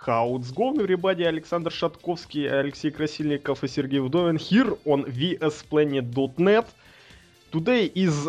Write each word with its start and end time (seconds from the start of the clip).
How 0.00 0.36
it's 0.36 0.50
going, 0.50 0.80
everybody? 0.80 1.24
Александр 1.24 1.70
Шатковский, 1.70 2.46
Алексей 2.48 2.90
Красильников 2.90 3.64
и 3.64 3.68
Сергей 3.68 4.00
Вдовин 4.00 4.36
here 4.36 4.76
on 4.84 5.04
vsplanet.net. 5.04 6.66
Today 7.50 7.90
is 7.94 8.28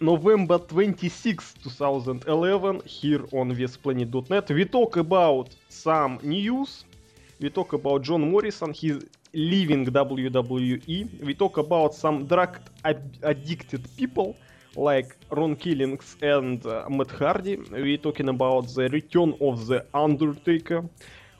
November 0.00 0.58
26, 0.58 1.54
2011, 1.64 2.82
here 2.84 3.24
on 3.32 3.52
vsplanet.net. 3.52 4.50
We 4.50 4.64
talk 4.64 4.96
about 4.96 5.54
some 5.68 6.18
news. 6.22 6.84
We 7.40 7.50
talk 7.50 7.72
about 7.72 8.02
John 8.02 8.30
Morrison, 8.30 8.72
he's 8.72 9.02
leaving 9.32 9.86
WWE. 9.86 11.24
We 11.24 11.34
talk 11.34 11.58
about 11.58 11.94
some 11.94 12.26
drug 12.26 12.58
addicted 12.84 13.88
people 13.96 14.36
like 14.75 15.15
Ron 15.31 15.55
Killings 15.55 16.17
and 16.21 16.65
uh, 16.65 16.85
Matt 16.89 17.11
Hardy. 17.11 17.57
We're 17.71 17.97
talking 17.97 18.29
about 18.29 18.67
the 18.73 18.89
return 18.89 19.33
of 19.41 19.67
the 19.67 19.85
Undertaker 19.93 20.83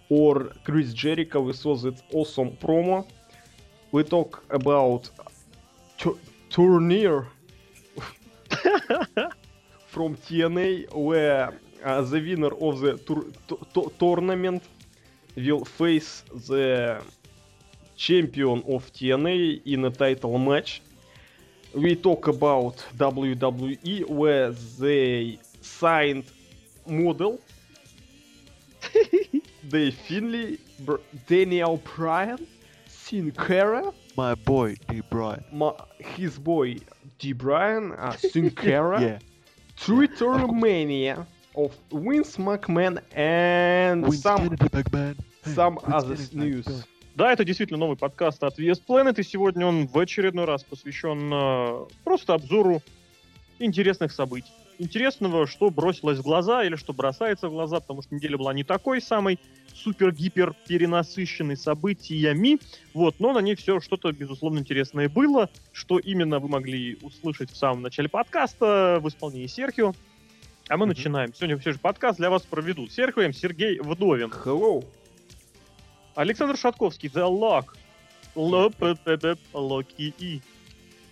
or 0.10 0.52
Chris 0.64 0.94
Jericho. 0.94 1.42
We 1.42 1.54
saw 1.54 1.76
that 1.78 2.02
awesome 2.14 2.52
promo. 2.52 3.06
We 3.92 4.04
talk 4.04 4.44
about 4.50 5.10
t- 5.98 6.20
from 9.88 10.16
TNA 10.16 10.94
where 10.94 11.54
uh, 11.84 12.02
the 12.02 12.20
winner 12.20 12.54
of 12.60 12.80
the 12.82 13.92
tournament 14.00 14.64
will 15.36 15.66
face 15.66 16.24
the 16.48 17.02
champion 17.96 18.64
of 18.68 18.92
TNA 18.92 19.62
in 19.66 19.86
a 19.86 19.90
title 19.90 20.38
match 20.38 20.82
we 21.76 21.96
talk 21.96 22.28
about 22.28 22.78
WWE 22.98 24.10
where 24.10 24.52
they 24.80 25.40
signed 25.62 26.24
model 26.88 27.40
Dave 29.70 29.96
Finley, 30.08 30.60
Br- 30.80 30.96
Daniel 31.28 31.78
Bryan, 31.96 32.46
Sin 32.88 33.32
Cara, 33.32 33.92
My 34.16 34.36
boy, 34.36 34.76
D. 34.88 35.02
Bryan. 35.10 35.44
my, 35.52 35.74
his 35.98 36.38
boy 36.40 36.78
D. 37.20 37.34
Bryan, 37.34 37.94
uh, 37.94 38.12
Sin 38.16 38.50
Cara, 38.64 39.02
Yeah. 39.02 39.20
Twitter 39.78 40.48
Mania 40.48 41.26
of 41.56 41.76
Vince 41.92 42.38
McMahon, 42.38 43.02
and 43.16 44.04
Vince 44.06 44.22
some 44.22 44.50
McMahon. 44.50 45.18
Some 45.44 45.80
other 45.84 46.16
news. 46.34 46.66
McMahon. 46.66 46.84
Да, 47.16 47.32
это 47.32 47.46
действительно 47.46 47.80
новый 47.80 47.96
подкаст 47.96 48.44
от 48.44 48.60
VS 48.60 48.82
Planet, 48.86 49.18
и 49.18 49.24
сегодня 49.24 49.66
он 49.66 49.88
в 49.88 49.98
очередной 49.98 50.44
раз 50.44 50.66
посвящен 50.66 51.32
э, 51.34 51.86
просто 52.04 52.34
обзору 52.34 52.82
интересных 53.58 54.12
событий. 54.12 54.52
Интересного, 54.80 55.48
что 55.48 55.70
бросилось 55.70 56.18
в 56.18 56.24
глаза 56.24 56.66
или 56.66 56.76
что 56.76 56.92
бросается 56.92 57.48
в 57.48 57.54
глаза, 57.54 57.80
потому 57.80 58.02
что 58.02 58.14
неделя 58.14 58.38
была 58.38 58.54
не 58.54 58.66
такой 58.66 59.02
самой 59.02 59.40
супер-гипер 59.74 60.56
перенасыщенной 60.68 61.56
событиями, 61.56 62.60
вот, 62.94 63.16
но 63.20 63.32
на 63.32 63.40
ней 63.40 63.56
все 63.56 63.80
что-то, 63.80 64.12
безусловно, 64.12 64.60
интересное 64.60 65.08
было, 65.08 65.50
что 65.72 66.00
именно 66.00 66.40
вы 66.40 66.50
могли 66.50 66.98
услышать 67.02 67.50
в 67.50 67.56
самом 67.56 67.82
начале 67.82 68.10
подкаста 68.10 69.00
в 69.02 69.08
исполнении 69.08 69.48
Серхио. 69.48 69.94
А 70.68 70.76
мы 70.76 70.86
Мгм. 70.86 70.90
начинаем. 70.90 71.34
Сегодня 71.34 71.58
все 71.60 71.72
же 71.72 71.80
подкаст 71.80 72.18
для 72.18 72.30
вас 72.30 72.42
проведут 72.42 72.92
Серхио 72.92 73.32
Сергей 73.32 73.80
Вдовин. 73.80 74.34
Hello. 74.44 74.84
Александр 76.16 76.58
Шатковский, 76.58 77.10
The 77.10 77.28
Lock. 77.30 77.66
Лоп-пе-пе-пе, 78.36 79.38
Локи 79.54 80.14
И. 80.18 80.42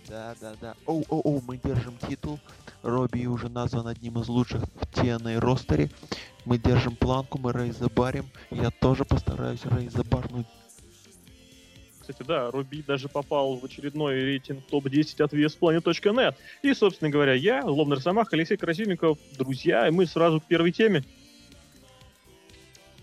Да, 0.08 0.34
да, 0.40 0.54
да. 0.60 0.74
Оу, 0.86 1.04
оу, 1.08 1.20
оу, 1.20 1.42
мы 1.46 1.56
держим 1.56 1.96
титул. 2.08 2.38
Робби 2.82 3.26
уже 3.26 3.48
назван 3.48 3.86
одним 3.86 4.20
из 4.20 4.28
лучших 4.28 4.62
в 4.62 4.82
TNA 4.92 5.38
ростере. 5.38 5.90
Мы 6.44 6.58
держим 6.58 6.96
планку, 6.96 7.38
мы 7.38 7.52
рейзабарим. 7.52 8.26
Я 8.50 8.70
тоже 8.70 9.06
постараюсь 9.06 9.64
рейзабарнуть. 9.64 10.46
Кстати, 12.00 12.22
да, 12.22 12.50
Руби 12.50 12.82
даже 12.82 13.08
попал 13.08 13.56
в 13.56 13.64
очередной 13.64 14.16
рейтинг 14.16 14.66
топ-10 14.66 15.24
от 15.24 15.32
VSPlanet.net. 15.32 16.34
И, 16.60 16.74
собственно 16.74 17.10
говоря, 17.10 17.32
я, 17.32 17.64
Лобнер 17.64 17.98
Самах, 18.02 18.30
Алексей 18.34 18.58
Красильников, 18.58 19.16
друзья, 19.38 19.88
и 19.88 19.90
мы 19.90 20.04
сразу 20.04 20.42
к 20.42 20.44
первой 20.44 20.72
теме. 20.72 21.02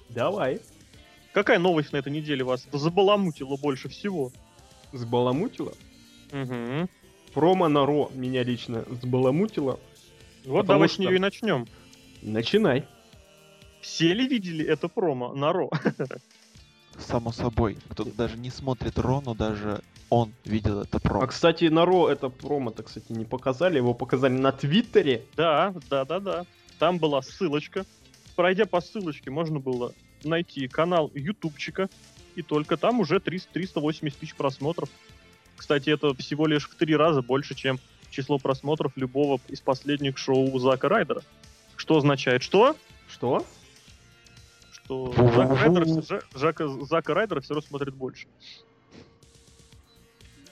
Давай. 0.10 0.62
Какая 1.34 1.60
новость 1.60 1.94
на 1.94 1.98
этой 1.98 2.12
неделе 2.12 2.44
вас 2.44 2.68
забаламутила 2.72 3.56
больше 3.58 3.88
всего? 3.90 4.32
Сбаламутила? 4.92 5.74
Угу. 6.32 6.90
Промо 7.34 7.68
на 7.70 7.86
Ро 7.86 8.12
меня 8.14 8.44
лично 8.44 8.84
сбаламутило. 9.02 9.80
Вот 10.46 10.66
давай 10.66 10.90
с 10.90 10.94
что- 10.94 11.04
нее 11.04 11.16
и 11.16 11.20
начнем. 11.20 11.68
Начинай. 12.22 12.86
Все 13.82 14.14
ли 14.14 14.28
видели 14.28 14.66
это 14.66 14.88
промо 14.90 15.34
на 15.34 15.54
Ро? 15.54 15.70
Само 17.00 17.32
собой. 17.32 17.78
Кто-то 17.90 18.12
даже 18.12 18.38
не 18.38 18.50
смотрит 18.50 19.00
Ро, 19.00 19.22
но 19.26 19.34
даже 19.34 19.82
он 20.10 20.34
видел 20.44 20.82
это 20.82 20.98
А, 20.98 21.00
про. 21.00 21.28
кстати, 21.28 21.66
на 21.66 21.86
Ро 21.86 22.10
это 22.10 22.28
промо-то, 22.30 22.84
кстати, 22.84 23.12
не 23.14 23.24
показали. 23.26 23.78
Его 23.78 23.94
показали 23.94 24.34
на 24.34 24.52
Твиттере. 24.52 25.24
Да, 25.38 25.74
да, 25.90 26.04
да, 26.06 26.20
да. 26.20 26.46
Там 26.80 27.00
была 27.00 27.22
ссылочка. 27.22 27.86
Пройдя 28.36 28.66
по 28.66 28.82
ссылочке, 28.82 29.32
можно 29.32 29.60
было 29.60 29.94
найти 30.24 30.68
канал 30.68 31.12
ютубчика. 31.14 31.90
И 32.36 32.42
только 32.42 32.78
там 32.78 33.00
уже 33.00 33.20
300 33.20 33.52
380 33.52 34.18
тысяч 34.18 34.36
просмотров. 34.36 34.90
Кстати, 35.58 35.90
это 35.90 36.14
всего 36.16 36.48
лишь 36.48 36.68
в 36.68 36.76
три 36.76 36.96
раза 36.96 37.22
больше, 37.22 37.56
чем 37.56 37.80
число 38.10 38.38
просмотров 38.40 38.94
любого 38.96 39.40
из 39.48 39.62
последних 39.62 40.18
шоу 40.18 40.58
Зака 40.60 40.90
Райдера. 40.90 41.22
Что 41.76 41.98
означает 41.98 42.44
что? 42.44 42.76
Что? 43.10 43.46
Что 44.72 45.14
Зак 45.36 45.52
Райдер, 45.52 45.84
Жа- 45.84 46.24
Жака, 46.36 46.68
Зака 46.68 47.14
Райдера 47.14 47.42
все 47.42 47.54
равно 47.54 47.68
смотрит 47.68 47.94
больше. 47.94 48.28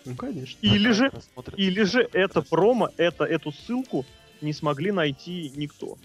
Ну, 0.05 0.15
конечно. 0.15 0.57
Или 0.61 0.91
же, 0.91 1.11
или 1.55 1.83
же 1.83 2.07
это 2.13 2.41
промо, 2.41 2.89
это, 2.97 3.25
эту 3.25 3.51
ссылку 3.51 4.05
не 4.41 4.53
смогли 4.53 4.91
найти 4.91 5.51
никто. 5.55 5.97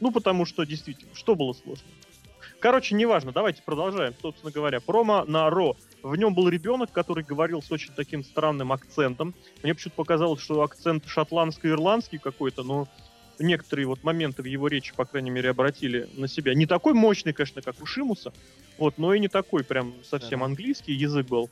Ну, 0.00 0.10
потому 0.10 0.44
что, 0.46 0.64
действительно, 0.64 1.14
что 1.14 1.34
было 1.34 1.52
сложно? 1.52 1.86
Короче, 2.58 2.94
неважно, 2.94 3.32
давайте 3.32 3.62
продолжаем. 3.62 4.14
Собственно 4.20 4.52
говоря, 4.52 4.80
промо 4.80 5.24
на 5.24 5.48
Ро. 5.48 5.76
В 6.02 6.16
нем 6.16 6.34
был 6.34 6.48
ребенок, 6.48 6.92
который 6.92 7.24
говорил 7.24 7.62
с 7.62 7.70
очень 7.72 7.92
таким 7.94 8.22
странным 8.22 8.72
акцентом. 8.72 9.34
Мне 9.62 9.74
почему-то 9.74 9.96
показалось, 9.96 10.42
что 10.42 10.62
акцент 10.62 11.06
шотландско-ирландский 11.06 12.18
какой-то, 12.18 12.62
но 12.62 12.86
некоторые 13.38 13.86
вот 13.86 14.02
моменты 14.02 14.42
в 14.42 14.44
его 14.44 14.68
речи, 14.68 14.94
по 14.94 15.06
крайней 15.06 15.30
мере, 15.30 15.50
обратили 15.50 16.08
на 16.16 16.28
себя. 16.28 16.54
Не 16.54 16.66
такой 16.66 16.92
мощный, 16.92 17.32
конечно, 17.32 17.62
как 17.62 17.80
у 17.80 17.86
Шимуса, 17.86 18.32
вот, 18.76 18.98
но 18.98 19.14
и 19.14 19.20
не 19.20 19.28
такой 19.28 19.64
прям 19.64 19.94
совсем 20.04 20.44
английский 20.44 20.92
язык 20.92 21.28
был. 21.28 21.48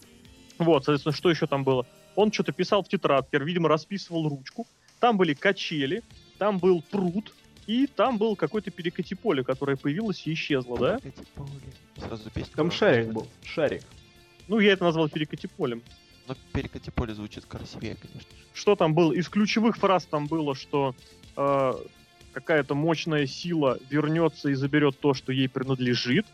Вот, 0.59 0.85
соответственно, 0.85 1.15
что 1.15 1.31
еще 1.31 1.47
там 1.47 1.65
было? 1.65 1.87
Он 2.17 2.33
что-то 2.33 2.53
писал 2.53 2.83
в 2.83 2.89
тетрадке, 2.89 3.39
видимо, 3.39 3.69
расписывал 3.69 4.29
ручку. 4.29 4.67
Там 5.01 5.17
были 5.17 5.33
качели, 5.33 6.03
там 6.39 6.59
был 6.59 6.83
пруд, 6.83 7.33
и 7.69 7.87
там 7.87 8.17
был 8.17 8.35
какое-то 8.35 8.71
перекати 8.71 9.15
поле, 9.15 9.45
которое 9.45 9.77
появилось 9.77 10.27
и 10.27 10.33
исчезло, 10.33 10.79
да? 10.79 10.99
Сразу 11.99 12.31
песню. 12.31 12.55
Там 12.57 12.71
шарик 12.71 13.13
был. 13.13 13.29
Шарик. 13.45 13.83
Ну, 14.49 14.59
я 14.59 14.73
это 14.73 14.85
назвал 14.85 15.11
перекати 15.11 15.47
полем. 15.47 15.83
Но 16.27 16.35
перекати 16.55 16.91
поле 16.91 17.13
звучит 17.13 17.45
красивее, 17.45 17.97
конечно. 17.97 18.31
Что 18.55 18.75
там 18.75 18.95
было? 18.95 19.13
Из 19.13 19.29
ключевых 19.29 19.77
фраз 19.77 20.07
там 20.07 20.27
было, 20.27 20.55
что 20.55 20.95
э, 21.37 21.73
какая-то 22.33 22.75
мощная 22.75 23.27
сила 23.27 23.79
вернется 23.91 24.49
и 24.49 24.55
заберет 24.55 24.99
то, 24.99 25.13
что 25.13 25.31
ей 25.31 25.51
принадлежит. 25.51 26.25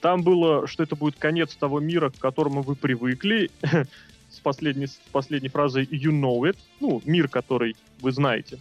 Там 0.00 0.22
было, 0.22 0.68
что 0.68 0.84
это 0.84 0.94
будет 0.94 1.16
конец 1.16 1.56
того 1.56 1.80
мира, 1.80 2.10
к 2.10 2.18
которому 2.18 2.62
вы 2.62 2.76
привыкли. 2.76 3.50
С 4.30 4.38
последней, 4.40 4.86
с 4.86 5.00
последней 5.10 5.48
фразой 5.48 5.86
you 5.86 6.12
know 6.12 6.38
it. 6.48 6.56
Ну, 6.78 7.02
мир, 7.04 7.28
который 7.28 7.74
вы 8.00 8.12
знаете. 8.12 8.60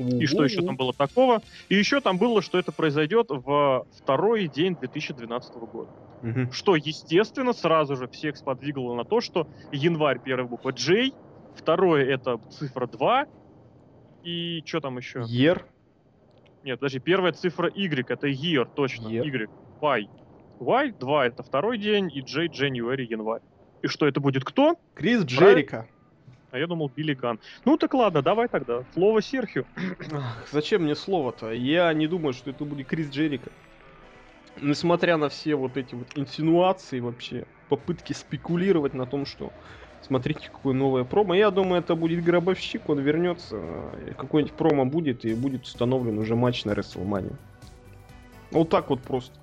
И 0.00 0.26
что 0.26 0.44
еще 0.44 0.62
там 0.62 0.76
было 0.76 0.92
такого? 0.92 1.42
И 1.68 1.74
еще 1.74 2.00
там 2.00 2.18
было, 2.18 2.42
что 2.42 2.58
это 2.58 2.72
произойдет 2.72 3.26
в 3.30 3.86
второй 3.98 4.48
день 4.48 4.76
2012 4.76 5.54
года. 5.72 5.90
Мгм. 6.22 6.52
Что, 6.52 6.76
естественно, 6.76 7.52
сразу 7.52 7.96
же 7.96 8.06
всех 8.08 8.36
сподвигло 8.36 8.94
на 8.94 9.04
то, 9.04 9.20
что 9.20 9.46
январь 9.72 10.20
первая 10.20 10.46
буква 10.46 10.72
J, 10.72 11.12
второе 11.54 12.04
это 12.06 12.38
цифра 12.50 12.86
2, 12.86 13.26
и 14.24 14.62
что 14.66 14.80
там 14.80 14.98
еще? 14.98 15.22
Ер. 15.26 15.64
Нет, 16.62 16.78
подожди, 16.78 16.98
первая 16.98 17.32
цифра 17.32 17.70
Y, 17.74 18.10
это 18.10 18.28
year, 18.28 18.68
точно, 18.74 19.08
Year. 19.08 19.22
Y, 19.22 19.48
Y. 19.80 20.08
Y, 20.60 20.92
2 20.98 21.26
это 21.26 21.42
второй 21.42 21.78
день, 21.78 22.10
и 22.14 22.20
J, 22.20 22.46
January, 22.46 23.02
январь. 23.02 23.40
И 23.82 23.86
что 23.86 24.06
это 24.06 24.20
будет 24.20 24.44
кто? 24.44 24.76
Крис 24.94 25.24
Джерика. 25.24 25.88
А 26.50 26.58
я 26.58 26.66
думал, 26.66 26.90
Билли 26.94 27.14
Ган. 27.14 27.38
Ну 27.64 27.76
так 27.76 27.94
ладно, 27.94 28.22
давай 28.22 28.48
тогда. 28.48 28.84
Слово 28.94 29.22
Серхио. 29.22 29.64
Зачем 30.50 30.82
мне 30.82 30.94
слово-то? 30.94 31.52
Я 31.52 31.92
не 31.92 32.06
думаю, 32.06 32.32
что 32.32 32.50
это 32.50 32.64
будет 32.64 32.88
Крис 32.88 33.10
Джерика. 33.10 33.50
Несмотря 34.60 35.16
на 35.16 35.28
все 35.28 35.54
вот 35.54 35.76
эти 35.76 35.94
вот 35.94 36.08
инсинуации 36.16 37.00
вообще, 37.00 37.46
попытки 37.68 38.12
спекулировать 38.12 38.94
на 38.94 39.06
том, 39.06 39.24
что 39.24 39.52
смотрите, 40.02 40.50
какое 40.50 40.74
новое 40.74 41.04
промо. 41.04 41.34
Я 41.34 41.50
думаю, 41.50 41.80
это 41.80 41.94
будет 41.94 42.24
гробовщик, 42.24 42.88
он 42.88 42.98
вернется, 42.98 43.56
э, 43.56 44.14
какой-нибудь 44.16 44.56
промо 44.56 44.84
будет, 44.84 45.24
и 45.24 45.34
будет 45.34 45.62
установлен 45.62 46.18
уже 46.18 46.34
матч 46.34 46.64
на 46.64 46.72
WrestleMania. 46.72 47.36
Вот 48.50 48.68
так 48.68 48.90
вот 48.90 49.00
просто. 49.00 49.38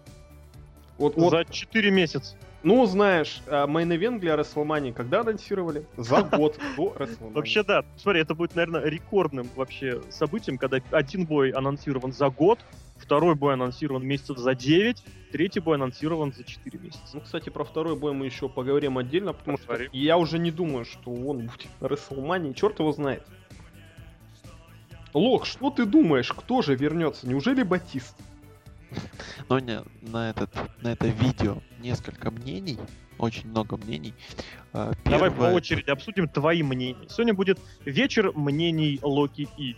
Вот, 0.97 1.15
вот, 1.15 1.31
За 1.31 1.45
4 1.45 1.91
месяца. 1.91 2.35
Ну, 2.67 2.85
знаешь, 2.85 3.41
мейн-эвент 3.47 4.19
для 4.19 4.35
WrestleMania 4.35 4.91
когда 4.91 5.21
анонсировали? 5.21 5.85
За 5.95 6.21
год 6.37 6.59
до 6.75 6.93
WrestleMania. 6.97 7.33
Вообще, 7.33 7.63
да. 7.63 7.85
Смотри, 7.95 8.21
это 8.21 8.35
будет, 8.35 8.55
наверное, 8.55 8.83
рекордным 8.83 9.49
вообще 9.55 10.01
событием, 10.09 10.57
когда 10.57 10.79
один 10.91 11.25
бой 11.25 11.51
анонсирован 11.51 12.11
за 12.11 12.29
год, 12.29 12.59
второй 12.97 13.35
бой 13.35 13.53
анонсирован 13.53 14.05
месяцев 14.05 14.37
за 14.37 14.53
9, 14.53 15.01
третий 15.31 15.61
бой 15.61 15.75
анонсирован 15.75 16.33
за 16.33 16.43
4 16.43 16.77
месяца. 16.77 17.01
Ну, 17.13 17.21
кстати, 17.21 17.49
про 17.49 17.63
второй 17.63 17.95
бой 17.95 18.11
мы 18.11 18.25
еще 18.25 18.49
поговорим 18.49 18.97
отдельно, 18.97 19.31
потому 19.31 19.57
что 19.57 19.77
я 19.93 20.17
уже 20.17 20.37
не 20.37 20.51
думаю, 20.51 20.83
что 20.83 21.11
он 21.11 21.47
будет 21.47 21.67
на 21.79 21.85
WrestleMania, 21.85 22.53
черт 22.53 22.79
его 22.79 22.91
знает. 22.91 23.23
Лох, 25.13 25.45
что 25.45 25.69
ты 25.69 25.85
думаешь, 25.85 26.33
кто 26.33 26.61
же 26.61 26.75
вернется? 26.75 27.29
Неужели 27.29 27.63
Батист? 27.63 28.15
Но 29.49 29.59
не, 29.59 29.81
на, 30.01 30.29
этот, 30.29 30.49
на 30.81 30.89
это 30.91 31.07
видео 31.07 31.57
несколько 31.79 32.31
мнений, 32.31 32.77
очень 33.17 33.49
много 33.49 33.77
мнений. 33.77 34.13
А, 34.73 34.91
Давай 35.05 35.29
по 35.29 35.35
первое- 35.37 35.53
очереди 35.53 35.89
обсудим 35.89 36.27
твои 36.27 36.63
мнения. 36.63 37.07
Сегодня 37.09 37.33
будет 37.33 37.59
вечер 37.85 38.31
мнений 38.35 38.99
Локи 39.01 39.47
И. 39.57 39.75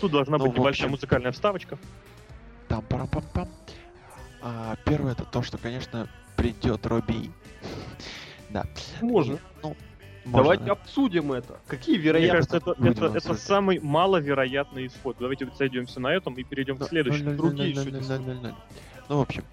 Тут 0.00 0.12
должна 0.12 0.38
Ну, 0.38 0.46
быть 0.46 0.54
небольшая 0.56 0.86
общем, 0.86 0.90
музыкальная 0.92 1.32
вставочка. 1.32 1.78
Там 2.68 2.82
пам 2.82 3.06
пам 3.08 3.22
пам 3.34 3.48
а, 4.42 4.76
Первое 4.86 5.12
это 5.12 5.24
то, 5.24 5.42
что, 5.42 5.58
конечно, 5.58 6.08
придет 6.36 6.86
Робби. 6.86 7.30
Да. 8.50 8.64
Можно. 9.00 9.38
Ну, 9.64 9.76
Давайте 10.26 10.62
можно. 10.64 10.72
обсудим 10.80 11.32
это. 11.32 11.58
Какие 11.66 11.96
Мне 11.96 12.04
вероятности? 12.04 12.52
кажется, 12.52 12.72
это, 12.72 12.88
это, 13.06 13.18
это 13.18 13.34
самый 13.34 13.80
маловероятный 13.80 14.86
исход. 14.86 15.16
Давайте 15.18 15.50
сойдемся 15.56 15.98
на 15.98 16.12
этом 16.14 16.34
и 16.34 16.44
перейдем 16.44 16.76
Ну, 16.78 16.86
к 16.86 16.88
следующему. 16.88 17.24
ноль, 17.30 17.36
ноль, 17.36 17.46
другие 17.56 17.70
еще 17.70 17.90
Ну, 19.08 19.18
в 19.18 19.20
общем, 19.20 19.44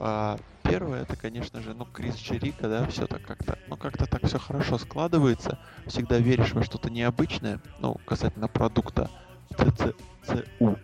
а, 0.00 0.38
первое 0.62 1.02
это, 1.02 1.16
конечно 1.16 1.60
же, 1.60 1.74
ну, 1.74 1.86
Крис 1.86 2.16
Джерика, 2.16 2.68
да, 2.68 2.86
все 2.86 3.06
так 3.06 3.22
как-то, 3.22 3.58
ну, 3.68 3.76
как-то 3.76 4.06
так 4.06 4.26
все 4.26 4.38
хорошо 4.38 4.78
складывается. 4.78 5.58
Всегда 5.86 6.18
веришь 6.18 6.52
во 6.52 6.62
что-то 6.62 6.90
необычное, 6.90 7.60
ну, 7.80 7.96
касательно 8.04 8.48
продукта 8.48 9.10
ЦЦУ. 9.56 10.78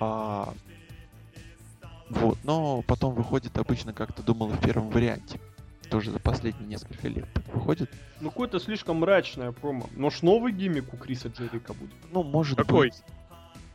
А, 0.00 0.52
вот, 2.10 2.38
но 2.44 2.82
потом 2.82 3.14
выходит 3.14 3.56
обычно, 3.58 3.92
как 3.92 4.12
ты 4.12 4.22
думал, 4.22 4.48
в 4.48 4.60
первом 4.60 4.90
варианте. 4.90 5.40
Тоже 5.90 6.10
за 6.10 6.18
последние 6.18 6.66
несколько 6.66 7.08
лет 7.08 7.26
так 7.32 7.46
выходит. 7.54 7.90
Ну, 8.20 8.30
какое-то 8.30 8.58
слишком 8.58 8.98
мрачное 8.98 9.52
промо. 9.52 9.86
Но 9.96 10.10
ж 10.10 10.22
новый 10.22 10.52
гиммик 10.52 10.92
у 10.92 10.96
Криса 10.96 11.28
Джерика 11.28 11.72
будет. 11.74 11.94
Ну, 12.10 12.22
может 12.22 12.56
Какой? 12.56 12.88
быть. 12.88 13.02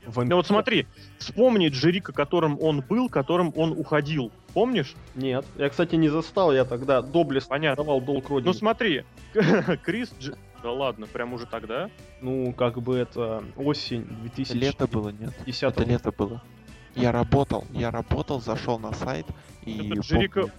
Вампир. 0.09 0.29
Ну 0.29 0.35
вот 0.37 0.47
смотри, 0.47 0.87
вспомни 1.17 1.67
Джерика, 1.69 2.11
которым 2.13 2.57
он 2.61 2.81
был, 2.81 3.09
которым 3.09 3.53
он 3.55 3.71
уходил. 3.71 4.31
Помнишь? 4.53 4.93
Нет. 5.15 5.45
Я, 5.57 5.69
кстати, 5.69 5.95
не 5.95 6.09
застал, 6.09 6.53
я 6.53 6.65
тогда 6.65 7.01
доблестно 7.01 7.49
Понятно. 7.49 7.83
давал 7.83 8.01
долг 8.01 8.25
Ну 8.29 8.35
родине. 8.35 8.53
смотри, 8.53 9.03
Крис 9.83 10.11
Дж... 10.19 10.31
Да 10.61 10.71
ладно, 10.71 11.07
прям 11.07 11.33
уже 11.33 11.45
тогда? 11.45 11.89
Ну, 12.21 12.51
как 12.53 12.81
бы 12.81 12.97
это 12.97 13.43
осень 13.55 14.05
2010 14.23 14.55
Лето 14.55 14.87
было, 14.87 15.09
нет? 15.09 15.31
Это 15.61 15.83
лето 15.85 16.11
было. 16.11 16.41
Я 16.95 17.11
работал, 17.13 17.65
я 17.71 17.91
работал, 17.91 18.41
зашел 18.41 18.77
на 18.79 18.91
сайт 18.93 19.25
и... 19.63 19.87
Это 19.91 20.01
Джерика- 20.01 20.41
помню- 20.41 20.51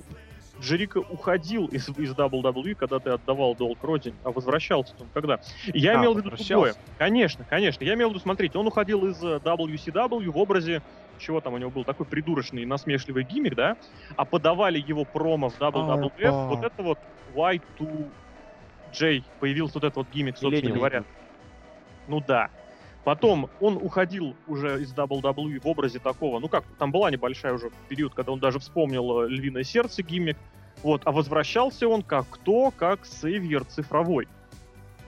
Джерика 0.61 0.99
уходил 0.99 1.67
из, 1.67 1.89
из 1.89 2.13
WWE, 2.13 2.75
когда 2.75 2.99
ты 2.99 3.11
отдавал 3.11 3.55
долг 3.55 3.83
родине, 3.83 4.17
а 4.25 4.31
возвращался 4.31 4.95
он 5.01 5.09
когда? 5.15 5.41
Я 5.73 5.93
А, 5.93 6.01
имел 6.01 6.15
в 6.15 6.19
виду 6.19 6.31
другое. 6.31 6.75
Конечно, 6.99 7.45
конечно. 7.49 7.83
Я 7.85 7.95
имел 7.95 8.09
в 8.09 8.11
виду, 8.13 8.21
смотрите, 8.21 8.59
он 8.59 8.67
уходил 8.67 9.07
из 9.07 9.23
э, 9.23 9.41
WCW 9.43 10.31
в 10.31 10.37
образе 10.37 10.83
чего 11.21 11.41
там 11.41 11.55
у 11.55 11.59
него 11.59 11.71
был 11.71 11.85
такой 11.85 12.07
придурочный 12.07 12.65
насмешливый 12.65 13.25
гиммик, 13.25 13.55
да? 13.55 13.77
А 14.17 14.25
подавали 14.25 14.79
его 14.79 15.05
промо 15.05 15.51
в 15.51 15.61
WWF, 15.61 16.11
Опа. 16.25 16.47
вот 16.49 16.65
это 16.65 16.83
вот 16.83 16.99
Y2J, 17.35 19.23
появился 19.39 19.75
вот 19.75 19.85
этот 19.85 19.97
вот 19.97 20.07
гиммик, 20.13 20.39
собственно 20.39 20.75
говоря. 20.75 21.05
Ну 22.09 22.21
да. 22.27 22.51
Потом 23.05 23.49
он 23.61 23.77
уходил 23.77 24.37
уже 24.47 24.83
из 24.83 24.93
WWE 24.93 25.61
в 25.61 25.67
образе 25.67 25.99
такого, 25.99 26.39
ну 26.39 26.49
как, 26.49 26.65
там 26.79 26.93
была 26.93 27.11
небольшая 27.11 27.55
уже 27.55 27.71
период, 27.89 28.15
когда 28.15 28.33
он 28.33 28.41
даже 28.41 28.59
вспомнил 28.59 29.23
э, 29.23 29.29
«Львиное 29.29 29.65
сердце» 29.65 30.03
гиммик, 30.03 30.37
вот, 30.83 31.03
а 31.05 31.13
возвращался 31.13 31.89
он 31.89 32.03
как 32.03 32.27
кто? 32.29 32.71
Как 32.71 33.07
сейвер 33.07 33.65
цифровой. 33.65 34.29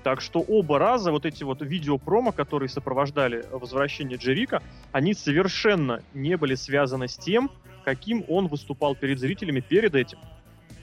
Так 0.02 0.20
что 0.20 0.40
оба 0.40 0.78
раза 0.78 1.12
вот 1.12 1.26
эти 1.26 1.44
вот 1.44 1.62
видео-промо, 1.62 2.32
которые 2.32 2.68
сопровождали 2.68 3.44
возвращение 3.50 4.18
Джерика, 4.18 4.62
они 4.90 5.14
совершенно 5.14 6.02
не 6.12 6.36
были 6.36 6.56
связаны 6.56 7.08
с 7.08 7.16
тем, 7.16 7.50
каким 7.84 8.24
он 8.28 8.48
выступал 8.48 8.94
перед 8.94 9.18
зрителями 9.18 9.60
перед 9.60 9.94
этим. 9.94 10.18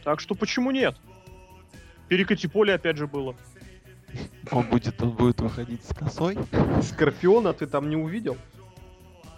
Так 0.04 0.20
что 0.20 0.36
почему 0.36 0.72
нет? 0.72 0.96
Перекати 2.08 2.48
поле 2.48 2.74
опять 2.74 2.98
же 2.98 3.08
было. 3.08 3.36
Он 4.52 4.70
будет, 4.70 5.02
он 5.02 5.12
будет 5.12 5.40
выходить 5.42 5.84
с 5.86 5.94
косой. 5.94 6.38
Скорпиона 6.82 7.54
ты 7.54 7.68
там 7.68 7.90
не 7.90 7.96
увидел? 7.96 8.38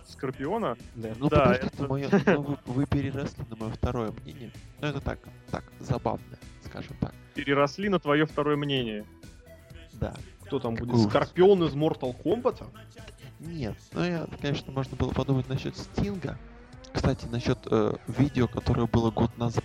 Скорпиона. 0.08 0.78
Да. 0.96 1.10
Ну 1.18 1.30
Да, 1.30 1.40
подождите, 1.46 1.74
это- 1.74 1.88
моё- 1.88 2.10
ну, 2.26 2.42
вы, 2.42 2.58
вы 2.66 2.86
переросли 2.86 3.44
на 3.50 3.56
мое 3.56 3.72
второе 3.72 4.12
мнение. 4.24 4.52
Ну 4.80 4.88
это 4.88 5.00
так, 5.02 5.20
так, 5.50 5.64
забавно, 5.80 6.38
скажем 6.66 6.96
так. 7.00 7.14
Переросли 7.34 7.90
на 7.90 8.00
твое 8.00 8.26
второе 8.26 8.56
мнение. 8.58 9.06
Да. 9.94 10.14
Кто 10.46 10.60
там 10.60 10.76
Какой 10.76 10.88
будет? 10.90 11.00
ужас. 11.00 11.10
Скорпион 11.12 11.64
из 11.64 11.74
Mortal 11.74 12.16
Kombat? 12.24 12.64
Нет, 13.40 13.76
ну 13.94 14.04
я, 14.04 14.28
конечно, 14.42 14.72
можно 14.72 14.96
было 14.98 15.12
подумать 15.12 15.48
насчет 15.50 15.76
Стинга. 15.78 16.38
Кстати, 16.94 17.26
насчет 17.28 17.58
э, 17.72 17.94
видео, 18.08 18.48
которое 18.48 18.86
было 18.86 19.12
год 19.12 19.36
назад, 19.38 19.64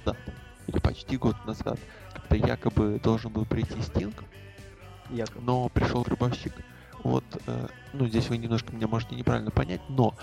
или 0.68 0.78
почти 0.78 1.16
год 1.16 1.36
назад, 1.44 1.78
когда 2.14 2.46
якобы 2.46 3.00
должен 3.02 3.32
был 3.32 3.44
прийти 3.44 3.82
Стинг, 3.82 4.22
Якобы. 5.10 5.40
но 5.44 5.68
пришел 5.68 6.02
гробовщик. 6.02 6.52
Вот, 7.02 7.24
э, 7.46 7.66
ну 7.92 8.06
здесь 8.08 8.28
вы 8.28 8.36
немножко 8.38 8.72
меня 8.74 8.88
можете 8.88 9.14
неправильно 9.14 9.50
понять, 9.50 9.80
но 9.88 10.14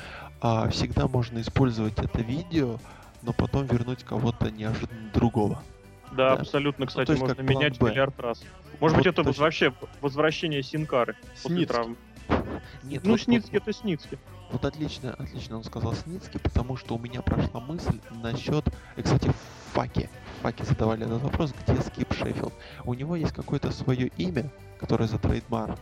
а, 0.42 0.68
всегда 0.70 1.08
можно 1.08 1.40
использовать 1.40 1.98
это 1.98 2.22
видео, 2.22 2.78
но 3.22 3.32
потом 3.32 3.66
вернуть 3.68 4.04
кого-то 4.04 4.52
неожиданно 4.52 5.10
другого. 5.14 5.64
Да, 6.12 6.36
Да. 6.36 6.42
абсолютно, 6.42 6.86
кстати, 6.86 7.08
то 7.08 7.14
есть 7.14 7.22
можно 7.26 7.42
менять 7.42 7.80
«Б». 7.80 7.90
миллиард 7.90 8.20
раз. 8.20 8.44
Может 8.82 8.98
быть, 8.98 9.06
Вот 9.06 9.14
это 9.14 9.24
точно. 9.24 9.44
вообще 9.44 9.74
возвращение 10.02 10.62
Син 10.62 10.85
Кары 10.85 11.16
после 11.32 11.56
Сницкий. 11.56 11.66
травм. 11.68 11.98
Нет, 12.84 13.04
Ну, 13.06 13.12
вот- 13.12 13.22
Сницкий 13.22 13.60
вот- 13.60 13.68
это 13.68 13.74
Сницкий. 13.78 14.18
Вот 14.52 14.66
отлично, 14.66 15.14
отлично 15.14 15.58
он 15.58 15.64
сказал 15.64 15.94
Сницкий, 15.94 16.40
потому 16.40 16.76
что 16.78 16.96
у 16.96 17.00
меня 17.00 17.22
прошла 17.22 17.60
мысль 17.62 18.00
насчет... 18.12 18.68
И, 18.98 19.02
кстати, 19.02 19.30
в 19.30 19.74
FAQ 19.74 19.95
е, 19.95 20.10
в 20.40 20.44
FAQ 20.44 20.59
е 20.59 20.64
задавали 20.66 21.06
этот 21.06 21.22
вопрос, 21.24 21.54
где 21.66 21.82
Скип 21.82 22.14
Шеффилд. 22.14 22.54
У 22.86 22.94
него 22.94 23.16
есть 23.16 23.32
какое-то 23.34 23.72
свое 23.72 24.08
имя, 24.18 24.52
которое 24.84 25.08
за 25.08 25.18
trademark. 25.18 25.80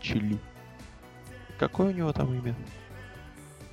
Чили. 0.00 0.38
Какое 1.58 1.88
у 1.88 1.90
него 1.90 2.12
там 2.12 2.32
имя? 2.32 2.54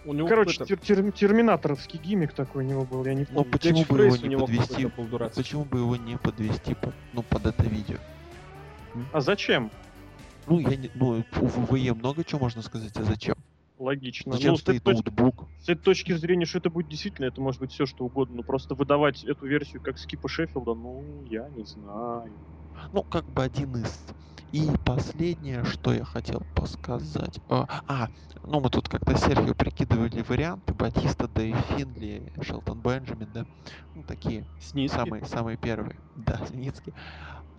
У 0.04 0.14
него 0.14 0.28
Короче, 0.28 0.64
тер- 0.64 0.82
тер- 0.82 1.12
терминаторовский 1.12 2.00
гиммик 2.00 2.34
такой 2.34 2.66
у 2.66 2.68
него 2.68 2.84
был, 2.84 3.06
я 3.06 3.14
не 3.14 3.22
Ну 3.30 3.44
помню. 3.44 3.52
почему 3.52 3.86
бы 3.86 4.06
его 4.06 4.18
не 4.18 4.36
подвести? 4.36 4.88
Почему 5.36 5.66
бы 5.66 5.78
его 5.78 5.96
не 5.96 6.18
подвести 6.18 6.74
под, 6.74 6.94
ну, 7.14 7.22
под 7.22 7.46
это 7.46 7.64
видео? 7.64 7.98
А 9.12 9.22
зачем? 9.22 9.70
Ну, 10.48 10.58
я 10.60 10.76
не... 10.76 10.90
Ну, 10.96 11.24
у 11.40 11.46
ВВЕ 11.46 11.94
много 11.94 12.24
чего 12.24 12.40
можно 12.42 12.64
сказать, 12.64 12.98
а 12.98 13.04
зачем? 13.04 13.36
Логично. 13.78 14.34
Зачем 14.34 14.52
Ну, 14.52 14.58
стоит 14.58 14.84
ноутбук? 14.86 15.46
с 15.60 15.70
этой 15.70 15.82
точки 15.84 16.14
зрения, 16.14 16.46
что 16.46 16.58
это 16.58 16.70
будет 16.72 16.88
действительно, 16.90 17.26
это 17.28 17.40
может 17.42 17.62
быть 17.62 17.72
все 17.72 17.86
что 17.86 18.06
угодно. 18.06 18.38
Но 18.38 18.44
просто 18.44 18.74
выдавать 18.76 19.24
эту 19.24 19.46
версию 19.46 19.82
как 19.82 20.00
скипа 20.00 20.28
Шеффилда, 20.28 20.74
ну, 20.74 21.04
я 21.30 21.48
не 21.50 21.64
знаю. 21.64 22.32
Ну, 22.92 23.04
как 23.04 23.26
бы 23.26 23.44
один 23.44 23.76
из. 23.78 24.04
И 24.54 24.70
последнее, 24.86 25.64
что 25.64 25.94
я 25.94 26.06
хотел 26.06 26.42
подсказать. 26.54 27.40
А, 27.50 27.66
а, 27.88 28.08
ну 28.44 28.60
мы 28.60 28.70
тут 28.70 28.88
как-то 28.88 29.18
Серхио 29.18 29.56
прикидывали 29.56 30.22
варианты. 30.22 30.76
Батиста, 30.76 31.28
Дэйв 31.28 31.58
Финдли, 31.72 32.32
Шелтон 32.40 32.80
Бенджамин, 32.80 33.32
да. 33.32 33.46
Ну, 33.96 34.04
такие 34.04 34.46
Сницкий. 34.60 34.96
самые, 34.96 35.26
самые 35.26 35.58
первые. 35.58 36.00
Да, 36.14 36.46
Синицкий. 36.46 36.94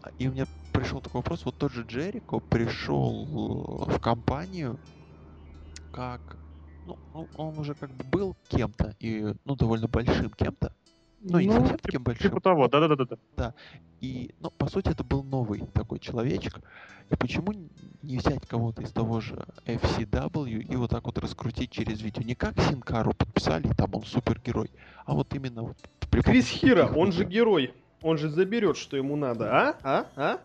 А, 0.04 0.10
И 0.18 0.28
у 0.28 0.32
меня 0.32 0.46
пришел 0.70 1.00
такой 1.00 1.18
вопрос. 1.18 1.44
Вот 1.44 1.58
тот 1.58 1.72
же 1.72 1.82
Джерико 1.82 2.38
пришел 2.48 3.86
в 3.88 3.98
компанию 3.98 4.78
как... 5.90 6.36
Ну, 6.84 6.96
ну, 7.12 7.28
он 7.34 7.58
уже 7.58 7.74
как 7.74 7.92
бы 7.94 8.04
был 8.04 8.36
кем-то, 8.48 8.94
и, 9.00 9.34
ну, 9.44 9.56
довольно 9.56 9.88
большим 9.88 10.30
кем-то. 10.30 10.72
Ну, 11.24 11.38
и 11.38 11.46
не 11.46 11.52
совсем 11.52 11.78
таким 11.78 12.02
большим. 12.02 12.30
Типа 12.30 12.40
того, 12.40 12.68
да-да-да-да. 12.68 13.54
И, 14.00 14.34
ну, 14.40 14.50
по 14.50 14.66
сути, 14.66 14.90
это 14.90 15.02
был 15.02 15.22
новый 15.22 15.60
такой 15.72 15.98
человечек. 15.98 16.60
И 17.10 17.16
почему 17.16 17.52
не 18.02 18.18
взять 18.18 18.46
кого-то 18.46 18.82
из 18.82 18.92
того 18.92 19.20
же 19.20 19.46
FCW 19.64 20.62
и 20.62 20.76
вот 20.76 20.90
так 20.90 21.04
вот 21.04 21.18
раскрутить 21.18 21.70
через 21.70 22.02
видео? 22.02 22.22
Не 22.22 22.34
как 22.34 22.60
Синкару 22.60 23.14
подписали, 23.14 23.68
там 23.76 23.94
он 23.94 24.04
супергерой, 24.04 24.70
а 25.06 25.14
вот 25.14 25.34
именно 25.34 25.62
вот 25.62 25.76
при 26.10 26.20
Крис 26.20 26.46
Хира, 26.46 26.86
он 26.94 27.12
же 27.12 27.24
герой. 27.24 27.72
Он 28.02 28.18
же 28.18 28.28
заберет, 28.28 28.76
что 28.76 28.98
ему 28.98 29.16
надо, 29.16 29.50
а? 29.50 29.78
А? 29.82 30.06
А? 30.16 30.40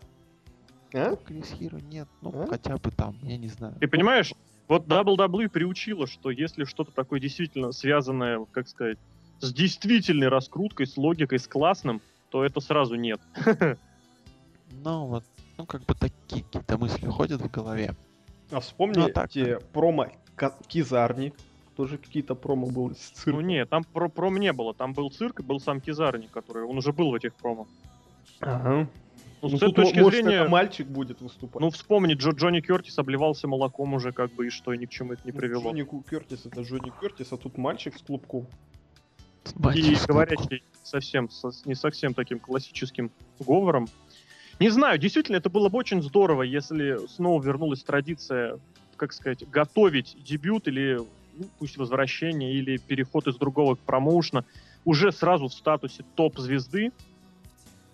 А? 0.94 1.10
Ну, 1.10 1.16
Крис 1.16 1.50
Хиро 1.58 1.76
нет, 1.76 2.08
ну, 2.22 2.32
А? 2.34 2.46
хотя 2.46 2.78
бы 2.78 2.90
там, 2.90 3.16
я 3.22 3.36
не 3.36 3.48
знаю. 3.48 3.74
Ты 3.78 3.86
понимаешь, 3.86 4.32
вот 4.66 4.86
WWE 4.86 5.50
приучила, 5.50 6.06
что 6.06 6.30
если 6.30 6.64
что-то 6.64 6.92
такое 6.92 7.20
действительно 7.20 7.72
связанное, 7.72 8.46
как 8.52 8.66
сказать, 8.66 8.98
с 9.40 9.52
действительной 9.52 10.28
раскруткой, 10.28 10.86
с 10.86 10.96
логикой, 10.96 11.38
с 11.38 11.46
классным, 11.46 12.00
то 12.30 12.44
это 12.44 12.60
сразу 12.60 12.94
нет. 12.94 13.20
Ну 14.84 15.06
вот, 15.06 15.24
ну 15.58 15.66
как 15.66 15.84
бы 15.84 15.94
такие 15.94 16.44
какие-то 16.44 16.78
мысли 16.78 17.06
ходят 17.06 17.40
в 17.40 17.50
голове. 17.50 17.94
А 18.52 18.60
вспомни 18.60 18.98
Ну, 18.98 19.06
а 19.06 19.12
так- 19.12 19.30
те 19.30 19.58
промо 19.72 20.06
Кизарни. 20.68 21.32
Тоже 21.76 21.98
какие-то 21.98 22.34
промо 22.34 22.66
были 22.68 22.94
с 22.94 23.10
Ну 23.10 23.16
цирком. 23.22 23.46
не, 23.46 23.64
там 23.66 23.84
про 23.84 24.08
пром 24.08 24.36
не 24.36 24.52
было, 24.52 24.74
там 24.74 24.92
был 24.92 25.10
цирк 25.10 25.40
и 25.40 25.42
был 25.42 25.60
сам 25.60 25.80
Кизарник, 25.80 26.30
который, 26.30 26.64
он 26.64 26.76
уже 26.78 26.92
был 26.92 27.10
в 27.10 27.14
этих 27.14 27.34
промо. 27.34 27.66
Ага. 28.40 28.88
Ну, 29.42 29.48
Ну, 29.48 29.56
с 29.56 29.62
этой 29.62 29.72
точки 29.72 29.98
может, 29.98 30.20
зрения, 30.22 30.40
это 30.42 30.50
мальчик 30.50 30.86
будет 30.86 31.20
выступать. 31.22 31.60
ну 31.60 31.70
вспомни, 31.70 32.14
Джо 32.14 32.30
Джонни 32.30 32.60
Кертис 32.60 32.98
обливался 32.98 33.48
молоком 33.48 33.94
уже 33.94 34.12
как 34.12 34.32
бы, 34.34 34.46
и 34.46 34.50
что, 34.50 34.72
и 34.74 34.78
ни 34.78 34.84
к 34.86 34.90
чему 34.90 35.14
это 35.14 35.22
не 35.24 35.32
Ну, 35.32 35.38
привело. 35.38 35.62
Джонни 35.64 35.82
Ку- 35.82 36.04
Кертис 36.08 36.44
это 36.44 36.60
Джонни 36.60 36.92
Кертис, 37.00 37.32
а 37.32 37.36
тут 37.38 37.56
мальчик 37.56 37.96
с 37.96 38.02
клубком. 38.02 38.46
И 39.74 39.96
говорящий 40.06 40.62
совсем, 40.82 41.30
со- 41.30 41.50
не 41.64 41.74
совсем 41.74 42.14
таким 42.14 42.38
классическим 42.38 43.10
говором. 43.38 43.88
Не 44.58 44.68
знаю, 44.68 44.98
действительно, 44.98 45.36
это 45.36 45.48
было 45.48 45.68
бы 45.68 45.78
очень 45.78 46.02
здорово, 46.02 46.42
если 46.42 47.06
снова 47.06 47.42
вернулась 47.42 47.82
традиция, 47.82 48.58
как 48.96 49.12
сказать, 49.12 49.48
готовить 49.48 50.16
дебют 50.22 50.68
или 50.68 50.98
ну, 51.34 51.48
пусть 51.58 51.78
возвращение 51.78 52.52
или 52.52 52.76
переход 52.76 53.26
из 53.26 53.36
другого 53.36 53.76
к 53.76 53.78
промоушена 53.80 54.44
уже 54.84 55.12
сразу 55.12 55.48
в 55.48 55.54
статусе 55.54 56.04
топ-звезды. 56.14 56.92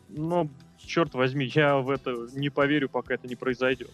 Но, 0.08 0.48
черт 0.78 1.14
возьми, 1.14 1.50
я 1.54 1.76
в 1.78 1.90
это 1.90 2.28
не 2.34 2.48
поверю, 2.48 2.88
пока 2.88 3.14
это 3.14 3.28
не 3.28 3.36
произойдет. 3.36 3.90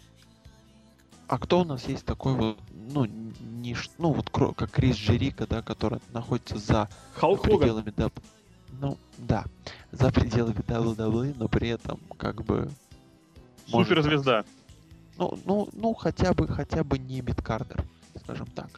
А 1.29 1.39
кто 1.39 1.61
у 1.61 1.65
нас 1.65 1.89
есть 1.89 2.05
такой 2.05 2.35
вот, 2.35 2.59
ну, 2.71 3.07
не, 3.07 3.77
ну 3.99 4.13
вот 4.13 4.29
как 4.31 4.71
Крис 4.71 4.97
Джерика, 4.97 5.47
да, 5.47 5.63
который 5.63 6.01
находится 6.13 6.59
за 6.59 6.89
Халк 7.15 7.43
пределами 7.43 7.93
даб... 7.97 8.13
Ну, 8.81 8.99
да, 9.19 9.45
за 9.93 10.11
пределами 10.11 10.57
WWE, 10.57 11.35
но 11.39 11.49
при 11.49 11.69
этом 11.69 12.01
как 12.19 12.43
бы... 12.43 12.71
может, 13.69 13.89
Суперзвезда. 13.89 14.45
Ну, 15.19 15.39
ну, 15.45 15.69
ну, 15.73 15.95
хотя 15.95 16.33
бы, 16.33 16.49
хотя 16.49 16.83
бы 16.83 16.99
не 16.99 17.21
Мидкардер, 17.21 17.85
скажем 18.23 18.47
так. 18.47 18.69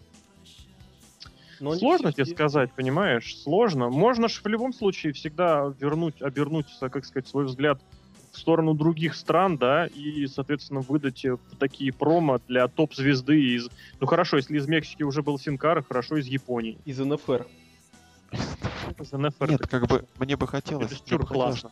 Но 1.60 1.74
Сложно 1.76 2.12
тебе 2.12 2.26
сказать, 2.26 2.72
понимаешь? 2.72 3.36
Сложно. 3.42 3.88
Можно 3.88 4.28
же 4.28 4.40
в 4.42 4.46
любом 4.46 4.72
случае 4.72 5.12
всегда 5.12 5.72
вернуть, 5.80 6.20
обернуть, 6.20 6.66
как 6.80 7.04
сказать, 7.04 7.28
свой 7.28 7.46
взгляд 7.46 7.80
в 8.34 8.38
сторону 8.38 8.74
других 8.74 9.14
стран, 9.14 9.56
да, 9.56 9.86
и, 9.86 10.26
соответственно, 10.26 10.80
выдать 10.80 11.24
э, 11.24 11.36
такие 11.58 11.92
промо 11.92 12.40
для 12.48 12.66
топ-звезды 12.68 13.40
из... 13.54 13.68
Ну 14.00 14.06
хорошо, 14.06 14.36
если 14.36 14.58
из 14.58 14.66
Мексики 14.66 15.02
уже 15.02 15.22
был 15.22 15.38
Синкара, 15.38 15.82
хорошо, 15.82 16.16
из 16.16 16.26
Японии. 16.26 16.78
из 16.84 16.98
НФР. 16.98 17.46
Из 18.98 19.12
НФР, 19.12 19.50
Нет, 19.50 19.66
как 19.68 19.86
бы 19.86 20.04
мне 20.18 20.36
бы 20.36 20.46
хотелось... 20.48 20.92
это 20.92 21.00
мне 21.06 21.18
бы 21.18 21.26
классно. 21.26 21.70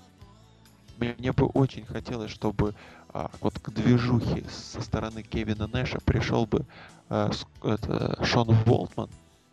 Мне, 0.98 1.14
мне 1.18 1.32
бы 1.32 1.46
очень 1.46 1.84
хотелось, 1.84 2.30
чтобы 2.30 2.74
а, 3.12 3.30
вот 3.40 3.58
к 3.58 3.70
движухе 3.70 4.44
со 4.48 4.80
стороны 4.80 5.22
Кевина 5.22 5.66
Нэша 5.66 5.98
пришел 6.04 6.46
бы 6.46 6.64
а, 7.08 7.32
с- 7.32 7.46
это, 7.64 8.24
Шон 8.24 8.54
Волтман, 8.66 9.10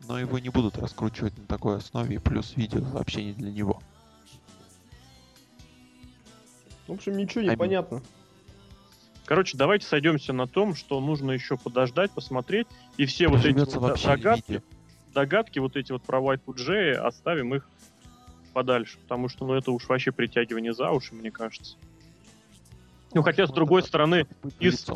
но 0.08 0.20
его 0.20 0.38
не 0.38 0.50
будут 0.50 0.78
раскручивать 0.78 1.36
на 1.38 1.46
такой 1.46 1.78
основе, 1.78 2.20
плюс 2.20 2.56
видео 2.56 2.82
вообще 2.82 3.26
не 3.26 3.34
для 3.34 3.52
него. 3.52 3.82
В 6.90 6.94
общем, 6.94 7.18
ничего 7.18 7.44
не 7.44 7.56
понятно. 7.56 8.02
Короче, 9.26 9.56
давайте 9.58 9.86
сойдемся 9.86 10.34
на 10.34 10.48
том, 10.48 10.74
что 10.74 11.00
нужно 11.00 11.32
еще 11.32 11.56
подождать, 11.56 12.10
посмотреть, 12.12 12.66
и 12.98 13.06
все 13.06 13.28
вот 13.28 13.46
эти 13.46 13.60
вот 13.78 14.02
догадки, 14.02 14.52
видео. 14.52 14.64
догадки 15.14 15.60
вот 15.60 15.76
эти 15.76 15.92
вот 15.92 16.02
про 16.02 16.20
White 16.20 16.56
Джея 16.56 17.06
оставим 17.06 17.54
их 17.54 17.70
подальше, 18.54 18.98
потому 18.98 19.30
что, 19.30 19.46
ну, 19.46 19.54
это 19.54 19.72
уж 19.72 19.88
вообще 19.88 20.12
притягивание 20.12 20.74
за 20.74 20.90
уши, 20.90 21.14
мне 21.14 21.30
кажется. 21.30 21.78
Ну, 23.14 23.22
хотя, 23.22 23.46
с 23.46 23.52
Вот 23.52 23.56
другой 23.56 23.84
стороны, 23.84 24.26
из-. 24.60 24.88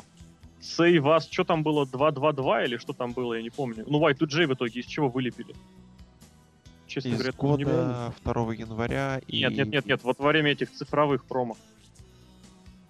Сей 0.59 0.97
вас, 0.99 1.27
что 1.29 1.43
там 1.43 1.61
было, 1.61 1.85
2-2-2 1.85 2.65
или 2.65 2.77
что 2.77 2.93
там 2.93 3.11
было, 3.11 3.33
я 3.33 3.41
не 3.41 3.49
помню. 3.49 3.83
Ну, 3.85 3.99
White 3.99 4.25
Джей 4.25 4.45
в 4.47 4.53
итоге 4.53 4.79
из 4.79 4.85
чего 4.85 5.09
вылепили? 5.09 5.53
Честно 6.87 7.09
Из 7.09 7.13
говоря, 7.15 7.29
это 7.29 7.45
не 7.57 7.65
помню. 7.65 7.65
года 7.65 8.13
2 8.23 8.53
января 8.53 9.21
и... 9.27 9.39
Нет, 9.39 9.51
нет, 9.51 9.67
нет, 9.67 9.85
нет, 9.85 10.03
вот 10.03 10.19
во 10.19 10.29
время 10.29 10.51
этих 10.53 10.71
цифровых 10.71 11.25
промо. 11.25 11.57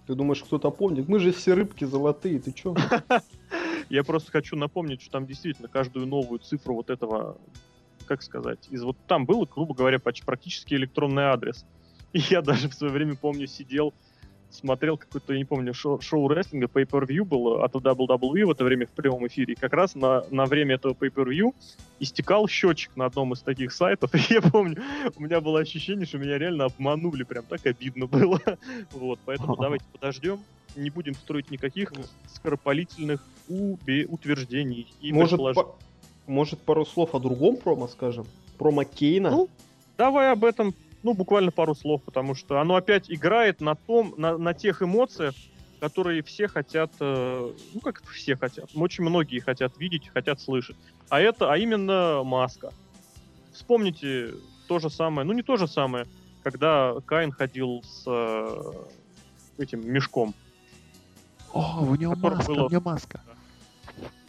Ты 0.06 0.14
думаешь, 0.14 0.42
кто-то 0.42 0.70
помнит? 0.70 1.08
Мы 1.08 1.18
же 1.18 1.32
все 1.32 1.54
рыбки 1.54 1.84
золотые, 1.84 2.38
ты 2.38 2.52
чё? 2.52 2.74
Я 3.88 4.04
просто 4.04 4.30
хочу 4.30 4.56
напомнить, 4.56 5.00
что 5.00 5.12
там 5.12 5.26
действительно 5.26 5.68
каждую 5.68 6.06
новую 6.06 6.40
цифру 6.40 6.74
вот 6.74 6.90
этого, 6.90 7.40
как 8.06 8.22
сказать, 8.22 8.68
из 8.68 8.82
вот 8.82 8.96
там 9.06 9.24
был, 9.24 9.46
грубо 9.46 9.74
говоря, 9.74 9.98
поч- 9.98 10.24
практически 10.24 10.74
электронный 10.74 11.24
адрес. 11.24 11.64
И 12.12 12.18
я 12.30 12.42
даже 12.42 12.68
в 12.68 12.74
свое 12.74 12.92
время, 12.92 13.16
помню, 13.16 13.46
сидел, 13.46 13.94
смотрел 14.54 14.96
какое-то, 14.96 15.32
я 15.32 15.38
не 15.38 15.44
помню, 15.44 15.74
шоу, 15.74 16.00
шоу 16.00 16.28
рестлинга, 16.28 16.66
pay-per-view 16.66 17.24
было 17.24 17.64
от 17.64 17.74
WWE 17.74 18.46
в 18.46 18.50
это 18.50 18.64
время 18.64 18.86
в 18.86 18.90
прямом 18.90 19.26
эфире. 19.26 19.54
И 19.54 19.56
как 19.56 19.72
раз 19.72 19.94
на, 19.94 20.24
на 20.30 20.46
время 20.46 20.76
этого 20.76 20.94
pay-per-view 20.94 21.54
истекал 22.00 22.48
счетчик 22.48 22.96
на 22.96 23.06
одном 23.06 23.32
из 23.32 23.40
таких 23.40 23.72
сайтов. 23.72 24.14
И 24.14 24.18
я 24.32 24.40
помню, 24.40 24.82
у 25.16 25.22
меня 25.22 25.40
было 25.40 25.60
ощущение, 25.60 26.06
что 26.06 26.18
меня 26.18 26.38
реально 26.38 26.66
обманули, 26.66 27.24
прям 27.24 27.44
так 27.44 27.66
обидно 27.66 28.06
было. 28.06 28.40
Вот, 28.92 29.18
поэтому 29.24 29.56
давайте 29.60 29.84
подождем, 29.92 30.40
не 30.76 30.90
будем 30.90 31.14
строить 31.14 31.50
никаких 31.50 31.92
скоропалительных 32.32 33.20
утверждений 33.48 34.92
и 35.00 35.12
Может, 35.12 35.30
предположений. 35.30 35.64
по- 35.64 35.76
может, 36.26 36.60
пару 36.60 36.86
слов 36.86 37.14
о 37.14 37.18
другом 37.18 37.56
промо 37.56 37.88
скажем? 37.88 38.26
Промо 38.56 38.84
Кейна? 38.84 39.30
Ну, 39.30 39.48
Давай 39.96 40.32
об 40.32 40.44
этом, 40.44 40.74
ну, 41.04 41.12
буквально 41.12 41.52
пару 41.52 41.74
слов, 41.74 42.02
потому 42.02 42.34
что 42.34 42.58
оно 42.60 42.76
опять 42.76 43.10
играет 43.10 43.60
на 43.60 43.74
том, 43.76 44.14
на, 44.16 44.38
на 44.38 44.54
тех 44.54 44.82
эмоциях, 44.82 45.34
которые 45.78 46.22
все 46.22 46.48
хотят, 46.48 46.90
э, 46.98 47.52
ну, 47.74 47.80
как 47.80 48.00
это 48.00 48.10
все 48.10 48.36
хотят, 48.36 48.70
очень 48.74 49.04
многие 49.04 49.38
хотят 49.40 49.76
видеть, 49.76 50.08
хотят 50.08 50.40
слышать. 50.40 50.76
А 51.10 51.20
это, 51.20 51.52
а 51.52 51.58
именно 51.58 52.22
маска. 52.24 52.70
Вспомните 53.52 54.32
то 54.66 54.78
же 54.78 54.88
самое, 54.88 55.26
ну, 55.26 55.34
не 55.34 55.42
то 55.42 55.58
же 55.58 55.68
самое, 55.68 56.06
когда 56.42 56.94
Каин 57.04 57.32
ходил 57.32 57.82
с 57.84 58.04
э, 58.06 58.72
этим 59.58 59.86
мешком. 59.86 60.34
О, 61.52 61.84
у 61.84 61.94
него 61.96 62.16
маска, 62.16 62.50
было- 62.50 62.66
у 62.66 62.70
него 62.70 62.80
маска. 62.82 63.20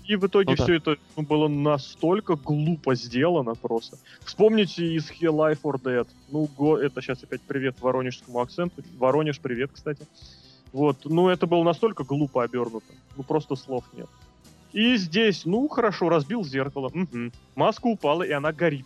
И 0.07 0.15
в 0.15 0.27
итоге 0.27 0.51
Ну 0.51 0.55
да. 0.55 0.63
все 0.63 0.75
это 0.75 0.97
ну, 1.15 1.23
было 1.23 1.47
настолько 1.47 2.35
глупо 2.35 2.95
сделано 2.95 3.55
просто. 3.55 3.97
Вспомните 4.23 4.85
из 4.93 5.09
Hell 5.09 5.35
Life 5.35 5.61
or 5.63 5.81
Dead. 5.81 6.07
Ну, 6.29 6.47
го, 6.55 6.77
это 6.77 7.01
сейчас 7.01 7.23
опять 7.23 7.41
привет 7.41 7.81
воронежскому 7.81 8.39
акценту. 8.39 8.83
Воронеж, 8.97 9.39
привет, 9.39 9.71
кстати. 9.73 10.05
Вот, 10.73 11.05
ну 11.05 11.29
это 11.29 11.47
было 11.47 11.63
настолько 11.63 12.03
глупо 12.03 12.43
обернуто. 12.43 12.93
Ну 13.15 13.23
просто 13.23 13.55
слов 13.55 13.85
нет. 13.93 14.09
И 14.73 14.97
здесь, 14.97 15.45
ну 15.45 15.67
хорошо, 15.69 16.09
разбил 16.09 16.43
зеркало. 16.43 16.91
Мгм. 16.93 17.31
Маска 17.55 17.87
упала, 17.87 18.23
и 18.23 18.31
она 18.31 18.51
горит. 18.51 18.85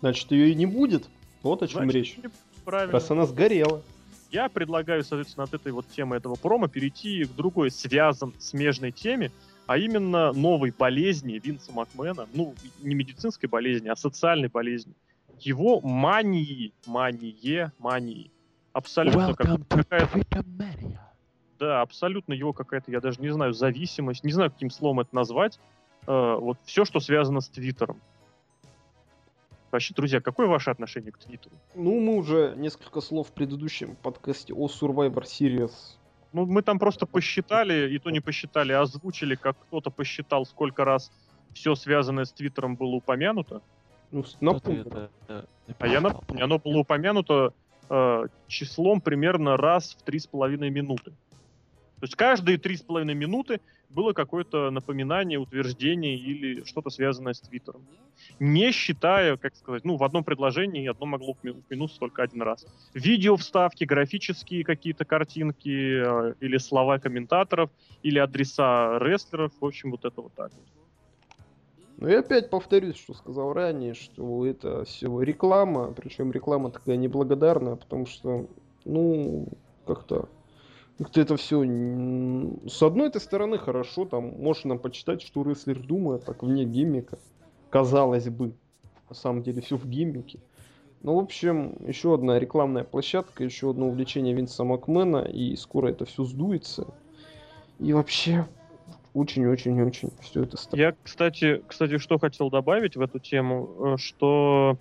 Значит, 0.00 0.30
ее 0.32 0.50
и 0.50 0.54
не 0.54 0.66
будет. 0.66 1.08
Вот 1.42 1.62
о 1.62 1.68
чем 1.68 1.82
Значит, 1.82 1.94
речь. 1.94 2.18
Правильно. 2.64 2.92
Раз 2.92 3.10
она 3.10 3.26
сгорела. 3.26 3.82
Я 4.30 4.48
предлагаю, 4.48 5.04
соответственно, 5.04 5.44
от 5.44 5.54
этой 5.54 5.70
вот 5.70 5.86
темы 5.88 6.16
этого 6.16 6.34
промо 6.34 6.66
перейти 6.66 7.24
к 7.24 7.32
другой 7.34 7.70
связан 7.70 8.32
смежной 8.38 8.90
теме, 8.90 9.30
а 9.66 9.78
именно 9.78 10.32
новой 10.32 10.70
болезни 10.70 11.40
Винса 11.42 11.72
Макмена, 11.72 12.26
ну, 12.34 12.54
не 12.82 12.94
медицинской 12.94 13.48
болезни, 13.48 13.88
а 13.88 13.96
социальной 13.96 14.48
болезни. 14.48 14.94
Его 15.40 15.80
мании, 15.80 16.72
мание, 16.86 17.72
мании. 17.78 18.30
Абсолютно 18.72 19.34
как- 19.34 19.66
какая-то, 19.68 20.20
да, 21.58 21.80
абсолютно 21.80 22.32
его 22.32 22.52
какая-то, 22.52 22.90
я 22.90 23.00
даже 23.00 23.20
не 23.20 23.30
знаю, 23.30 23.52
зависимость, 23.52 24.24
не 24.24 24.32
знаю, 24.32 24.50
каким 24.50 24.70
словом 24.70 25.00
это 25.00 25.14
назвать. 25.14 25.58
Э, 26.06 26.36
вот 26.38 26.58
все, 26.64 26.84
что 26.84 27.00
связано 27.00 27.40
с 27.40 27.48
Твиттером. 27.48 28.00
Вообще, 29.70 29.94
друзья, 29.94 30.20
какое 30.20 30.46
ваше 30.46 30.70
отношение 30.70 31.10
к 31.10 31.18
Твиттеру? 31.18 31.54
Ну, 31.74 31.98
мы 32.00 32.16
уже 32.16 32.54
несколько 32.56 33.00
слов 33.00 33.28
в 33.28 33.32
предыдущем 33.32 33.96
подкасте 33.96 34.52
о 34.54 34.68
Survivor 34.68 35.24
Series. 35.24 35.72
Ну, 36.34 36.46
мы 36.46 36.62
там 36.62 36.80
просто 36.80 37.06
посчитали, 37.06 37.94
и 37.94 37.98
то 38.00 38.10
не 38.10 38.18
посчитали, 38.18 38.72
а 38.72 38.82
озвучили, 38.82 39.36
как 39.36 39.56
кто-то 39.68 39.90
посчитал, 39.90 40.44
сколько 40.44 40.84
раз 40.84 41.12
все 41.54 41.76
связанное 41.76 42.24
с 42.24 42.32
Твиттером 42.32 42.74
было 42.74 42.96
упомянуто. 42.96 43.62
Ну, 44.10 44.24
напомню. 44.40 44.80
это, 44.80 45.10
э, 45.28 45.44
А 45.78 45.86
я 45.86 46.00
напомню, 46.00 46.44
оно 46.44 46.58
было 46.58 46.78
упомянуто 46.78 47.52
э, 47.88 48.26
числом 48.48 49.00
примерно 49.00 49.56
раз 49.56 49.94
в 49.94 50.02
три 50.02 50.18
с 50.18 50.26
половиной 50.26 50.70
минуты. 50.70 51.12
То 52.00 52.06
есть 52.06 52.16
каждые 52.16 52.58
три 52.58 52.76
с 52.76 52.82
половиной 52.82 53.14
минуты 53.14 53.60
было 53.88 54.12
какое-то 54.12 54.70
напоминание, 54.70 55.38
утверждение 55.38 56.16
или 56.16 56.64
что-то 56.64 56.90
связанное 56.90 57.32
с 57.32 57.40
Твиттером. 57.40 57.86
Не 58.38 58.72
считая, 58.72 59.36
как 59.36 59.54
сказать, 59.54 59.84
ну, 59.84 59.96
в 59.96 60.04
одном 60.04 60.24
предложении 60.24 60.88
одно 60.88 61.06
могло 61.06 61.34
упомя- 61.34 61.58
упомянуться 61.58 61.98
только 61.98 62.22
один 62.22 62.42
раз. 62.42 62.66
Видео 62.94 63.36
вставки, 63.36 63.84
графические 63.84 64.64
какие-то 64.64 65.04
картинки, 65.04 66.30
э, 66.30 66.34
или 66.40 66.58
слова 66.58 66.98
комментаторов, 66.98 67.70
или 68.02 68.18
адреса 68.18 68.98
рестлеров, 68.98 69.52
в 69.60 69.64
общем, 69.64 69.90
вот 69.90 70.04
это 70.04 70.20
вот 70.20 70.34
так 70.34 70.52
вот. 70.52 70.64
Ну 71.96 72.08
и 72.08 72.14
опять 72.14 72.50
повторюсь, 72.50 72.96
что 72.96 73.14
сказал 73.14 73.52
ранее, 73.52 73.94
что 73.94 74.44
это 74.44 74.84
все 74.84 75.20
реклама, 75.20 75.92
причем 75.92 76.32
реклама 76.32 76.70
такая 76.70 76.96
неблагодарная, 76.96 77.76
потому 77.76 78.06
что, 78.06 78.48
ну, 78.84 79.48
как-то 79.86 80.28
как-то 80.98 81.20
это 81.20 81.36
все 81.36 81.62
с 82.68 82.82
одной 82.82 83.08
этой 83.08 83.20
стороны 83.20 83.58
хорошо, 83.58 84.04
там 84.04 84.40
можно 84.40 84.76
почитать, 84.76 85.22
что 85.22 85.42
рестлер 85.42 85.80
думает, 85.80 86.24
так 86.24 86.42
вне 86.42 86.64
гиммика. 86.64 87.18
Казалось 87.70 88.28
бы, 88.28 88.54
на 89.08 89.14
самом 89.14 89.42
деле 89.42 89.60
все 89.60 89.76
в 89.76 89.86
гиммике. 89.86 90.40
Ну, 91.02 91.16
в 91.16 91.18
общем, 91.18 91.76
еще 91.86 92.14
одна 92.14 92.38
рекламная 92.38 92.84
площадка, 92.84 93.44
еще 93.44 93.70
одно 93.70 93.88
увлечение 93.88 94.34
Винса 94.34 94.64
Макмена, 94.64 95.18
и 95.18 95.54
скоро 95.56 95.88
это 95.88 96.06
все 96.06 96.24
сдуется. 96.24 96.86
И 97.78 97.92
вообще, 97.92 98.46
очень-очень-очень 99.12 100.12
все 100.20 100.44
это 100.44 100.56
странно. 100.56 100.80
Я, 100.80 100.94
кстати, 101.02 101.62
кстати, 101.66 101.98
что 101.98 102.18
хотел 102.18 102.50
добавить 102.50 102.96
в 102.96 103.00
эту 103.00 103.18
тему, 103.18 103.94
э, 103.94 103.96
что 103.98 104.78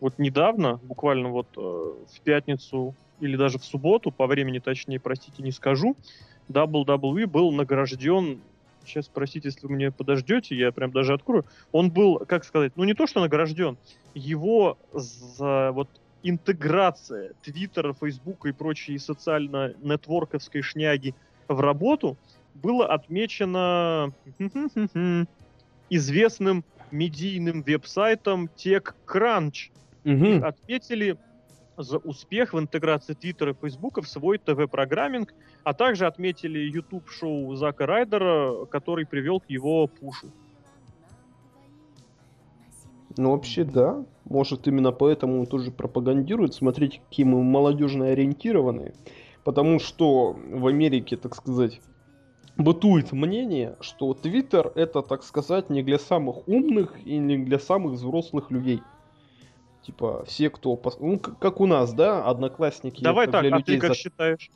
вот 0.00 0.18
недавно, 0.18 0.78
буквально 0.82 1.30
вот 1.30 1.46
э, 1.56 1.60
в 1.60 2.20
пятницу 2.22 2.94
или 3.22 3.36
даже 3.36 3.58
в 3.58 3.64
субботу, 3.64 4.10
по 4.10 4.26
времени 4.26 4.58
точнее, 4.58 5.00
простите, 5.00 5.42
не 5.42 5.52
скажу, 5.52 5.96
WWE 6.48 7.26
был 7.26 7.52
награжден 7.52 8.40
сейчас, 8.84 9.08
простите, 9.08 9.48
если 9.48 9.66
вы 9.66 9.74
меня 9.74 9.92
подождете, 9.92 10.56
я 10.56 10.72
прям 10.72 10.90
даже 10.90 11.14
открою. 11.14 11.44
Он 11.70 11.90
был, 11.90 12.18
как 12.26 12.44
сказать, 12.44 12.72
ну 12.76 12.84
не 12.84 12.94
то, 12.94 13.06
что 13.06 13.20
награжден, 13.20 13.78
его 14.14 14.76
за 14.92 15.70
вот 15.72 15.88
интеграция 16.22 17.32
Твиттера, 17.42 17.92
Фейсбука 17.94 18.48
и 18.48 18.52
прочей 18.52 18.98
социально-нетворковской 18.98 20.62
шняги 20.62 21.14
в 21.48 21.60
работу 21.60 22.16
было 22.54 22.86
отмечено 22.86 24.12
известным 25.90 26.64
медийным 26.90 27.62
веб-сайтом 27.62 28.50
TechCrunch. 28.56 29.70
Угу. 30.04 30.44
Отметили 30.44 31.16
за 31.76 31.98
успех 31.98 32.52
в 32.52 32.58
интеграции 32.58 33.14
Твиттера 33.14 33.52
и 33.52 33.54
Фейсбука 33.54 34.02
в 34.02 34.08
свой 34.08 34.38
ТВ-программинг, 34.38 35.34
а 35.64 35.74
также 35.74 36.06
отметили 36.06 36.58
YouTube-шоу 36.58 37.54
Зака 37.54 37.86
Райдера, 37.86 38.66
который 38.66 39.06
привел 39.06 39.40
к 39.40 39.48
его 39.48 39.86
пушу. 39.86 40.28
Ну, 43.16 43.32
вообще, 43.32 43.64
да. 43.64 44.04
Может, 44.24 44.66
именно 44.66 44.92
поэтому 44.92 45.40
он 45.40 45.46
тоже 45.46 45.70
пропагандирует. 45.70 46.54
Смотрите, 46.54 47.00
какие 47.08 47.26
мы 47.26 47.42
молодежно 47.42 48.08
ориентированные. 48.08 48.94
Потому 49.44 49.80
что 49.80 50.32
в 50.32 50.66
Америке, 50.66 51.16
так 51.16 51.34
сказать, 51.34 51.80
бытует 52.56 53.12
мнение, 53.12 53.76
что 53.80 54.14
Твиттер 54.14 54.72
это, 54.74 55.02
так 55.02 55.22
сказать, 55.22 55.68
не 55.68 55.82
для 55.82 55.98
самых 55.98 56.48
умных 56.48 56.94
и 57.04 57.18
не 57.18 57.38
для 57.38 57.58
самых 57.58 57.94
взрослых 57.94 58.50
людей. 58.50 58.80
Типа, 59.82 60.24
все, 60.26 60.48
кто... 60.48 60.80
Ну, 61.00 61.18
как 61.18 61.60
у 61.60 61.66
нас, 61.66 61.92
да, 61.92 62.24
одноклассники... 62.24 63.02
Давай 63.02 63.26
так, 63.26 63.44
а 63.50 63.60
ты 63.60 63.78
как 63.78 63.90
за... 63.90 63.96
считаешь? 63.96 64.50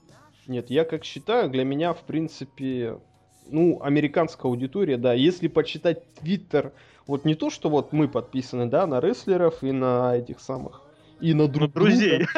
Нет, 0.46 0.70
я 0.70 0.84
как 0.84 1.04
считаю, 1.04 1.50
для 1.50 1.64
меня, 1.64 1.92
в 1.92 2.02
принципе, 2.02 3.00
ну, 3.48 3.82
американская 3.82 4.50
аудитория, 4.50 4.96
да, 4.96 5.12
если 5.12 5.48
почитать 5.48 6.04
Твиттер, 6.14 6.72
вот 7.06 7.24
не 7.24 7.34
то, 7.34 7.50
что 7.50 7.68
вот 7.68 7.92
мы 7.92 8.08
подписаны, 8.08 8.66
да, 8.66 8.86
на 8.86 9.00
рестлеров 9.00 9.64
и 9.64 9.72
на 9.72 10.16
этих 10.16 10.38
самых, 10.38 10.82
и 11.20 11.34
на 11.34 11.48
друг 11.48 11.74
на 11.74 11.80
друзей. 11.80 12.26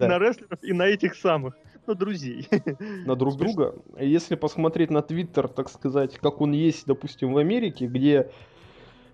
На 0.00 0.18
рестлеров 0.18 0.58
и 0.62 0.72
на 0.72 0.82
этих 0.82 1.14
самых 1.14 1.54
на 1.88 1.94
друзей. 1.94 2.46
На 3.06 3.16
друг 3.16 3.36
друга. 3.36 3.74
Если 3.98 4.36
посмотреть 4.36 4.90
на 4.90 5.02
Твиттер, 5.02 5.48
так 5.48 5.68
сказать, 5.68 6.18
как 6.18 6.40
он 6.40 6.52
есть, 6.52 6.86
допустим, 6.86 7.32
в 7.32 7.38
Америке, 7.38 7.86
где 7.86 8.30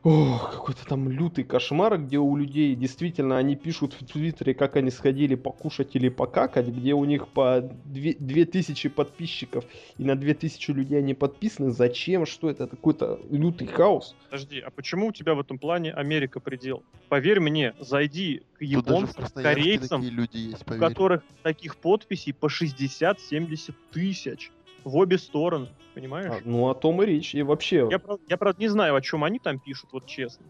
Ох, 0.04 0.52
какой-то 0.52 0.84
там 0.84 1.08
лютый 1.08 1.44
кошмар, 1.44 1.96
где 1.96 2.18
у 2.18 2.36
людей 2.36 2.74
действительно 2.74 3.38
они 3.38 3.56
пишут 3.56 3.94
в 3.94 4.04
Твиттере, 4.04 4.52
как 4.52 4.76
они 4.76 4.90
сходили 4.90 5.34
покушать 5.34 5.96
или 5.96 6.10
покакать, 6.10 6.68
где 6.68 6.92
у 6.92 7.06
них 7.06 7.26
по 7.28 7.62
2000 7.86 8.90
подписчиков 8.90 9.64
и 9.96 10.04
на 10.04 10.14
2000 10.14 10.70
людей 10.72 10.98
они 10.98 11.14
подписаны. 11.14 11.70
Зачем? 11.70 12.26
Что 12.26 12.50
это? 12.50 12.66
Какой-то 12.66 13.18
лютый 13.30 13.66
хаос. 13.66 14.14
Подожди, 14.28 14.60
а 14.60 14.70
почему 14.70 15.06
у 15.06 15.12
тебя 15.12 15.34
в 15.34 15.40
этом 15.40 15.58
плане 15.58 15.94
Америка 15.94 16.38
предел? 16.38 16.82
Поверь 17.08 17.40
мне, 17.40 17.72
зайди 17.80 18.42
к 18.58 18.62
японцам, 18.62 19.24
корейцам, 19.32 20.02
люди 20.02 20.36
есть, 20.36 20.70
у 20.70 20.78
которых 20.78 21.22
таких 21.42 21.76
подписей 21.76 22.34
по 22.34 22.48
60-70 22.48 23.74
тысяч 23.90 24.50
в 24.84 24.96
обе 24.96 25.18
стороны, 25.18 25.68
понимаешь? 25.94 26.32
А, 26.32 26.40
ну, 26.44 26.68
о 26.68 26.74
том 26.74 27.02
и 27.02 27.06
речь. 27.06 27.34
И 27.34 27.42
вообще... 27.42 27.88
Я, 27.90 28.00
я, 28.28 28.36
правда, 28.36 28.60
не 28.60 28.68
знаю, 28.68 28.94
о 28.94 29.00
чем 29.00 29.24
они 29.24 29.38
там 29.38 29.58
пишут, 29.58 29.90
вот 29.92 30.06
честно. 30.06 30.46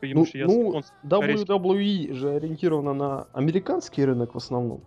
Потому 0.00 0.20
ну, 0.20 0.26
что 0.26 0.38
я 0.38 0.46
ну 0.46 0.82
WWE 1.04 2.12
же 2.12 2.30
ориентирована 2.30 2.92
на 2.92 3.26
американский 3.32 4.04
рынок 4.04 4.34
в 4.34 4.38
основном. 4.38 4.82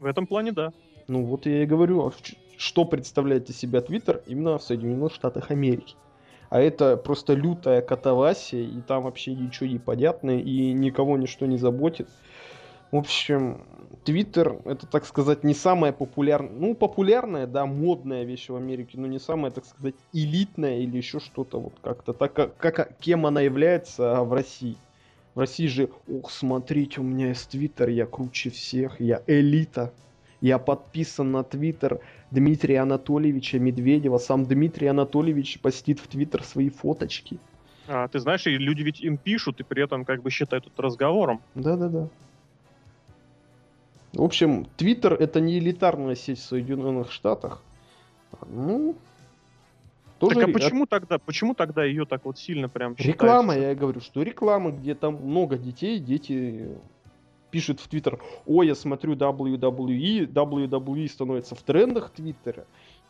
В 0.00 0.06
этом 0.06 0.26
плане, 0.26 0.52
да. 0.52 0.72
Ну, 1.06 1.24
вот 1.24 1.44
я 1.44 1.62
и 1.62 1.66
говорю, 1.66 2.06
а 2.06 2.12
что 2.56 2.84
представляет 2.86 3.50
из 3.50 3.58
себя 3.58 3.82
Твиттер 3.82 4.22
именно 4.26 4.56
в 4.56 4.62
Соединенных 4.62 5.12
Штатах 5.12 5.50
Америки. 5.50 5.96
А 6.48 6.60
это 6.60 6.96
просто 6.96 7.34
лютая 7.34 7.82
катавасия, 7.82 8.62
и 8.62 8.80
там 8.80 9.02
вообще 9.02 9.34
ничего 9.34 9.68
не 9.68 9.78
понятно, 9.78 10.38
и 10.38 10.72
никого 10.72 11.18
ничто 11.18 11.46
не 11.46 11.58
заботит. 11.58 12.08
В 12.94 12.96
общем, 12.96 13.60
Твиттер 14.04 14.60
это, 14.66 14.86
так 14.86 15.04
сказать, 15.04 15.42
не 15.42 15.52
самая 15.52 15.90
популярная, 15.90 16.52
ну, 16.52 16.76
популярная, 16.76 17.48
да, 17.48 17.66
модная 17.66 18.22
вещь 18.22 18.48
в 18.48 18.54
Америке, 18.54 19.00
но 19.00 19.08
не 19.08 19.18
самая, 19.18 19.50
так 19.50 19.64
сказать, 19.64 19.96
элитная 20.12 20.78
или 20.78 20.96
еще 20.98 21.18
что-то 21.18 21.58
вот 21.58 21.72
как-то 21.82 22.12
так, 22.12 22.32
как, 22.34 22.56
как, 22.56 22.96
кем 22.98 23.26
она 23.26 23.40
является 23.40 24.22
в 24.22 24.32
России. 24.32 24.76
В 25.34 25.40
России 25.40 25.66
же, 25.66 25.90
ох, 26.08 26.30
смотрите, 26.30 27.00
у 27.00 27.02
меня 27.02 27.30
есть 27.30 27.48
Твиттер, 27.48 27.88
я 27.88 28.06
круче 28.06 28.50
всех, 28.50 29.00
я 29.00 29.22
элита. 29.26 29.92
Я 30.40 30.60
подписан 30.60 31.32
на 31.32 31.42
Твиттер 31.42 31.98
Дмитрия 32.30 32.78
Анатольевича 32.78 33.58
Медведева. 33.58 34.18
Сам 34.18 34.44
Дмитрий 34.44 34.86
Анатольевич 34.86 35.58
постит 35.58 35.98
в 35.98 36.06
Твиттер 36.06 36.44
свои 36.44 36.70
фоточки. 36.70 37.40
А, 37.88 38.06
ты 38.06 38.20
знаешь, 38.20 38.46
и 38.46 38.50
люди 38.50 38.82
ведь 38.82 39.00
им 39.00 39.16
пишут, 39.16 39.58
и 39.58 39.64
при 39.64 39.82
этом 39.82 40.04
как 40.04 40.22
бы 40.22 40.30
считают 40.30 40.68
это 40.68 40.80
разговором. 40.80 41.40
Да-да-да. 41.56 42.08
В 44.14 44.22
общем, 44.22 44.66
Твиттер 44.76 45.14
это 45.14 45.40
не 45.40 45.58
элитарная 45.58 46.14
сеть 46.14 46.38
в 46.38 46.44
Соединенных 46.44 47.10
Штатах. 47.10 47.62
Ну, 48.48 48.96
тоже 50.18 50.40
так 50.40 50.48
а 50.48 50.52
почему 50.52 50.86
тогда, 50.86 51.18
почему 51.18 51.54
тогда 51.54 51.84
ее 51.84 52.06
так 52.06 52.24
вот 52.24 52.38
сильно 52.38 52.68
прям 52.68 52.94
Реклама, 52.96 53.56
я 53.56 53.74
говорю, 53.74 54.00
что 54.00 54.22
реклама, 54.22 54.70
где 54.70 54.94
там 54.94 55.16
много 55.16 55.58
детей, 55.58 55.98
дети 55.98 56.68
пишут 57.50 57.80
в 57.80 57.88
Твиттер, 57.88 58.20
ой, 58.46 58.68
я 58.68 58.74
смотрю 58.74 59.14
WWE, 59.14 60.26
WWE 60.32 61.08
становится 61.08 61.54
в 61.54 61.62
трендах 61.62 62.10
Твиттера. 62.10 62.66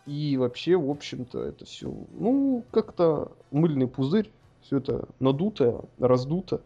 И 0.07 0.37
вообще, 0.37 0.77
в 0.77 0.91
общем-то, 0.91 1.43
это 1.43 1.65
все, 1.65 1.91
ну, 2.13 2.63
как-то 2.71 3.33
мыльный 3.51 3.89
пузырь, 3.89 4.31
все 4.61 4.79
это 4.79 5.09
надуто, 5.19 5.85
раздуто. 5.99 6.61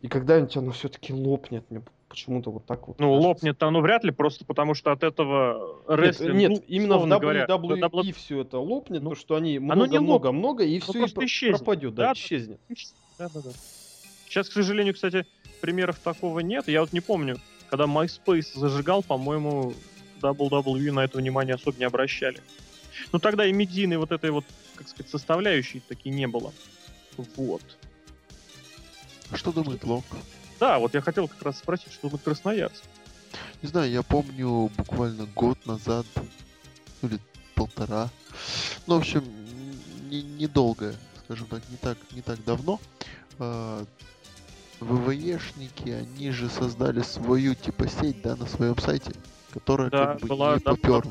И 0.00 0.08
когда-нибудь 0.08 0.56
оно 0.56 0.70
все-таки 0.70 1.12
лопнет, 1.12 1.64
мне 1.68 1.82
почему-то 2.10 2.50
вот 2.50 2.66
так 2.66 2.88
вот. 2.88 2.98
Ну, 2.98 3.08
кажется. 3.08 3.28
лопнет 3.28 3.62
оно 3.62 3.80
вряд 3.80 4.04
ли, 4.04 4.10
просто 4.10 4.44
потому 4.44 4.74
что 4.74 4.92
от 4.92 5.02
этого 5.02 5.80
рестлинг... 5.86 6.34
Нет, 6.34 6.50
нет 6.50 6.58
ну, 6.58 6.64
именно 6.66 6.98
в 6.98 7.06
WWE 7.06 7.20
говоря, 7.20 8.12
все 8.14 8.40
это 8.40 8.58
лопнет, 8.58 9.00
ну, 9.00 9.10
то, 9.10 9.16
что 9.16 9.36
они 9.36 9.58
много-много-много, 9.58 10.64
и 10.64 10.80
все 10.80 11.06
и 11.06 11.06
исчезнет. 11.24 11.58
пропадет, 11.58 11.94
да, 11.94 12.08
да, 12.08 12.12
исчезнет. 12.12 12.60
Да, 13.18 13.28
да, 13.32 13.40
да. 13.40 13.50
Сейчас, 14.26 14.48
к 14.48 14.52
сожалению, 14.52 14.94
кстати, 14.94 15.24
примеров 15.60 15.98
такого 16.00 16.40
нет. 16.40 16.68
Я 16.68 16.80
вот 16.80 16.92
не 16.92 17.00
помню, 17.00 17.38
когда 17.68 17.84
MySpace 17.84 18.58
зажигал, 18.58 19.02
по-моему, 19.02 19.72
WWE 20.20 20.92
на 20.92 21.04
это 21.04 21.18
внимание 21.18 21.54
особо 21.54 21.78
не 21.78 21.84
обращали. 21.84 22.40
Ну, 23.12 23.20
тогда 23.20 23.46
и 23.46 23.52
медийной 23.52 23.96
вот 23.96 24.10
этой 24.10 24.30
вот, 24.30 24.44
как 24.74 24.88
сказать, 24.88 25.10
составляющей 25.10 25.80
таки 25.80 26.10
не 26.10 26.26
было. 26.26 26.52
Вот. 27.36 27.62
Что 29.32 29.52
думает 29.52 29.84
Лок? 29.84 30.04
Да, 30.60 30.78
вот 30.78 30.92
я 30.92 31.00
хотел 31.00 31.26
как 31.26 31.42
раз 31.42 31.58
спросить, 31.58 31.90
что 31.90 32.02
думает 32.02 32.22
Красноярск. 32.22 32.84
Не 33.62 33.68
знаю, 33.68 33.90
я 33.90 34.02
помню 34.02 34.70
буквально 34.76 35.24
год 35.34 35.58
назад, 35.64 36.04
ну 37.00 37.08
или 37.08 37.18
полтора. 37.54 38.10
Ну, 38.86 38.96
в 38.96 38.98
общем, 38.98 39.24
недолго, 40.10 40.90
не 40.90 41.18
скажем 41.24 41.46
так, 41.46 41.62
не 41.70 41.76
так, 41.78 41.98
не 42.12 42.20
так 42.20 42.44
давно. 42.44 42.78
Э, 43.38 43.84
ВВЕшники, 44.80 45.88
они 45.88 46.30
же 46.30 46.50
создали 46.50 47.00
свою 47.00 47.54
типа 47.54 47.88
сеть, 47.88 48.20
да, 48.20 48.36
на 48.36 48.46
своем 48.46 48.78
сайте, 48.78 49.12
которая 49.52 49.88
да, 49.88 50.06
как 50.06 50.20
бы 50.20 50.26
была, 50.28 50.54
не 50.54 50.60
поперла. 50.60 51.02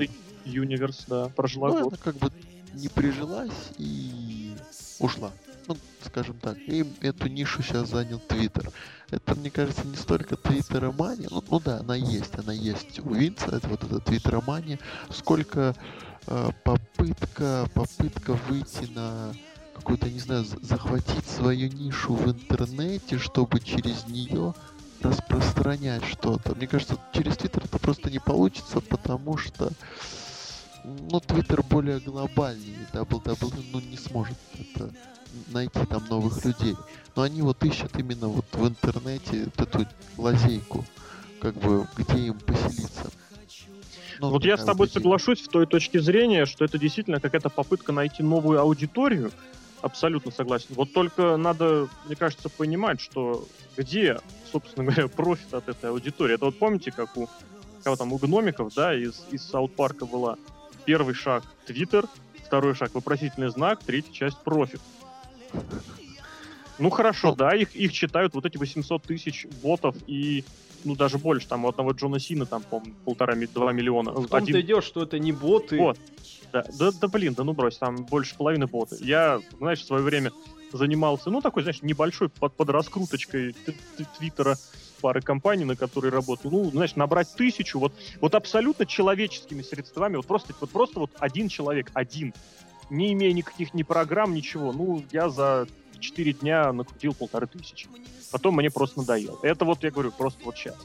Юниверс, 0.46 1.06
да, 1.08 1.30
прожила 1.30 1.70
ну, 1.70 1.84
год. 1.84 1.94
она 1.94 1.98
как 2.04 2.16
бы 2.18 2.32
не 2.74 2.88
прижилась 2.88 3.72
и 3.78 4.56
ушла 5.00 5.32
ну, 5.70 5.78
скажем 6.04 6.38
так, 6.40 6.58
им 6.68 6.92
эту 7.02 7.28
нишу 7.28 7.62
сейчас 7.62 7.90
занял 7.90 8.20
Твиттер. 8.20 8.72
Это, 9.12 9.36
мне 9.36 9.52
кажется, 9.52 9.86
не 9.86 9.96
столько 9.96 10.36
твиттеромания, 10.36 11.28
ну, 11.30 11.44
ну 11.50 11.60
да, 11.60 11.80
она 11.80 11.96
есть, 11.96 12.36
она 12.36 12.54
есть 12.54 13.00
у 13.00 13.14
Винца, 13.14 13.56
это 13.56 13.68
вот 13.68 13.84
эта 13.84 14.00
твиттеромания, 14.00 14.80
сколько 15.12 15.76
э, 16.28 16.50
попытка, 16.64 17.68
попытка 17.74 18.34
выйти 18.34 18.92
на 18.96 19.32
какую-то, 19.76 20.10
не 20.10 20.20
знаю, 20.20 20.44
за- 20.44 20.60
захватить 20.60 21.28
свою 21.28 21.70
нишу 21.70 22.16
в 22.16 22.32
интернете, 22.32 23.20
чтобы 23.20 23.60
через 23.60 24.08
нее 24.08 24.56
распространять 25.02 26.04
что-то. 26.04 26.56
Мне 26.56 26.68
кажется, 26.68 26.98
через 27.14 27.38
Твиттер 27.38 27.64
это 27.66 27.78
просто 27.78 28.10
не 28.10 28.20
получится, 28.20 28.82
потому 28.82 29.38
что 29.38 29.72
ну, 30.84 31.20
Твиттер 31.20 31.62
более 31.62 32.00
глобальный, 32.00 32.74
и 32.74 32.96
WWE 32.96 33.66
ну, 33.72 33.80
не 33.82 33.98
сможет 33.98 34.38
это 34.58 34.92
найти 35.48 35.86
там 35.86 36.04
новых 36.10 36.44
людей. 36.46 36.76
Но 37.16 37.24
они 37.24 37.42
вот 37.42 37.64
ищут 37.64 37.98
именно 37.98 38.28
вот 38.28 38.46
в 38.54 38.68
интернете 38.68 39.48
вот 39.58 39.76
эту 39.76 39.88
лазейку, 40.18 40.86
как 41.42 41.56
бы 41.56 41.88
где 41.98 42.28
им 42.28 42.40
поселиться. 42.40 43.10
Ну, 44.20 44.32
Вот 44.32 44.44
я 44.44 44.58
с 44.58 44.66
тобой 44.66 44.88
идея. 44.88 44.96
соглашусь 44.96 45.42
в 45.42 45.48
той 45.48 45.66
точке 45.66 46.02
зрения, 46.02 46.46
что 46.46 46.66
это 46.66 46.78
действительно 46.78 47.20
какая-то 47.20 47.50
попытка 47.50 47.92
найти 47.92 48.22
новую 48.22 48.60
аудиторию. 48.60 49.32
Абсолютно 49.82 50.32
согласен. 50.32 50.68
Вот 50.72 50.92
только 50.92 51.38
надо, 51.38 51.88
мне 52.06 52.18
кажется, 52.18 52.50
понимать, 52.50 53.00
что 53.00 53.48
где, 53.78 54.20
собственно 54.52 54.86
говоря, 54.92 55.08
профит 55.08 55.54
от 55.54 55.70
этой 55.70 55.90
аудитории. 55.90 56.36
Это 56.36 56.46
вот 56.46 56.60
помните, 56.60 56.92
как 56.92 57.16
у 57.16 57.30
кого 57.84 57.96
там 57.96 58.12
у 58.12 58.18
гномиков, 58.18 58.74
да, 58.76 58.94
из, 58.94 59.24
из 59.32 59.42
Саут 59.44 59.74
Парка 59.76 60.06
была 60.06 60.36
первый 60.86 61.14
шаг 61.14 61.44
Твиттер, 61.66 62.06
второй 62.46 62.76
шаг 62.76 62.94
вопросительный 62.94 63.50
знак, 63.50 63.80
третья 63.86 64.12
часть 64.12 64.38
профит. 64.40 64.82
Ну 66.78 66.90
хорошо, 66.90 67.30
Ну. 67.30 67.36
да, 67.36 67.56
их, 67.56 67.76
их 67.76 67.92
читают 67.92 68.34
вот 68.34 68.46
эти 68.46 68.58
800 68.58 69.04
тысяч 69.04 69.46
ботов 69.62 69.96
и 70.08 70.46
ну 70.86 70.96
даже 70.96 71.18
больше, 71.18 71.46
там 71.48 71.66
у 71.66 71.68
одного 71.70 71.92
Джона 71.92 72.20
Сина 72.20 72.46
там, 72.46 72.64
по-моему, 72.64 72.96
полтора, 73.04 73.36
ми- 73.36 73.48
два 73.48 73.74
миллиона. 73.74 74.12
В 74.12 74.28
том-то 74.28 74.38
Один- 74.38 74.82
что 74.82 75.04
это 75.04 75.20
не 75.20 75.34
боты. 75.34 75.78
Вот. 75.78 75.98
Да, 76.54 76.64
да, 76.80 76.92
да 76.92 77.08
блин, 77.08 77.34
да 77.34 77.44
ну 77.44 77.54
брось, 77.54 77.78
там 77.78 78.06
больше 78.06 78.36
половины 78.36 78.66
боты. 78.66 78.98
Я, 79.02 79.42
знаешь, 79.58 79.82
в 79.82 79.86
свое 79.86 80.02
время 80.02 80.32
занимался, 80.72 81.30
ну, 81.30 81.42
такой, 81.42 81.64
знаешь, 81.64 81.82
небольшой 81.82 82.30
под, 82.30 82.54
под 82.56 82.70
раскруточкой 82.70 83.56
твиттера 84.18 84.58
пары 85.02 85.22
компаний, 85.22 85.66
на 85.66 85.76
которые 85.76 86.12
работал. 86.12 86.52
Ну, 86.52 86.70
знаешь, 86.72 86.96
набрать 86.96 87.34
тысячу, 87.34 87.80
вот, 87.80 87.94
вот 88.22 88.36
абсолютно 88.36 88.86
человеческими 88.86 89.62
средствами, 89.62 90.16
вот 90.18 90.26
просто, 90.26 90.54
вот 90.60 90.70
просто 90.70 91.00
вот 91.00 91.12
один 91.20 91.50
человек, 91.50 91.90
один, 91.94 92.34
не 92.90 93.14
имея 93.14 93.34
никаких 93.34 93.74
ни 93.74 93.84
программ, 93.84 94.34
ничего. 94.34 94.72
Ну, 94.72 95.04
я 95.12 95.30
за 95.30 95.68
4 96.00 96.34
дня 96.34 96.72
накрутил 96.74 97.14
полторы 97.14 97.48
тысячи. 97.48 97.88
Потом 98.32 98.56
мне 98.56 98.70
просто 98.70 99.00
надоело. 99.00 99.40
Это 99.44 99.66
вот, 99.66 99.84
я 99.84 99.92
говорю, 99.92 100.12
просто 100.12 100.44
вот 100.44 100.58
сейчас. 100.58 100.78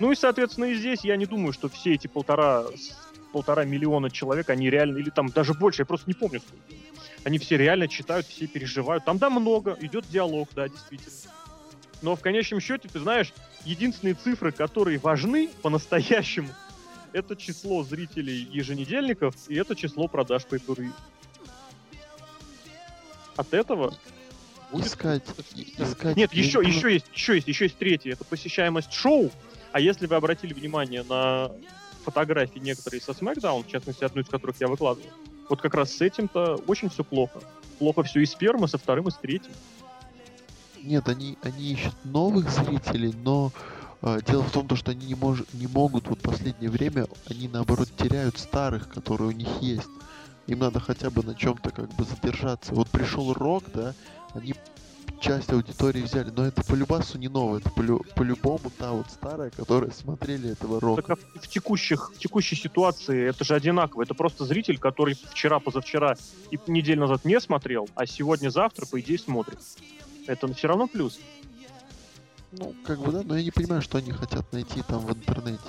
Ну 0.00 0.10
и, 0.12 0.16
соответственно, 0.16 0.66
и 0.66 0.74
здесь 0.74 1.04
я 1.04 1.16
не 1.16 1.26
думаю, 1.26 1.52
что 1.52 1.68
все 1.68 1.94
эти 1.94 2.06
полтора, 2.06 2.64
полтора 3.32 3.64
миллиона 3.64 4.10
человек, 4.10 4.50
они 4.50 4.70
реально, 4.70 4.98
или 4.98 5.10
там 5.10 5.28
даже 5.28 5.54
больше, 5.54 5.82
я 5.82 5.86
просто 5.86 6.08
не 6.08 6.14
помню 6.14 6.40
сколько. 6.40 6.64
Они 7.24 7.38
все 7.38 7.56
реально 7.56 7.88
читают, 7.88 8.26
все 8.26 8.46
переживают. 8.46 9.04
Там, 9.04 9.18
да, 9.18 9.30
много, 9.30 9.76
идет 9.80 10.04
диалог, 10.10 10.48
да, 10.54 10.68
действительно. 10.68 11.12
Но 12.02 12.16
в 12.16 12.20
конечном 12.20 12.60
счете, 12.60 12.88
ты 12.88 12.98
знаешь, 12.98 13.32
единственные 13.64 14.14
цифры, 14.14 14.52
которые 14.52 14.98
важны 14.98 15.48
по-настоящему, 15.62 16.48
это 17.12 17.36
число 17.36 17.82
зрителей 17.84 18.46
еженедельников 18.50 19.34
и 19.48 19.54
это 19.54 19.74
число 19.74 20.08
продаж 20.08 20.42
per 20.50 20.60
От 23.36 23.52
этого 23.54 23.94
будет 24.72 24.86
Искать, 24.86 25.22
искать. 25.78 26.16
нет, 26.16 26.32
еще, 26.32 26.60
не 26.60 26.70
еще 26.70 26.92
есть, 26.92 27.06
еще 27.12 27.34
есть, 27.34 27.48
еще 27.48 27.64
есть 27.64 27.76
третье. 27.78 28.12
Это 28.12 28.24
посещаемость 28.24 28.92
шоу. 28.92 29.30
А 29.72 29.80
если 29.80 30.06
вы 30.06 30.16
обратили 30.16 30.52
внимание 30.52 31.02
на 31.08 31.50
фотографии 32.04 32.58
некоторые 32.58 33.00
со 33.00 33.12
SmackDown, 33.12 33.64
в 33.64 33.70
частности, 33.70 34.04
одну 34.04 34.22
из 34.22 34.28
которых 34.28 34.60
я 34.60 34.68
выкладывал, 34.68 35.08
вот 35.48 35.60
как 35.60 35.74
раз 35.74 35.92
с 35.92 36.00
этим-то 36.00 36.56
очень 36.66 36.90
все 36.90 37.04
плохо. 37.04 37.40
Плохо 37.78 38.02
все 38.02 38.20
и 38.20 38.26
с 38.26 38.34
первым, 38.34 38.64
и 38.64 38.68
со 38.68 38.78
вторым, 38.78 39.08
и 39.08 39.10
с 39.10 39.16
третьим. 39.16 39.52
Нет, 40.82 41.08
они, 41.08 41.38
они 41.42 41.72
ищут 41.72 41.94
новых 42.04 42.50
зрителей, 42.50 43.14
но 43.24 43.52
э, 44.02 44.20
дело 44.26 44.42
в 44.42 44.52
том, 44.52 44.68
то, 44.68 44.76
что 44.76 44.90
они 44.90 45.06
не, 45.06 45.14
мож, 45.14 45.42
не 45.54 45.66
могут, 45.66 46.08
вот 46.08 46.20
последнее 46.20 46.70
время, 46.70 47.06
они 47.28 47.48
наоборот 47.48 47.88
теряют 47.96 48.38
старых, 48.38 48.88
которые 48.88 49.28
у 49.28 49.32
них 49.32 49.48
есть. 49.60 49.88
Им 50.46 50.58
надо 50.58 50.80
хотя 50.80 51.10
бы 51.10 51.22
на 51.22 51.34
чем-то 51.34 51.70
как 51.70 51.88
бы 51.94 52.04
задержаться. 52.04 52.74
Вот 52.74 52.90
пришел 52.90 53.32
Рок, 53.32 53.64
да, 53.72 53.94
они 54.34 54.54
часть 55.20 55.50
аудитории 55.50 56.02
взяли, 56.02 56.30
но 56.30 56.44
это 56.44 56.62
по 56.62 56.74
любасу 56.74 57.16
не 57.18 57.28
новое, 57.28 57.60
это 57.60 57.70
полю- 57.70 58.04
по-любому 58.14 58.70
та 58.76 58.92
вот 58.92 59.06
старая, 59.10 59.50
которая 59.50 59.90
смотрели 59.90 60.50
этого 60.50 60.80
Рока. 60.80 61.02
Так 61.02 61.18
а 61.18 61.38
в, 61.38 61.48
текущих, 61.48 62.12
в 62.14 62.18
текущей 62.18 62.56
ситуации 62.56 63.28
это 63.28 63.42
же 63.44 63.54
одинаково. 63.54 64.02
Это 64.02 64.12
просто 64.12 64.44
зритель, 64.44 64.78
который 64.78 65.14
вчера, 65.14 65.60
позавчера 65.60 66.16
и 66.50 66.58
неделю 66.66 67.02
назад 67.02 67.24
не 67.24 67.40
смотрел, 67.40 67.88
а 67.94 68.06
сегодня-завтра, 68.06 68.86
по 68.86 69.00
идее, 69.00 69.18
смотрит. 69.18 69.58
Это 70.26 70.52
все 70.52 70.68
равно 70.68 70.88
плюс. 70.88 71.18
Ну, 72.52 72.74
как 72.84 73.00
бы, 73.00 73.10
да, 73.10 73.22
но 73.24 73.36
я 73.36 73.42
не 73.42 73.50
понимаю, 73.50 73.82
что 73.82 73.98
они 73.98 74.12
хотят 74.12 74.52
найти 74.52 74.82
там 74.82 74.98
в 74.98 75.12
интернете. 75.12 75.60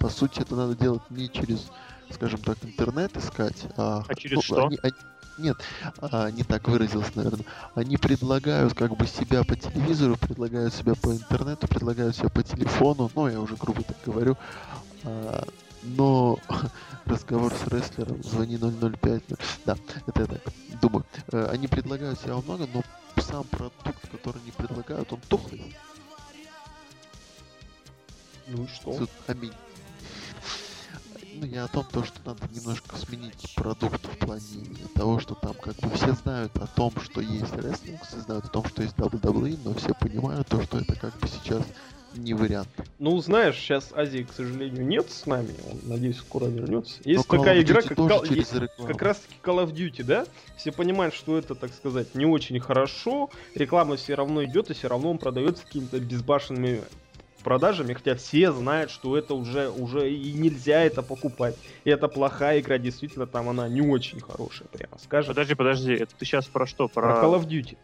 По 0.00 0.08
сути, 0.08 0.40
это 0.40 0.56
надо 0.56 0.74
делать 0.74 1.02
не 1.10 1.30
через, 1.30 1.70
скажем 2.10 2.40
так, 2.40 2.58
интернет 2.62 3.16
искать, 3.16 3.66
а... 3.76 4.04
А 4.06 4.14
через 4.14 4.36
ну, 4.36 4.42
что? 4.42 4.66
они- 4.66 4.78
они- 4.82 4.94
нет, 5.36 5.56
а, 5.98 6.30
не 6.30 6.44
так 6.44 6.68
выразился, 6.68 7.10
наверное. 7.16 7.44
Они 7.74 7.96
предлагают 7.96 8.74
как 8.74 8.96
бы 8.96 9.06
себя 9.06 9.42
по 9.42 9.56
телевизору, 9.56 10.16
предлагают 10.16 10.72
себя 10.72 10.94
по 10.94 11.12
интернету, 11.12 11.66
предлагают 11.66 12.14
себя 12.16 12.28
по 12.28 12.42
телефону, 12.42 13.10
ну, 13.14 13.28
я 13.28 13.40
уже 13.40 13.56
грубо 13.56 13.82
так 13.82 13.96
говорю. 14.04 14.36
А, 15.02 15.44
но 15.82 16.38
разговор 17.04 17.52
с 17.52 17.66
рестлером, 17.68 18.22
звони 18.22 18.56
005, 18.58 19.22
да, 19.66 19.76
это 20.06 20.20
я 20.20 20.26
так 20.26 20.40
думаю. 20.80 21.04
Э, 21.32 21.48
Они 21.50 21.66
предлагают 21.68 22.18
себя 22.20 22.36
много, 22.36 22.68
но 22.72 22.82
сам 23.20 23.44
продукт, 23.44 24.08
который 24.10 24.40
они 24.40 24.50
предлагают, 24.52 25.12
он 25.12 25.20
тухлый. 25.28 25.74
Ну 28.46 28.64
и 28.64 28.68
что? 28.68 29.06
Аминь. 29.26 29.52
Ну, 31.36 31.46
я 31.46 31.64
о 31.64 31.68
том, 31.68 31.84
то, 31.90 32.04
что 32.04 32.16
надо 32.24 32.42
немножко 32.52 32.96
сменить 32.96 33.54
продукт 33.56 34.04
в 34.04 34.18
плане 34.18 34.42
того, 34.94 35.18
что 35.18 35.34
там 35.34 35.54
как 35.54 35.76
бы 35.76 35.90
все 35.90 36.12
знают 36.12 36.56
о 36.56 36.66
том, 36.66 36.92
что 37.02 37.20
есть 37.20 37.52
рестлинг, 37.54 38.02
все 38.06 38.20
знают 38.20 38.44
о 38.44 38.48
том, 38.48 38.64
что 38.66 38.82
есть 38.82 38.94
WWE, 38.96 39.58
но 39.64 39.74
все 39.74 39.94
понимают 39.94 40.46
то, 40.48 40.62
что 40.62 40.78
это 40.78 40.94
как 40.94 41.18
бы 41.18 41.26
сейчас 41.26 41.62
не 42.16 42.34
вариант. 42.34 42.68
Ну, 43.00 43.18
знаешь, 43.18 43.56
сейчас 43.56 43.92
Азии, 43.92 44.22
к 44.22 44.32
сожалению, 44.32 44.86
нет 44.86 45.10
с 45.10 45.26
нами. 45.26 45.54
Он, 45.68 45.80
надеюсь, 45.82 46.18
скоро 46.18 46.46
вернется. 46.46 47.00
Есть 47.04 47.28
Но 47.28 47.38
такая 47.38 47.60
игра, 47.60 47.82
как, 47.82 47.98
Call- 47.98 48.32
есть 48.32 48.52
как 48.86 49.02
раз 49.02 49.18
таки 49.18 49.34
Call 49.42 49.64
of 49.64 49.72
Duty, 49.72 50.04
да? 50.04 50.26
Все 50.56 50.70
понимают, 50.70 51.14
что 51.14 51.36
это, 51.36 51.56
так 51.56 51.72
сказать, 51.72 52.14
не 52.14 52.26
очень 52.26 52.60
хорошо. 52.60 53.30
Реклама 53.54 53.96
все 53.96 54.14
равно 54.14 54.44
идет, 54.44 54.70
и 54.70 54.74
все 54.74 54.88
равно 54.88 55.10
он 55.10 55.18
продается 55.18 55.64
какими-то 55.64 55.98
безбашенными 55.98 56.82
продажами, 57.44 57.92
хотя 57.92 58.16
все 58.16 58.50
знают, 58.50 58.90
что 58.90 59.16
это 59.16 59.34
уже, 59.34 59.70
уже 59.70 60.10
и 60.10 60.32
нельзя 60.32 60.82
это 60.82 61.02
покупать. 61.02 61.56
И 61.84 61.90
это 61.90 62.08
плохая 62.08 62.58
игра, 62.60 62.78
действительно, 62.78 63.26
там 63.26 63.48
она 63.48 63.68
не 63.68 63.82
очень 63.82 64.20
хорошая, 64.20 64.66
прямо 64.68 64.98
скажем. 64.98 65.28
Подожди, 65.28 65.54
подожди, 65.54 65.92
это 65.92 66.12
ты 66.18 66.24
сейчас 66.24 66.46
про 66.46 66.66
что? 66.66 66.88
Про, 66.88 67.02
Про 67.02 67.22
Call 67.22 67.40
of 67.40 67.46
Duty. 67.46 67.76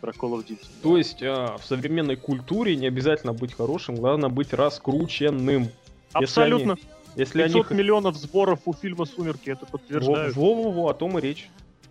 про 0.00 0.12
Call 0.12 0.38
of 0.38 0.46
Duty. 0.46 0.66
То 0.82 0.96
есть 0.96 1.22
а, 1.22 1.56
в 1.56 1.64
современной 1.64 2.16
культуре 2.16 2.76
не 2.76 2.86
обязательно 2.86 3.32
быть 3.32 3.54
хорошим, 3.54 3.96
главное 3.96 4.28
быть 4.28 4.52
раскрученным. 4.52 5.70
Абсолютно. 6.12 6.76
Если 7.16 7.42
500 7.42 7.70
они... 7.70 7.78
миллионов 7.80 8.16
сборов 8.16 8.60
у 8.66 8.72
фильма 8.72 9.04
«Сумерки» 9.04 9.50
это 9.50 9.66
подтверждают. 9.66 10.36
Во-во-во, 10.36 10.90
о 10.90 10.94
том 10.94 11.18
и 11.18 11.20
речь. 11.20 11.48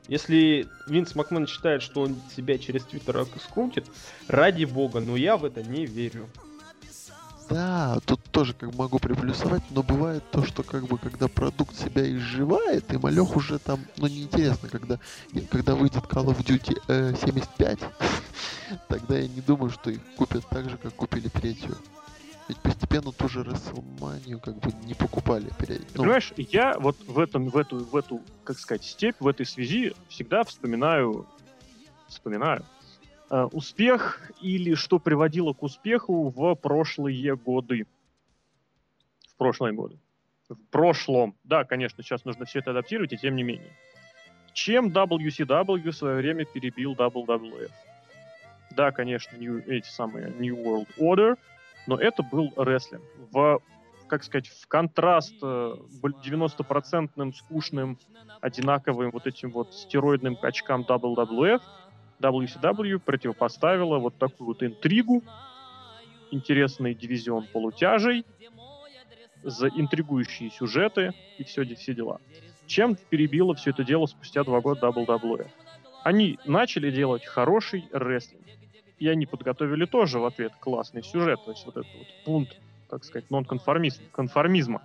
Если 0.08 0.66
Винс 0.88 1.14
Макмен 1.14 1.46
считает, 1.46 1.84
что 1.84 2.02
он 2.02 2.16
себя 2.36 2.58
через 2.58 2.84
Твиттер 2.84 3.28
скрутит, 3.44 3.86
ради 4.28 4.66
бога, 4.66 5.02
но 5.02 5.16
я 5.16 5.38
в 5.38 5.46
это 5.46 5.62
не 5.62 5.86
верю. 5.86 6.28
Да, 7.50 8.00
тут 8.06 8.22
тоже 8.32 8.54
как 8.54 8.74
могу 8.76 9.00
приплюсовать, 9.00 9.64
но 9.72 9.82
бывает 9.82 10.24
то, 10.32 10.44
что 10.44 10.64
как 10.64 10.86
бы 10.88 10.98
когда 10.98 11.28
продукт 11.28 11.76
себя 11.76 12.08
изживает, 12.16 12.94
и 12.94 12.98
малех 12.98 13.36
уже 13.36 13.58
там, 13.60 13.80
ну 13.98 14.08
неинтересно, 14.08 14.70
когда, 14.70 15.00
когда 15.50 15.74
выйдет 15.76 16.04
Call 16.04 16.26
of 16.28 16.44
Duty 16.44 16.80
э, 16.88 17.16
75, 17.16 17.80
тогда 18.88 19.18
я 19.18 19.28
не 19.28 19.42
думаю, 19.42 19.72
что 19.72 19.90
их 19.90 20.00
купят 20.16 20.48
так 20.50 20.70
же, 20.70 20.78
как 20.78 20.94
купили 20.94 21.28
третью. 21.28 21.76
Ведь 22.48 22.58
постепенно 22.60 23.12
ту 23.12 23.30
же 23.30 23.42
WrestleMania 23.42 24.40
как 24.40 24.56
бы 24.58 24.72
не 24.86 24.94
покупали. 24.96 25.50
пере- 25.60 25.82
ну, 25.94 26.04
Понимаешь, 26.04 26.34
я 26.38 26.78
вот 26.80 26.98
в 27.08 27.20
этом, 27.20 27.50
в 27.50 27.58
эту, 27.58 27.78
в 27.78 27.96
эту, 27.96 28.22
как 28.44 28.58
сказать, 28.58 28.84
степь, 28.84 29.16
в 29.20 29.28
этой 29.28 29.46
связи 29.46 29.94
всегда 30.08 30.44
вспоминаю, 30.44 31.28
вспоминаю 32.08 32.64
успех 33.30 34.32
или 34.42 34.74
что 34.74 35.00
приводило 35.00 35.54
к 35.54 35.64
успеху 35.64 36.30
в 36.30 36.56
прошлые 36.56 37.36
годы. 37.36 37.86
В 39.28 39.38
прошлые 39.38 39.74
годы. 39.74 39.98
В 40.50 40.56
прошлом. 40.72 41.36
Да, 41.44 41.64
конечно, 41.64 42.04
сейчас 42.04 42.26
нужно 42.26 42.46
все 42.46 42.60
это 42.60 42.72
адаптировать, 42.72 43.14
и 43.14 43.18
тем 43.18 43.36
не 43.36 43.44
менее. 43.44 43.72
Чем 44.54 44.88
WCW 44.90 45.92
в 45.92 45.96
свое 45.96 46.18
время 46.18 46.46
перебил 46.46 46.94
WWF? 46.94 47.72
Да, 48.72 48.92
конечно, 48.92 49.38
New- 49.38 49.64
эти 49.68 49.88
самые 49.88 50.30
New 50.32 50.58
World 50.58 50.88
Order, 50.98 51.38
но 51.88 51.96
это 51.98 52.24
был 52.24 52.52
рестлинг. 52.56 53.04
В 53.32 53.62
как 54.08 54.24
сказать, 54.24 54.48
в 54.48 54.68
контраст 54.68 55.36
э, 55.42 55.76
бл- 56.02 56.20
90% 56.26 57.32
скучным, 57.34 58.00
одинаковым 58.42 59.12
вот 59.12 59.28
этим 59.28 59.52
вот 59.52 59.74
стероидным 59.74 60.36
качкам 60.36 60.82
WWF, 60.82 61.62
WCW 62.22 63.00
противопоставила 63.00 63.98
вот 63.98 64.18
такую 64.18 64.48
вот 64.48 64.64
интригу, 64.64 65.24
интересный 66.32 66.94
дивизион 66.94 67.48
полутяжей, 67.48 68.26
за 69.44 69.70
интригующие 69.70 70.50
сюжеты 70.52 71.14
и 71.38 71.44
все, 71.44 71.64
все 71.76 71.94
дела. 71.94 72.20
Чем 72.68 72.96
перебило 72.96 73.56
все 73.56 73.72
это 73.72 73.84
дело 73.84 74.06
спустя 74.06 74.44
два 74.44 74.62
года 74.62 74.88
WWF? 74.88 75.48
Они 76.04 76.40
начали 76.46 76.92
делать 76.92 77.26
хороший 77.26 77.88
рестлинг. 77.92 78.44
И 79.00 79.08
они 79.08 79.26
подготовили 79.26 79.86
тоже 79.86 80.20
в 80.20 80.26
ответ 80.26 80.54
классный 80.60 81.04
сюжет, 81.04 81.40
то 81.46 81.52
есть 81.52 81.66
вот 81.66 81.78
этот 81.78 81.92
вот 81.96 82.08
пункт, 82.26 82.58
так 82.90 83.06
сказать, 83.06 83.32
нонконформизм, 83.32 84.04
конформизма. 84.12 84.82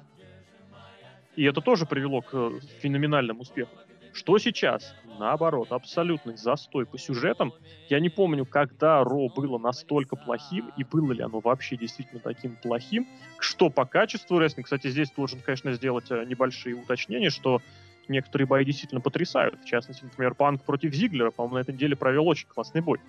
И 1.34 1.42
это 1.42 1.60
тоже 1.60 1.84
привело 1.84 2.20
к 2.22 2.32
э, 2.32 2.60
феноменальному 2.80 3.40
успеху. 3.40 3.76
Что 4.14 4.38
сейчас? 4.38 4.94
Наоборот, 5.18 5.72
абсолютный 5.72 6.36
застой 6.36 6.86
по 6.86 6.98
сюжетам. 6.98 7.52
Я 7.88 7.98
не 7.98 8.08
помню, 8.08 8.46
когда 8.46 9.02
Ро 9.02 9.28
было 9.28 9.58
настолько 9.58 10.14
плохим, 10.14 10.70
и 10.76 10.84
было 10.84 11.10
ли 11.12 11.20
оно 11.20 11.40
вообще 11.40 11.76
действительно 11.76 12.20
таким 12.20 12.54
плохим, 12.54 13.08
что 13.40 13.70
по 13.70 13.84
качеству 13.84 14.38
рестлинга, 14.38 14.66
кстати, 14.66 14.86
здесь 14.86 15.10
должен, 15.10 15.40
конечно, 15.40 15.72
сделать 15.72 16.12
э, 16.12 16.24
небольшие 16.26 16.76
уточнения, 16.76 17.28
что 17.28 17.60
некоторые 18.06 18.46
бои 18.46 18.64
действительно 18.64 19.00
потрясают. 19.00 19.60
В 19.60 19.64
частности, 19.64 20.04
например, 20.04 20.34
Панк 20.34 20.62
против 20.62 20.94
Зиглера, 20.94 21.32
по-моему, 21.32 21.56
на 21.56 21.60
этой 21.62 21.74
неделе 21.74 21.96
провел 21.96 22.28
очень 22.28 22.46
классный 22.46 22.82
бой. 22.82 23.00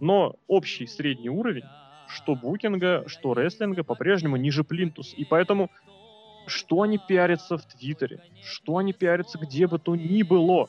Но 0.00 0.36
общий 0.46 0.86
средний 0.86 1.28
уровень, 1.28 1.64
что 2.06 2.36
букинга, 2.36 3.02
что 3.08 3.34
рестлинга, 3.34 3.82
по-прежнему 3.82 4.36
ниже 4.36 4.62
Плинтус. 4.62 5.12
И 5.16 5.24
поэтому 5.24 5.70
что 6.46 6.82
они 6.82 6.98
пиарятся 6.98 7.56
в 7.56 7.64
Твиттере, 7.64 8.20
что 8.42 8.78
они 8.78 8.92
пиарятся 8.92 9.38
где 9.38 9.66
бы 9.66 9.78
то 9.78 9.96
ни 9.96 10.22
было, 10.22 10.68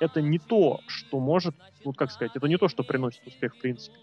это 0.00 0.20
не 0.20 0.38
то, 0.38 0.80
что 0.86 1.20
может, 1.20 1.54
вот 1.84 1.96
как 1.96 2.10
сказать, 2.10 2.32
это 2.34 2.48
не 2.48 2.56
то, 2.56 2.68
что 2.68 2.82
приносит 2.82 3.26
успех 3.26 3.54
в 3.54 3.60
принципе. 3.60 3.96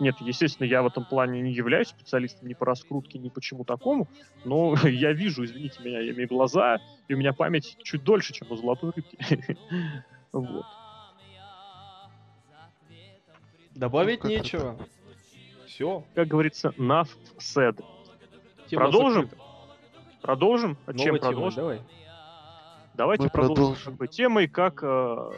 Нет, 0.00 0.16
естественно, 0.20 0.66
я 0.66 0.82
в 0.82 0.86
этом 0.86 1.04
плане 1.04 1.40
не 1.42 1.52
являюсь 1.52 1.88
специалистом 1.88 2.48
ни 2.48 2.54
по 2.54 2.66
раскрутке, 2.66 3.18
ни 3.18 3.28
почему 3.28 3.64
такому, 3.64 4.08
но 4.44 4.74
я 4.84 5.12
вижу, 5.12 5.44
извините 5.44 5.82
меня, 5.82 6.00
я 6.00 6.12
имею 6.12 6.28
глаза, 6.28 6.78
и 7.08 7.14
у 7.14 7.18
меня 7.18 7.32
память 7.32 7.76
чуть 7.82 8.02
дольше, 8.02 8.32
чем 8.32 8.50
у 8.50 8.56
золотой 8.56 8.92
рыбки. 8.96 9.18
Вот. 10.32 10.64
Добавить 13.74 14.24
Ну, 14.24 14.30
нечего. 14.30 14.78
Все. 15.66 16.04
Как 16.14 16.26
говорится, 16.26 16.72
enough 16.78 17.10
said. 17.38 17.84
Продолжим? 18.70 19.28
Продолжим? 20.22 20.76
А 20.86 20.94
чем 20.94 21.18
продолжим? 21.18 21.56
Давай. 21.56 21.80
Давайте 22.94 23.24
Мы 23.24 23.30
продолжим, 23.30 23.54
продолжим. 23.56 23.92
такой 23.92 24.08
темой, 24.08 24.48
как 24.48 24.82
э, 24.82 25.30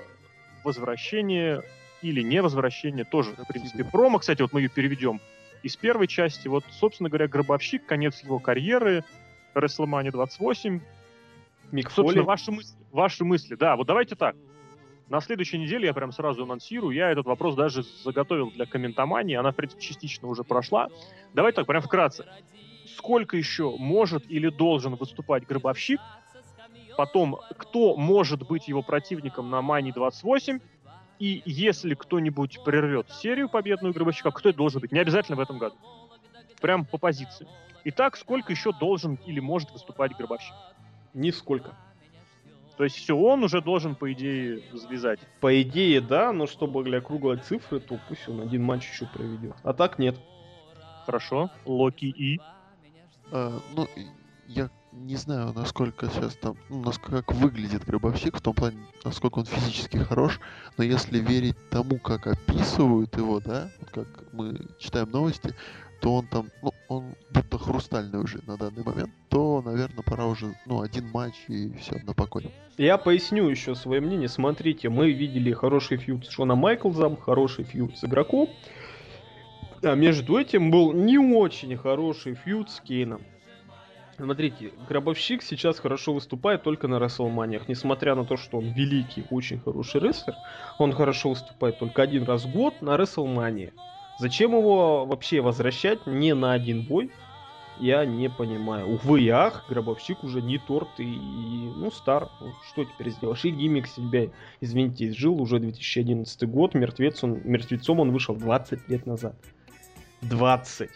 возвращение 0.64 1.62
или 2.02 2.20
не 2.22 2.42
возвращение 2.42 3.04
тоже, 3.04 3.32
в 3.32 3.46
принципе. 3.46 3.84
Промо, 3.84 4.18
кстати, 4.18 4.42
вот 4.42 4.52
мы 4.52 4.60
ее 4.60 4.68
переведем 4.68 5.20
из 5.62 5.76
первой 5.76 6.06
части. 6.06 6.48
Вот, 6.48 6.64
собственно 6.70 7.08
говоря, 7.08 7.28
Гробовщик, 7.28 7.86
конец 7.86 8.22
его 8.22 8.38
карьеры, 8.38 9.04
WrestleMania 9.54 10.10
28. 10.10 10.80
Мик 11.72 11.90
Собственно, 11.90 12.24
ваши 12.24 12.52
мысли, 12.52 12.76
ваши 12.92 13.24
мысли. 13.24 13.54
Да, 13.54 13.76
вот 13.76 13.86
давайте 13.86 14.16
так. 14.16 14.36
На 15.08 15.20
следующей 15.20 15.58
неделе 15.58 15.86
я 15.86 15.94
прям 15.94 16.12
сразу 16.12 16.44
анонсирую. 16.44 16.94
Я 16.94 17.10
этот 17.10 17.26
вопрос 17.26 17.54
даже 17.54 17.82
заготовил 18.02 18.50
для 18.50 18.66
комментомании. 18.66 19.36
Она, 19.36 19.52
в 19.52 19.56
принципе, 19.56 19.82
частично 19.82 20.28
уже 20.28 20.44
прошла. 20.44 20.88
Давайте 21.34 21.56
так, 21.56 21.66
прям 21.66 21.82
вкратце. 21.82 22.26
Сколько 22.96 23.36
еще 23.36 23.74
может 23.78 24.30
или 24.30 24.48
должен 24.48 24.94
выступать 24.94 25.46
Гробовщик? 25.46 26.00
Потом, 26.96 27.40
кто 27.56 27.96
может 27.96 28.46
быть 28.46 28.68
его 28.68 28.82
противником 28.82 29.50
на 29.50 29.62
Мани 29.62 29.92
28? 29.92 30.60
И 31.18 31.42
если 31.44 31.94
кто-нибудь 31.94 32.60
прервет 32.64 33.10
серию 33.10 33.48
победную 33.48 33.94
Гробовщика, 33.94 34.30
кто 34.30 34.48
это 34.48 34.58
должен 34.58 34.80
быть? 34.80 34.92
Не 34.92 35.00
обязательно 35.00 35.36
в 35.36 35.40
этом 35.40 35.58
году. 35.58 35.76
Прям 36.60 36.84
по 36.84 36.98
позиции. 36.98 37.48
Итак, 37.84 38.16
сколько 38.16 38.52
еще 38.52 38.72
должен 38.72 39.18
или 39.26 39.40
может 39.40 39.70
выступать 39.72 40.16
Гробовщик? 40.16 40.54
Нисколько. 41.12 41.74
То 42.76 42.84
есть 42.84 42.96
все, 42.96 43.16
он 43.16 43.44
уже 43.44 43.60
должен, 43.60 43.94
по 43.94 44.12
идее, 44.12 44.62
завязать. 44.72 45.20
По 45.40 45.62
идее, 45.62 46.00
да, 46.00 46.32
но 46.32 46.46
чтобы 46.46 46.82
для 46.82 47.00
круглой 47.00 47.38
цифры, 47.38 47.78
то 47.78 47.98
пусть 48.08 48.28
он 48.28 48.40
один 48.40 48.64
матч 48.64 48.90
еще 48.90 49.06
проведет. 49.06 49.54
А 49.62 49.72
так 49.72 49.98
нет. 49.98 50.16
Хорошо. 51.06 51.50
Локи 51.64 52.06
И. 52.06 52.40
А, 53.30 53.60
ну, 53.76 53.88
я 54.46 54.70
не 54.92 55.16
знаю, 55.16 55.52
насколько 55.54 56.08
сейчас 56.08 56.36
там, 56.36 56.56
ну, 56.68 56.82
насколько 56.82 57.22
как 57.22 57.36
выглядит 57.36 57.84
гробовщик, 57.84 58.36
в 58.36 58.40
том 58.40 58.54
плане, 58.54 58.78
насколько 59.04 59.38
он 59.40 59.44
физически 59.44 59.96
хорош, 59.96 60.40
но 60.76 60.84
если 60.84 61.18
верить 61.18 61.56
тому, 61.70 61.98
как 61.98 62.26
описывают 62.26 63.16
его, 63.16 63.40
да, 63.40 63.70
вот 63.80 63.90
как 63.90 64.32
мы 64.32 64.56
читаем 64.78 65.10
новости, 65.10 65.54
то 66.00 66.14
он 66.14 66.26
там, 66.26 66.50
ну, 66.62 66.72
он 66.88 67.14
будто 67.32 67.58
хрустальный 67.58 68.20
уже 68.20 68.40
на 68.46 68.56
данный 68.56 68.84
момент, 68.84 69.10
то, 69.30 69.62
наверное, 69.64 70.04
пора 70.04 70.26
уже, 70.26 70.54
ну, 70.66 70.82
один 70.82 71.08
матч 71.08 71.34
и 71.48 71.72
все, 71.80 71.98
на 72.04 72.12
покой. 72.12 72.52
Я 72.76 72.98
поясню 72.98 73.48
еще 73.48 73.74
свое 73.74 74.00
мнение. 74.00 74.28
Смотрите, 74.28 74.88
мы 74.90 75.12
видели 75.12 75.52
хороший 75.52 75.96
фьюд 75.96 76.26
с 76.26 76.28
Шоном 76.28 76.58
Майклзом, 76.58 77.16
хороший 77.16 77.64
фьюд 77.64 77.96
с 77.96 78.04
игроком. 78.04 78.50
А 79.84 79.94
между 79.94 80.38
этим 80.38 80.70
был 80.70 80.92
не 80.92 81.18
очень 81.18 81.76
хороший 81.76 82.34
фьюд 82.34 82.70
с 82.70 82.80
Кейном. 82.80 83.20
Смотрите, 84.16 84.72
Гробовщик 84.88 85.42
сейчас 85.42 85.78
хорошо 85.78 86.14
выступает 86.14 86.62
только 86.62 86.88
на 86.88 86.98
Расселманиях. 86.98 87.68
Несмотря 87.68 88.14
на 88.14 88.24
то, 88.24 88.36
что 88.38 88.58
он 88.58 88.72
великий, 88.72 89.24
очень 89.30 89.60
хороший 89.60 90.00
рестлер, 90.00 90.34
он 90.78 90.92
хорошо 90.92 91.30
выступает 91.30 91.78
только 91.78 92.00
один 92.00 92.24
раз 92.24 92.44
в 92.44 92.52
год 92.52 92.80
на 92.80 92.96
Расселмании. 92.96 93.72
Зачем 94.18 94.52
его 94.52 95.04
вообще 95.04 95.40
возвращать 95.40 96.06
не 96.06 96.34
на 96.34 96.52
один 96.52 96.86
бой? 96.86 97.10
Я 97.78 98.06
не 98.06 98.30
понимаю. 98.30 98.88
Увы 98.88 99.22
и 99.22 99.28
ах, 99.28 99.66
Гробовщик 99.68 100.22
уже 100.24 100.40
не 100.40 100.58
торт 100.58 100.88
и, 100.98 101.02
и, 101.02 101.72
ну, 101.76 101.90
стар. 101.90 102.30
Ну, 102.40 102.52
Что 102.68 102.84
теперь 102.84 103.10
сделаешь? 103.10 103.44
И 103.44 103.50
гиммик 103.50 103.88
себя, 103.88 104.30
извините, 104.60 105.08
изжил 105.08 105.42
уже 105.42 105.58
2011 105.58 106.48
год. 106.48 106.74
Мертвец 106.74 107.22
он, 107.24 107.40
мертвецом 107.44 108.00
он 108.00 108.12
вышел 108.12 108.34
20 108.36 108.88
лет 108.88 109.04
назад. 109.04 109.34
20. 110.28 110.90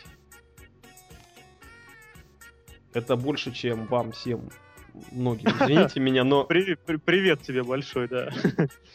Это 2.94 3.16
больше, 3.16 3.52
чем 3.52 3.86
вам 3.86 4.12
всем 4.12 4.48
многим. 5.12 5.50
Извините 5.50 6.00
меня, 6.00 6.24
но 6.24 6.44
При- 6.44 6.74
при- 6.74 6.96
привет 6.96 7.42
тебе 7.42 7.62
большой, 7.62 8.08
да. 8.08 8.30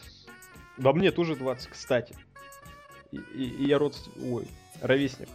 во 0.76 0.92
мне 0.92 1.10
тоже 1.10 1.36
20, 1.36 1.68
кстати. 1.70 2.16
И, 3.12 3.16
и- 3.16 3.48
и 3.48 3.66
я 3.66 3.78
родственник... 3.78 4.18
Ой, 4.34 4.48
ровесник. 4.82 5.28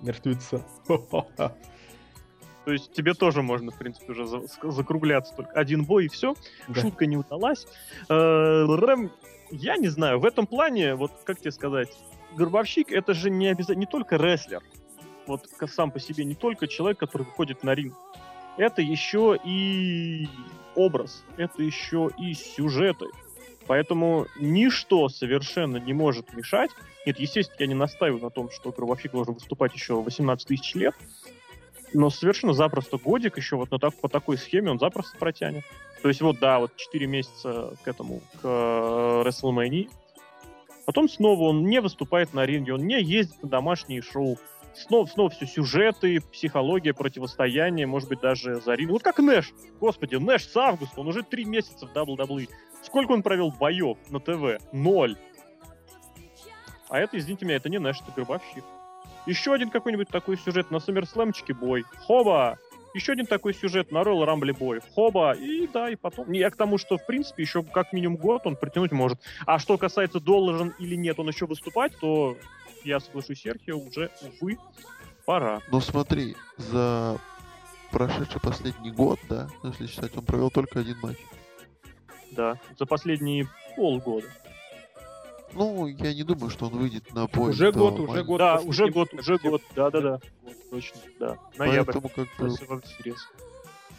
Мертвеца. 0.00 0.64
То 0.86 2.72
есть 2.72 2.92
тебе 2.92 3.14
тоже 3.14 3.42
можно, 3.42 3.70
в 3.70 3.78
принципе, 3.78 4.12
уже 4.12 4.26
за- 4.26 4.42
закругляться. 4.70 5.34
Только 5.34 5.52
один 5.58 5.84
бой 5.84 6.06
и 6.06 6.08
все. 6.08 6.34
Да. 6.68 6.80
Шутка 6.80 7.06
не 7.06 7.16
удалась. 7.16 7.66
Э, 8.08 8.64
Рэм, 8.68 9.10
я 9.50 9.76
не 9.76 9.88
знаю, 9.88 10.20
в 10.20 10.24
этом 10.24 10.46
плане, 10.46 10.94
вот 10.94 11.12
как 11.24 11.40
тебе 11.40 11.50
сказать, 11.52 11.96
Гробовщик 12.38 12.92
это 12.92 13.14
же 13.14 13.30
не 13.30 13.48
обязательно, 13.48 13.80
не 13.80 13.86
только 13.86 14.16
рестлер. 14.16 14.62
Вот 15.26 15.46
сам 15.66 15.90
по 15.90 16.00
себе 16.00 16.24
не 16.24 16.34
только 16.34 16.66
человек, 16.68 16.98
который 16.98 17.24
выходит 17.24 17.62
на 17.62 17.74
ринг. 17.74 17.94
Это 18.56 18.80
еще 18.80 19.38
и 19.44 20.28
образ, 20.74 21.24
это 21.36 21.62
еще 21.62 22.10
и 22.16 22.32
сюжеты. 22.34 23.06
Поэтому 23.66 24.26
ничто 24.40 25.08
совершенно 25.08 25.76
не 25.76 25.92
может 25.92 26.32
мешать. 26.32 26.70
Нет, 27.04 27.20
естественно, 27.20 27.56
я 27.60 27.66
не 27.66 27.74
настаиваю 27.74 28.22
на 28.22 28.30
том, 28.30 28.50
что 28.50 28.70
Гробовщик 28.70 29.12
должен 29.12 29.34
выступать 29.34 29.74
еще 29.74 30.00
18 30.00 30.46
тысяч 30.46 30.74
лет. 30.74 30.94
Но 31.92 32.08
совершенно 32.08 32.52
запросто 32.52 32.98
годик 32.98 33.36
еще 33.36 33.56
вот 33.56 33.70
на 33.70 33.78
так, 33.78 33.94
по 33.94 34.08
такой 34.08 34.38
схеме 34.38 34.70
он 34.70 34.78
запросто 34.78 35.18
протянет. 35.18 35.64
То 36.02 36.08
есть 36.08 36.20
вот, 36.20 36.38
да, 36.38 36.60
вот 36.60 36.74
4 36.76 37.06
месяца 37.06 37.74
к 37.82 37.88
этому, 37.88 38.20
к 38.40 38.44
э, 38.44 39.22
WrestleMania. 39.26 39.90
Потом 40.88 41.06
снова 41.06 41.50
он 41.50 41.66
не 41.66 41.82
выступает 41.82 42.32
на 42.32 42.46
ринге, 42.46 42.72
он 42.72 42.86
не 42.86 43.02
ездит 43.02 43.42
на 43.42 43.48
домашние 43.50 44.00
шоу. 44.00 44.38
Снова, 44.74 45.04
снова 45.04 45.28
все 45.28 45.44
сюжеты, 45.44 46.18
психология, 46.32 46.94
противостояние, 46.94 47.86
может 47.86 48.08
быть, 48.08 48.20
даже 48.20 48.56
за 48.56 48.72
ринг. 48.72 48.92
Вот 48.92 49.02
как 49.02 49.18
Нэш. 49.18 49.52
Господи, 49.80 50.14
Нэш 50.14 50.46
с 50.46 50.56
августа, 50.56 50.98
он 51.02 51.08
уже 51.08 51.22
три 51.22 51.44
месяца 51.44 51.86
в 51.86 51.94
WWE. 51.94 52.48
Сколько 52.82 53.12
он 53.12 53.22
провел 53.22 53.50
боев 53.50 53.98
на 54.08 54.18
ТВ? 54.18 54.64
Ноль. 54.72 55.18
А 56.88 56.98
это, 56.98 57.18
извините 57.18 57.44
меня, 57.44 57.56
это 57.56 57.68
не 57.68 57.78
Нэш, 57.78 57.98
это 58.00 58.10
Гробовщик. 58.16 58.64
Еще 59.26 59.52
один 59.52 59.68
какой-нибудь 59.68 60.08
такой 60.08 60.38
сюжет 60.38 60.70
на 60.70 60.80
Саммерслэмчике 60.80 61.52
бой. 61.52 61.84
Хоба! 62.06 62.56
Еще 62.94 63.12
один 63.12 63.26
такой 63.26 63.54
сюжет 63.54 63.92
на 63.92 63.98
Royal 63.98 64.26
Rumble 64.26 64.56
бой. 64.56 64.80
Хоба! 64.94 65.32
И 65.32 65.66
да, 65.66 65.90
и 65.90 65.96
потом. 65.96 66.32
Я 66.32 66.50
к 66.50 66.56
тому, 66.56 66.78
что, 66.78 66.98
в 66.98 67.06
принципе, 67.06 67.42
еще 67.42 67.62
как 67.62 67.92
минимум 67.92 68.16
год 68.16 68.42
он 68.46 68.56
притянуть 68.56 68.92
может. 68.92 69.18
А 69.46 69.58
что 69.58 69.76
касается, 69.78 70.20
должен 70.20 70.74
или 70.78 70.94
нет 70.94 71.18
он 71.18 71.28
еще 71.28 71.46
выступать, 71.46 71.92
то 72.00 72.36
я 72.84 73.00
соглашусь, 73.00 73.40
Серхио, 73.40 73.78
уже, 73.78 74.10
увы, 74.22 74.58
пора. 75.24 75.60
Ну 75.70 75.80
смотри, 75.80 76.36
за 76.56 77.18
прошедший 77.90 78.40
последний 78.40 78.90
год, 78.90 79.18
да, 79.28 79.48
если 79.62 79.86
считать, 79.86 80.16
он 80.16 80.24
провел 80.24 80.50
только 80.50 80.80
один 80.80 80.96
матч. 81.02 81.18
Да, 82.30 82.58
за 82.78 82.86
последние 82.86 83.48
полгода. 83.76 84.26
Ну, 85.54 85.86
я 85.86 86.14
не 86.14 86.22
думаю, 86.22 86.50
что 86.50 86.66
он 86.66 86.72
выйдет 86.78 87.12
на 87.14 87.26
бой. 87.26 87.50
Уже 87.50 87.72
до 87.72 87.78
год, 87.90 88.00
уже 88.00 88.24
год. 88.24 88.38
да, 88.38 88.60
уже 88.60 88.90
год, 88.90 89.14
уже 89.14 89.38
год, 89.38 89.62
да-да-да. 89.74 90.20
Точно, 90.70 91.00
да. 91.18 91.38
Ноябрь. 91.56 91.92
Поэтому 91.92 92.08
как 92.08 92.28
бы 92.38 92.54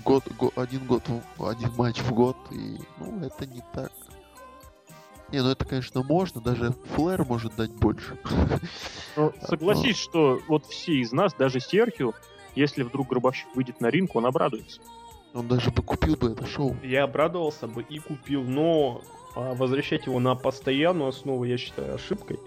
год, 0.03 0.23
го- 0.37 0.53
один 0.55 0.85
год, 0.85 1.03
один 1.39 1.71
матч 1.75 1.99
в 1.99 2.13
год, 2.13 2.37
и, 2.51 2.77
ну, 2.99 3.19
это 3.25 3.45
не 3.45 3.61
так. 3.73 3.91
Не, 5.31 5.43
ну 5.43 5.49
это, 5.49 5.65
конечно, 5.65 6.01
можно, 6.01 6.41
даже 6.41 6.73
Флэр 6.95 7.23
может 7.25 7.55
дать 7.55 7.71
больше. 7.71 8.17
Но 9.15 9.33
согласись, 9.47 9.97
что 9.97 10.39
вот 10.47 10.65
все 10.65 10.93
из 10.93 11.11
нас, 11.11 11.33
даже 11.33 11.59
Серхио, 11.59 12.13
если 12.55 12.83
вдруг 12.83 13.09
Гробовщик 13.09 13.47
выйдет 13.55 13.79
на 13.79 13.87
ринг, 13.87 14.15
он 14.15 14.25
обрадуется. 14.25 14.81
Он 15.33 15.47
даже 15.47 15.69
бы 15.69 15.83
купил 15.83 16.15
бы 16.15 16.31
это 16.31 16.47
шоу. 16.47 16.75
Я 16.81 17.03
обрадовался 17.03 17.67
бы 17.67 17.83
и 17.83 17.99
купил, 17.99 18.41
но 18.43 19.01
а, 19.39 19.53
возвращать 19.55 20.05
его 20.05 20.19
на 20.19 20.35
постоянную 20.35 21.09
основу 21.09 21.43
я 21.43 21.57
считаю 21.57 21.95
ошибкой. 21.95 22.39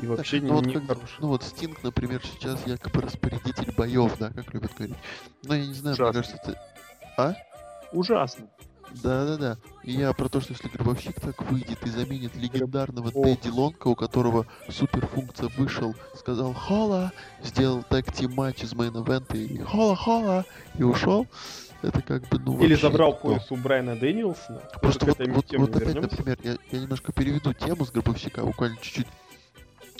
И 0.00 0.06
вообще 0.06 0.40
Ну 0.40 0.54
вот, 0.54 0.66
не 0.66 0.74
как- 0.74 0.86
хорошо. 0.86 1.14
ну 1.20 1.28
вот 1.28 1.42
Стинг, 1.42 1.82
например, 1.82 2.22
сейчас 2.24 2.66
якобы 2.66 3.02
распорядитель 3.02 3.72
боев, 3.76 4.16
да, 4.18 4.30
как 4.30 4.52
любят 4.54 4.72
говорить. 4.74 4.96
Но 5.44 5.54
я 5.54 5.66
не 5.66 5.74
знаю, 5.74 5.96
мне 5.98 6.08
Ужасно. 6.08 6.22
кажется, 6.38 6.56
это... 7.16 7.36
Ужасно. 7.92 8.46
Да-да-да. 9.02 9.56
И 9.84 9.92
я 9.92 10.12
про 10.12 10.28
то, 10.28 10.40
что 10.42 10.52
если 10.52 10.68
Гробовщик 10.68 11.18
так 11.18 11.40
выйдет 11.50 11.82
и 11.86 11.88
заменит 11.90 12.34
легендарного 12.36 13.08
Ох. 13.14 13.24
Тедди 13.24 13.48
Лонга, 13.48 13.88
у 13.88 13.94
которого 13.94 14.46
суперфункция 14.68 15.48
вышел, 15.56 15.94
сказал 16.14 16.52
«Holla!», 16.52 17.10
сделал 17.42 17.82
tag 17.88 18.12
team 18.12 18.34
match 18.34 18.62
из 18.62 18.74
main 18.74 18.99
event 18.99 19.30
а 19.30 19.36
и 19.36 19.58
«Хола-хола!» 19.58 20.44
и 20.76 20.82
ушел, 20.82 21.26
это 21.82 22.02
как 22.02 22.28
бы, 22.28 22.38
ну, 22.38 22.60
Или 22.62 22.74
забрал 22.74 23.12
не 23.12 23.16
то. 23.16 23.20
пояс 23.20 23.50
у 23.50 23.56
Брайана 23.56 23.96
Дэнилсона. 23.96 24.60
Просто 24.80 25.06
вот, 25.06 25.18
вот, 25.18 25.52
вот 25.52 25.76
опять, 25.76 25.94
вернемся. 25.94 26.16
например, 26.16 26.38
я, 26.42 26.56
я 26.70 26.80
немножко 26.80 27.12
переведу 27.12 27.52
тему 27.54 27.84
с 27.84 27.90
Гробовщика, 27.90 28.44
буквально 28.44 28.76
чуть-чуть. 28.80 29.06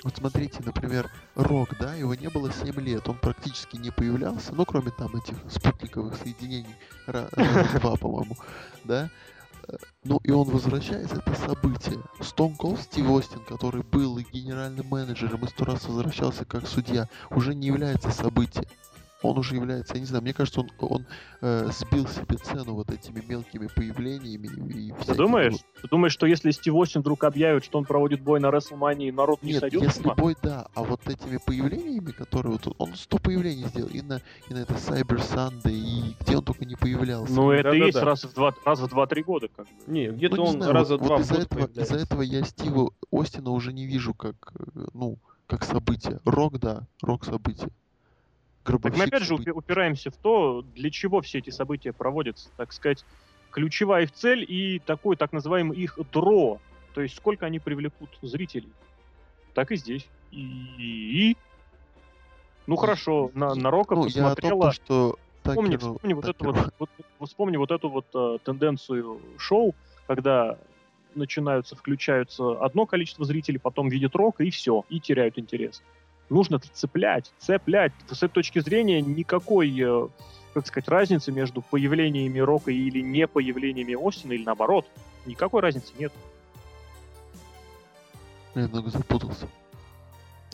Вот 0.04 0.16
смотрите, 0.16 0.60
например, 0.64 1.10
Рок, 1.36 1.78
да, 1.78 1.94
его 1.94 2.14
не 2.16 2.28
было 2.28 2.50
7 2.52 2.74
лет, 2.80 3.08
он 3.08 3.16
практически 3.18 3.76
не 3.76 3.90
появлялся, 3.92 4.52
ну, 4.52 4.64
кроме 4.64 4.90
там 4.90 5.14
этих 5.14 5.36
спутниковых 5.48 6.16
соединений, 6.16 6.74
два, 7.06 7.96
по-моему, 7.96 8.36
да. 8.84 9.10
Э, 9.68 9.76
Ну, 10.02 10.18
и 10.24 10.32
он 10.32 10.48
возвращается, 10.50 11.16
это 11.24 11.34
событие. 11.36 12.00
Stone 12.18 12.56
Cold 12.58 12.82
Стив 12.82 13.08
Остин, 13.10 13.44
который 13.44 13.84
был 13.84 14.18
и 14.18 14.24
генеральным 14.24 14.86
менеджером, 14.88 15.44
и 15.44 15.48
сто 15.48 15.64
раз 15.66 15.84
возвращался 15.86 16.44
как 16.44 16.66
судья, 16.66 17.08
уже 17.30 17.54
не 17.54 17.68
является 17.68 18.10
событием. 18.10 18.64
Он 19.22 19.38
уже 19.38 19.54
является, 19.54 19.94
я 19.94 20.00
не 20.00 20.06
знаю, 20.06 20.22
мне 20.22 20.32
кажется, 20.34 20.60
он, 20.60 20.70
он 20.80 21.06
э, 21.40 21.68
сбил 21.72 22.06
себе 22.08 22.36
цену 22.38 22.74
вот 22.74 22.90
этими 22.90 23.22
мелкими 23.26 23.68
появлениями 23.74 24.46
и 24.48 24.90
Ты 24.92 24.94
всякими 25.02 25.16
думаешь? 25.16 25.52
вот- 25.52 25.82
Ты 25.82 25.88
думаешь, 25.88 26.12
что 26.12 26.26
если 26.26 26.50
Стив 26.50 26.74
Остин 26.74 27.00
вдруг 27.02 27.24
объявит, 27.24 27.64
что 27.64 27.78
он 27.78 27.84
проводит 27.84 28.20
бой 28.20 28.40
на 28.40 28.46
WrestleMania, 28.46 29.12
народ 29.12 29.42
не 29.42 29.52
Нет, 29.52 29.60
сойдет 29.60 29.80
с 29.82 29.84
если 29.84 30.04
ума? 30.04 30.14
бой, 30.14 30.36
да, 30.42 30.66
а 30.74 30.82
вот 30.82 31.00
этими 31.08 31.38
появлениями, 31.44 32.10
которые 32.10 32.52
вот 32.52 32.74
он 32.78 32.94
100 32.94 33.18
появлений 33.18 33.64
сделал, 33.64 33.88
и 33.90 34.02
на, 34.02 34.20
и 34.48 34.54
на 34.54 34.58
это 34.58 34.74
Cyber 34.74 35.18
Sunday, 35.18 35.72
и 35.72 36.16
где 36.20 36.36
он 36.36 36.44
только 36.44 36.64
не 36.64 36.74
появлялся. 36.76 37.32
Ну, 37.32 37.50
это 37.50 37.68
и 37.70 37.78
Да-да-да. 37.80 37.86
есть 37.86 37.98
раз 37.98 38.24
в 38.24 38.34
два, 38.34 38.54
раз 38.64 38.80
в 38.80 38.88
два-три 38.88 39.22
года, 39.22 39.48
как 39.54 39.66
бы. 39.66 39.72
Не, 39.86 40.08
где-то 40.08 40.36
Ну, 40.36 40.42
не 40.42 40.48
он 40.48 40.56
знаю, 40.56 40.72
раза 40.72 40.96
вот, 40.96 41.06
два 41.06 41.16
вот 41.16 41.24
из-за 41.24 41.34
этого, 41.36 41.66
из-за 41.66 41.96
этого 41.96 42.22
я 42.22 42.44
Стива 42.44 42.90
Остина 43.12 43.50
уже 43.50 43.72
не 43.72 43.86
вижу 43.86 44.14
как, 44.14 44.34
э, 44.58 44.86
ну, 44.94 45.18
как 45.46 45.64
событие. 45.64 46.20
Рок, 46.24 46.58
да, 46.58 46.86
рок 47.02 47.24
событие. 47.24 47.68
Так 48.64 48.96
мы 48.96 49.04
опять 49.04 49.24
же 49.24 49.34
упираемся 49.34 50.10
в 50.10 50.16
то, 50.16 50.62
для 50.74 50.90
чего 50.90 51.20
все 51.20 51.38
эти 51.38 51.50
события 51.50 51.92
проводятся, 51.92 52.50
так 52.56 52.72
сказать, 52.72 53.04
ключевая 53.50 54.04
их 54.04 54.12
цель 54.12 54.44
и 54.48 54.78
такой 54.78 55.16
так 55.16 55.32
называемый 55.32 55.76
их 55.76 55.98
дро, 56.12 56.60
то 56.94 57.00
есть 57.00 57.16
сколько 57.16 57.46
они 57.46 57.58
привлекут 57.58 58.10
зрителей. 58.22 58.72
Так 59.54 59.72
и 59.72 59.76
здесь. 59.76 60.08
И... 60.30 61.36
Ну 62.66 62.76
хорошо, 62.76 63.30
на, 63.34 63.54
на 63.54 63.70
Рока 63.70 63.94
Ну, 63.94 64.06
я 64.06 64.28
о 64.28 64.34
том, 64.34 64.36
посмотрела... 64.36 64.62
то, 64.62 64.72
что 64.72 65.18
Вспомни, 65.44 65.76
Такеру- 65.76 65.94
вспомни 65.94 66.12
вот 66.14 66.24
эту 66.24 66.44
Такеру- 66.44 66.72
вот- 66.78 66.90
вот 67.18 67.28
вспомни 67.28 67.56
вот 67.56 67.70
эту 67.72 67.88
вот 67.88 68.06
э, 68.14 68.38
тенденцию 68.44 69.20
шоу, 69.38 69.74
когда 70.06 70.56
начинаются, 71.16 71.74
включаются 71.74 72.52
одно 72.64 72.86
количество 72.86 73.24
зрителей, 73.24 73.58
потом 73.58 73.88
видят 73.88 74.14
рок 74.14 74.40
и 74.40 74.50
все, 74.50 74.84
и 74.88 75.00
теряют 75.00 75.38
интерес. 75.38 75.82
Нужно 76.32 76.58
цеплять, 76.58 77.30
цеплять. 77.38 77.92
С 78.08 78.22
этой 78.22 78.32
точки 78.32 78.58
зрения 78.60 79.02
никакой, 79.02 79.70
э, 79.78 80.08
как 80.54 80.66
сказать, 80.66 80.88
разницы 80.88 81.30
между 81.30 81.60
появлениями 81.60 82.38
рока 82.38 82.70
или 82.70 83.00
не 83.00 83.26
появлениями 83.26 83.94
Остина, 83.94 84.32
или 84.32 84.42
наоборот, 84.42 84.86
никакой 85.26 85.60
разницы 85.60 85.92
нет. 85.98 86.10
Я 88.54 88.62
немного 88.62 88.88
запутался. 88.88 89.46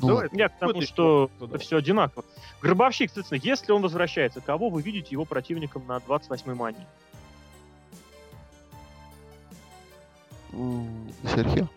Ну, 0.00 0.08
Давай. 0.08 0.28
Я 0.32 0.48
к 0.48 0.58
тому, 0.58 0.82
что 0.82 1.30
это 1.40 1.58
все 1.58 1.76
одинаково. 1.76 2.24
Гробовщик, 2.60 3.12
соответственно, 3.12 3.40
если 3.40 3.70
он 3.70 3.82
возвращается, 3.82 4.40
кого 4.40 4.70
вы 4.70 4.82
видите 4.82 5.10
его 5.12 5.24
противником 5.24 5.86
на 5.86 5.98
28-й 5.98 6.54
мании? 6.54 6.86
Серхио. 11.22 11.68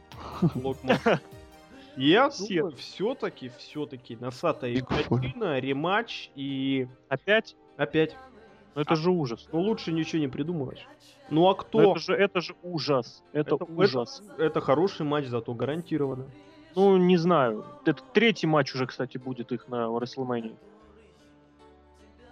Локман. 0.56 0.98
Я 1.97 2.30
Все. 2.30 2.60
думаю, 2.62 2.75
все-таки, 2.77 3.51
все-таки 3.58 4.15
Носата 4.15 4.67
и 4.67 4.75
Биг 4.75 4.89
Фолли. 4.89 5.27
Катина, 5.27 5.60
рематч 5.60 6.30
и 6.36 6.88
Опять? 7.10 7.56
опять. 7.77 8.15
Ну 8.75 8.82
это 8.82 8.95
же 8.95 9.12
ужас. 9.12 9.47
Ну 9.51 9.60
лучше 9.60 9.91
ничего 9.91 10.19
не 10.21 10.30
придумываешь. 10.30 10.88
Ну 11.30 11.45
а 11.47 11.49
Ну, 11.49 11.56
кто? 11.56 11.91
это 11.91 11.99
же, 11.99 12.13
это 12.13 12.41
же 12.41 12.56
ужас. 12.63 13.23
Это, 13.34 13.56
Это- 13.56 13.65
ужас. 13.65 14.23
Это 14.38 14.62
хороший 14.62 15.06
матч, 15.06 15.25
зато 15.27 15.54
гарантированно. 15.54 16.25
Ну, 16.75 16.95
не 16.95 17.17
знаю. 17.17 17.65
Это 17.86 18.01
третий 18.13 18.47
матч 18.47 18.73
уже, 18.73 18.86
кстати, 18.86 19.17
будет 19.17 19.51
их 19.51 19.67
на 19.67 19.88
WrestleMania. 19.88 20.56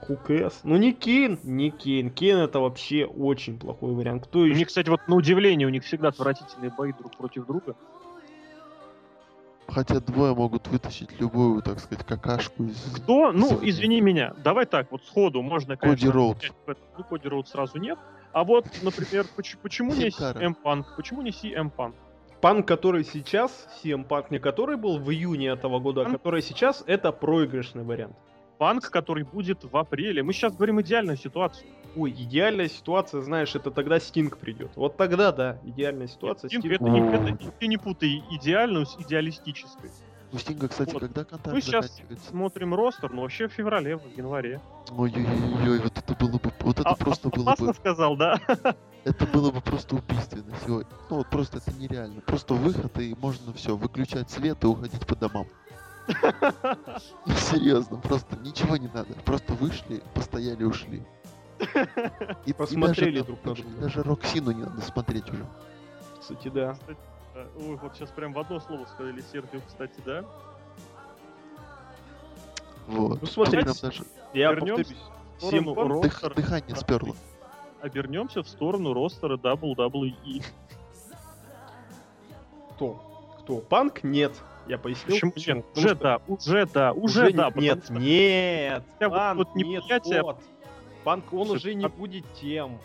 Хукэс. 0.07 0.61
Ну 0.63 0.77
не 0.77 0.93
Кейн, 0.93 1.39
не 1.43 1.71
Кейн. 1.71 2.09
Кейн 2.09 2.37
это 2.37 2.61
вообще 2.61 3.05
очень 3.05 3.59
плохой 3.59 3.93
вариант. 3.93 4.27
Кто 4.27 4.39
У 4.39 4.45
еще? 4.45 4.57
них, 4.57 4.67
кстати, 4.69 4.89
вот 4.89 5.01
на 5.09 5.15
удивление, 5.17 5.67
у 5.67 5.71
них 5.71 5.83
всегда 5.83 6.07
отвратительные 6.07 6.71
бои 6.71 6.93
друг 6.93 7.17
против 7.17 7.45
друга. 7.45 7.75
Хотя 9.71 9.99
двое 9.99 10.33
могут 10.33 10.67
вытащить 10.67 11.19
любую, 11.19 11.61
так 11.61 11.79
сказать, 11.79 12.05
какашку 12.05 12.63
из... 12.63 12.77
Кто? 12.95 13.31
Ну, 13.31 13.59
извини 13.61 14.01
меня. 14.01 14.33
Давай 14.43 14.65
так, 14.65 14.91
вот 14.91 15.03
сходу 15.05 15.41
можно, 15.41 15.77
Коди 15.77 16.07
конечно... 16.07 16.09
Этом. 16.67 16.83
Ну, 16.97 17.03
Коди 17.03 17.27
Роуд 17.27 17.47
сразу 17.47 17.77
нет. 17.77 17.97
А 18.31 18.43
вот, 18.43 18.65
например, 18.81 19.25
поч- 19.35 19.57
почему 19.61 19.93
не. 19.93 20.09
CM 20.09 20.55
Punk? 20.63 20.85
Почему 20.95 21.21
не 21.21 21.31
CM 21.31 21.71
Punk? 21.75 21.93
Панк, 22.41 22.67
который 22.67 23.03
сейчас, 23.03 23.67
CM 23.83 24.05
Панк, 24.05 24.31
не 24.31 24.39
который 24.39 24.77
был 24.77 24.97
в 24.97 25.11
июне 25.11 25.47
этого 25.47 25.79
года, 25.79 26.03
а 26.03 26.09
который 26.09 26.41
сейчас, 26.41 26.83
это 26.87 27.11
проигрышный 27.11 27.83
вариант. 27.83 28.15
Панк, 28.59 28.89
который 28.89 29.23
будет 29.23 29.63
в 29.63 29.75
апреле. 29.77 30.21
Мы 30.21 30.33
сейчас 30.33 30.53
говорим 30.53 30.81
идеальную 30.81 31.17
ситуацию. 31.17 31.65
Ой, 31.95 32.11
идеальная 32.11 32.67
ситуация, 32.67 33.21
знаешь, 33.21 33.55
это 33.55 33.71
тогда 33.71 34.01
Стинг 34.01 34.37
придет. 34.37 34.69
Вот 34.75 34.97
тогда, 34.97 35.31
да, 35.31 35.57
идеальная 35.63 36.07
ситуация. 36.07 36.49
Стинг, 36.49 36.65
Стинг- 36.65 36.75
это, 36.75 36.83
не, 36.83 36.99
это 36.99 37.51
ты 37.57 37.67
не 37.67 37.77
путай 37.77 38.21
идеальную 38.31 38.85
с 38.85 38.97
идеалистической. 38.99 39.89
У 40.33 40.37
Стинга, 40.37 40.67
кстати, 40.67 40.91
Вот. 40.91 40.99
когда 40.99 41.23
контракт 41.23 41.55
Мы 41.55 41.61
сейчас 41.61 42.01
смотрим 42.29 42.75
ростер, 42.75 43.11
ну 43.13 43.21
вообще 43.21 43.47
в 43.47 43.53
феврале, 43.53 43.95
в 43.95 44.05
январе. 44.17 44.59
Ой-ой-ой, 44.91 45.79
вот 45.79 45.97
это 45.97 46.13
было 46.15 46.37
бы... 46.37 46.51
Вот 46.59 46.79
это 46.79 46.89
А- 46.89 46.95
просто 46.95 47.29
а- 47.29 47.35
было 47.35 47.55
бы... 47.57 47.73
сказал, 47.73 48.17
да? 48.17 48.39
Это 49.05 49.25
было 49.27 49.51
бы 49.51 49.61
просто 49.61 49.95
убийственно 49.95 50.53
сегодня. 50.65 50.91
Ну 51.09 51.15
вот 51.15 51.29
просто 51.29 51.59
это 51.59 51.71
нереально. 51.79 52.19
Просто 52.19 52.53
выход 52.53 52.99
и 52.99 53.15
можно 53.21 53.53
все, 53.53 53.77
выключать 53.77 54.29
свет 54.29 54.61
и 54.65 54.67
уходить 54.67 55.07
по 55.07 55.15
домам. 55.15 55.47
Ну, 57.25 57.33
Серьезно, 57.35 57.97
просто 57.97 58.35
ничего 58.37 58.77
не 58.77 58.87
надо. 58.87 59.13
Просто 59.25 59.53
вышли, 59.53 60.01
постояли, 60.13 60.63
ушли. 60.63 61.03
И, 62.45 62.49
и 62.51 62.53
Посмотрели 62.53 63.19
даже, 63.19 63.25
друг 63.25 63.45
на 63.45 63.53
друга. 63.55 63.69
Даже 63.81 64.03
Роксину 64.03 64.51
не 64.51 64.63
надо 64.63 64.81
смотреть 64.81 65.29
уже. 65.29 65.45
Кстати, 66.19 66.47
да. 66.49 66.77
Э, 67.35 67.47
Ой, 67.57 67.75
вот 67.81 67.95
сейчас 67.95 68.09
прям 68.11 68.33
в 68.33 68.39
одно 68.39 68.59
слово 68.59 68.85
сказали 68.85 69.21
Серхио, 69.31 69.59
кстати, 69.67 70.01
да? 70.05 70.23
Вот. 72.87 73.21
Ну, 73.21 73.27
смотрите, 73.27 73.71
даже 73.81 74.03
Я 74.33 74.51
Вернемся 74.51 74.83
повторюсь. 74.83 75.03
в 75.37 75.41
сторону 75.41 75.71
CM 75.71 75.75
Punk- 75.75 75.87
Ро- 75.87 76.01
дых- 76.01 76.35
дыхание 76.35 76.75
сперло. 76.75 77.15
Обернемся 77.81 78.41
в 78.43 78.47
сторону 78.49 78.93
ростера 78.93 79.37
WWE. 79.37 80.43
Кто? 82.75 83.35
Кто? 83.43 83.57
Панк? 83.57 84.03
Нет. 84.03 84.33
Я 84.67 84.77
пояснил. 84.77 85.31
Почему 85.31 85.33
нет? 85.55 85.65
Уже 85.75 85.95
да, 85.95 86.21
уже 86.27 86.65
да, 86.67 86.93
уже, 86.93 87.31
да. 87.33 87.45
потому 87.45 87.61
Нет, 87.61 87.83
что 87.85 87.93
нет. 87.93 88.83
Хотя 88.99 89.33
вот- 89.33 89.55
не 89.55 89.63
неприятие- 89.63 90.21
тот. 90.21 90.39
Панк, 91.03 91.33
он 91.33 91.47
Слушай, 91.47 91.57
уже 91.57 91.73
не 91.75 91.85
а- 91.85 91.89
будет 91.89 92.25
тем. 92.35 92.77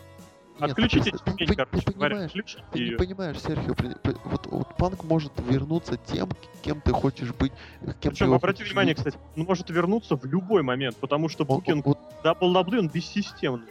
Отключите 0.57 1.11
ты, 1.11 1.17
тюмень, 1.19 1.47
ты- 1.47 1.55
короче 1.55 1.85
ты 1.85 1.91
говоря, 1.93 2.09
понимаешь, 2.15 2.31
включите 2.31 2.63
ты 2.71 2.79
не 2.79 2.85
её. 2.85 2.97
понимаешь, 2.97 3.39
Серхио, 3.41 3.75
вот, 4.23 4.47
вот 4.47 4.77
панк 4.77 5.03
может 5.03 5.33
вернуться 5.49 5.97
тем, 5.97 6.29
кем 6.61 6.79
ты 6.79 6.93
хочешь 6.93 7.33
быть, 7.33 7.51
кем 7.81 7.91
ты 7.99 8.09
Причем, 8.11 8.33
обрати 8.33 8.63
внимание, 8.63 8.93
видеть. 8.95 9.05
кстати, 9.05 9.25
он 9.35 9.43
может 9.43 9.69
вернуться 9.69 10.15
в 10.15 10.23
любой 10.23 10.63
момент, 10.63 10.95
потому 10.95 11.27
что 11.27 11.43
букинг 11.43 11.85
вот, 11.85 11.99
WWE, 12.23 12.79
он 12.79 12.87
бессистемный. 12.87 13.67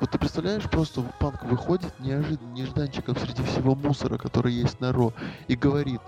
вот 0.00 0.10
ты 0.10 0.18
представляешь, 0.18 0.64
просто 0.64 1.02
панк 1.18 1.44
выходит 1.44 1.98
неожиданно, 1.98 2.52
нежданчиком 2.52 3.16
среди 3.16 3.42
всего 3.44 3.74
мусора, 3.74 4.18
который 4.18 4.52
есть 4.52 4.80
на 4.80 4.92
Ро, 4.92 5.14
и 5.48 5.56
говорит 5.56 6.02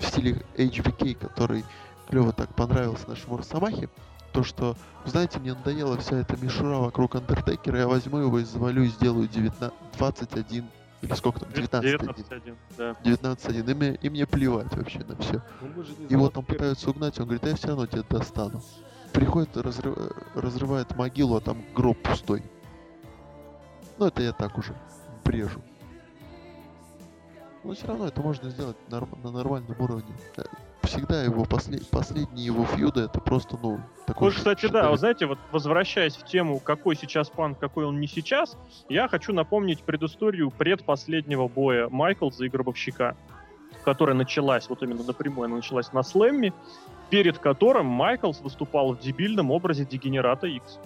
в 0.00 0.06
стиле 0.06 0.42
HBK, 0.56 1.14
который 1.14 1.64
клево 2.08 2.32
так 2.32 2.54
понравился 2.54 3.08
нашему 3.08 3.36
Росомахе, 3.36 3.88
то, 4.32 4.42
что, 4.42 4.76
знаете, 5.04 5.38
мне 5.38 5.54
надоела 5.54 5.96
вся 5.98 6.16
эта 6.16 6.36
мишура 6.36 6.76
вокруг 6.76 7.16
Андертекера, 7.16 7.78
я 7.80 7.88
возьму 7.88 8.18
его 8.18 8.38
и 8.38 8.44
завалю 8.44 8.82
и 8.82 8.88
сделаю 8.88 9.28
19, 9.28 9.72
21, 9.98 10.64
или 11.02 11.14
сколько 11.14 11.40
там, 11.40 11.52
19 11.52 12.00
19-1, 12.00 12.56
да. 12.76 12.96
19-1, 13.04 13.70
и 13.70 13.74
мне, 13.74 13.94
и 13.94 14.10
мне 14.10 14.26
плевать 14.26 14.74
вообще 14.74 15.00
на 15.00 15.16
все. 15.16 15.42
Ну, 15.60 15.82
Его 16.08 16.30
там 16.30 16.44
пытаются 16.44 16.90
угнать, 16.90 17.18
он 17.18 17.26
говорит, 17.26 17.44
я 17.46 17.56
все 17.56 17.68
равно 17.68 17.86
тебя 17.86 18.02
достану. 18.08 18.62
Приходит, 19.12 19.56
разрыв- 19.56 20.14
разрывает 20.34 20.96
могилу, 20.96 21.36
а 21.36 21.40
там 21.40 21.64
гроб 21.74 21.98
пустой. 22.02 22.44
Ну, 23.98 24.06
это 24.06 24.22
я 24.22 24.32
так 24.32 24.56
уже 24.56 24.74
брежу. 25.24 25.60
Но 27.62 27.74
все 27.74 27.86
равно 27.86 28.06
это 28.06 28.20
можно 28.22 28.48
сделать 28.50 28.76
на 28.88 29.30
нормальном 29.30 29.76
уровне. 29.78 30.14
Э, 30.36 30.42
Всегда 30.82 31.22
его 31.22 31.44
после- 31.44 31.80
последние 31.90 32.46
его 32.46 32.64
фьюды 32.64 33.02
это 33.02 33.20
просто, 33.20 33.58
ну, 33.62 33.80
такой 34.06 34.30
ш- 34.30 34.38
кстати, 34.38 34.62
да, 34.62 34.68
шедевр. 34.68 34.88
вот 34.88 34.98
знаете, 34.98 35.26
вот 35.26 35.38
возвращаясь 35.52 36.16
в 36.16 36.24
тему, 36.24 36.58
какой 36.58 36.96
сейчас 36.96 37.28
панк, 37.28 37.58
какой 37.58 37.84
он 37.84 38.00
не 38.00 38.06
сейчас, 38.08 38.56
я 38.88 39.06
хочу 39.06 39.34
напомнить 39.34 39.82
предысторию 39.82 40.50
предпоследнего 40.50 41.48
боя 41.48 41.88
Майклза 41.90 42.46
и 42.46 42.48
Гробовщика, 42.48 43.14
которая 43.84 44.16
началась, 44.16 44.68
вот 44.70 44.82
именно 44.82 45.02
напрямую, 45.04 45.46
она 45.46 45.56
началась 45.56 45.92
на 45.92 46.02
слэмме, 46.02 46.54
перед 47.10 47.38
которым 47.38 47.86
Майклс 47.86 48.40
выступал 48.40 48.94
в 48.94 49.00
дебильном 49.00 49.50
образе 49.50 49.84
Дегенерата 49.84 50.46
X. 50.46 50.78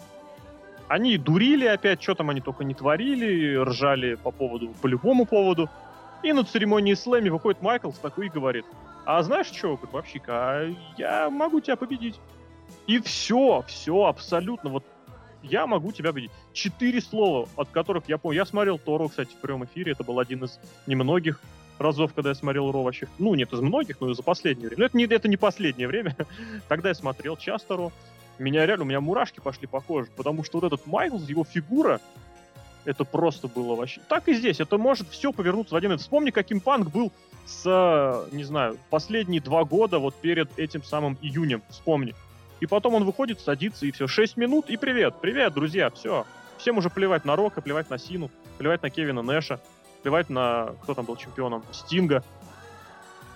Они 0.88 1.16
дурили 1.18 1.66
опять, 1.66 2.02
что 2.02 2.14
там 2.16 2.30
они 2.30 2.40
только 2.40 2.64
не 2.64 2.74
творили, 2.74 3.56
ржали 3.56 4.16
по 4.16 4.32
поводу, 4.32 4.74
по 4.82 4.86
любому 4.88 5.24
поводу. 5.24 5.70
И 6.24 6.32
на 6.32 6.42
церемонии 6.42 6.94
слэми 6.94 7.28
выходит 7.28 7.60
Майклс 7.60 7.98
такой 7.98 8.26
и 8.26 8.30
говорит, 8.30 8.64
а 9.04 9.22
знаешь 9.22 9.48
что, 9.48 9.76
Гробовщик, 9.76 10.22
а 10.28 10.66
я 10.96 11.28
могу 11.28 11.60
тебя 11.60 11.76
победить. 11.76 12.18
И 12.86 12.98
все, 12.98 13.62
все, 13.68 14.04
абсолютно. 14.06 14.70
Вот 14.70 14.84
я 15.42 15.66
могу 15.66 15.92
тебя 15.92 16.12
победить. 16.12 16.30
Четыре 16.54 17.02
слова, 17.02 17.46
от 17.56 17.68
которых 17.68 18.04
я 18.08 18.16
помню. 18.16 18.38
Я 18.38 18.46
смотрел 18.46 18.78
Тору, 18.78 19.10
кстати, 19.10 19.32
в 19.32 19.36
прямом 19.36 19.66
эфире. 19.66 19.92
Это 19.92 20.02
был 20.02 20.18
один 20.18 20.44
из 20.44 20.58
немногих 20.86 21.42
разов, 21.78 22.14
когда 22.14 22.30
я 22.30 22.34
смотрел 22.34 22.72
Ро 22.72 22.82
вообще. 22.82 23.06
Ну, 23.18 23.34
нет, 23.34 23.52
из 23.52 23.60
многих, 23.60 24.00
но 24.00 24.14
за 24.14 24.22
последнее 24.22 24.68
время. 24.68 24.80
Но 24.80 24.86
это 24.86 24.96
не, 24.96 25.04
это 25.04 25.28
не 25.28 25.36
последнее 25.36 25.88
время. 25.88 26.16
Тогда 26.68 26.88
я 26.88 26.94
смотрел 26.94 27.36
часто 27.36 27.76
Ро. 27.76 27.92
Меня 28.38 28.64
реально, 28.64 28.84
у 28.84 28.88
меня 28.88 29.02
мурашки 29.02 29.40
пошли 29.40 29.66
по 29.66 29.80
коже, 29.80 30.08
потому 30.16 30.42
что 30.42 30.58
вот 30.58 30.72
этот 30.72 30.86
Майклс, 30.86 31.28
его 31.28 31.44
фигура, 31.44 32.00
это 32.84 33.04
просто 33.04 33.48
было 33.48 33.74
вообще... 33.74 34.00
Так 34.08 34.28
и 34.28 34.34
здесь, 34.34 34.60
это 34.60 34.78
может 34.78 35.08
все 35.08 35.32
повернуться 35.32 35.74
в 35.74 35.76
один... 35.76 35.96
Вспомни, 35.98 36.30
каким 36.30 36.60
панк 36.60 36.90
был 36.90 37.12
с, 37.46 38.26
не 38.32 38.44
знаю, 38.44 38.78
последние 38.90 39.40
два 39.40 39.64
года, 39.64 39.98
вот 39.98 40.14
перед 40.14 40.58
этим 40.58 40.82
самым 40.82 41.18
июнем, 41.20 41.62
вспомни. 41.68 42.14
И 42.60 42.66
потом 42.66 42.94
он 42.94 43.04
выходит, 43.04 43.40
садится, 43.40 43.86
и 43.86 43.90
все, 43.90 44.06
6 44.06 44.36
минут, 44.36 44.70
и 44.70 44.76
привет, 44.76 45.16
привет, 45.20 45.52
друзья, 45.54 45.90
все. 45.90 46.26
Всем 46.58 46.78
уже 46.78 46.88
плевать 46.88 47.24
на 47.24 47.36
Рока, 47.36 47.60
плевать 47.60 47.90
на 47.90 47.98
Сину, 47.98 48.30
плевать 48.58 48.82
на 48.82 48.90
Кевина 48.90 49.22
Нэша, 49.22 49.60
плевать 50.02 50.30
на, 50.30 50.74
кто 50.82 50.94
там 50.94 51.04
был 51.04 51.16
чемпионом, 51.16 51.64
Стинга. 51.72 52.22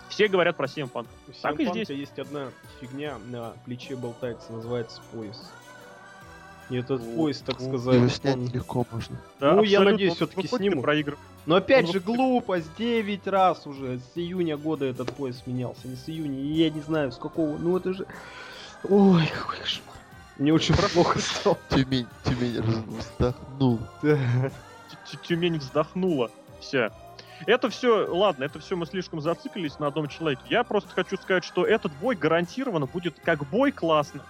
Все 0.09 0.28
говорят 0.28 0.57
про 0.57 0.66
CM 0.66 0.90
Punk. 0.90 1.07
У 1.28 1.32
Так 1.32 1.61
и 1.61 1.66
здесь. 1.66 1.90
есть 1.90 2.18
одна 2.18 2.49
фигня 2.80 3.18
на 3.26 3.53
плече 3.64 3.96
болтается, 3.96 4.53
называется 4.53 5.03
пояс. 5.12 5.53
И 6.71 6.77
этот 6.77 7.01
Вот, 7.01 7.16
пояс, 7.16 7.39
так 7.39 7.61
сказать, 7.61 7.95
Его 7.95 8.09
снять 8.09 8.37
он- 8.37 8.49
легко 8.49 8.87
можно. 8.91 9.16
Да, 9.41 9.55
Ну, 9.55 9.62
я 9.62 9.81
надеюсь, 9.81 10.11
Он 10.12 10.16
всё-таки 10.16 10.43
выходит 10.43 10.66
и 10.66 10.69
снимут. 10.69 10.85
проигрывает. 10.85 11.25
Но 11.47 11.55
опять 11.57 11.87
Он 11.87 11.93
же 11.93 12.01
глупость, 12.01 12.69
9 12.77 13.27
раз 13.27 13.66
уже, 13.66 13.99
с 14.01 14.16
июня 14.19 14.57
года 14.59 14.85
этот 14.85 15.11
пояс 15.12 15.43
менялся, 15.47 15.89
не 15.89 15.97
с 15.97 16.09
июня, 16.09 16.39
и 16.39 16.47
я 16.49 16.69
не 16.69 16.81
знаю 16.83 17.11
с 17.11 17.16
какого, 17.16 17.57
ну 17.57 17.77
это 17.77 17.95
же... 17.95 18.07
Ой, 18.85 19.27
какой 19.35 19.57
кошмар. 19.59 19.97
Мне 20.37 20.53
очень 20.53 20.75
плохо 20.93 21.19
стало. 21.19 21.59
Тюмень, 21.71 22.07
Тюмень 22.25 22.61
вздохнул. 22.99 23.79
Тю- 24.03 24.19
Тю- 25.11 25.19
Тюмень 25.27 25.59
вздохнула 25.59 26.31
вся. 26.61 26.91
Это 27.47 27.71
все, 27.71 28.07
ладно, 28.12 28.45
это 28.45 28.59
все 28.59 28.77
мы 28.77 28.85
слишком 28.87 29.21
зациклились 29.21 29.79
на 29.79 29.87
одном 29.87 30.09
человеке. 30.09 30.43
Я 30.51 30.64
просто 30.64 30.91
хочу 30.93 31.16
сказать, 31.16 31.45
что 31.45 31.64
этот 31.64 31.93
бой 32.01 32.14
гарантированно 32.14 32.87
будет 32.87 33.14
как 33.25 33.49
бой 33.49 33.73
классно. 33.73 34.23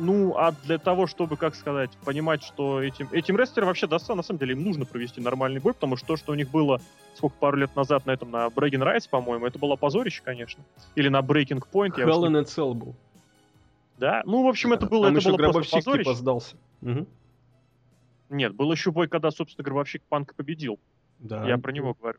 Ну, 0.00 0.34
а 0.34 0.52
для 0.64 0.78
того, 0.78 1.06
чтобы, 1.06 1.36
как 1.36 1.54
сказать, 1.54 1.90
понимать, 2.06 2.42
что 2.42 2.82
этим, 2.82 3.08
этим 3.12 3.36
рестлерам 3.36 3.68
вообще 3.68 3.86
доста, 3.86 4.14
на 4.14 4.22
самом 4.22 4.38
деле, 4.38 4.54
им 4.54 4.64
нужно 4.64 4.86
провести 4.86 5.20
нормальный 5.20 5.60
бой, 5.60 5.74
потому 5.74 5.96
что 5.96 6.06
то, 6.06 6.16
что 6.16 6.32
у 6.32 6.34
них 6.34 6.50
было, 6.50 6.80
сколько, 7.14 7.36
пару 7.38 7.58
лет 7.58 7.76
назад 7.76 8.06
на 8.06 8.12
этом, 8.12 8.30
на 8.30 8.46
Breaking 8.46 8.82
Rights, 8.82 9.08
по-моему, 9.10 9.46
это 9.46 9.58
было 9.58 9.76
позорище, 9.76 10.22
конечно. 10.24 10.64
Или 10.94 11.08
на 11.08 11.20
Breaking 11.20 11.62
Point, 11.70 11.96
Hell 11.96 12.22
in 12.26 12.38
a 12.38 12.42
Cell 12.42 12.72
был. 12.72 12.94
Да? 13.98 14.22
Ну, 14.24 14.42
в 14.42 14.48
общем, 14.48 14.72
это 14.72 14.86
было, 14.86 15.04
Там 15.04 15.16
это 15.16 15.28
еще 15.28 15.36
было 15.36 15.52
просто 15.52 15.78
типа 15.78 15.90
позорище. 15.90 16.14
сдался. 16.14 16.56
Мгм. 16.80 17.06
Нет, 18.30 18.54
был 18.54 18.72
еще 18.72 18.92
бой, 18.92 19.06
когда, 19.06 19.30
собственно, 19.30 19.64
гробовщик 19.64 20.02
Панка 20.08 20.34
победил. 20.34 20.78
Да. 21.18 21.46
Я 21.46 21.58
про 21.58 21.72
него 21.72 21.94
говорю. 22.00 22.18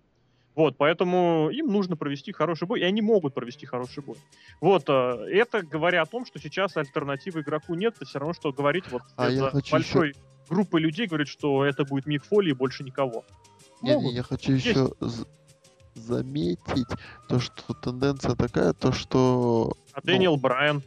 Вот, 0.56 0.78
поэтому 0.78 1.50
им 1.50 1.68
нужно 1.68 1.96
провести 1.96 2.32
хороший 2.34 2.68
бой, 2.68 2.82
и 2.82 2.84
они 2.84 3.02
могут 3.02 3.34
провести 3.34 3.66
хороший 3.66 4.04
бой. 4.04 4.18
Вот, 4.60 4.84
э, 4.88 5.28
это 5.32 5.62
говоря 5.64 6.02
о 6.02 6.06
том, 6.06 6.26
что 6.26 6.40
сейчас 6.40 6.76
альтернативы 6.76 7.42
игроку 7.42 7.74
нет, 7.74 7.96
это 7.96 8.06
все 8.06 8.20
равно, 8.20 8.34
что 8.34 8.52
говорить 8.52 8.92
вот 8.92 9.02
А 9.16 9.30
я 9.30 9.52
большой 9.72 10.14
группы 10.50 10.80
людей, 10.80 11.08
говорит, 11.08 11.30
что 11.30 11.64
это 11.64 11.86
будет 11.86 12.06
Мик 12.06 12.26
Фоли 12.26 12.50
и 12.50 12.54
больше 12.54 12.84
никого. 12.84 13.24
Не, 13.82 13.92
не, 13.92 13.96
Могут. 13.96 14.14
я 14.14 14.24
хочу 14.24 14.54
Есть. 14.54 14.66
еще 14.66 14.92
заметить 15.96 16.88
то, 17.30 17.40
что 17.40 17.74
тенденция 17.74 18.36
такая, 18.36 18.74
то 18.74 18.92
что 18.92 19.74
А 19.94 20.02
Дэниел 20.02 20.36
Брайан, 20.38 20.84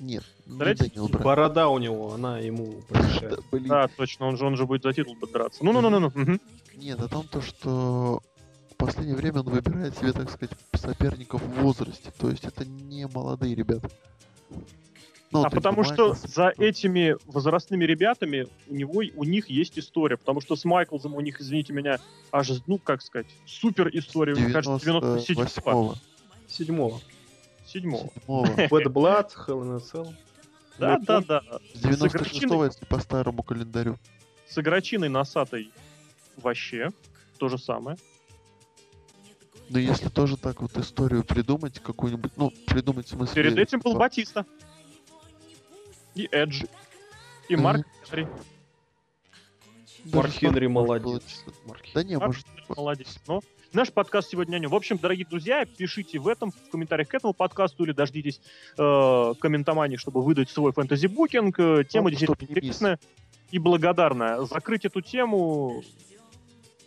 нет, 0.00 0.24
не 0.46 0.58
Дэниел 0.58 1.08
Брайан. 1.08 1.24
Борода 1.24 1.68
у 1.68 1.78
него, 1.78 2.12
она 2.14 2.38
ему 2.38 2.80
помешает. 2.88 3.24
Да, 3.34 3.42
блин, 3.50 3.68
да, 3.68 3.88
точно, 3.88 4.26
он 4.26 4.36
же, 4.36 4.46
он 4.46 4.56
же 4.56 4.66
будет 4.66 4.82
за 4.82 4.92
титул 4.92 5.16
будет 5.16 5.32
драться. 5.32 5.64
Ну-ну-ну-ну. 5.64 6.12
Нет, 6.76 7.00
о 7.00 7.08
том, 7.08 7.26
то, 7.28 7.40
что 7.40 8.22
в 8.74 8.76
последнее 8.76 9.16
время 9.16 9.40
он 9.40 9.46
выбирает 9.46 9.96
себе, 9.96 10.12
так 10.12 10.30
сказать, 10.30 10.56
соперников 10.74 11.42
в 11.42 11.62
возрасте. 11.62 12.12
То 12.18 12.28
есть 12.28 12.44
это 12.44 12.64
не 12.64 13.06
молодые 13.06 13.54
ребята. 13.54 13.88
Ну, 15.30 15.44
а 15.44 15.50
потому 15.50 15.82
именно 15.82 15.94
что 15.94 16.08
Майклс, 16.10 16.32
за 16.32 16.52
этими 16.58 17.16
возрастными 17.26 17.84
ребятами 17.84 18.46
у 18.68 18.74
него, 18.74 19.02
у 19.16 19.24
них 19.24 19.48
есть 19.48 19.78
история, 19.78 20.16
потому 20.16 20.40
что 20.40 20.54
с 20.54 20.64
Майклзом 20.64 21.14
у 21.14 21.20
них, 21.20 21.40
извините 21.40 21.72
меня, 21.72 21.98
аж, 22.30 22.50
ну, 22.66 22.78
как 22.78 23.02
сказать, 23.02 23.26
супер 23.44 23.88
история, 23.92 24.34
мне 24.34 24.52
кажется, 24.52 24.84
97 24.84 25.36
98-го, 25.36 25.94
Седьмого. 26.46 27.00
7 27.66 27.82
седьмого. 27.82 28.12
Bad 28.26 28.68
Blood, 28.92 29.30
Hell 29.46 29.62
in 29.62 29.76
a 29.76 29.80
Cell. 29.80 30.14
Да, 30.78 30.98
да, 30.98 31.20
да. 31.20 31.42
С 31.74 31.80
С 31.80 31.84
96-го, 31.84 32.64
если 32.64 32.84
по 32.84 32.98
старому 32.98 33.42
календарю. 33.42 33.96
С 34.46 34.58
игрочиной 34.58 35.08
носатой 35.08 35.72
вообще 36.36 36.90
то 37.38 37.48
же 37.48 37.58
самое. 37.58 37.96
Но 39.74 39.80
если 39.80 40.08
тоже 40.08 40.36
так 40.36 40.62
вот 40.62 40.76
историю 40.76 41.24
придумать, 41.24 41.80
какую-нибудь, 41.80 42.30
ну, 42.36 42.52
придумать 42.68 43.06
в 43.06 43.08
смысле... 43.08 43.42
Перед 43.42 43.58
этим 43.58 43.80
был 43.80 43.96
Батиста. 43.96 44.46
И 46.14 46.28
Эдж. 46.30 46.62
И. 47.48 47.56
Марк 47.56 47.84
даже 48.08 48.28
Марк 50.04 50.30
Хенри 50.30 50.68
молодец. 50.68 51.44
Да 51.92 52.04
не, 52.04 52.16
Марк 52.16 52.26
может... 52.28 52.46
Молодец. 52.68 53.18
Но 53.26 53.40
наш 53.72 53.92
подкаст 53.92 54.30
сегодня 54.30 54.58
о 54.58 54.58
нем. 54.60 54.70
В 54.70 54.76
общем, 54.76 54.96
дорогие 54.96 55.26
друзья, 55.26 55.64
пишите 55.64 56.20
в 56.20 56.28
этом, 56.28 56.52
в 56.52 56.70
комментариях 56.70 57.08
к 57.08 57.14
этому 57.14 57.32
подкасту 57.32 57.82
или 57.82 57.90
дождитесь 57.90 58.40
э, 58.78 59.34
комментомании, 59.40 59.96
чтобы 59.96 60.22
выдать 60.22 60.50
свой 60.50 60.70
фэнтези-букинг. 60.70 61.58
Э, 61.58 61.82
Тема 61.82 62.10
Ну, 62.10 62.10
действительно 62.10 62.48
интересная 62.48 63.00
и 63.50 63.58
благодарная. 63.58 64.44
Закрыть 64.44 64.84
эту 64.84 65.00
тему... 65.00 65.82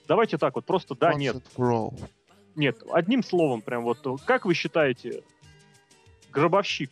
Давайте 0.08 0.38
так 0.38 0.56
вот, 0.56 0.66
просто 0.66 0.96
да, 0.96 1.14
нет. 1.14 1.44
all. 1.58 1.94
Нет, 2.58 2.82
одним 2.92 3.24
словом, 3.24 3.62
прям 3.62 3.84
вот, 3.84 4.00
как 4.26 4.46
вы 4.46 4.56
считаете, 4.56 5.24
гробовщик, 6.32 6.90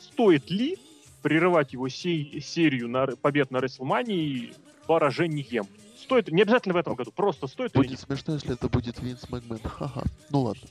стоит 0.00 0.50
ли 0.50 0.78
прерывать 1.22 1.72
его 1.72 1.88
сей- 1.88 2.40
серию 2.40 2.88
на, 2.88 3.06
побед 3.06 3.52
на 3.52 3.58
Рестлмании 3.58 4.52
поражением? 4.88 5.68
Стоит, 5.96 6.28
не 6.32 6.42
обязательно 6.42 6.74
в 6.74 6.76
этом 6.76 6.96
году, 6.96 7.12
просто 7.12 7.46
стоит 7.46 7.72
Будет 7.72 8.00
смешно, 8.00 8.34
если 8.34 8.54
это 8.54 8.68
будет 8.68 9.00
Винс 9.00 9.30
Макмен. 9.30 9.60
Ха-ха. 9.62 10.02
Ну 10.30 10.40
ладно. 10.40 10.68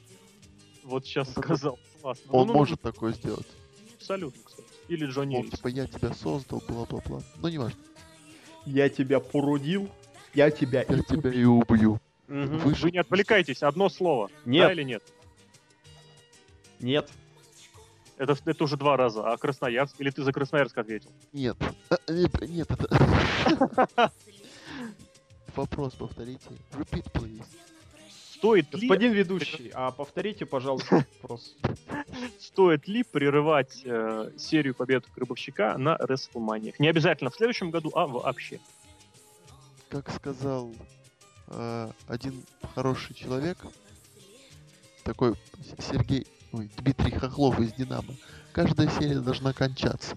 Вот 0.84 1.06
сейчас 1.06 1.32
сказал. 1.32 1.80
Классно. 2.02 2.32
Он 2.34 2.48
Ну, 2.48 2.54
ну, 2.54 2.60
может 2.60 2.82
такое 2.82 3.14
сделать. 3.14 3.48
Абсолютно, 3.96 4.42
кстати. 4.44 4.68
Или 4.90 5.06
Джонни 5.06 5.38
Он 5.38 5.50
типа 5.50 5.70
я 5.70 5.88
тебя 5.88 6.14
создал, 6.14 6.62
бла-бла-бла. 6.68 7.22
Ну 7.38 7.48
не 7.48 7.58
важно. 7.58 7.80
Я 8.66 8.90
тебя 8.90 9.22
породил. 9.22 9.90
я 10.34 10.52
тебя 10.52 10.84
Я 10.90 10.98
и 10.98 11.04
тебя 11.04 11.30
убью. 11.30 11.32
и 11.32 11.46
убью. 11.46 12.02
Мгм. 12.32 12.60
Вы 12.60 12.74
Вы 12.74 12.92
не 12.92 13.00
отвлекайтесь, 13.00 13.62
одно 13.62 13.90
слово. 13.90 14.30
Нет. 14.46 14.68
Да 14.68 14.72
или 14.72 14.84
нет? 14.84 15.04
Нет. 16.80 17.10
Это, 18.18 18.38
это 18.46 18.64
уже 18.64 18.78
два 18.78 18.96
раза. 18.96 19.30
А 19.30 19.36
Красноярск? 19.38 20.00
Или 20.00 20.12
ты 20.12 20.24
за 20.24 20.32
Красноярск 20.32 20.78
ответил? 20.78 21.12
Нет. 21.34 21.58
А, 21.90 21.98
Нет, 22.08 22.42
нет, 22.42 22.72
это... 22.72 24.12
Вопрос 25.56 25.94
повторите. 25.96 26.50
Repeat, 26.72 27.12
please. 27.12 27.46
Стоит 28.36 28.74
ли, 28.74 28.88
Господин 28.88 29.12
ведущий, 29.12 29.70
а 29.74 29.92
повторите, 29.92 30.46
пожалуйста, 30.46 31.06
вопрос. 31.22 31.56
стоит 32.40 32.88
ли 32.88 33.04
прерывать 33.04 33.82
э, 33.84 34.32
серию 34.38 34.74
побед 34.74 35.04
Гробовщика 35.16 35.78
на 35.78 35.98
WrestleMania? 35.98 36.74
Не 36.80 36.88
обязательно 36.88 37.30
в 37.30 37.36
следующем 37.36 37.72
году, 37.72 37.92
а 37.94 38.08
вообще. 38.08 38.60
Как 39.90 40.10
сказал 40.10 40.74
э, 41.52 41.92
один 42.08 42.44
хороший 42.76 43.14
человек, 43.14 43.58
такой 45.04 45.36
Сергей, 45.80 46.28
ой, 46.52 46.70
Дмитрий 46.78 47.12
Хохлов 47.12 47.60
из 47.60 47.74
Динамо, 47.74 48.14
каждая 48.54 48.90
серия 48.90 49.20
должна 49.20 49.54
кончаться. 49.54 50.16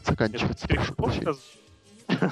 Это 0.00 0.10
Заканчиваться, 0.10 0.66
сказал? 0.66 1.36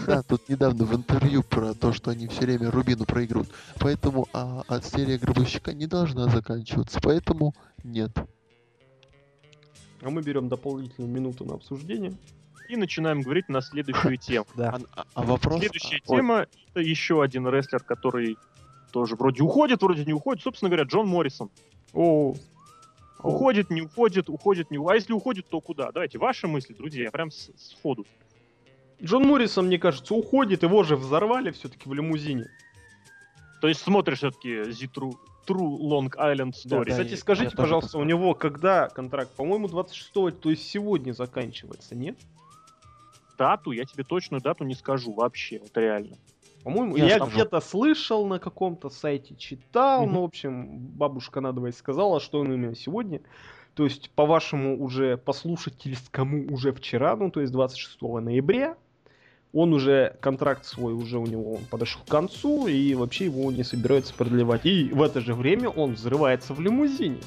Да, 0.06 0.22
тут 0.22 0.48
недавно 0.48 0.84
в 0.84 0.94
интервью 0.94 1.42
про 1.42 1.74
то, 1.74 1.92
что 1.92 2.10
они 2.10 2.28
все 2.28 2.42
время 2.42 2.70
Рубину 2.70 3.04
проигрывают. 3.04 3.50
Поэтому 3.78 4.26
а, 4.32 4.62
а 4.68 4.80
серия 4.80 5.18
Гробовщика 5.18 5.74
не 5.74 5.86
должна 5.86 6.28
заканчиваться. 6.28 6.98
Поэтому 7.02 7.54
нет. 7.84 8.10
А 10.00 10.10
мы 10.10 10.22
берем 10.22 10.48
дополнительную 10.48 11.12
минуту 11.12 11.44
на 11.44 11.54
обсуждение. 11.54 12.16
И 12.68 12.76
начинаем 12.76 13.22
говорить 13.22 13.48
на 13.48 13.60
следующую 13.60 14.16
тему. 14.16 14.46
Да. 14.56 14.70
А, 14.94 15.00
а- 15.00 15.06
а 15.14 15.22
вопрос... 15.22 15.60
Следующая 15.60 16.00
а, 16.06 16.12
ой, 16.12 16.16
тема— 16.18 16.46
это 16.70 16.80
еще 16.80 17.22
один 17.22 17.46
рестлер, 17.48 17.82
который 17.82 18.36
тоже 18.92 19.16
вроде 19.16 19.42
уходит, 19.42 19.82
вроде 19.82 20.04
не 20.04 20.12
уходит. 20.12 20.42
Собственно 20.42 20.68
говоря, 20.70 20.84
Джон 20.84 21.06
Моррисон. 21.08 21.50
О, 21.92 22.34
Уходит, 23.22 23.70
не 23.70 23.82
уходит, 23.82 24.28
уходит, 24.28 24.70
не 24.70 24.78
уходит. 24.78 24.92
А 24.92 24.96
если 24.96 25.12
уходит, 25.12 25.48
то 25.48 25.60
куда? 25.60 25.90
Давайте, 25.90 26.18
ваши 26.18 26.46
мысли, 26.46 26.74
друзья, 26.74 27.10
прям 27.10 27.30
с, 27.30 27.50
сходу. 27.56 28.06
Джон 29.02 29.24
Моррисон, 29.24 29.66
мне 29.66 29.78
кажется, 29.78 30.14
уходит, 30.14 30.62
его 30.62 30.82
же 30.82 30.96
взорвали 30.96 31.50
все-таки 31.50 31.88
в 31.88 31.94
лимузине. 31.94 32.46
То 33.60 33.68
есть 33.68 33.80
смотришь 33.80 34.18
все-таки 34.18 34.48
The 34.50 34.88
True, 35.46 35.78
Long 35.78 36.10
Island 36.14 36.54
Да, 36.64 36.76
Story. 36.78 36.90
Кстати, 36.90 37.10
я- 37.10 37.16
скажите, 37.16 37.50
я 37.52 37.56
пожалуйста, 37.56 37.98
у 37.98 38.04
него 38.04 38.34
когда 38.34 38.88
контракт? 38.88 39.30
По-моему, 39.34 39.66
26-го, 39.68 40.30
то 40.30 40.50
есть 40.50 40.68
сегодня 40.68 41.12
заканчивается, 41.12 41.94
нет? 41.94 42.16
Дату, 43.36 43.72
я 43.72 43.84
тебе 43.84 44.04
точную 44.04 44.40
дату 44.42 44.64
не 44.64 44.74
скажу 44.74 45.12
вообще, 45.12 45.58
вот 45.58 45.76
реально. 45.76 46.16
По-моему, 46.62 46.96
Я 46.96 47.06
я, 47.06 47.18
где-то 47.20 47.60
слышал 47.60 48.26
на 48.26 48.40
каком-то 48.40 48.90
сайте, 48.90 49.36
читал, 49.36 50.02
Мгм. 50.04 50.14
ну, 50.14 50.20
в 50.22 50.24
общем, 50.24 50.78
бабушка 50.78 51.40
надвое 51.40 51.72
сказала, 51.72 52.18
что 52.20 52.40
он 52.40 52.52
именно 52.52 52.74
сегодня. 52.74 53.20
То 53.74 53.84
есть, 53.84 54.10
по 54.10 54.26
вашему 54.26 54.82
уже 54.82 55.16
послушательскому 55.16 56.52
уже 56.52 56.72
вчера, 56.72 57.14
ну, 57.14 57.30
то 57.30 57.40
есть 57.40 57.52
26 57.52 58.20
ноября, 58.20 58.76
он 59.52 59.72
уже, 59.72 60.16
контракт 60.20 60.64
свой 60.64 60.92
уже 60.92 61.18
у 61.18 61.26
него 61.26 61.54
он 61.54 61.64
подошел 61.70 62.02
к 62.02 62.08
концу, 62.08 62.66
и 62.66 62.94
вообще 62.94 63.26
его 63.26 63.52
не 63.52 63.62
собираются 63.62 64.12
продлевать. 64.12 64.66
И 64.66 64.90
в 64.92 65.02
это 65.02 65.20
же 65.20 65.34
время 65.34 65.68
он 65.68 65.94
взрывается 65.94 66.52
в 66.52 66.60
лимузине. 66.60 67.20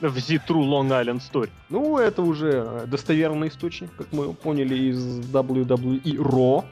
В 0.00 0.16
The 0.16 0.40
True 0.46 0.66
Long 0.68 0.88
Island 0.88 1.22
Story. 1.22 1.50
Ну, 1.70 1.96
это 1.98 2.22
уже 2.22 2.64
э, 2.66 2.86
достоверный 2.86 3.48
источник, 3.48 3.90
как 3.96 4.12
мы 4.12 4.34
поняли 4.34 4.76
из 4.90 5.20
WWE 5.30 6.02
Raw. 6.02 6.64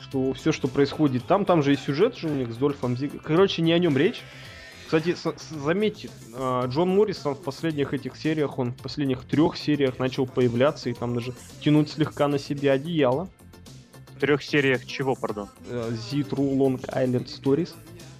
Что 0.00 0.32
все, 0.34 0.52
что 0.52 0.68
происходит 0.68 1.24
там, 1.26 1.44
там 1.44 1.62
же 1.62 1.72
и 1.72 1.76
сюжет 1.76 2.16
же 2.16 2.28
у 2.28 2.34
них 2.34 2.52
с 2.52 2.56
Дольфом 2.56 2.96
Зиг. 2.96 3.20
Короче, 3.22 3.62
не 3.62 3.72
о 3.72 3.78
нем 3.78 3.96
речь. 3.96 4.22
Кстати, 4.84 5.16
заметьте, 5.50 6.08
э, 6.34 6.62
Джон 6.68 6.90
Моррисон 6.90 7.34
в 7.34 7.42
последних 7.42 7.92
этих 7.94 8.16
сериях, 8.16 8.58
он 8.58 8.72
в 8.72 8.76
последних 8.76 9.24
трех 9.24 9.56
сериях 9.56 9.98
начал 9.98 10.26
появляться 10.26 10.90
и 10.90 10.94
там 10.94 11.14
даже 11.14 11.34
тянуть 11.60 11.90
слегка 11.90 12.28
на 12.28 12.38
себе 12.38 12.70
одеяло. 12.70 13.28
В 14.14 14.20
трех 14.20 14.42
сериях 14.44 14.86
чего, 14.86 15.16
пардон? 15.16 15.48
The 15.68 16.28
True 16.28 16.56
Long 16.56 16.80
Island 16.92 17.26
Stories. 17.26 17.70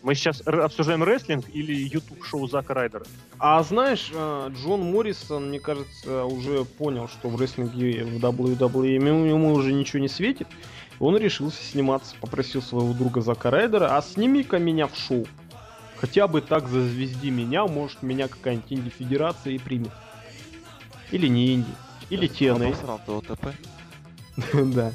Мы 0.05 0.15
сейчас 0.15 0.43
обсуждаем 0.47 1.03
рестлинг 1.03 1.47
или 1.49 1.73
YouTube-шоу 1.75 2.47
Зака 2.47 2.75
Райдера? 2.75 3.07
А 3.39 3.63
знаешь, 3.63 4.11
э, 4.13 4.51
Джон 4.51 4.93
Моррисон, 4.93 5.49
мне 5.49 5.59
кажется, 5.59 6.27
уже 6.27 6.67
понял, 6.67 7.09
что 7.09 7.31
в 7.31 7.41
рестлинге 7.41 8.05
в 8.05 8.23
WWE 8.23 8.87
ему, 8.87 9.25
ему 9.25 9.55
уже 9.55 9.73
ничего 9.73 10.01
не 10.01 10.09
светит. 10.09 10.47
Он 11.01 11.17
решился 11.17 11.65
сниматься, 11.65 12.17
попросил 12.21 12.61
своего 12.61 12.93
друга 12.93 13.23
Зака 13.23 13.51
Райдера, 13.51 13.97
а 13.97 14.03
сними-ка 14.03 14.59
меня 14.59 14.89
в 14.89 14.95
шоу. 14.95 15.27
Хотя 15.97 16.29
бы 16.29 16.43
так 16.43 16.69
зазвезди 16.69 17.31
меня, 17.31 17.67
может 17.67 18.03
меня 18.03 18.29
какая-нибудь 18.29 18.73
инди-федерация 18.73 19.55
и 19.55 19.59
примет. 19.59 19.93
Или 21.13 21.29
не 21.29 21.55
инди. 21.55 21.73
Или 22.11 22.29
TNA. 22.29 22.77
ОТП. 23.07 23.47
Да. 24.75 24.93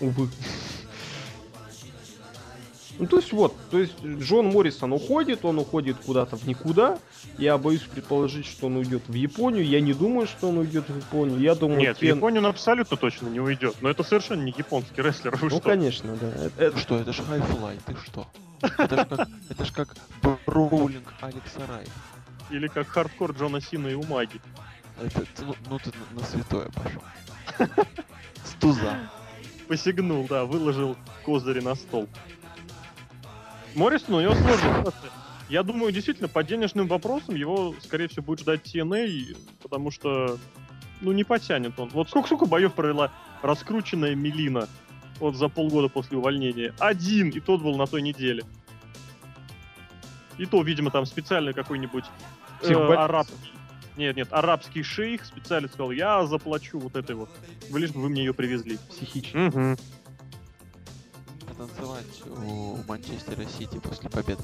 Увы. 0.00 0.28
Ну, 2.98 3.06
то 3.06 3.16
есть 3.16 3.32
вот, 3.32 3.54
то 3.70 3.78
есть 3.78 3.94
Джон 4.04 4.46
Моррисон 4.48 4.92
уходит, 4.92 5.44
он 5.44 5.58
уходит 5.58 5.96
куда-то 6.04 6.36
в 6.36 6.46
никуда. 6.46 6.98
Я 7.38 7.56
боюсь 7.58 7.80
предположить, 7.82 8.46
что 8.46 8.66
он 8.66 8.76
уйдет 8.76 9.02
в 9.08 9.14
Японию. 9.14 9.64
Я 9.66 9.80
не 9.80 9.92
думаю, 9.94 10.26
что 10.26 10.50
он 10.50 10.58
уйдет 10.58 10.88
в 10.88 10.96
Японию. 10.96 11.38
Я 11.40 11.54
думаю, 11.54 11.80
Нет, 11.80 11.96
в 11.96 12.00
Кен- 12.00 12.16
Японию 12.16 12.40
он 12.42 12.46
абсолютно 12.46 12.96
точно 12.96 13.28
не 13.28 13.40
уйдет. 13.40 13.76
Но 13.80 13.88
это 13.88 14.02
совершенно 14.04 14.42
не 14.42 14.54
японский 14.56 15.00
рестлер. 15.02 15.34
Вы 15.36 15.44
Ну, 15.48 15.50
что? 15.50 15.60
конечно, 15.60 16.14
да. 16.20 16.28
Это- 16.28 16.64
это- 16.64 16.78
Что, 16.78 16.98
это 16.98 17.12
ж 17.12 17.20
хайфлай, 17.26 17.78
ты 17.86 17.96
что? 18.04 18.26
Это 18.60 18.96
ж 18.96 19.06
как, 19.08 19.28
это 19.50 19.64
ж 19.64 19.72
как 19.72 19.96
броулинг 20.46 21.12
Алекса 21.20 21.66
Рай. 21.68 21.86
Или 22.50 22.68
как 22.68 22.86
хардкор 22.88 23.32
Джона 23.32 23.60
Сина 23.60 23.88
и 23.88 23.94
Умаги. 23.94 24.40
Это, 25.02 25.24
ну, 25.40 25.54
ну 25.70 25.78
ты 25.78 25.90
на, 26.14 26.20
на 26.20 26.26
святое 26.26 26.68
пошел. 26.68 27.02
С 28.44 28.52
туза. 28.60 28.96
Посягнул, 29.66 30.26
да, 30.28 30.44
выложил 30.44 30.96
козыри 31.24 31.60
на 31.60 31.74
стол. 31.74 32.06
Моррисон, 33.74 34.14
у 34.14 34.20
него 34.20 34.34
ситуация. 34.34 35.10
Я 35.48 35.62
думаю, 35.62 35.92
действительно, 35.92 36.28
по 36.28 36.42
денежным 36.42 36.86
вопросам 36.88 37.34
его, 37.34 37.74
скорее 37.82 38.08
всего, 38.08 38.22
будет 38.22 38.40
ждать 38.40 38.62
TNA, 38.62 39.36
потому 39.62 39.90
что, 39.90 40.38
ну, 41.00 41.12
не 41.12 41.24
потянет 41.24 41.78
он. 41.78 41.90
Вот 41.90 42.08
сколько, 42.08 42.26
сколько 42.26 42.46
боев 42.46 42.72
провела 42.72 43.12
раскрученная 43.42 44.14
Мелина 44.14 44.68
вот 45.20 45.36
за 45.36 45.48
полгода 45.48 45.88
после 45.88 46.16
увольнения? 46.16 46.72
Один, 46.78 47.28
и 47.30 47.40
тот 47.40 47.60
был 47.60 47.76
на 47.76 47.86
той 47.86 48.00
неделе. 48.00 48.44
И 50.38 50.46
то, 50.46 50.62
видимо, 50.62 50.90
там 50.90 51.04
специально 51.04 51.52
какой-нибудь 51.52 52.04
э, 52.62 52.72
арабский... 52.72 53.52
Нет, 53.96 54.16
нет, 54.16 54.28
арабский 54.30 54.82
шейх 54.82 55.24
специально 55.26 55.68
сказал, 55.68 55.90
я 55.90 56.24
заплачу 56.24 56.78
вот 56.78 56.96
этой 56.96 57.14
вот, 57.14 57.28
вы 57.68 57.80
лишь 57.80 57.90
бы 57.90 58.00
вы 58.00 58.08
мне 58.08 58.24
ее 58.24 58.32
привезли. 58.32 58.78
психично. 58.88 59.48
Угу. 59.48 59.76
Потанцевать 61.66 62.22
у 62.26 62.78
Манчестера 62.88 63.44
Сити 63.44 63.78
после 63.78 64.10
победы. 64.10 64.42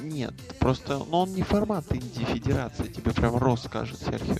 Нет, 0.00 0.32
просто, 0.60 0.98
ну 0.98 1.06
он 1.10 1.34
не 1.34 1.42
формат 1.42 1.84
инди-федерации, 1.92 2.86
тебе 2.86 3.12
прям 3.12 3.36
Рос 3.36 3.64
скажет, 3.64 3.98
Серхио. 3.98 4.36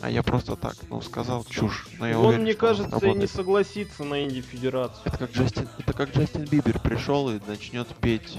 А 0.00 0.10
я 0.10 0.22
просто 0.22 0.54
так, 0.56 0.76
ну, 0.90 1.00
сказал 1.00 1.44
чушь. 1.44 1.88
Но 1.98 2.06
я 2.06 2.18
он, 2.18 2.26
уверен, 2.26 2.42
мне 2.42 2.52
что 2.52 2.60
кажется, 2.60 2.96
и 2.98 3.00
не 3.00 3.06
работает. 3.06 3.30
согласится 3.30 4.04
на 4.04 4.24
инди-федерацию. 4.24 5.00
Это 5.06 5.16
как 5.18 5.32
Джастин, 5.32 5.68
это 5.78 5.92
как 5.92 6.14
Джастин 6.14 6.44
Бибер 6.44 6.78
пришел 6.78 7.30
и 7.30 7.40
начнет 7.48 7.88
петь. 7.96 8.38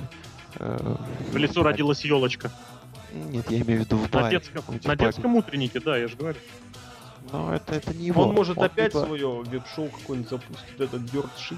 э, 0.55 0.95
В 1.31 1.35
лицо 1.37 1.63
родилась 1.63 2.05
елочка. 2.05 2.51
Нет, 3.11 3.49
я 3.51 3.59
имею 3.61 3.81
в 3.81 3.85
виду 3.85 3.97
в 3.97 4.03
На 4.03 4.21
баре. 4.21 4.37
детском, 4.37 4.55
каком-нибудь 4.61 4.87
на 4.87 4.95
пабе. 4.95 5.05
детском 5.07 5.35
утреннике, 5.35 5.79
да, 5.81 5.97
я 5.97 6.07
же 6.07 6.15
говорю. 6.15 6.37
Но 7.31 7.53
это, 7.53 7.75
это 7.75 7.93
не 7.93 8.07
его. 8.07 8.23
Он 8.23 8.33
может 8.35 8.57
опять 8.57 8.93
либо- 8.93 9.05
свое 9.05 9.41
веб-шоу 9.41 9.89
какое-нибудь 9.89 10.29
запустить, 10.29 10.79
этот 10.79 11.01
Dirt 11.03 11.29
Shit. 11.37 11.57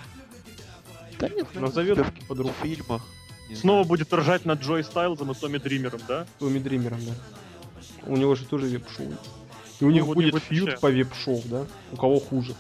Да 1.20 1.30
нет, 1.30 1.54
Назовет 1.56 1.98
в 2.00 2.04
таки 2.04 2.26
по-другому. 2.26 2.56
фильмах. 2.62 3.02
не 3.50 3.56
Снова 3.56 3.84
знаю. 3.84 3.88
будет 3.88 4.14
ржать 4.14 4.46
над 4.46 4.62
Джой 4.62 4.84
Стайлзом 4.84 5.32
и 5.32 5.36
Томми 5.36 5.58
Дримером, 5.60 6.02
да? 6.08 6.26
Томми 6.40 6.60
Дримером, 6.60 7.00
да. 7.06 7.14
У 8.08 8.18
него 8.18 8.34
же 8.36 8.46
тоже 8.46 8.66
веб-шоу. 8.68 9.14
И 9.80 9.86
у 9.86 9.92
них 9.92 10.06
вот 10.06 10.16
будет 10.16 10.42
фьюд 10.44 10.68
вообще. 10.70 10.82
по 10.82 10.90
веб-шоу, 10.90 11.42
да? 11.46 11.66
У 11.92 11.96
кого 11.98 12.20
хуже. 12.20 12.56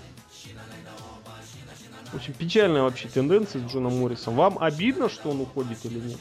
В 2.12 2.16
общем, 2.16 2.34
печальная 2.34 2.82
вообще 2.84 3.08
тенденция 3.08 3.62
с 3.68 3.72
Джоном 3.72 3.98
Моррисоном. 4.00 4.36
Вам 4.36 4.58
обидно, 4.60 5.10
что 5.10 5.30
он 5.30 5.42
уходит 5.42 5.78
или 5.86 6.00
нет? 6.00 6.18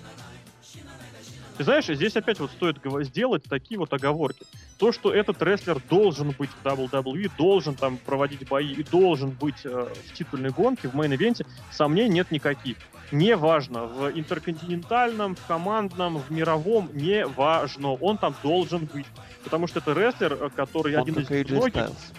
Ты 1.61 1.65
знаешь, 1.65 1.85
здесь 1.89 2.17
опять 2.17 2.39
вот 2.41 2.51
стоит 2.53 2.79
сделать 3.05 3.45
такие 3.45 3.79
вот 3.79 3.93
оговорки. 3.93 4.47
То, 4.79 4.93
что 4.93 5.13
этот 5.13 5.43
рестлер 5.43 5.79
должен 5.91 6.31
быть 6.31 6.49
в 6.49 6.67
WWE, 6.67 7.31
должен 7.37 7.75
там 7.75 7.99
проводить 7.99 8.49
бои 8.49 8.73
и 8.73 8.83
должен 8.83 9.29
быть 9.33 9.61
э, 9.65 9.89
в 10.09 10.13
титульной 10.15 10.53
гонке, 10.53 10.89
в 10.89 10.95
main 10.95 11.13
event 11.13 11.37
е, 11.37 11.47
сомнений 11.71 12.15
нет 12.15 12.31
никаких. 12.31 12.79
Неважно, 13.13 13.85
в 13.85 14.11
интерконтинентальном, 14.11 15.37
в 15.37 15.45
командном, 15.47 16.21
в 16.21 16.31
мировом, 16.31 16.89
неважно. 16.95 17.93
Он 17.93 18.17
там 18.17 18.35
должен 18.43 18.87
быть. 18.87 19.07
Потому 19.45 19.67
что 19.67 19.81
это 19.81 19.93
рестлер, 19.93 20.39
э, 20.41 20.49
который 20.57 20.97
Он 20.97 21.03
один 21.03 21.19
из 21.19 21.29
AJ 21.29 21.57
многих, 21.57 21.75
Styles. 21.75 22.15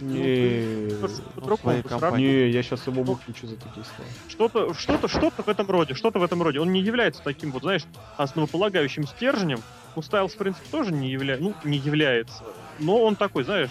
Не, 0.00 0.90
Ну, 1.36 2.16
не, 2.16 2.50
я 2.50 2.62
сейчас 2.62 2.86
его 2.86 3.02
выключу 3.02 3.46
за 3.46 3.56
такие 3.56 3.84
слова. 3.84 4.10
Что-то, 4.28 4.74
что-то, 4.74 5.08
что-то 5.08 5.42
в 5.42 5.48
этом 5.48 5.70
роде, 5.70 5.94
что-то 5.94 6.18
в 6.18 6.22
этом 6.22 6.42
роде. 6.42 6.60
Он 6.60 6.72
не 6.72 6.80
является 6.80 7.22
таким 7.22 7.50
вот, 7.52 7.62
знаешь, 7.62 7.82
основополагающим 8.16 9.06
стержнем. 9.06 9.60
Ну, 9.94 10.02
Стайлс, 10.02 10.34
в 10.34 10.38
принципе, 10.38 10.66
тоже 10.70 10.92
не 10.92 11.10
является, 11.10 11.44
ну, 11.44 11.54
не 11.64 11.78
является. 11.78 12.44
Но 12.78 13.02
он 13.02 13.16
такой, 13.16 13.44
знаешь, 13.44 13.70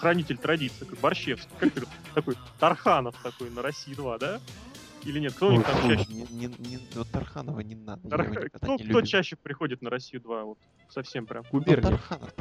хранитель 0.00 0.38
традиции, 0.38 0.84
как 0.84 0.98
Борщевский, 1.00 1.50
как 1.58 1.72
ты 1.72 1.82
такой 2.14 2.36
Тарханов 2.60 3.16
такой 3.22 3.50
на 3.50 3.62
России 3.62 3.94
2, 3.94 4.18
да? 4.18 4.40
Или 5.04 5.20
нет? 5.20 5.34
Кто 5.34 5.48
у 5.48 5.52
них 5.52 5.64
там 5.64 5.76
фу, 5.76 5.88
чаще? 5.88 6.04
не, 6.12 6.22
не, 6.30 6.46
не- 6.46 6.78
вот 6.94 7.08
Тарханова 7.10 7.60
не 7.60 7.74
надо, 7.76 8.08
Тарх- 8.08 8.50
Кто, 8.52 8.74
не 8.76 8.84
кто 8.84 9.02
чаще 9.02 9.36
приходит 9.40 9.82
на 9.82 9.90
Россию 9.90 10.20
2? 10.22 10.44
Вот 10.44 10.58
совсем 10.88 11.26
прям. 11.26 11.44
Ну, 11.52 11.58
Губерния. 11.58 11.90
Тарханов, 11.90 12.32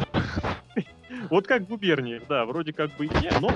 Вот 1.29 1.47
как 1.47 1.67
губерния, 1.67 2.21
да, 2.27 2.45
вроде 2.45 2.73
как 2.73 2.95
бы 2.97 3.05
и 3.05 3.09
не, 3.09 3.31
но... 3.39 3.51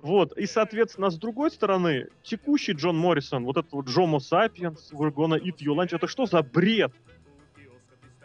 Вот, 0.00 0.36
и, 0.38 0.46
соответственно, 0.46 1.10
с 1.10 1.16
другой 1.18 1.50
стороны, 1.50 2.06
текущий 2.22 2.72
Джон 2.72 2.96
Моррисон, 2.96 3.44
вот 3.44 3.56
этот 3.56 3.72
вот 3.72 3.86
Джомо 3.88 4.20
Сапиенс, 4.20 4.92
We're 4.92 5.12
gonna 5.12 5.40
eat 5.40 5.56
your 5.58 5.74
lunch, 5.74 5.94
это 5.94 6.06
что 6.06 6.26
за 6.26 6.42
бред? 6.42 6.92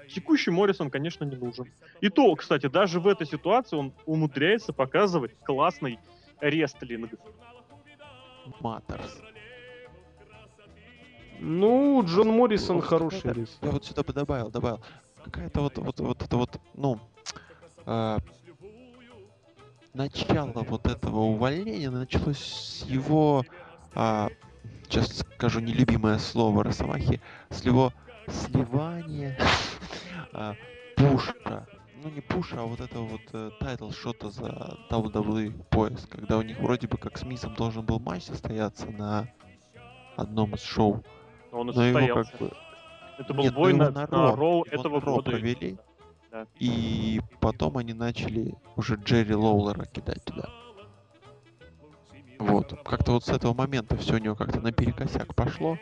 Текущий 0.08 0.52
Моррисон, 0.52 0.92
конечно, 0.92 1.24
не 1.24 1.36
нужен. 1.36 1.66
И 2.00 2.10
то, 2.10 2.36
кстати, 2.36 2.68
даже 2.68 3.00
в 3.00 3.08
этой 3.08 3.26
ситуации 3.26 3.76
он 3.76 3.94
умудряется 4.06 4.72
показывать 4.72 5.32
классный 5.44 5.98
рестлинг. 6.40 7.12
Матерс. 8.60 9.22
Ну, 11.40 12.04
Джон 12.06 12.30
Моррисон 12.30 12.78
Вот 12.78 12.86
хороший 12.86 13.34
рис. 13.34 13.58
Я 13.62 13.72
вот 13.72 13.84
сюда 13.84 14.04
бы 14.04 14.14
добавил, 14.14 14.50
добавил. 14.50 14.82
Какая-то 15.26 15.62
вот, 15.62 15.78
вот, 15.78 16.00
вот 16.00 16.22
это 16.22 16.38
вот, 16.38 16.62
ну, 16.76 17.00
э, 17.86 18.18
начало 19.94 20.64
вот 20.64 20.88
этого 20.88 21.20
увольнения 21.20 21.90
началось 21.90 22.40
с 22.40 22.86
его, 22.86 23.44
а, 23.96 24.30
сейчас 24.88 25.20
скажу 25.36 25.60
нелюбимое 25.60 26.18
слово 26.18 26.64
Росомахи, 26.64 27.22
с 27.50 27.64
его 27.64 27.92
сливания 28.28 29.38
а, 30.34 30.56
push 30.96 31.44
а. 31.44 31.68
Ну 32.04 32.10
не 32.10 32.20
push 32.22 32.46
а, 32.46 32.58
а 32.62 32.66
вот 32.66 32.82
этого 32.82 33.06
вот 33.06 33.22
э, 33.32 33.52
title 33.62 33.92
shot 33.92 34.22
а 34.22 34.30
за 34.30 34.78
WWE 34.90 35.52
пояс, 35.70 36.06
когда 36.10 36.38
у 36.38 36.42
них 36.42 36.60
вроде 36.60 36.88
бы 36.88 36.98
как 36.98 37.18
с 37.18 37.24
Мисом 37.24 37.56
должен 37.56 37.86
был 37.86 38.00
матч 38.00 38.24
состояться 38.24 38.88
на 38.92 39.30
одном 40.18 40.54
из 40.56 40.62
шоу. 40.64 41.02
Но 41.52 41.62
он 41.62 41.70
и 41.70 41.74
Но 41.74 41.84
его 41.86 42.00
состоялся. 42.00 42.32
как 42.32 42.40
бы 42.42 42.52
Это 43.20 43.34
был 43.34 43.44
Нет, 43.44 43.54
ну 43.56 43.60
бой 43.62 43.74
его 43.74 43.84
на, 43.86 43.92
на 43.92 44.08
на 44.08 44.32
Ро. 44.32 44.36
Роу 44.36 44.66
Его 44.66 44.82
этого 44.82 45.00
на 45.00 45.06
Ро 45.06 45.14
года. 45.16 45.32
провели. 45.32 45.72
Да. 45.76 45.84
И 46.60 47.22
потом 47.40 47.78
они 47.78 47.94
начали 47.94 48.56
уже 48.76 48.96
Джерри 48.96 49.36
Лоулера 49.36 49.86
кидать 49.86 50.24
туда. 50.24 50.50
Вот. 52.40 52.74
Как-то 52.84 53.14
вот 53.14 53.26
с 53.26 53.30
этого 53.30 53.54
момента 53.54 53.96
все 53.98 54.16
у 54.16 54.18
него 54.18 54.36
как-то 54.36 54.60
наперекосяк 54.60 55.36
пошло. 55.36 55.78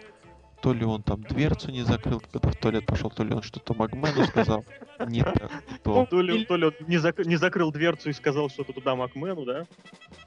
То 0.62 0.74
ли 0.74 0.86
он 0.86 1.02
там 1.02 1.24
дверцу 1.24 1.72
не 1.72 1.82
закрыл, 1.82 2.20
когда 2.20 2.48
в 2.50 2.56
туалет 2.56 2.86
пошел, 2.86 3.10
то 3.10 3.24
ли 3.24 3.34
он 3.34 3.42
что-то 3.42 3.74
Магмену 3.74 4.26
сказал. 4.26 4.64
Не 5.08 5.24
так, 5.24 5.52
то. 5.84 6.06
То 6.06 6.22
ли, 6.22 6.46
то 6.46 6.56
ли 6.56 6.68
он 6.68 6.74
не, 6.88 6.98
зак- 6.98 7.26
не 7.26 7.36
закрыл 7.36 7.72
дверцу 7.72 8.12
и 8.12 8.14
сказал 8.14 8.48
что-то 8.50 8.72
туда 8.74 8.96
Макмену, 8.96 9.44
да? 9.44 9.66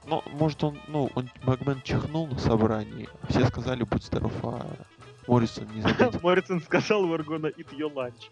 Ну, 0.05 0.21
может 0.33 0.61
он, 0.65 0.77
ну, 0.89 1.09
он 1.15 1.29
Магмен 1.43 1.81
чихнул 1.83 2.27
на 2.27 2.37
собрании, 2.37 3.07
а 3.21 3.27
все 3.27 3.45
сказали, 3.45 3.83
будь 3.83 4.03
здоров, 4.03 4.33
а 4.43 4.75
Моррисон 5.27 5.69
не 5.73 5.79
заметил. 5.83 6.19
Моррисон 6.21 6.61
сказал, 6.61 7.05
we're 7.05 7.23
gonna 7.23 7.53
eat 7.55 7.71
your 7.71 7.93
lunch. 7.93 8.29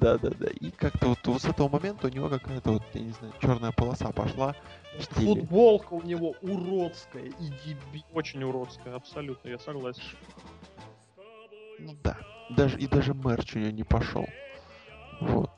Да, 0.00 0.18
да, 0.18 0.30
да. 0.30 0.46
И 0.60 0.70
как-то 0.70 1.08
вот, 1.08 1.18
вот 1.24 1.42
с 1.42 1.44
этого 1.44 1.68
момента 1.68 2.06
у 2.06 2.10
него 2.10 2.28
какая-то 2.28 2.72
вот, 2.72 2.82
я 2.94 3.00
не 3.00 3.12
знаю, 3.12 3.32
черная 3.40 3.72
полоса 3.72 4.10
пошла. 4.12 4.54
Футболка 5.10 5.94
у 5.94 6.02
него 6.02 6.34
уродская 6.42 7.24
и 7.24 7.48
дебил. 7.64 8.02
Очень 8.12 8.44
уродская, 8.44 8.94
абсолютно, 8.94 9.48
я 9.48 9.58
согласен. 9.58 10.02
Ну 11.78 11.96
да. 12.02 12.16
Даже, 12.50 12.78
и 12.78 12.86
даже 12.86 13.14
мерч 13.14 13.56
у 13.56 13.58
него 13.58 13.70
не 13.70 13.84
пошел. 13.84 14.26
Вот. 15.20 15.50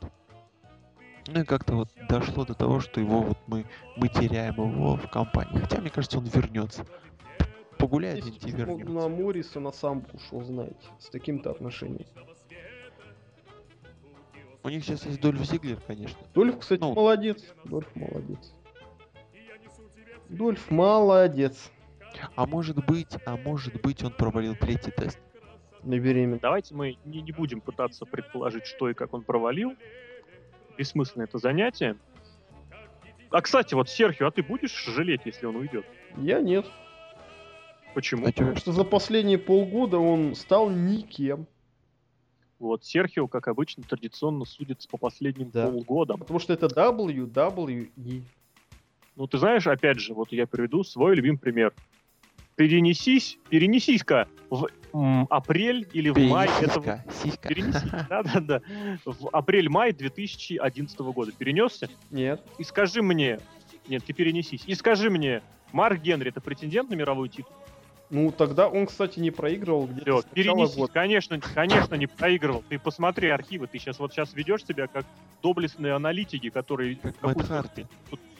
Ну 1.28 1.40
и 1.40 1.44
как-то 1.44 1.74
вот 1.74 1.88
дошло 2.08 2.44
до 2.44 2.54
того, 2.54 2.80
что 2.80 3.00
его 3.00 3.22
вот 3.22 3.38
мы, 3.46 3.66
мы 3.96 4.08
теряем 4.08 4.54
его 4.54 4.96
в 4.96 5.10
компании. 5.10 5.58
Хотя, 5.58 5.80
мне 5.80 5.90
кажется, 5.90 6.18
он 6.18 6.24
вернется. 6.26 6.86
Погуляет 7.78 8.24
и 8.24 8.50
вернется. 8.50 8.90
на 8.90 9.08
Моррисона 9.08 9.72
сам 9.72 10.00
бы 10.00 10.08
ушел, 10.14 10.42
знаете, 10.42 10.86
с 10.98 11.10
таким-то 11.10 11.50
отношением. 11.50 12.06
У 14.66 14.68
них 14.68 14.84
сейчас 14.84 15.06
есть 15.06 15.20
Дольф 15.20 15.44
Зиглер, 15.44 15.78
конечно. 15.86 16.18
Дольф, 16.34 16.58
кстати, 16.58 16.80
Ну. 16.80 16.92
молодец. 16.92 17.40
Дольф 17.66 17.86
молодец. 17.94 18.52
Дольф 20.28 20.70
молодец. 20.72 21.70
А 22.34 22.46
может 22.46 22.84
быть, 22.84 23.16
а 23.24 23.36
может 23.36 23.80
быть, 23.80 24.02
он 24.02 24.10
провалил 24.10 24.56
третий 24.56 24.90
тест. 24.90 25.20
На 25.84 26.00
беременность. 26.00 26.42
Давайте 26.42 26.74
мы 26.74 26.98
не, 27.04 27.22
не 27.22 27.30
будем 27.30 27.60
пытаться 27.60 28.06
предположить, 28.06 28.66
что 28.66 28.90
и 28.90 28.94
как 28.94 29.14
он 29.14 29.22
провалил. 29.22 29.74
Бессмысленно 30.76 31.22
это 31.22 31.38
занятие. 31.38 31.96
А, 33.30 33.42
кстати, 33.42 33.74
вот, 33.74 33.88
Серхио, 33.88 34.26
а 34.26 34.30
ты 34.32 34.42
будешь 34.42 34.74
жалеть, 34.86 35.20
если 35.26 35.46
он 35.46 35.54
уйдет? 35.54 35.86
Я 36.16 36.40
нет. 36.40 36.66
Почему? 37.94 38.26
А? 38.26 38.32
Потому 38.32 38.56
что 38.56 38.72
за 38.72 38.82
последние 38.82 39.38
полгода 39.38 39.98
он 39.98 40.34
стал 40.34 40.70
никем. 40.70 41.46
Вот, 42.58 42.84
Серхио, 42.84 43.28
как 43.28 43.48
обычно, 43.48 43.82
традиционно 43.82 44.44
судится 44.44 44.88
по 44.88 44.96
последним 44.96 45.50
Да. 45.50 45.68
полгодам. 45.70 46.18
Потому 46.18 46.38
что 46.38 46.52
это 46.54 46.66
WWE. 46.66 48.22
Ну, 49.16 49.26
ты 49.26 49.38
знаешь, 49.38 49.66
опять 49.66 49.98
же, 49.98 50.14
вот 50.14 50.32
я 50.32 50.46
приведу 50.46 50.82
свой 50.84 51.14
любимый 51.16 51.38
пример. 51.38 51.72
Перенесись, 52.54 53.38
перенесись-ка 53.50 54.28
в 54.48 54.68
м, 54.94 55.26
апрель 55.28 55.86
или 55.92 56.08
в 56.08 56.16
май 56.18 56.48
этого... 56.62 57.02
Сиська, 57.10 57.12
сиська. 57.22 57.48
Перенесись, 57.48 57.82
да-да-да. 58.08 58.62
В 59.04 59.28
апрель-май 59.30 59.92
2011 59.92 60.98
года. 61.00 61.32
Перенесся? 61.32 61.90
Нет. 62.10 62.42
И 62.58 62.64
скажи 62.64 63.02
мне... 63.02 63.40
Нет, 63.88 64.04
ты 64.04 64.14
перенесись. 64.14 64.62
И 64.66 64.74
скажи 64.74 65.10
мне, 65.10 65.42
Марк 65.72 66.00
Генри 66.00 66.30
это 66.30 66.40
претендент 66.40 66.88
на 66.88 66.94
мировой 66.94 67.28
титул? 67.28 67.52
Ну, 68.08 68.30
тогда 68.30 68.68
он, 68.68 68.86
кстати, 68.86 69.18
не 69.18 69.30
проигрывал 69.30 69.86
где-то 69.86 70.22
перенесись. 70.32 70.76
года. 70.76 70.92
Конечно, 70.92 71.40
конечно, 71.40 71.96
не 71.96 72.06
проигрывал. 72.06 72.62
Ты 72.68 72.78
посмотри 72.78 73.28
архивы. 73.28 73.66
Ты 73.66 73.78
сейчас 73.78 73.98
вот 73.98 74.12
сейчас 74.12 74.32
ведешь 74.34 74.64
себя 74.64 74.86
как 74.86 75.04
доблестные 75.42 75.92
аналитики, 75.94 76.50
которые... 76.50 76.96
Как 76.96 77.22
Мэтт. 77.22 77.86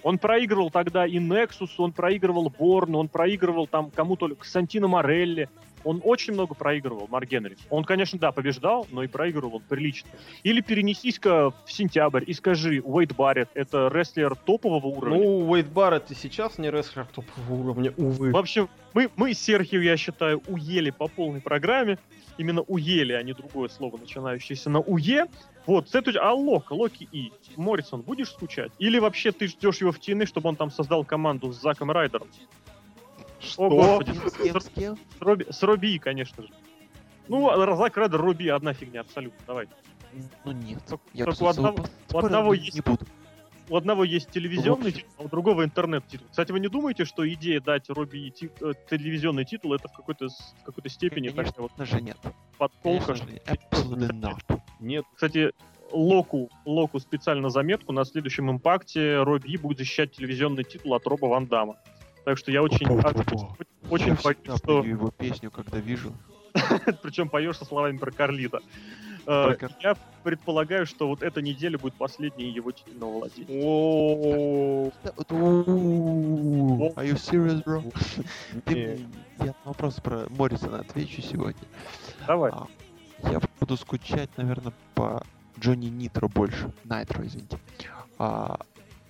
Он 0.02 0.18
проигрывал 0.18 0.70
тогда 0.70 1.04
и 1.04 1.18
Nexus, 1.18 1.70
он 1.78 1.90
проигрывал 1.90 2.48
Борну, 2.56 2.98
он 2.98 3.08
проигрывал 3.08 3.66
там 3.66 3.90
кому-то, 3.90 4.28
Константину 4.28 4.86
Морелли. 4.86 5.48
Он 5.86 6.00
очень 6.02 6.32
много 6.32 6.54
проигрывал, 6.54 7.06
Марк 7.08 7.28
Генри. 7.28 7.56
Он, 7.70 7.84
конечно, 7.84 8.18
да, 8.18 8.32
побеждал, 8.32 8.88
но 8.90 9.04
и 9.04 9.06
проигрывал 9.06 9.56
он 9.56 9.62
прилично. 9.62 10.10
Или 10.42 10.60
перенесись-ка 10.60 11.52
в 11.64 11.72
сентябрь 11.72 12.24
и 12.26 12.32
скажи, 12.32 12.82
Уэйд 12.84 13.14
Барретт— 13.14 13.50
это 13.54 13.88
рестлер 13.92 14.34
топового 14.34 14.88
уровня. 14.88 15.18
Ну, 15.18 15.48
Уэйд 15.48 15.68
Барретт 15.68 16.10
и 16.10 16.16
сейчас 16.16 16.58
не 16.58 16.72
рестлер 16.72 17.06
топового 17.06 17.62
уровня, 17.62 17.94
увы. 17.96 18.32
В 18.32 18.36
общем, 18.36 18.68
мы, 18.94 19.10
мы 19.14 19.32
с 19.32 19.38
Серхио, 19.38 19.80
я 19.80 19.96
считаю, 19.96 20.42
уели 20.48 20.90
по 20.90 21.06
полной 21.06 21.40
программе. 21.40 21.98
Именно 22.36 22.62
уели, 22.62 23.12
а 23.12 23.22
не 23.22 23.32
другое 23.32 23.68
слово, 23.68 23.96
начинающееся 23.96 24.68
на 24.70 24.80
уе. 24.80 25.26
Вот, 25.66 25.88
с 25.88 25.94
этой... 25.94 26.14
А 26.16 26.32
Лок, 26.32 26.72
Локи 26.72 27.08
И, 27.12 27.32
Моррисон, 27.56 28.02
будешь 28.02 28.30
скучать? 28.30 28.72
Или 28.80 28.98
вообще 28.98 29.30
ты 29.30 29.46
ждешь 29.46 29.78
его 29.78 29.92
в 29.92 29.98
TNA, 30.00 30.26
чтобы 30.26 30.48
он 30.48 30.56
там 30.56 30.70
создал 30.72 31.04
команду 31.04 31.52
с 31.52 31.60
Заком 31.60 31.92
Райдером? 31.92 32.26
О, 33.56 33.68
господи, 33.68 34.12
С 34.28 34.32
кем, 34.34 34.60
с 34.60 34.68
кем? 34.68 34.96
с 35.18 35.20
Робби, 35.22 35.46
с 35.50 35.62
Робби, 35.62 35.86
И, 35.94 35.98
конечно 35.98 36.42
же. 36.42 36.50
Ну, 37.28 37.48
а 37.50 37.76
Зак 37.76 37.96
Райдер, 37.96 38.20
Робби, 38.20 38.48
одна 38.48 38.72
фигня, 38.72 39.00
абсолютно, 39.00 39.38
давай. 39.46 39.68
Ну 40.44 40.52
нет. 40.52 40.78
Только- 40.88 41.04
Я 41.12 41.24
только 41.24 41.42
у 41.42 41.46
одного- 41.46 41.84
у 42.12 42.18
одного 42.18 42.46
но 42.48 42.52
есть- 42.54 42.74
не 42.74 42.80
буду. 42.80 43.04
У 43.68 43.76
одного 43.76 44.04
есть 44.04 44.30
телевизионный 44.30 44.92
титул, 44.92 45.10
а 45.18 45.22
у 45.24 45.28
другого 45.28 45.64
интернет-титул. 45.64 46.28
Кстати, 46.30 46.52
вы 46.52 46.60
не 46.60 46.68
думаете, 46.68 47.04
что 47.04 47.28
идея 47.28 47.60
дать 47.60 47.90
Робби 47.90 48.30
ти- 48.30 48.48
э, 48.60 48.72
телевизионный 48.88 49.44
титул, 49.44 49.74
это 49.74 49.88
в 49.88 49.92
какой-то, 49.92 50.28
в 50.28 50.62
какой-то 50.64 50.88
степени 50.88 51.30
такая 51.30 51.52
вот 51.58 51.72
Конечно 51.76 51.98
же 51.98 52.04
нет. 52.04 52.16
подколка, 52.58 53.06
Конечно 53.06 53.26
же 53.26 53.32
нет. 54.14 54.44
Нет. 54.78 55.04
Кстати, 55.14 55.52
Локу, 55.90 56.48
Локу 56.64 57.00
специально 57.00 57.50
заметку, 57.50 57.92
на 57.92 58.04
следующем 58.04 58.50
импакте 58.52 59.22
Робби 59.22 59.56
будет 59.56 59.78
защищать 59.78 60.12
телевизионный 60.12 60.62
титул 60.62 60.94
от 60.94 61.04
Роба 61.06 61.26
Ван 61.26 61.46
Дамма. 61.46 61.76
Так 62.26 62.38
что 62.38 62.50
я 62.50 62.60
очень, 62.60 62.86
Опа-опа. 62.88 63.56
очень 63.88 64.08
Я 64.08 64.16
боюсь, 64.16 64.58
что... 64.58 64.82
его 64.82 65.12
песню, 65.12 65.48
когда 65.52 65.78
вижу. 65.78 66.12
Причем 67.02 67.28
поешь 67.28 67.56
со 67.56 67.64
словами 67.64 67.98
про 67.98 68.10
Карлита. 68.10 68.58
Э, 69.28 69.54
Я 69.80 69.96
предполагаю, 70.24 70.86
что 70.86 71.06
вот 71.06 71.22
эта 71.22 71.40
неделя 71.40 71.78
будет 71.78 71.94
последней 71.94 72.50
его 72.50 72.72
титульного 72.72 73.18
владения. 73.18 73.62
О, 73.64 74.90
вот, 75.16 75.32
у-у-у. 75.32 76.88
Are 76.96 77.08
you 77.08 77.14
serious, 77.14 77.62
bro? 77.62 77.94
Я 79.38 79.46
на 79.46 79.54
вопрос 79.64 79.94
про 80.00 80.26
Моррисона 80.30 80.80
отвечу 80.80 81.22
сегодня. 81.22 81.62
Давай. 82.26 82.50
А, 82.52 82.66
Я 83.30 83.40
буду 83.60 83.76
скучать, 83.76 84.30
наверное, 84.36 84.72
по 84.96 85.22
Джонни 85.60 85.86
Нитро 85.86 86.28
больше. 86.28 86.72
Найтро, 86.82 87.24
извините. 87.24 87.60
А, 88.18 88.58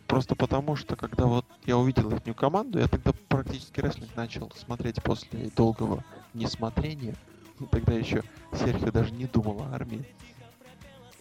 просто 0.06 0.34
потому, 0.34 0.76
что 0.76 0.96
когда 0.96 1.26
вот 1.26 1.44
я 1.64 1.76
увидел 1.76 2.10
их 2.10 2.36
команду, 2.36 2.78
я 2.78 2.88
тогда 2.88 3.12
практически 3.28 3.80
рестлинг 3.80 4.14
начал 4.16 4.50
смотреть 4.56 5.02
после 5.02 5.50
долгого 5.56 6.04
несмотрения. 6.34 7.14
Ну, 7.58 7.66
тогда 7.66 7.94
еще 7.94 8.22
Серхио 8.52 8.90
даже 8.90 9.12
не 9.12 9.26
думал 9.26 9.62
о 9.62 9.74
армии. 9.74 10.04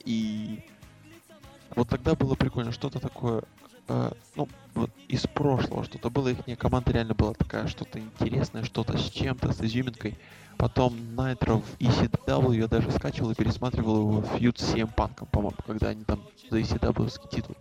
И 0.04 0.64
вот 1.76 1.90
тогда 1.90 2.16
было 2.16 2.36
прикольно, 2.36 2.72
что-то 2.72 3.00
такое, 3.00 3.44
э, 3.88 4.12
ну, 4.36 4.48
вот 4.74 4.92
из 5.08 5.22
прошлого 5.24 5.84
что-то 5.84 6.10
было, 6.10 6.30
их 6.30 6.60
команда 6.60 6.92
реально 6.92 7.14
была 7.14 7.34
такая, 7.34 7.68
что-то 7.68 8.00
интересное, 8.00 8.64
что-то 8.64 8.98
с 8.98 9.10
чем-то, 9.10 9.54
с 9.54 9.62
изюминкой. 9.62 10.18
Потом 10.58 10.94
Nitro 10.94 11.62
в 11.62 11.80
ECW 11.80 12.56
я 12.56 12.68
даже 12.68 12.92
скачивал 12.92 13.32
и 13.32 13.36
пересматривал 13.36 13.98
его 13.98 14.22
фьюд 14.22 14.60
с 14.60 14.74
CM 14.74 14.94
Punk, 14.94 15.28
по-моему, 15.30 15.58
когда 15.66 15.90
они 15.90 16.04
там 16.04 16.22
за 16.50 16.60
ECW 16.60 17.30
титул 17.30 17.56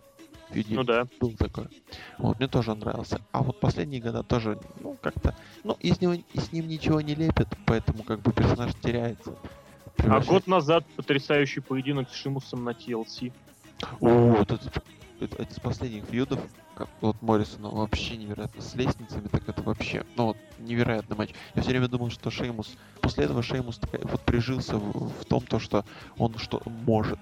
ну 0.53 0.83
да. 0.83 1.07
Был 1.19 1.31
такой. 1.33 1.67
Вот, 2.17 2.39
мне 2.39 2.47
тоже 2.47 2.73
нравился. 2.75 3.21
А 3.31 3.41
вот 3.41 3.59
последние 3.59 4.01
года 4.01 4.23
тоже, 4.23 4.59
ну, 4.81 4.97
как-то, 5.01 5.35
ну, 5.63 5.77
из 5.79 5.99
него, 6.01 6.15
с 6.33 6.51
ним 6.51 6.67
ничего 6.67 7.01
не 7.01 7.15
лепят, 7.15 7.49
поэтому 7.65 8.03
как 8.03 8.21
бы 8.21 8.31
персонаж 8.31 8.73
теряется. 8.81 9.35
А 9.97 10.19
год 10.19 10.47
назад 10.47 10.85
потрясающий 10.95 11.61
поединок 11.61 12.09
с 12.09 12.13
Шимусом 12.13 12.63
на 12.63 12.71
TLC. 12.71 13.31
О, 13.99 14.07
вот 14.07 14.51
этот, 14.51 14.83
это, 15.19 15.35
это 15.41 15.53
из 15.53 15.59
последних 15.59 16.05
фьюдов, 16.05 16.39
как 16.75 16.89
вот 17.01 17.21
Моррисона 17.21 17.69
вообще 17.69 18.17
невероятно 18.17 18.61
с 18.61 18.75
лестницами, 18.75 19.27
так 19.27 19.47
это 19.47 19.61
вообще, 19.63 20.05
ну 20.15 20.27
вот 20.27 20.37
невероятный 20.59 21.15
матч. 21.15 21.31
Я 21.55 21.61
все 21.61 21.71
время 21.71 21.87
думал, 21.87 22.09
что 22.09 22.29
Шеймус, 22.29 22.75
после 23.01 23.25
этого 23.25 23.41
Шеймус 23.41 23.79
вот 24.03 24.21
прижился 24.21 24.77
в, 24.77 25.09
в 25.09 25.25
том, 25.25 25.41
то, 25.41 25.59
что 25.59 25.85
он 26.17 26.37
что 26.37 26.61
может. 26.65 27.19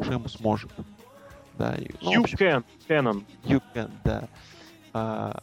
Шеймус 0.00 0.40
может. 0.40 0.70
Да, 1.58 1.76
ну, 2.00 2.12
you 2.12 2.20
общем, 2.22 2.38
can, 2.38 2.64
canon. 2.88 3.24
You 3.44 3.60
can, 3.74 3.90
да. 4.04 4.28
А, 4.92 5.42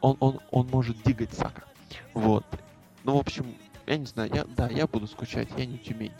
он, 0.00 0.16
он, 0.20 0.40
он 0.50 0.66
может 0.68 1.00
дигать 1.02 1.32
Сака. 1.32 1.64
Вот. 2.14 2.44
Ну, 3.04 3.16
в 3.16 3.20
общем, 3.20 3.46
я 3.86 3.96
не 3.96 4.06
знаю, 4.06 4.30
я, 4.34 4.44
да, 4.44 4.68
я 4.68 4.86
буду 4.86 5.06
скучать, 5.06 5.48
я 5.56 5.64
не 5.64 5.78
Тюмень. 5.78 6.12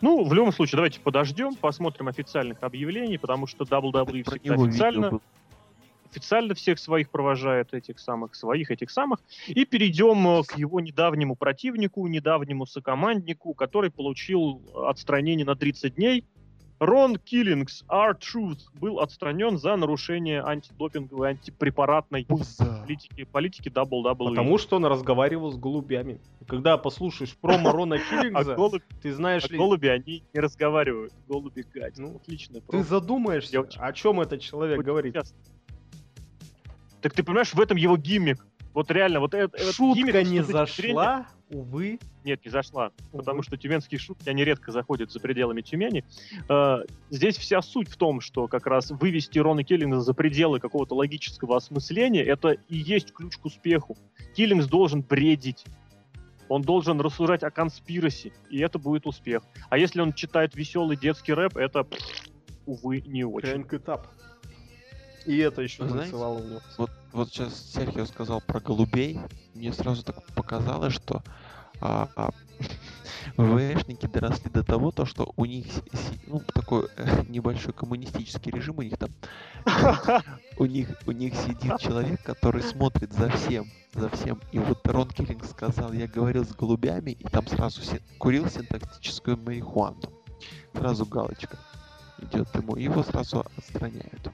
Ну, 0.00 0.24
в 0.24 0.32
любом 0.32 0.52
случае, 0.52 0.76
давайте 0.76 1.00
подождем, 1.00 1.54
посмотрим 1.54 2.08
официальных 2.08 2.62
объявлений, 2.62 3.18
потому 3.18 3.46
что 3.46 3.64
WWE 3.64 4.22
так 4.22 4.40
всегда 4.40 4.54
официально, 4.54 5.20
официально 6.10 6.54
всех 6.54 6.78
своих 6.78 7.10
провожает, 7.10 7.74
этих 7.74 7.98
самых, 7.98 8.34
своих, 8.34 8.70
этих 8.70 8.90
самых. 8.90 9.20
И 9.48 9.64
перейдем 9.64 10.28
э, 10.28 10.42
к 10.44 10.56
его 10.56 10.80
недавнему 10.80 11.34
противнику, 11.34 12.06
недавнему 12.06 12.66
сокоманднику, 12.66 13.54
который 13.54 13.90
получил 13.90 14.62
отстранение 14.86 15.46
на 15.46 15.56
30 15.56 15.94
дней 15.94 16.24
Рон 16.78 17.16
Киллингс, 17.16 17.84
R-Truth, 17.88 18.60
был 18.74 19.00
отстранен 19.00 19.56
за 19.56 19.76
нарушение 19.76 20.42
антидопинговой, 20.42 21.30
антипрепаратной 21.30 22.26
политики, 22.26 23.24
политики 23.24 23.68
WWE. 23.68 24.16
Потому 24.16 24.58
что 24.58 24.76
он 24.76 24.84
разговаривал 24.84 25.52
с 25.52 25.56
голубями. 25.56 26.20
когда 26.46 26.76
послушаешь 26.76 27.34
промо 27.36 27.72
Рона 27.72 27.98
Киллингса, 28.10 28.52
а 28.52 28.56
голубь, 28.56 28.82
ты 29.02 29.14
знаешь 29.14 29.44
а 29.44 29.48
ли... 29.48 29.58
голуби, 29.58 29.86
они 29.86 30.22
не 30.34 30.40
разговаривают. 30.40 31.12
Голуби 31.26 31.64
гадят. 31.72 31.98
Ну, 31.98 32.16
отлично. 32.16 32.60
Ты 32.60 32.82
задумаешься, 32.82 33.60
о 33.60 33.92
чем 33.92 34.20
этот 34.20 34.40
человек 34.42 34.80
говорит. 34.80 35.16
Так 37.00 37.12
ты 37.12 37.22
понимаешь, 37.22 37.54
в 37.54 37.60
этом 37.60 37.76
его 37.76 37.96
гиммик. 37.96 38.44
Вот 38.74 38.90
реально, 38.90 39.20
вот 39.20 39.32
это... 39.32 39.72
Шутка 39.72 40.00
гиммик, 40.00 40.28
не 40.28 40.42
зашла, 40.42 41.26
увы. 41.50 41.98
Нет, 42.24 42.44
не 42.44 42.50
зашла, 42.50 42.92
увы. 43.12 43.18
потому 43.18 43.42
что 43.42 43.56
тюменские 43.56 43.98
шутки, 43.98 44.28
они 44.28 44.44
редко 44.44 44.72
заходят 44.72 45.10
за 45.10 45.20
пределами 45.20 45.62
Тюмени. 45.62 46.04
Э, 46.48 46.78
здесь 47.10 47.36
вся 47.36 47.62
суть 47.62 47.88
в 47.88 47.96
том, 47.96 48.20
что 48.20 48.48
как 48.48 48.66
раз 48.66 48.90
вывести 48.90 49.38
Рона 49.38 49.64
Киллинга 49.64 50.00
за 50.00 50.14
пределы 50.14 50.60
какого-то 50.60 50.94
логического 50.94 51.56
осмысления, 51.56 52.24
это 52.24 52.50
и 52.50 52.76
есть 52.76 53.12
ключ 53.12 53.36
к 53.36 53.44
успеху. 53.44 53.96
Киллингс 54.34 54.66
должен 54.66 55.02
бредить, 55.02 55.64
он 56.48 56.62
должен 56.62 57.00
рассуждать 57.00 57.42
о 57.42 57.50
конспираси, 57.50 58.32
и 58.50 58.58
это 58.60 58.78
будет 58.78 59.06
успех. 59.06 59.42
А 59.68 59.78
если 59.78 60.00
он 60.00 60.12
читает 60.12 60.54
веселый 60.54 60.96
детский 60.96 61.32
рэп, 61.32 61.56
это, 61.56 61.86
увы, 62.66 63.00
не 63.00 63.24
очень. 63.24 63.48
Крэнк 63.48 63.74
этап. 63.74 64.08
И 65.26 65.38
это 65.38 65.60
еще 65.62 65.88
Знаете, 65.88 66.14
у 66.14 66.38
него. 66.38 66.60
Вот, 66.78 66.90
вот 67.12 67.28
сейчас 67.28 67.72
Серхио 67.72 68.06
сказал 68.06 68.40
про 68.40 68.60
голубей. 68.60 69.18
Мне 69.54 69.72
сразу 69.72 70.04
так 70.04 70.24
показалось, 70.34 70.94
что 70.94 71.22
а, 71.80 72.08
а, 72.14 72.30
ВВшники 73.36 74.06
доросли 74.06 74.50
до 74.50 74.62
того, 74.62 74.92
то, 74.92 75.04
что 75.04 75.32
у 75.36 75.44
них 75.44 75.66
ну, 76.28 76.40
такой 76.54 76.88
э, 76.96 77.24
небольшой 77.28 77.72
коммунистический 77.72 78.50
режим 78.52 78.78
у 78.78 78.82
них 78.82 78.96
там. 78.96 79.10
У 80.58 80.64
них, 80.64 80.88
у 81.06 81.10
них 81.10 81.34
сидит 81.34 81.78
человек, 81.80 82.22
который 82.22 82.62
смотрит 82.62 83.12
за 83.12 83.28
всем, 83.30 83.66
за 83.94 84.08
всем. 84.10 84.40
И 84.52 84.58
вот 84.58 84.86
Рон 84.86 85.10
Киллинг 85.10 85.44
сказал, 85.44 85.92
я 85.92 86.06
говорил 86.06 86.46
с 86.46 86.54
голубями, 86.54 87.10
и 87.10 87.24
там 87.24 87.46
сразу 87.48 87.82
си- 87.82 88.00
курил 88.18 88.48
синтактическую 88.48 89.36
марихуану. 89.36 90.00
Сразу 90.72 91.04
галочка 91.04 91.58
идет 92.22 92.54
ему, 92.54 92.76
его 92.76 93.02
сразу 93.02 93.44
отстраняют. 93.56 94.30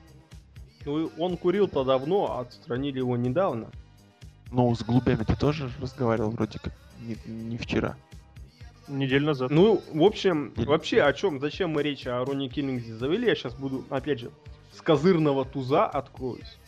Ну, 0.85 1.11
он 1.19 1.37
курил-то 1.37 1.85
давно, 1.85 2.33
а 2.33 2.41
отстранили 2.41 2.99
его 2.99 3.17
недавно. 3.17 3.71
Ну, 4.51 4.75
с 4.75 4.83
голубями 4.83 5.25
ты 5.25 5.35
тоже 5.37 5.71
разговаривал 5.81 6.31
вроде 6.31 6.59
как 6.59 6.73
не, 7.01 7.17
не 7.27 7.57
вчера. 7.57 7.97
Неделю 8.89 9.27
назад. 9.27 9.51
Ну, 9.51 9.83
в 9.93 10.03
общем, 10.03 10.51
Неделю. 10.51 10.69
вообще 10.69 11.03
о 11.03 11.13
чем, 11.13 11.41
зачем 11.41 11.71
мы 11.71 11.83
речь 11.83 12.07
о 12.07 12.25
Рони 12.25 12.49
Киллингсе 12.49 12.95
завели, 12.95 13.27
я 13.27 13.35
сейчас 13.35 13.55
буду, 13.55 13.85
опять 13.91 14.21
же, 14.21 14.31
с 14.73 14.81
козырного 14.83 15.45
туза 15.45 15.87
откроюсь, 15.87 16.59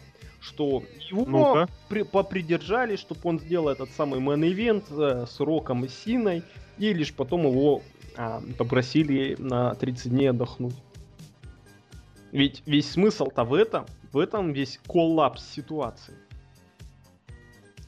что 0.40 0.82
его 1.10 1.24
ну 1.26 1.66
при, 1.88 2.02
попридержали, 2.02 2.96
чтобы 2.96 3.20
он 3.24 3.40
сделал 3.40 3.68
этот 3.68 3.90
самый 3.90 4.20
мэн-ивент 4.20 4.84
э, 4.90 5.26
с 5.28 5.40
Роком 5.40 5.84
и 5.84 5.88
Синой, 5.88 6.42
и 6.78 6.92
лишь 6.92 7.12
потом 7.12 7.46
его 7.46 7.82
а, 8.16 8.42
попросили 8.58 9.36
на 9.38 9.74
30 9.74 10.10
дней 10.10 10.30
отдохнуть. 10.30 10.74
Ведь 12.34 12.64
весь 12.66 12.90
смысл-то 12.90 13.44
в 13.44 13.54
этом, 13.54 13.86
в 14.12 14.18
этом 14.18 14.52
весь 14.52 14.80
коллапс 14.88 15.48
ситуации. 15.48 16.14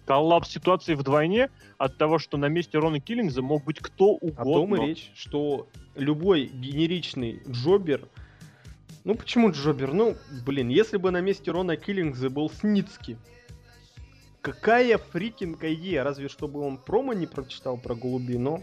Коллапс 0.04 0.48
ситуации 0.48 0.94
вдвойне 0.94 1.50
от 1.78 1.98
того, 1.98 2.20
что 2.20 2.36
на 2.36 2.46
месте 2.46 2.78
Рона 2.78 3.00
Киллингза 3.00 3.42
мог 3.42 3.64
быть 3.64 3.80
кто 3.80 4.10
угодно. 4.10 4.42
О 4.42 4.44
том 4.44 4.76
и 4.76 4.86
речь, 4.86 5.10
что 5.16 5.66
любой 5.96 6.46
генеричный 6.46 7.42
джобер... 7.48 8.08
Ну, 9.02 9.16
почему 9.16 9.50
джобер? 9.50 9.92
Ну, 9.92 10.14
блин, 10.44 10.68
если 10.68 10.96
бы 10.96 11.10
на 11.10 11.20
месте 11.20 11.50
Рона 11.50 11.76
Киллингза 11.76 12.30
был 12.30 12.48
Сницкий, 12.48 13.16
какая 14.42 14.98
фрикинга 14.98 15.66
Е, 15.66 16.04
разве 16.04 16.28
чтобы 16.28 16.60
он 16.60 16.78
промо 16.78 17.14
не 17.14 17.26
прочитал 17.26 17.78
про 17.78 17.96
голуби, 17.96 18.36
но 18.36 18.62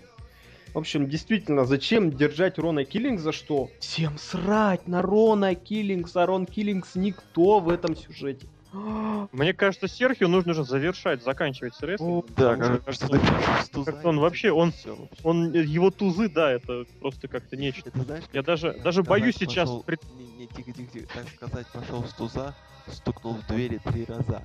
в 0.74 0.78
общем, 0.78 1.07
действительно, 1.07 1.65
зачем 1.65 2.11
держать 2.11 2.57
Рона 2.57 2.84
Киллингса, 2.84 3.32
что 3.32 3.69
всем 3.80 4.17
срать 4.17 4.88
на 4.88 5.01
Рона 5.01 5.53
Киллингса, 5.53 6.26
Рон 6.26 6.45
Киллингс 6.45 6.95
никто 6.95 7.59
в 7.59 7.69
этом 7.69 7.95
сюжете. 7.95 8.47
Мне 9.32 9.53
кажется, 9.53 9.88
Серхио 9.88 10.28
нужно 10.28 10.55
же 10.55 10.63
завершать, 10.63 11.24
заканчивать 11.24 11.76
с 11.76 11.82
рестлингом. 11.84 12.26
Да, 12.36 12.55
кажется, 12.55 13.07
как 13.86 14.03
он 14.03 14.19
вообще, 14.19 14.51
он, 14.51 14.74
он, 15.24 15.53
его 15.53 15.91
тузы, 15.91 16.28
да, 16.28 16.51
это 16.51 16.86
просто 16.99 17.28
как-то 17.28 17.55
нечто. 17.55 17.91
Знаешь, 17.93 18.24
я 18.34 18.41
даже, 18.41 18.74
даже 18.84 19.03
боюсь 19.03 19.36
сейчас... 19.38 19.69
Пред... 19.86 20.01
Не, 20.17 20.26
не, 20.38 20.47
тихо, 20.47 20.71
тихо, 20.71 20.91
тихо, 20.91 21.07
так 21.13 21.30
сказать, 21.30 21.67
пошел 21.67 22.03
с 22.03 22.13
туза, 22.13 22.55
стукнул 22.88 23.36
в 23.36 23.47
двери 23.47 23.80
три 23.84 24.05
раза. 24.05 24.43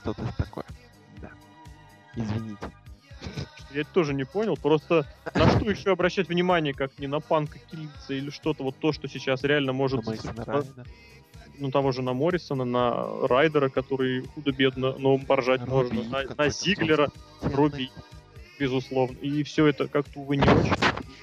Что-то 0.00 0.22
такое. 0.38 0.66
Да. 1.20 1.30
Извините. 2.14 2.70
Я 3.74 3.82
это 3.82 3.90
тоже 3.92 4.14
не 4.14 4.24
понял. 4.24 4.56
Просто 4.56 5.06
на 5.34 5.48
что 5.48 5.70
еще 5.70 5.92
обращать 5.92 6.28
внимание, 6.28 6.74
как 6.74 6.98
не 6.98 7.06
на 7.06 7.20
панка 7.20 7.58
кильца 7.70 8.14
или 8.14 8.30
что-то 8.30 8.62
вот 8.62 8.76
то, 8.78 8.92
что 8.92 9.08
сейчас 9.08 9.44
реально 9.44 9.72
может... 9.72 10.04
На 10.04 10.64
ну, 11.58 11.70
того 11.70 11.92
же 11.92 12.02
на 12.02 12.12
Моррисона, 12.12 12.64
на 12.64 13.26
Райдера, 13.28 13.68
который 13.68 14.26
худо-бедно, 14.34 14.96
но 14.98 15.18
поржать 15.18 15.60
Руби, 15.60 15.70
можно, 15.70 16.02
на, 16.02 16.34
на 16.34 16.48
Зиглера, 16.48 17.10
Руби, 17.40 17.90
безусловно. 18.58 19.16
И 19.18 19.42
все 19.44 19.66
это 19.66 19.86
как-то, 19.86 20.20
увы, 20.20 20.38
не 20.38 20.48
очень. 20.48 20.72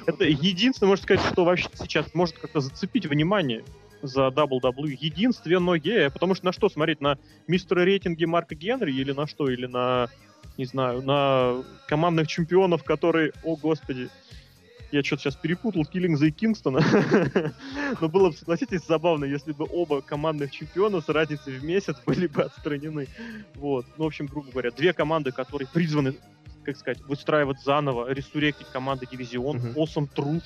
Это 0.06 0.24
единственное, 0.24 0.92
можно 0.92 1.04
сказать, 1.04 1.26
что 1.32 1.44
вообще 1.44 1.68
сейчас 1.76 2.14
может 2.14 2.38
как-то 2.38 2.62
зацепить 2.62 3.06
внимание 3.06 3.64
за 4.02 4.28
WWE. 4.28 4.98
Единственное, 5.00 6.10
потому 6.10 6.36
что 6.36 6.46
на 6.46 6.54
что 6.54 6.70
смотреть? 6.70 7.02
На 7.02 7.18
мистера 7.48 7.82
рейтинги 7.82 8.26
Марка 8.26 8.56
Генри 8.56 8.94
или 8.94 9.12
на 9.12 9.28
что? 9.28 9.50
Или 9.50 9.66
на 9.66 10.10
не 10.60 10.66
знаю, 10.66 11.02
на 11.02 11.64
командных 11.88 12.28
чемпионов, 12.28 12.84
которые, 12.84 13.32
о 13.44 13.56
господи, 13.56 14.10
я 14.92 15.02
что-то 15.04 15.22
сейчас 15.22 15.38
перепутал 15.38 15.86
Киллингза 15.86 16.26
и 16.26 16.32
Кингстона. 16.32 16.82
Но 18.02 18.10
было 18.10 18.32
бы, 18.32 18.36
согласитесь, 18.36 18.86
забавно, 18.86 19.24
если 19.24 19.54
бы 19.54 19.66
оба 19.72 20.02
командных 20.02 20.52
чемпиона 20.52 21.00
с 21.00 21.08
разницей 21.08 21.58
в 21.58 21.64
месяц 21.64 21.96
были 22.06 22.28
бы 22.28 22.44
отстранены. 22.44 23.08
Вот. 23.56 23.86
Ну, 23.98 24.04
в 24.04 24.08
общем, 24.08 24.26
грубо 24.26 24.52
говоря, 24.52 24.72
две 24.72 24.92
команды, 24.92 25.32
которые 25.32 25.70
призваны, 25.70 26.16
как 26.66 26.76
сказать, 26.76 27.00
выстраивать 27.08 27.62
заново, 27.64 28.12
рестуректить 28.12 28.68
команды 28.68 29.08
дивизион, 29.10 29.58
mm-hmm. 29.60 29.76
Awesome 29.76 30.10
Truth 30.14 30.44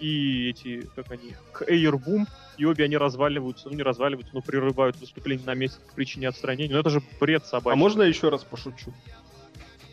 и 0.00 0.48
эти, 0.48 0.88
как 0.96 1.10
они, 1.12 1.34
к 1.52 1.62
Airboom, 1.62 2.26
и 2.56 2.64
обе 2.64 2.84
они 2.84 2.96
разваливаются, 2.96 3.68
ну 3.68 3.76
не 3.76 3.82
разваливаются, 3.82 4.34
но 4.34 4.40
прерывают 4.40 4.96
выступление 4.96 5.44
на 5.44 5.54
месяц 5.54 5.76
по 5.76 5.94
причине 5.94 6.28
отстранения. 6.28 6.74
Ну 6.74 6.80
это 6.80 6.88
же 6.88 7.02
бред 7.20 7.44
собачий. 7.44 7.74
А 7.74 7.76
можно 7.76 8.02
я 8.02 8.08
еще 8.08 8.30
раз 8.30 8.42
пошучу? 8.42 8.94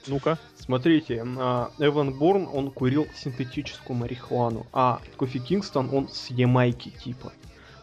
Ну-ка. 0.07 0.37
Смотрите, 0.55 1.23
а, 1.25 1.71
Эван 1.79 2.13
Борн, 2.17 2.47
он 2.51 2.71
курил 2.71 3.07
синтетическую 3.15 3.97
марихуану, 3.97 4.65
а 4.73 5.01
Кофи 5.15 5.39
Кингстон, 5.39 5.89
он 5.93 6.09
с 6.09 6.29
Ямайки 6.29 6.89
типа. 6.89 7.33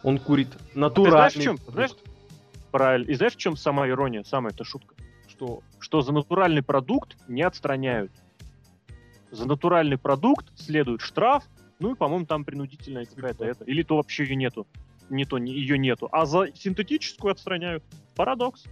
Он 0.03 0.19
курит 0.19 0.49
натуральный... 0.75 1.31
Ты 1.31 1.31
знаешь, 1.31 1.35
в 1.35 1.41
чем? 1.41 1.73
Знаешь, 1.73 1.91
правильно. 2.71 3.09
И 3.09 3.13
знаешь, 3.15 3.33
в 3.33 3.37
чем 3.37 3.57
самая 3.57 3.89
ирония, 3.89 4.23
самая 4.23 4.53
эта 4.53 4.63
шутка? 4.63 4.95
Что? 5.27 5.61
Что 5.79 6.01
за 6.01 6.11
натуральный 6.11 6.61
продукт 6.61 7.17
не 7.27 7.41
отстраняют. 7.41 8.11
За 9.31 9.47
натуральный 9.47 9.97
продукт 9.97 10.45
следует 10.57 11.01
штраф, 11.01 11.43
ну 11.79 11.93
и, 11.93 11.95
по-моему, 11.95 12.25
там 12.25 12.45
принудительная 12.45 13.05
какая-то 13.05 13.45
это. 13.45 13.63
Или 13.65 13.83
то 13.83 13.97
вообще 13.97 14.23
ее 14.23 14.35
нету. 14.35 14.67
Не 15.09 15.25
то, 15.25 15.37
не, 15.37 15.53
ее 15.53 15.77
нету. 15.77 16.07
А 16.11 16.25
за 16.25 16.47
синтетическую 16.53 17.31
отстраняют. 17.31 17.83
Парадокс. 18.15 18.63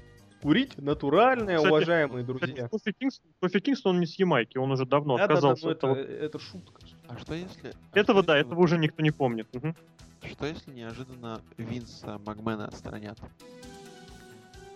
Курить 0.43 0.77
натуральное, 0.77 1.55
Кстати, 1.55 1.71
уважаемые 1.71 2.25
Кстати, 2.25 2.39
друзья. 2.45 2.67
Кофи 2.67 2.91
Кингстон, 2.91 3.31
Кофи 3.39 3.59
Кингстон 3.59 3.95
он 3.95 3.99
не 4.01 4.05
с 4.05 4.19
Ямайки, 4.19 4.57
он 4.57 4.71
уже 4.71 4.85
давно 4.85 5.17
Да-да-да, 5.17 5.33
отказался 5.33 5.65
ну 5.65 5.71
от 5.71 5.77
это, 5.77 5.81
того. 5.87 5.95
это 5.95 6.39
шутка. 6.39 6.81
А 7.07 7.17
что 7.17 7.33
если... 7.33 7.73
а 7.91 7.99
Этого, 7.99 8.19
что 8.21 8.27
да, 8.27 8.37
если 8.37 8.51
этого 8.51 8.61
уже 8.61 8.77
никто 8.77 9.01
не 9.01 9.11
помнит. 9.11 9.47
Мгм. 9.53 9.75
Что 10.25 10.45
если 10.45 10.71
неожиданно 10.71 11.41
Винса 11.57 12.19
Макмена 12.25 12.67
отстранят? 12.67 13.17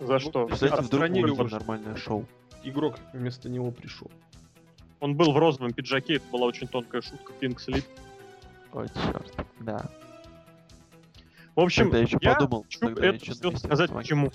За 0.00 0.14
Ну, 0.14 0.18
что? 0.18 0.46
кстати, 0.46 0.70
Кстати, 0.72 0.86
вдруг 0.86 1.10
будет 1.10 1.38
уже. 1.38 1.54
нормальное 1.54 1.96
шоу. 1.96 2.26
Игрок 2.64 2.96
вместо 3.12 3.48
него 3.48 3.70
пришел. 3.70 4.10
Он 5.00 5.14
был 5.16 5.32
в 5.32 5.38
розовом 5.38 5.72
пиджаке, 5.72 6.14
это 6.16 6.24
была 6.32 6.46
очень 6.46 6.66
тонкая 6.66 7.02
шутка, 7.02 7.32
Пинк 7.38 7.60
Слип. 7.60 7.84
Ой, 8.72 8.88
черт. 8.94 9.32
Да. 9.60 9.86
В 11.54 11.60
общем, 11.60 11.84
Тогда 11.84 11.98
я 11.98 12.04
еще 12.04 12.18
я 12.20 12.34
подумал, 12.34 12.62
хочу 12.64 12.78
тогда 12.80 13.02
я 13.06 13.08
это 13.14 13.24
еще 13.24 13.34
сказать 13.34 13.90
почему. 13.90 14.30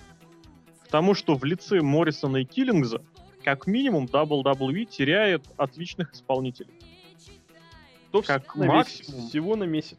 Потому 0.94 1.16
что 1.16 1.34
в 1.34 1.44
лице 1.44 1.82
Моррисона 1.82 2.38
и 2.38 2.46
Киллингза, 2.46 3.02
как 3.44 3.66
минимум, 3.66 4.06
WWE 4.06 4.86
теряет 4.86 5.44
отличных 5.58 6.14
исполнителей. 6.14 6.72
То 8.12 8.22
Как 8.22 8.56
на 8.56 8.66
максимум. 8.68 9.16
месяц, 9.22 9.30
всего 9.32 9.56
на 9.56 9.64
месяц. 9.64 9.98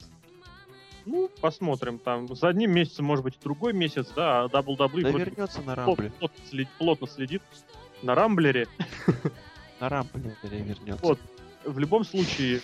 Ну, 1.04 1.28
посмотрим. 1.40 1.98
Там 1.98 2.32
за 2.36 2.46
одним 2.46 2.70
месяцем 2.70 3.06
может 3.06 3.24
быть 3.24 3.36
другой 3.42 3.72
месяц, 3.72 4.06
да, 4.14 4.44
а 4.44 4.46
WWE 4.46 5.02
Да 5.02 5.10
вернется 5.10 5.62
на 5.62 5.74
плотно, 5.74 5.84
Рамбле. 5.84 6.10
плотно 6.20 6.44
след- 6.48 6.68
плотно 6.78 7.06
следит 7.08 7.42
на 8.02 8.14
Рамблере. 8.14 8.68
На 9.80 9.88
Рамбле 9.88 10.36
вернется. 10.44 11.04
Вот. 11.04 11.18
В 11.64 11.76
любом 11.80 12.04
случае, 12.04 12.60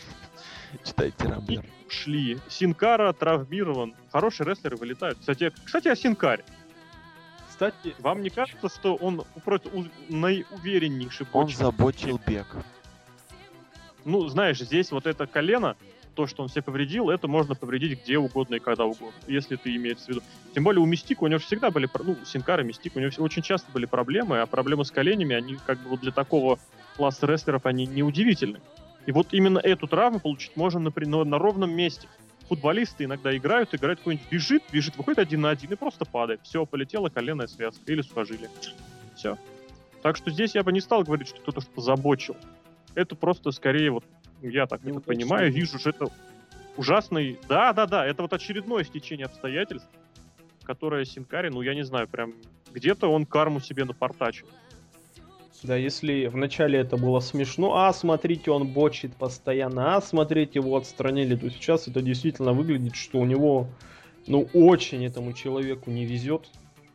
Читайте 0.85 1.25
Рамблер. 1.25 1.65
шли. 1.89 2.39
Синкара 2.49 3.13
травмирован. 3.13 3.97
Хорошие 4.13 4.47
рестлеры 4.47 4.77
вылетают. 4.77 5.19
Кстати, 5.19 5.53
кстати, 5.65 5.89
о 5.89 5.97
Синкаре. 5.97 6.45
Кстати, 7.61 7.95
Вам 7.99 8.23
не 8.23 8.31
кажется, 8.31 8.71
что 8.71 8.95
он 8.95 9.23
просто 9.45 9.69
наиувереннейший 10.09 11.27
Он 11.35 11.43
бочек? 11.43 11.59
забочил 11.59 12.19
бег. 12.27 12.47
Ну, 14.07 14.27
знаешь, 14.29 14.61
здесь 14.61 14.91
вот 14.93 15.05
это 15.07 15.27
колено, 15.27 15.77
то, 16.15 16.27
что 16.27 16.43
он 16.43 16.49
себе 16.49 16.63
повредил, 16.63 17.11
это 17.11 17.29
можно 17.29 17.55
повредить 17.55 18.03
где 18.03 18.17
угодно 18.17 18.55
и 18.55 18.61
когда 18.61 18.87
угодно, 18.87 19.13
если 19.27 19.57
ты 19.57 19.77
имеешь 19.77 19.99
в 19.99 20.09
виду. 20.09 20.23
Тем 20.55 20.65
более 20.65 20.81
у 20.81 20.87
Мистика 20.87 21.23
у 21.23 21.27
него 21.27 21.39
всегда 21.39 21.71
были, 21.71 21.87
ну, 22.03 22.17
Синкара, 22.25 22.63
Мистика, 22.63 22.97
у 22.97 23.01
него 23.03 23.11
очень 23.19 23.43
часто 23.43 23.71
были 23.73 23.85
проблемы, 23.85 24.41
а 24.41 24.47
проблемы 24.47 24.87
с 24.87 24.91
коленями, 24.91 25.37
они 25.37 25.59
как 25.67 25.79
бы 25.81 25.91
вот 25.91 26.01
для 26.01 26.13
такого 26.13 26.59
класса 26.97 27.27
рестлеров, 27.27 27.67
они 27.67 27.87
неудивительны. 27.87 28.63
И 29.05 29.13
вот 29.13 29.35
именно 29.35 29.59
эту 29.59 29.87
травму 29.87 30.19
получить 30.19 30.57
можно 30.57 30.81
на, 30.81 30.91
при- 30.91 31.05
на, 31.05 31.25
на 31.25 31.37
ровном 31.37 31.77
месте. 31.77 32.09
Футболисты 32.51 33.05
иногда 33.05 33.37
играют, 33.37 33.77
играют 33.77 34.01
какой-нибудь 34.01 34.27
бежит, 34.29 34.65
бежит, 34.73 34.97
выходит 34.97 35.21
один 35.21 35.43
на 35.43 35.51
один 35.51 35.71
и 35.73 35.77
просто 35.77 36.05
падает. 36.05 36.41
Все, 36.43 36.67
полетела 36.67 37.09
коленная 37.09 37.47
связка 37.47 37.81
или 37.87 38.03
сухожилие. 38.03 38.51
Все. 39.15 39.39
Так 40.03 40.17
что 40.17 40.33
здесь 40.33 40.57
я 40.57 40.65
бы 40.65 40.73
не 40.73 40.81
стал 40.81 41.05
говорить, 41.05 41.29
что 41.29 41.41
кто-то 41.41 41.61
что-то 41.61 41.81
забочил. 41.81 42.37
Это 42.97 43.15
просто 43.15 43.53
скорее 43.53 43.93
вот 43.93 44.05
я 44.43 44.67
так 44.67 44.81
это 44.81 44.89
Неудачный 44.89 45.15
понимаю, 45.15 45.53
вижу, 45.53 45.79
что 45.79 45.91
это 45.91 46.09
ужасный... 46.77 47.39
Да, 47.49 47.73
да, 47.73 47.87
да, 47.87 48.05
это 48.05 48.23
вот 48.23 48.33
очередное 48.33 48.83
стечение 48.83 49.27
обстоятельств, 49.27 49.89
которое 50.65 51.05
Синкари, 51.05 51.51
ну 51.51 51.63
я 51.63 51.77
не 51.77 51.85
знаю, 51.85 52.09
прям 52.09 52.35
где-то 52.73 53.13
он 53.13 53.27
карму 53.27 53.61
себе 53.61 53.85
напортачил. 53.85 54.49
Да, 55.63 55.77
если 55.77 56.27
вначале 56.27 56.79
это 56.79 56.97
было 56.97 57.21
смешно, 57.21 57.77
а 57.77 57.93
смотрите, 57.93 58.51
он 58.51 58.69
бочит 58.69 59.15
постоянно, 59.15 59.97
а 59.97 60.01
смотрите, 60.01 60.53
его 60.61 60.77
отстранили, 60.77 61.37
то 61.37 61.51
сейчас 61.51 61.87
это 61.87 62.01
действительно 62.01 62.53
выглядит, 62.53 62.97
что 62.97 63.19
у 63.19 63.27
него, 63.27 63.69
ну, 64.27 64.49
очень 64.55 65.05
этому 65.05 65.35
человеку 65.35 65.91
не 65.91 66.07
везет. 66.07 66.49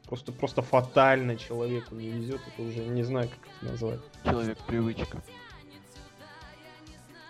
Просто, 0.05 0.31
просто 0.31 0.61
фатально 0.61 1.35
человеку 1.35 1.95
не 1.95 2.09
везет. 2.09 2.39
Это 2.47 2.67
уже 2.67 2.85
не 2.85 3.03
знаю, 3.03 3.29
как 3.29 3.39
это 3.39 3.71
назвать. 3.71 3.99
Человек-привычка. 4.23 5.23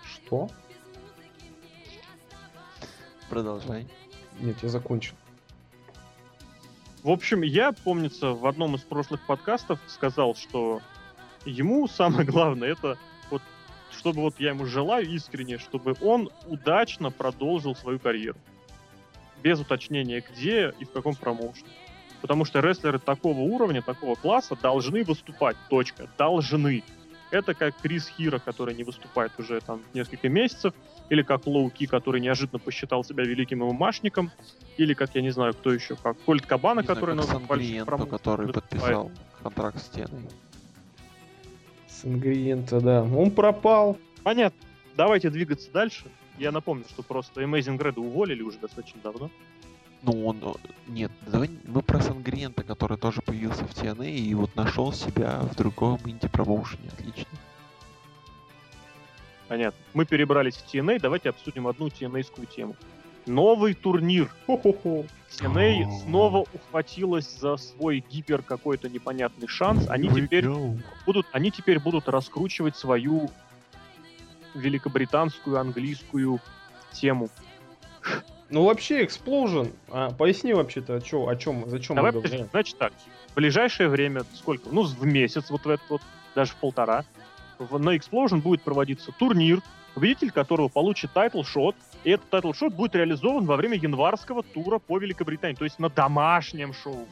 Что? 0.04 0.48
Продолжай. 3.30 3.86
Нет, 4.40 4.56
я 4.62 4.68
закончил. 4.68 5.14
В 7.02 7.10
общем, 7.10 7.42
я, 7.42 7.72
помнится, 7.72 8.32
в 8.32 8.46
одном 8.46 8.74
из 8.74 8.82
прошлых 8.82 9.24
подкастов 9.26 9.78
сказал, 9.86 10.34
что 10.34 10.80
ему 11.46 11.88
самое 11.88 12.26
главное 12.26 12.72
это 12.72 12.98
вот, 13.30 13.42
чтобы 13.90 14.20
вот 14.22 14.34
я 14.38 14.50
ему 14.50 14.66
желаю 14.66 15.08
искренне, 15.08 15.58
чтобы 15.58 15.96
он 16.00 16.30
удачно 16.46 17.10
продолжил 17.10 17.74
свою 17.74 17.98
карьеру. 17.98 18.38
Без 19.42 19.60
уточнения, 19.60 20.24
где 20.30 20.74
и 20.78 20.84
в 20.84 20.90
каком 20.90 21.14
промоушене. 21.14 21.68
Потому 22.20 22.44
что 22.44 22.60
рестлеры 22.60 22.98
такого 22.98 23.40
уровня, 23.40 23.82
такого 23.82 24.14
класса 24.14 24.56
должны 24.60 25.04
выступать. 25.04 25.56
Точка. 25.68 26.08
Должны. 26.18 26.82
Это 27.30 27.54
как 27.54 27.76
Крис 27.76 28.08
Хира, 28.08 28.38
который 28.38 28.74
не 28.74 28.84
выступает 28.84 29.32
уже 29.38 29.60
там 29.60 29.82
несколько 29.94 30.28
месяцев, 30.28 30.72
или 31.10 31.22
как 31.22 31.46
Лоу 31.46 31.70
Ки, 31.70 31.86
который 31.86 32.20
неожиданно 32.20 32.58
посчитал 32.58 33.04
себя 33.04 33.24
великим 33.24 33.60
ММАшником, 33.60 34.30
или 34.76 34.94
как, 34.94 35.14
я 35.14 35.22
не 35.22 35.30
знаю, 35.30 35.54
кто 35.54 35.72
еще, 35.72 35.96
как 35.96 36.16
Кольт 36.24 36.46
Кабана, 36.46 36.80
Не 36.80 36.86
знаю, 36.86 36.96
который 36.96 37.16
как 37.16 37.32
на 37.32 37.38
больших 37.40 38.10
который 38.10 38.52
подписал 38.52 39.10
контракт 39.42 39.78
с 39.78 39.88
Теной. 39.88 40.22
С 41.96 42.04
ингредиента, 42.04 42.80
да. 42.80 43.02
Он 43.02 43.30
пропал. 43.30 43.96
Понятно. 44.22 44.58
Давайте 44.96 45.30
двигаться 45.30 45.70
дальше. 45.72 46.04
Я 46.38 46.52
напомню, 46.52 46.84
что 46.88 47.02
просто 47.02 47.42
Amazing 47.42 47.78
Red 47.78 47.98
уволили 47.98 48.42
уже 48.42 48.58
достаточно 48.58 49.00
давно. 49.02 49.30
Ну, 50.02 50.26
он... 50.26 50.38
э, 50.44 50.52
Нет, 50.88 51.10
давай 51.26 51.50
мы 51.64 51.80
про 51.82 52.00
Сангриента, 52.00 52.62
который 52.62 52.98
тоже 52.98 53.22
появился 53.22 53.64
в 53.66 53.70
TNA 53.70 54.10
и 54.10 54.34
вот 54.34 54.54
нашел 54.54 54.92
себя 54.92 55.40
в 55.40 55.54
другом 55.56 55.98
инди-промоушене. 56.04 56.88
Отлично. 56.92 57.26
Понятно. 59.48 59.80
Мы 59.94 60.04
перебрались 60.04 60.56
в 60.56 60.72
TNA, 60.72 61.00
давайте 61.00 61.30
обсудим 61.30 61.66
одну 61.66 61.86
TNA-скую 61.86 62.46
тему. 62.46 62.76
Новый 63.26 63.74
турнир. 63.74 64.30
Хо-хо-хо. 64.46 65.04
TNA 65.30 65.84
О. 65.84 65.90
снова 66.04 66.46
ухватилась 66.54 67.38
за 67.38 67.56
свой 67.56 68.02
гипер 68.08 68.42
какой-то 68.42 68.88
непонятный 68.88 69.48
шанс. 69.48 69.86
Они 69.88 70.08
теперь 70.08 70.46
будут, 71.04 71.26
они 71.32 71.50
теперь 71.50 71.78
будут 71.80 72.08
раскручивать 72.08 72.76
свою 72.76 73.28
великобританскую, 74.54 75.58
английскую 75.58 76.40
тему. 76.92 77.28
Ну 78.48 78.64
вообще, 78.64 79.04
Xplosion. 79.04 79.72
А, 79.88 80.10
поясни 80.10 80.54
вообще-то, 80.54 80.94
о, 80.94 81.00
чё, 81.00 81.26
о 81.26 81.34
чем, 81.36 81.68
зачем 81.68 81.96
Давай, 81.96 82.12
мы 82.12 82.20
говорим. 82.20 82.46
значит 82.52 82.78
так, 82.78 82.92
в 83.32 83.34
ближайшее 83.34 83.88
время, 83.88 84.22
сколько, 84.34 84.68
ну, 84.70 84.82
в 84.84 85.04
месяц, 85.04 85.50
вот 85.50 85.64
в 85.64 85.68
этот 85.68 85.90
вот, 85.90 86.00
даже 86.36 86.52
в 86.52 86.56
полтора, 86.56 87.04
в- 87.58 87.78
на 87.80 87.96
Xplosion 87.96 88.40
будет 88.40 88.62
проводиться 88.62 89.10
турнир, 89.10 89.60
победитель 89.94 90.30
которого 90.30 90.68
получит 90.68 91.10
title 91.12 91.43
shot, 91.43 91.74
и 92.06 92.10
этот 92.10 92.30
title 92.30 92.53
shot 92.53 92.72
будет 92.72 92.94
реализован 92.94 93.46
во 93.46 93.56
время 93.56 93.76
январского 93.76 94.44
тура 94.44 94.78
по 94.78 94.96
Великобритании, 94.96 95.56
то 95.56 95.64
есть 95.64 95.80
на 95.80 95.88
домашнем 95.88 96.72
шоу. 96.72 97.04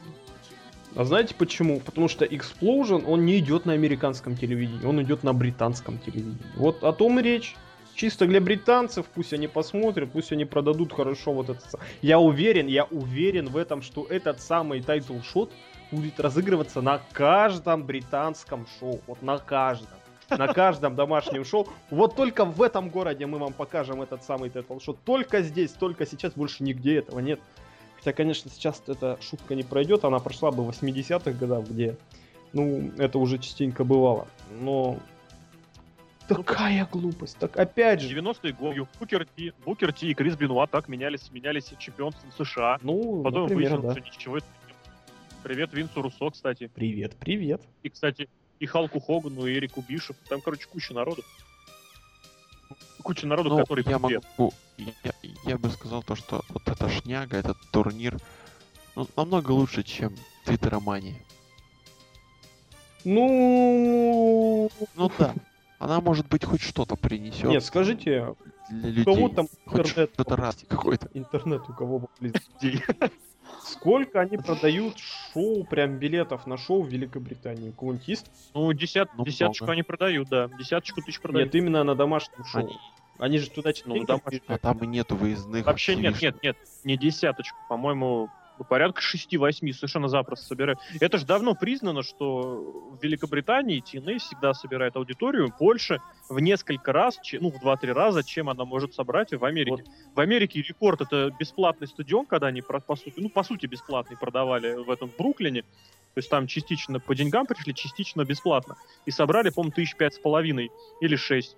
А 0.95 1.03
знаете 1.03 1.35
почему? 1.35 1.81
Потому 1.81 2.07
что 2.07 2.23
Xplosion, 2.23 3.03
он 3.05 3.25
не 3.25 3.39
идет 3.39 3.65
на 3.65 3.73
американском 3.73 4.37
телевидении, 4.37 4.85
он 4.85 5.01
идет 5.03 5.23
на 5.23 5.33
британском 5.33 5.97
телевидении. 5.97 6.37
Вот 6.55 6.81
о 6.85 6.93
том 6.93 7.19
и 7.19 7.23
речь. 7.23 7.55
Чисто 7.93 8.25
для 8.25 8.39
британцев, 8.39 9.05
пусть 9.13 9.33
они 9.33 9.47
посмотрят, 9.47 10.11
пусть 10.11 10.31
они 10.31 10.45
продадут 10.45 10.93
хорошо 10.93 11.33
вот 11.33 11.49
этот... 11.49 11.75
Я 12.01 12.19
уверен, 12.19 12.67
я 12.67 12.85
уверен 12.85 13.47
в 13.47 13.57
этом, 13.57 13.81
что 13.81 14.05
этот 14.05 14.39
самый 14.41 14.79
title 14.79 15.19
shot 15.19 15.51
будет 15.91 16.21
разыгрываться 16.21 16.81
на 16.81 17.01
каждом 17.11 17.83
британском 17.83 18.65
шоу. 18.79 19.01
Вот 19.07 19.21
на 19.21 19.39
каждом. 19.39 19.97
На 20.29 20.47
каждом 20.47 20.95
домашнем 20.95 21.45
шоу. 21.45 21.67
Вот 21.89 22.15
только 22.15 22.45
в 22.45 22.61
этом 22.61 22.89
городе 22.89 23.25
мы 23.25 23.37
вам 23.37 23.53
покажем 23.53 24.01
этот 24.01 24.23
самый 24.23 24.49
title 24.49 24.73
shot. 24.73 24.97
Только 25.05 25.41
здесь, 25.41 25.71
только 25.71 26.05
сейчас, 26.05 26.33
больше 26.33 26.63
нигде 26.63 26.97
этого 26.97 27.19
нет. 27.19 27.39
Хотя, 27.97 28.13
конечно, 28.13 28.51
сейчас 28.51 28.81
эта 28.87 29.17
шутка 29.21 29.55
не 29.55 29.63
пройдет, 29.63 30.03
она 30.03 30.19
прошла 30.19 30.51
бы 30.51 30.63
в 30.63 30.69
80-х 30.69 31.31
годах, 31.31 31.65
где, 31.65 31.97
ну, 32.53 32.91
это 32.97 33.19
уже 33.19 33.37
частенько 33.37 33.83
бывало. 33.83 34.27
Но 34.61 34.99
Такая 36.27 36.87
глупость. 36.91 37.37
Так 37.37 37.57
опять 37.57 38.01
же. 38.01 38.15
90-е 38.15 38.53
годы 38.53 38.87
Букер 38.99 39.27
Ти, 39.35 39.53
Букер 39.63 39.93
Ти 39.93 40.09
и 40.09 40.13
Крис 40.15 40.35
Бенуа 40.35 40.65
так 40.65 40.87
менялись, 40.87 41.29
менялись 41.31 41.71
чемпионством 41.77 42.31
США. 42.31 42.79
Ну, 42.81 43.21
Потом 43.23 43.43
например, 43.43 43.75
выяснилось, 43.77 43.95
да. 43.95 44.01
что 44.01 44.17
ничего 44.17 44.37
это. 44.37 44.47
Привет 45.43 45.73
Винсу 45.73 46.01
Руссо, 46.01 46.31
кстати. 46.31 46.67
Привет, 46.73 47.15
привет. 47.19 47.61
И, 47.83 47.89
кстати, 47.89 48.27
и 48.59 48.65
Халку 48.65 48.99
Хогану, 48.99 49.45
и 49.47 49.53
Эрику 49.53 49.83
Бишопу. 49.87 50.19
Там, 50.29 50.41
короче, 50.41 50.67
куча 50.67 50.93
народу. 50.93 51.23
Куча 53.03 53.27
народу, 53.27 53.49
Ну, 53.49 53.57
который 53.59 53.83
я 53.87 53.99
привет. 53.99 54.23
могу... 54.37 54.53
Я, 54.77 55.13
я 55.45 55.57
бы 55.57 55.69
сказал 55.69 56.01
то, 56.03 56.15
что 56.15 56.41
вот 56.49 56.67
эта 56.67 56.89
шняга, 56.89 57.37
этот 57.37 57.57
турнир, 57.71 58.17
ну, 58.95 59.07
намного 59.15 59.51
лучше, 59.51 59.83
чем 59.83 60.15
Твиттеромания. 60.45 61.21
Ну... 63.05 64.69
Ну 64.95 65.11
да, 65.19 65.35
она, 65.79 66.01
может 66.01 66.27
быть, 66.27 66.43
хоть 66.43 66.61
что-то 66.61 66.95
принесет 66.95 67.45
Нет, 67.49 67.63
скажите, 67.63 68.35
для 68.69 68.87
у 68.87 68.91
людей. 68.91 69.05
кого 69.05 69.29
там 69.29 69.47
хоть 69.65 69.87
интернет? 69.89 70.09
что-то 70.13 70.35
раз 70.35 70.57
какой-то. 70.67 71.09
Интернет 71.13 71.61
у 71.69 71.73
кого 71.73 71.99
поблизости? 71.99 72.83
Сколько 73.65 74.21
они 74.21 74.37
продают 74.37 74.97
шоу, 74.99 75.63
прям 75.63 75.97
билетов 75.97 76.45
на 76.45 76.55
шоу 76.57 76.83
в 76.83 76.87
Великобритании? 76.87 77.71
Кого-нибудь 77.71 78.07
есть? 78.07 78.31
Ну, 78.53 78.71
десят, 78.73 79.09
Ну, 79.17 79.25
десяточку 79.25 79.63
много. 79.65 79.73
они 79.73 79.83
продают, 79.83 80.29
да. 80.29 80.49
Десяточку 80.59 81.01
тысяч 81.01 81.19
продают. 81.19 81.51
Нет, 81.53 81.55
именно 81.63 81.83
на 81.83 81.95
домашнем 81.95 82.43
шоу. 82.45 82.61
Они- 82.61 82.77
Они 83.17 83.37
же 83.37 83.49
туда 83.49 83.71
Ну, 83.85 84.03
домашнем. 84.03 84.41
А 84.47 84.57
там 84.57 84.77
и 84.79 84.87
нету 84.87 85.15
выездных. 85.15 85.65
Вообще 85.65 85.95
нет, 85.95 86.21
нет, 86.21 86.43
нет, 86.43 86.57
не 86.83 86.97
десяточку, 86.97 87.57
по-моему, 87.69 88.29
порядка 88.63 89.01
6-8 89.01 89.73
совершенно 89.73 90.07
запросто 90.07 90.47
собирают. 90.47 90.79
Это 90.99 91.17
же 91.17 91.25
давно 91.25 91.55
признано, 91.55 92.03
что 92.03 92.95
в 92.99 93.03
Великобритании 93.03 93.83
TNA 93.83 94.19
всегда 94.19 94.53
собирает 94.53 94.95
аудиторию 94.95 95.53
больше 95.59 95.99
в 96.29 96.39
несколько 96.39 96.93
раз, 96.93 97.19
ну, 97.33 97.51
в 97.51 97.63
2-3 97.63 97.91
раза, 97.91 98.23
чем 98.23 98.49
она 98.49 98.65
может 98.65 98.93
собрать 98.93 99.31
в 99.33 99.43
Америке. 99.43 99.83
Вот. 99.85 100.15
В 100.15 100.19
Америке 100.19 100.61
рекорд 100.61 101.01
это 101.01 101.31
бесплатный 101.39 101.87
стадион, 101.87 102.25
когда 102.25 102.47
они, 102.47 102.61
по 102.61 102.95
сути, 102.95 103.13
ну, 103.17 103.29
по 103.29 103.43
сути, 103.43 103.65
бесплатный 103.65 104.17
продавали 104.17 104.75
в 104.75 104.89
этом 104.89 105.09
в 105.09 105.17
Бруклине. 105.17 105.61
То 105.61 106.19
есть 106.19 106.29
там 106.29 106.47
частично 106.47 107.01
по 107.01 107.13
деньгам 107.13 107.45
пришли, 107.45 107.73
частично 107.73 108.23
бесплатно. 108.23 108.77
И 109.05 109.11
собрали, 109.11 109.49
по-моему, 109.49 109.73
тысяч 109.73 109.95
пять 109.95 110.13
с 110.13 110.19
половиной 110.19 110.71
или 111.01 111.17
шесть. 111.17 111.57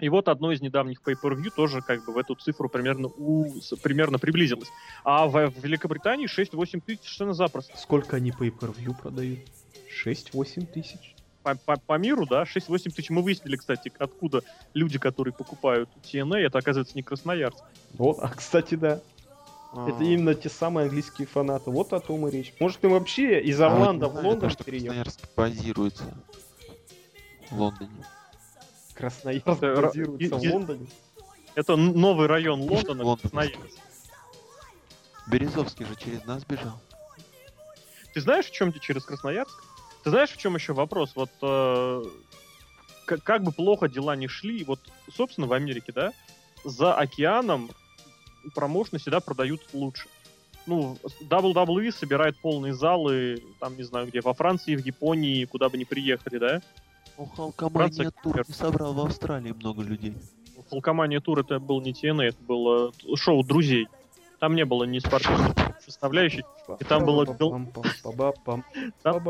И 0.00 0.08
вот 0.08 0.28
одно 0.28 0.50
из 0.52 0.60
недавних 0.60 1.00
pay-per-view 1.02 1.50
тоже 1.54 1.82
как 1.82 2.04
бы 2.04 2.12
в 2.12 2.18
эту 2.18 2.34
цифру 2.34 2.68
примерно, 2.68 3.08
у- 3.08 3.52
примерно 3.82 4.18
приблизилось. 4.18 4.68
А 5.04 5.26
в, 5.26 5.50
в 5.50 5.62
Великобритании 5.64 6.26
6-8 6.28 6.80
тысяч 6.80 7.00
совершенно 7.02 7.34
запросто. 7.34 7.76
Сколько 7.76 8.16
они 8.16 8.30
pay-per-view 8.30 8.94
продают? 9.00 9.40
6-8 10.04 10.66
тысяч? 10.66 11.14
По, 11.42 11.54
по- 11.54 11.76
по 11.78 11.98
миру, 11.98 12.26
да, 12.26 12.44
6-8 12.44 12.90
тысяч. 12.90 13.10
Мы 13.10 13.22
выяснили, 13.22 13.56
кстати, 13.56 13.92
откуда 13.98 14.42
люди, 14.74 14.98
которые 14.98 15.32
покупают 15.34 15.88
TNA, 16.02 16.38
это 16.38 16.58
оказывается 16.58 16.96
не 16.96 17.02
Красноярск. 17.02 17.62
Вот, 17.94 18.18
а 18.20 18.28
кстати, 18.28 18.74
да. 18.74 19.00
Это 19.72 19.96
А, 20.00 20.02
именно 20.02 20.34
те 20.34 20.48
самые 20.48 20.84
английские 20.86 21.26
фанаты. 21.28 21.70
Вот 21.70 21.92
о 21.92 22.00
том 22.00 22.26
и 22.26 22.30
речь. 22.30 22.52
Может, 22.58 22.82
им 22.84 22.90
вообще 22.90 23.40
из 23.40 23.60
а 23.60 23.68
вы 23.68 23.76
не 23.76 23.80
Орландо 23.82 24.08
в 24.08 24.14
Лондон 24.24 24.50
переехать? 24.64 24.86
Красноярск 25.04 25.20
базируется 25.36 26.02
в 27.50 27.60
Лондоне. 27.60 27.90
Красноярск 29.00 29.46
базируется 29.82 30.36
в 30.36 30.42
Лондоне? 30.52 30.86
Это 31.54 31.76
новый 31.76 32.26
район 32.26 32.60
Лондона, 32.60 33.02
Лондон. 33.02 33.30
Красноярск. 33.30 33.78
Березовский 35.26 35.84
же 35.86 35.94
через 35.96 36.24
нас 36.24 36.44
бежал. 36.44 36.80
Ты 38.14 38.20
знаешь, 38.20 38.46
в 38.46 38.52
чем 38.52 38.72
через 38.72 39.04
Красноярск? 39.04 39.62
Ты 40.02 40.10
знаешь, 40.10 40.30
в 40.30 40.36
чем 40.36 40.54
еще 40.54 40.72
вопрос? 40.72 41.12
Вот 41.14 41.30
э, 41.42 42.04
к- 43.06 43.18
как 43.18 43.42
бы 43.42 43.52
плохо 43.52 43.88
дела 43.88 44.16
не 44.16 44.28
шли, 44.28 44.64
вот, 44.64 44.80
собственно, 45.14 45.46
в 45.46 45.52
Америке, 45.52 45.92
да, 45.92 46.12
за 46.64 46.94
океаном 46.94 47.70
промоушены 48.54 48.98
всегда 48.98 49.20
продают 49.20 49.60
лучше. 49.72 50.08
Ну, 50.66 50.98
WWE 51.22 51.92
собирает 51.92 52.38
полные 52.40 52.74
залы, 52.74 53.42
там, 53.60 53.76
не 53.76 53.82
знаю 53.82 54.06
где, 54.06 54.20
во 54.20 54.34
Франции, 54.34 54.74
в 54.76 54.84
Японии, 54.84 55.44
куда 55.44 55.68
бы 55.68 55.78
ни 55.78 55.84
приехали, 55.84 56.38
да? 56.38 56.62
Ну, 57.18 57.26
Халкомания 57.26 58.10
тур 58.22 58.42
не 58.48 58.54
собрал 58.54 58.94
в 58.94 59.00
Австралии 59.00 59.52
много 59.52 59.82
людей. 59.82 60.16
Фолкомания 60.70 61.20
тур 61.20 61.40
это 61.40 61.58
был 61.58 61.80
не 61.80 61.92
TNA, 61.92 62.28
это 62.28 62.42
было 62.42 62.92
шоу 63.16 63.42
друзей. 63.42 63.88
Там 64.38 64.54
не 64.54 64.64
было 64.64 64.84
ни 64.84 64.98
спортивной 65.00 65.52
составляющей. 65.84 66.44
И 66.78 66.84
там 66.84 67.04
было 67.04 67.26
Там, 69.02 69.22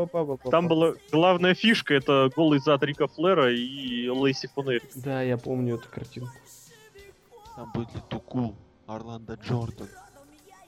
Там 0.49 0.67
была 0.67 0.93
главная 1.11 1.53
фишка, 1.53 1.93
это 1.95 2.29
голый 2.33 2.59
зад 2.59 2.81
Рика 2.83 3.07
Флера 3.07 3.53
и 3.53 4.07
Лейси 4.07 4.47
Фунери. 4.53 4.89
Да, 4.95 5.21
я 5.21 5.37
помню 5.37 5.75
эту 5.75 5.89
картинку. 5.89 6.31
Там 7.57 7.71
были 7.73 7.87
Тукул, 8.09 8.55
Орландо 8.87 9.33
Джордан. 9.33 9.87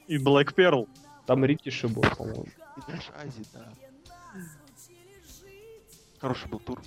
И 0.07 0.17
Блэк 0.17 0.53
Перл. 0.53 0.89
Там 1.25 1.45
Рикиши 1.45 1.87
был, 1.87 2.01
по-моему. 2.01 2.45
И 2.45 2.91
наш 2.91 3.09
Ази, 3.15 3.45
да. 3.53 3.71
Хороший 6.23 6.47
был 6.47 6.59
тур. 6.59 6.81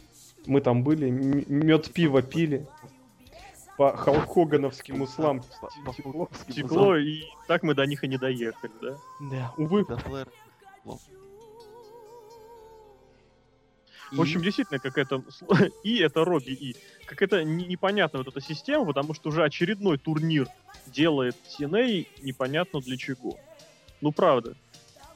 Мы 0.46 0.62
там 0.62 0.82
были, 0.82 1.10
мед 1.10 1.92
пиво 1.92 2.22
пили. 2.22 2.66
По 3.76 3.94
Халк 3.94 4.32
Хогановским 4.32 5.02
услам 5.02 5.42
текло. 6.48 6.96
и 6.96 7.22
так 7.46 7.62
мы 7.62 7.74
до 7.74 7.84
них 7.84 8.02
и 8.02 8.08
не 8.08 8.16
доехали, 8.16 8.72
да? 8.80 8.96
Да, 9.20 9.54
увы. 9.58 9.84
Флэр. 9.84 10.26
В 14.12 14.20
общем, 14.22 14.40
действительно, 14.40 14.78
какая-то... 14.78 15.16
сл- 15.28 15.70
И 15.82 15.98
это 15.98 16.24
Робби 16.24 16.52
И. 16.52 16.76
Какая-то 17.04 17.44
не- 17.44 17.66
непонятная 17.66 18.22
вот 18.22 18.28
эта 18.34 18.40
система, 18.40 18.86
потому 18.86 19.12
что 19.12 19.28
уже 19.28 19.44
очередной 19.44 19.98
турнир 19.98 20.48
делает 20.86 21.36
TNA 21.58 22.06
непонятно 22.22 22.80
для 22.80 22.96
чего. 22.96 23.36
Ну, 24.00 24.12
правда. 24.12 24.54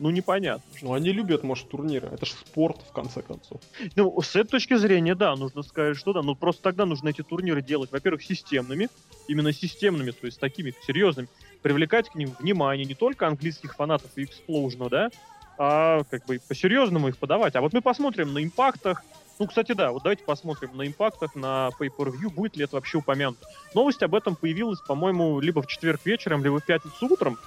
Ну, 0.01 0.09
непонятно. 0.09 0.65
Ну, 0.81 0.95
они 0.95 1.13
любят, 1.13 1.43
может, 1.43 1.69
турниры. 1.69 2.09
Это 2.09 2.25
же 2.25 2.33
спорт, 2.33 2.81
в 2.89 2.93
конце 2.93 3.21
концов. 3.21 3.61
Ну, 3.97 4.21
с 4.23 4.35
этой 4.35 4.49
точки 4.49 4.75
зрения, 4.77 5.15
да, 5.15 5.37
нужно 5.37 5.63
сказать, 5.63 5.97
что 5.99 6.15
да. 6.15 6.23
Ну, 6.23 6.35
просто 6.35 6.63
тогда 6.63 6.87
нужно 6.87 7.11
эти 7.11 7.23
турниры 7.23 7.61
делать, 7.61 7.93
во-первых, 7.93 8.23
системными, 8.23 8.89
именно 9.29 9.53
системными, 9.53 10.11
то 10.13 10.25
есть 10.25 10.41
такими 10.41 10.75
серьезными, 10.87 11.29
привлекать 11.61 12.09
к 12.09 12.15
ним 12.15 12.35
внимание 12.41 12.87
не 12.87 12.95
только 12.95 13.27
английских 13.27 13.75
фанатов 13.75 14.11
и 14.17 14.25
эксплоужена, 14.25 14.89
да, 14.89 15.11
а 15.59 16.05
как 16.05 16.25
бы 16.25 16.41
по-серьезному 16.49 17.09
их 17.09 17.19
подавать. 17.19 17.55
А 17.55 17.61
вот 17.61 17.75
мы 17.75 17.83
посмотрим 17.83 18.33
на 18.33 18.43
импактах, 18.43 19.03
ну, 19.39 19.47
кстати, 19.47 19.73
да, 19.73 19.93
вот 19.93 20.03
давайте 20.03 20.25
посмотрим 20.25 20.75
на 20.79 20.87
импактах, 20.87 21.35
на 21.35 21.71
pay-per-view, 21.79 22.31
будет 22.31 22.57
ли 22.57 22.65
это 22.65 22.77
вообще 22.77 22.99
упомянуто. 22.99 23.47
Новость 23.75 24.03
об 24.03 24.15
этом 24.15 24.35
появилась, 24.35 24.81
по-моему, 24.81 25.41
либо 25.41 25.61
в 25.61 25.67
четверг 25.67 26.01
вечером, 26.07 26.43
либо 26.43 26.59
в 26.59 26.65
пятницу 26.65 27.07
утром. 27.07 27.39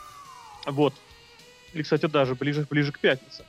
Вот. 0.68 0.94
Или, 1.74 1.84
кстати, 1.84 2.06
даже 2.06 2.36
ближе, 2.36 2.66
ближе 2.70 2.92
к 2.92 3.00
пятнице. 3.00 3.44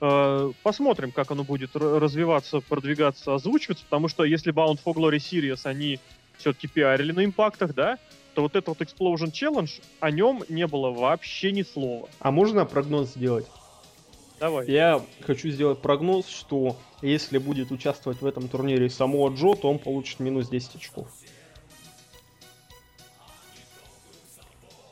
Э, 0.00 0.52
Посмотрим, 0.62 1.12
как 1.12 1.30
оно 1.30 1.44
будет 1.44 1.74
развиваться, 1.74 2.60
продвигаться, 2.60 3.34
озвучиваться, 3.34 3.84
потому 3.84 4.08
что 4.08 4.24
если 4.24 4.52
Bound 4.52 4.80
for 4.84 4.94
Glory 4.94 5.16
Series 5.16 5.60
они 5.64 5.98
все-таки 6.36 6.68
пиарили 6.68 7.12
на 7.12 7.24
импактах, 7.24 7.74
да, 7.74 7.98
то 8.34 8.42
вот 8.42 8.54
этот 8.54 8.68
вот 8.68 8.80
Explosion 8.80 9.32
Challenge, 9.32 9.82
о 9.98 10.10
нем 10.10 10.44
не 10.48 10.66
было 10.66 10.90
вообще 10.90 11.50
ни 11.50 11.62
слова. 11.62 12.08
А 12.20 12.30
можно 12.30 12.64
прогноз 12.64 13.10
сделать? 13.10 13.46
Давай. 14.38 14.70
Я 14.70 15.02
хочу 15.22 15.50
сделать 15.50 15.80
прогноз, 15.80 16.28
что 16.28 16.76
если 17.02 17.38
будет 17.38 17.72
участвовать 17.72 18.20
в 18.20 18.26
этом 18.26 18.48
турнире 18.48 18.88
Самуа 18.88 19.30
Джо, 19.30 19.54
то 19.54 19.68
он 19.68 19.80
получит 19.80 20.20
минус 20.20 20.48
10 20.48 20.76
очков. 20.76 21.08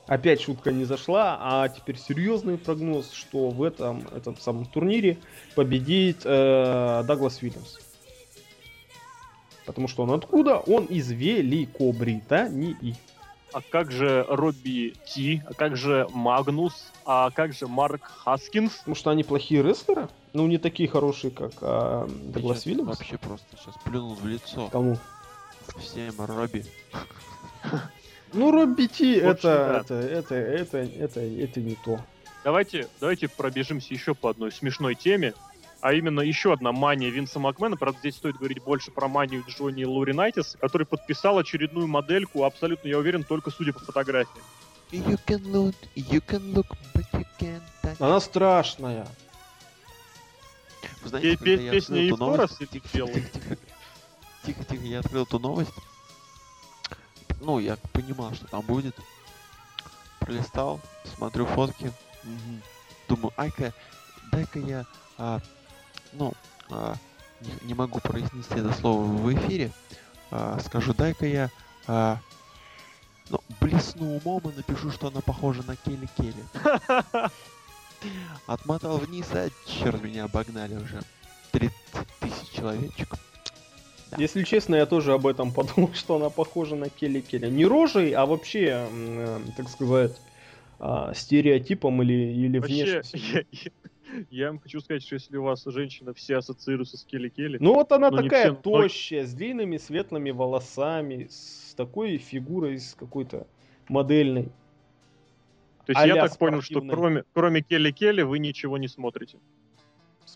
Опять 0.07 0.41
шутка 0.41 0.71
не 0.71 0.85
зашла, 0.85 1.37
а 1.41 1.69
теперь 1.69 1.99
серьезный 1.99 2.59
прогноз, 2.59 3.11
что 3.13 3.51
в 3.51 3.63
этом, 3.63 4.07
этом 4.15 4.37
самом 4.39 4.65
турнире 4.65 5.19
победит 5.57 6.23
э, 6.25 7.03
Даглас 7.05 7.43
Уильямс. 7.43 7.79
Потому 9.65 9.89
что 9.89 10.05
он 10.05 10.13
откуда? 10.13 10.59
Он 10.59 10.85
из 10.85 11.11
Великобритании. 11.11 12.97
А 13.53 13.61
как 13.61 13.91
же 13.91 14.25
Робби 14.29 14.95
Ти? 15.09 15.43
А 15.45 15.55
как 15.55 15.77
же 15.77 16.07
Магнус? 16.13 16.93
А 17.05 17.31
как 17.31 17.53
же 17.53 17.67
Марк 17.67 18.05
Хаскинс? 18.05 18.73
Потому 18.75 18.95
что 18.95 19.11
они 19.11 19.25
плохие 19.25 19.63
рестлеры. 19.63 20.09
Ну, 20.33 20.47
не 20.47 20.59
такие 20.59 20.89
хорошие, 20.89 21.33
как 21.33 21.53
а, 21.63 22.09
Даглас 22.09 22.65
Уильямс. 22.65 22.89
Вообще 22.91 23.19
просто 23.19 23.47
сейчас 23.57 23.75
плюнул 23.85 24.15
в 24.15 24.25
лицо. 24.25 24.69
Кому? 24.69 24.99
Всем 25.81 26.15
Робби. 26.19 26.65
Ну, 28.33 28.51
Робби 28.51 28.87
Ти, 28.87 29.15
это, 29.17 29.83
это, 29.85 29.95
это, 29.95 30.35
это, 30.35 30.77
это, 30.79 31.21
это 31.21 31.61
не 31.61 31.75
то. 31.85 32.01
Давайте, 32.45 32.89
давайте 33.01 33.29
пробежимся 33.29 33.95
еще 33.95 34.15
по 34.15 34.31
одной 34.31 34.53
смешной 34.53 34.95
теме. 34.95 35.35
А 35.81 35.93
именно 35.93 36.21
еще 36.21 36.53
одна 36.53 36.73
мания 36.73 37.11
Винса 37.11 37.39
Макмена. 37.39 37.77
Правда, 37.77 37.99
здесь 38.01 38.17
стоит 38.17 38.37
говорить 38.37 38.63
больше 38.63 38.91
про 38.91 39.09
манию 39.09 39.45
Джонни 39.49 39.85
Луринайтиса, 39.85 40.59
который 40.59 40.87
подписал 40.87 41.39
очередную 41.39 41.87
модельку, 41.87 42.45
абсолютно, 42.45 42.89
я 42.89 42.99
уверен, 42.99 43.25
только 43.25 43.51
судя 43.51 43.73
по 43.73 43.81
фотографии. 43.81 44.41
You 44.91 45.19
can 45.27 45.43
look, 45.53 45.75
you 45.95 46.21
can 46.27 46.55
look, 46.55 46.67
but 46.95 47.05
you 47.13 47.27
can't 47.39 47.63
touch. 47.83 47.97
Она 47.99 48.21
страшная. 48.21 49.07
Вы 51.03 51.09
знаете, 51.09 51.37
песня 51.37 51.99
Егора 52.01 52.19
новость- 52.47 52.59
Тихо, 52.59 52.89
тихо, 52.89 53.09
тихо. 53.33 53.57
Тихо, 54.45 54.65
тихо, 54.65 54.85
я 54.85 55.01
открыл 55.01 55.25
эту 55.25 55.39
новость. 55.39 55.73
Ну, 57.41 57.59
я 57.59 57.77
понимал, 57.93 58.35
что 58.35 58.47
там 58.47 58.63
будет. 58.63 58.97
Пролистал, 60.21 60.81
смотрю 61.17 61.47
фотки. 61.47 61.93
Мгм. 62.25 62.63
Думаю, 63.09 63.33
ай-ка, 63.37 63.73
дай-ка 64.33 64.59
я, 64.59 64.87
а, 65.19 65.41
ну, 66.13 66.33
а, 66.71 66.97
не, 67.41 67.69
не 67.69 67.75
могу 67.75 68.01
произнести 68.01 68.55
это 68.55 68.73
слово 68.73 69.05
в 69.05 69.33
эфире. 69.35 69.71
А, 70.31 70.59
скажу, 70.65 70.93
дай-ка 70.95 71.27
я, 71.27 71.51
а, 71.87 72.19
ну, 73.31 73.41
блесну 73.61 74.17
умом 74.17 74.43
и 74.51 74.57
напишу, 74.57 74.91
что 74.91 75.09
она 75.09 75.21
похожа 75.21 75.63
на 75.63 75.77
Келли 75.77 76.09
Келли. 76.17 76.45
Отмотал 78.47 78.99
вниз, 78.99 79.27
а 79.33 79.49
черт 79.67 80.03
меня 80.03 80.25
обогнали 80.25 80.77
уже. 80.77 81.03
30 81.53 81.75
тысяч 82.21 82.51
человечек. 82.53 83.15
Да. 84.11 84.17
Если 84.21 84.45
честно, 84.45 84.77
я 84.77 84.87
тоже 84.87 85.13
об 85.13 85.27
этом 85.27 85.53
подумал, 85.55 85.93
что 85.95 86.17
она 86.17 86.31
похожа 86.31 86.77
на 86.77 86.89
Келли 86.89 87.21
Келли. 87.21 87.49
Не 87.51 87.67
рожей, 87.67 88.13
а 88.13 88.25
вообще, 88.27 88.89
э, 88.91 89.41
так 89.57 89.69
сказать, 89.69 90.21
а, 90.79 91.13
стереотипом 91.15 92.03
или, 92.03 92.13
или 92.13 92.59
Вообще, 92.59 92.75
внешностью. 92.75 93.21
я, 93.33 93.45
я- 93.51 93.71
я 94.31 94.47
вам 94.49 94.61
хочу 94.61 94.81
сказать, 94.81 95.03
что 95.03 95.15
если 95.17 95.37
у 95.37 95.43
вас 95.43 95.65
женщина 95.67 96.15
все 96.15 96.37
ассоциируется 96.37 96.97
с 96.97 97.05
Келли 97.05 97.29
Келли, 97.29 97.59
Ну 97.61 97.75
вот 97.75 97.91
она 97.93 98.11
Ну, 98.11 98.19
такая 98.19 98.45
все, 98.45 98.53
но- 98.53 98.83
тощая, 98.83 99.27
с 99.27 99.33
длинными 99.35 99.77
светлыми 99.79 100.31
волосами, 100.31 101.27
с 101.29 101.75
такой 101.75 102.19
фигурой, 102.19 102.79
с 102.79 102.95
какой-то 102.95 103.47
модельной. 103.89 104.45
то 104.45 105.91
есть 105.93 105.99
я 106.07 106.13
а-ля 106.15 106.29
так 106.29 106.39
понял, 106.39 106.61
что 106.63 106.75
спортивной. 106.75 106.95
кроме, 106.97 107.25
кроме 107.33 107.63
Келли 107.63 107.91
Келли 107.91 108.23
вы 108.23 108.39
ничего 108.39 108.79
не 108.79 108.87
смотрите. 108.89 109.39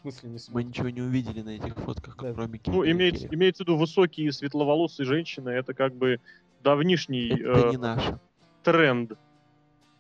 Смысле 0.03 0.29
не 0.29 0.33
Мы 0.35 0.39
смотрю. 0.39 0.69
ничего 0.69 0.89
не 0.91 1.03
увидели 1.03 1.43
на 1.43 1.51
этих 1.51 1.75
фотках, 1.77 2.17
Да. 2.17 2.33
кроме 2.33 2.61
Ну, 2.67 2.83
Келли 2.83 2.93
имеется, 2.93 3.23
Келли. 3.29 3.35
имеется 3.35 3.65
в 3.65 3.67
виду 3.67 3.77
высокие 3.77 4.33
светловолосые 4.33 5.07
женщины, 5.07 5.51
это 5.51 5.75
как 5.75 5.95
бы 5.95 6.21
давнишний 6.63 7.29
Это 7.29 7.69
э, 7.69 7.71
не 7.71 7.77
наше. 7.77 8.19
тренд. 8.63 9.13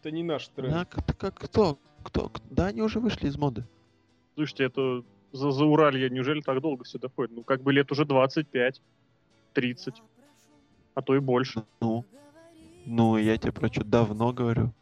Это 0.01 0.11
не 0.11 0.23
наш 0.23 0.49
тренд. 0.49 0.73
Да, 0.73 0.85
как, 0.87 1.17
как 1.19 1.35
кто? 1.35 1.79
Кто? 2.03 2.33
Да, 2.51 2.67
они 2.67 2.81
уже 2.83 2.99
вышли 3.01 3.27
из 3.29 3.37
моды. 3.37 3.65
Слушайте, 4.35 4.65
это 4.65 5.03
за, 5.33 5.51
за 5.51 5.65
Уралье 5.67 6.09
неужели 6.09 6.41
так 6.41 6.61
долго 6.63 6.85
все 6.85 6.99
доходит? 6.99 7.37
Ну, 7.37 7.43
как 7.43 7.63
бы 7.63 7.73
лет 7.73 7.93
уже 7.93 8.07
25, 8.07 8.81
30, 9.53 10.03
а 10.95 11.03
то 11.03 11.15
и 11.15 11.19
больше. 11.19 11.65
Ну, 11.81 12.05
ну, 12.87 13.19
я 13.19 13.37
тебе 13.37 13.53
про 13.53 13.69
что 13.69 13.85
давно 13.85 14.33
говорю. 14.33 14.73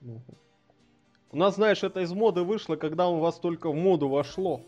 Ну. 0.00 0.20
У 1.30 1.36
нас, 1.36 1.56
знаешь, 1.56 1.82
это 1.82 2.00
из 2.00 2.12
моды 2.12 2.42
вышло, 2.42 2.76
когда 2.76 3.08
у 3.08 3.18
вас 3.18 3.38
только 3.38 3.70
в 3.70 3.74
моду 3.74 4.08
вошло. 4.08 4.62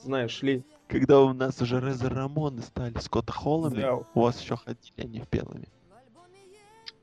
Знаешь 0.00 0.40
ли. 0.42 0.62
Когда 0.86 1.20
у 1.20 1.32
нас 1.32 1.60
уже 1.60 1.80
Резер 1.80 2.14
Рамоны 2.14 2.62
стали 2.62 2.96
Скотт 2.98 3.30
Холлами, 3.30 3.80
Да. 3.80 3.96
у 3.96 4.20
вас 4.20 4.40
еще 4.40 4.56
ходили 4.56 4.92
они 4.98 5.20
в 5.20 5.28
белыми. 5.30 5.68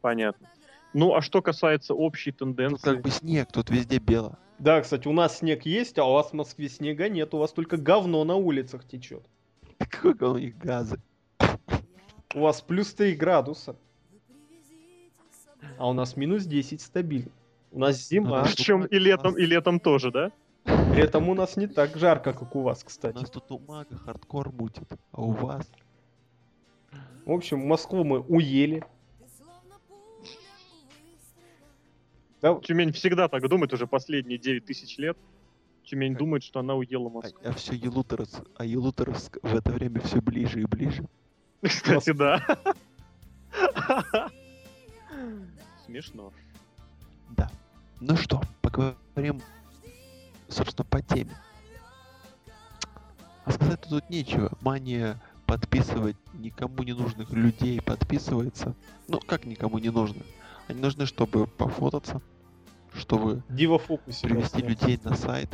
Понятно. 0.01 0.47
Ну, 0.93 1.13
а 1.15 1.21
что 1.21 1.41
касается 1.41 1.93
общей 1.93 2.31
Тут 2.31 2.55
тенденции, 2.55 2.83
как 2.83 3.01
бы 3.01 3.09
снег, 3.09 3.51
тут 3.51 3.69
везде 3.69 3.97
бело. 3.97 4.37
Да, 4.59 4.81
кстати, 4.81 5.07
у 5.07 5.13
нас 5.13 5.39
снег 5.39 5.65
есть, 5.65 5.97
а 5.97 6.05
у 6.05 6.13
вас 6.13 6.29
в 6.29 6.33
Москве 6.33 6.69
снега 6.69 7.09
нет. 7.09 7.33
У 7.33 7.37
вас 7.37 7.51
только 7.51 7.77
говно 7.77 8.23
на 8.23 8.35
улицах 8.35 8.85
течет. 8.87 9.23
Какой 9.89 10.29
у 10.29 10.37
них 10.37 10.57
газы. 10.57 11.01
У 12.35 12.39
вас 12.41 12.61
плюс 12.61 12.93
3 12.93 13.15
градуса. 13.15 13.75
А 15.77 15.89
у 15.89 15.93
нас 15.93 16.15
минус 16.15 16.45
10 16.45 16.81
стабильно. 16.81 17.31
У 17.71 17.79
нас 17.79 18.07
зима. 18.07 18.41
А, 18.41 18.43
причем 18.45 18.85
и 18.85 18.99
летом, 18.99 19.37
и 19.37 19.45
летом 19.45 19.79
тоже, 19.79 20.11
да? 20.11 20.31
Летом 20.95 21.29
у 21.29 21.33
нас 21.33 21.55
не 21.57 21.67
так 21.67 21.95
жарко, 21.97 22.33
как 22.33 22.55
у 22.55 22.61
вас, 22.61 22.83
У 22.83 22.87
кстати. 22.87 23.15
нас 23.15 23.29
тут 23.29 23.49
умага 23.49 23.95
хардкор 23.97 24.51
мутит, 24.51 24.87
а 25.11 25.21
у 25.21 25.31
вас... 25.31 25.69
В 27.25 27.31
общем, 27.31 27.59
Москву 27.65 28.03
мы 28.03 28.19
уели. 28.19 28.83
Да, 32.41 32.55
Тюмень 32.59 32.91
всегда 32.91 33.27
так 33.27 33.47
думает 33.47 33.71
уже 33.73 33.85
последние 33.87 34.39
9 34.39 34.65
тысяч 34.65 34.97
лет. 34.97 35.15
Тюмень 35.83 36.13
Как? 36.13 36.19
думает, 36.19 36.43
что 36.43 36.59
она 36.59 36.73
уела 36.75 37.07
А, 37.07 37.13
Москву. 37.13 37.41
а 37.43 37.51
все 37.53 37.75
Елуторовск, 37.75 38.41
а 38.57 38.65
Елуторовск 38.65 39.37
в 39.41 39.55
это 39.55 39.71
время 39.71 40.01
все 40.01 40.19
ближе 40.21 40.61
и 40.61 40.65
ближе. 40.65 41.05
Кстати, 41.61 42.11
да. 42.11 42.43
Смешно. 45.85 46.33
Да. 47.37 47.49
Ну 48.01 48.15
что, 48.17 48.41
поговорим, 48.63 49.41
собственно, 50.49 50.85
по 50.85 51.01
теме. 51.01 51.35
А 53.45 53.51
сказать 53.51 53.81
тут 53.87 54.09
нечего. 54.09 54.51
Мания 54.61 55.21
подписывать 55.45 56.15
никому 56.33 56.81
не 56.83 56.93
нужных 56.93 57.29
людей 57.31 57.79
подписывается. 57.81 58.75
Ну, 59.07 59.19
как 59.19 59.45
никому 59.45 59.77
не 59.77 59.89
нужных? 59.89 60.23
Они 60.67 60.79
нужны, 60.81 61.05
чтобы 61.05 61.45
пофотаться, 61.45 62.21
чтобы 62.93 63.43
Дива 63.49 63.77
фокусе. 63.77 64.27
привести 64.27 64.61
людей 64.61 64.99
на 65.03 65.15
сайт. 65.15 65.49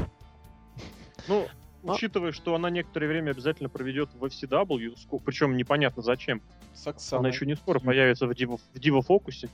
Ну, 1.27 1.47
А? 1.83 1.93
учитывая, 1.93 2.31
что 2.31 2.55
она 2.55 2.69
некоторое 2.69 3.07
время 3.07 3.31
обязательно 3.31 3.69
проведет 3.69 4.09
в 4.13 4.23
FCW, 4.23 4.95
причем 5.23 5.55
непонятно 5.55 6.01
зачем. 6.01 6.41
С 6.73 6.87
Оксаной. 6.87 7.19
Она 7.19 7.29
еще 7.29 7.45
не 7.45 7.55
скоро 7.55 7.79
появится 7.79 8.25
в 8.27 8.33
Диво, 8.33 8.57
в 8.57 8.79
Диво 8.79 9.01
Фокусе. 9.01 9.49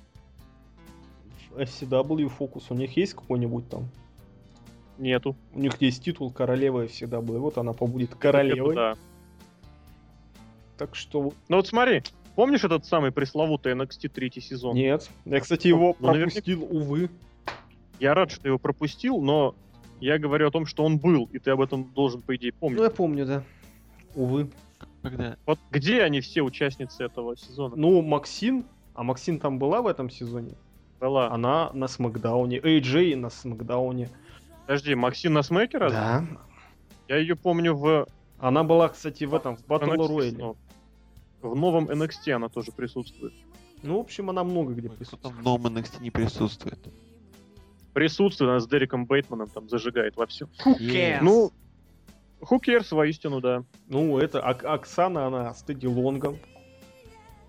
В 1.55 1.59
FCW 1.59 2.29
фокус. 2.29 2.65
У 2.71 2.73
них 2.75 2.95
есть 2.97 3.13
какой-нибудь 3.13 3.69
там? 3.69 3.87
Нету. 4.97 5.35
У 5.53 5.59
них 5.59 5.79
есть 5.81 6.03
титул 6.03 6.31
королевы 6.31 6.85
FCW. 6.85 7.37
Вот 7.39 7.57
она 7.57 7.73
побудет 7.73 8.15
королевой. 8.15 8.75
да. 8.75 8.95
Так 10.77 10.95
что 10.95 11.33
Ну 11.49 11.55
вот 11.57 11.67
смотри, 11.67 12.01
помнишь 12.35 12.63
этот 12.63 12.85
самый 12.85 13.11
пресловутый 13.11 13.73
NXT 13.73 14.09
третий 14.09 14.41
сезон? 14.41 14.75
нет. 14.75 15.09
Я, 15.25 15.39
кстати, 15.39 15.67
его 15.67 15.95
Ну, 15.99 16.07
наверняка- 16.09 16.31
пропустил, 16.33 16.63
увы. 16.69 17.09
Я 17.99 18.13
рад, 18.15 18.31
что 18.31 18.47
его 18.47 18.57
пропустил, 18.57 19.21
но 19.21 19.55
я 19.99 20.17
говорю 20.17 20.47
о 20.47 20.51
том, 20.51 20.65
что 20.65 20.83
он 20.83 20.97
был, 20.97 21.29
и 21.31 21.37
ты 21.39 21.51
об 21.51 21.61
этом 21.61 21.91
должен, 21.93 22.21
по 22.21 22.35
идее, 22.35 22.51
помнить. 22.51 22.79
Ну, 22.79 22.83
я 22.83 22.89
помню, 22.89 23.25
да. 23.25 23.43
Увы. 24.15 24.49
Когда 25.03 25.37
Вот 25.45 25.59
где 25.71 26.01
они 26.01 26.21
все 26.21 26.41
участницы 26.41 27.03
этого 27.03 27.37
сезона? 27.37 27.75
Ну, 27.75 28.01
Максин. 28.01 28.65
А 28.95 29.03
Максин 29.03 29.39
там 29.39 29.59
была 29.59 29.81
в 29.81 29.87
этом 29.87 30.09
сезоне? 30.09 30.53
Была. 31.03 31.29
Она 31.31 31.69
на 31.73 31.87
Смакдауне. 31.89 32.59
AJ 32.59 33.17
на 33.17 33.29
Смакдауне. 33.29 34.09
Подожди, 34.65 34.95
Максим 34.95 35.33
на 35.33 35.43
Смеке 35.43 35.77
разве? 35.77 35.99
Да. 35.99 36.25
Я 37.09 37.17
ее 37.17 37.35
помню 37.35 37.75
в 37.75 38.07
Она 38.39 38.63
была, 38.63 38.87
кстати, 38.87 39.25
в 39.25 39.35
этом, 39.35 39.57
в 39.57 39.65
Battle 39.65 39.97
Royale. 39.97 40.55
В 41.41 41.55
новом 41.55 41.89
NXT 41.89 42.31
она 42.31 42.47
тоже 42.47 42.71
присутствует. 42.71 43.33
Ну, 43.81 43.97
в 43.97 43.99
общем, 43.99 44.29
она 44.29 44.45
много 44.45 44.73
где 44.73 44.87
кто 44.87 44.97
присутствует. 44.97 45.35
в 45.35 45.43
новом 45.43 45.77
NXT 45.77 46.01
не 46.01 46.09
присутствует. 46.09 46.79
Присутствует, 47.93 48.49
она 48.49 48.59
с 48.61 48.67
Дереком 48.67 49.05
Бейтманом 49.05 49.49
там 49.49 49.67
зажигает 49.67 50.15
во 50.15 50.25
все. 50.25 50.47
Yes. 50.65 51.19
Ну, 51.21 51.51
who 52.39 52.61
cares, 52.65 52.95
воистину, 52.95 53.41
да. 53.41 53.65
Ну, 53.89 54.17
это 54.19 54.39
Ок- 54.39 54.63
Оксана, 54.63 55.27
она 55.27 55.53
с 55.53 55.63
Тедди 55.63 55.85
Лонгом. 55.85 56.37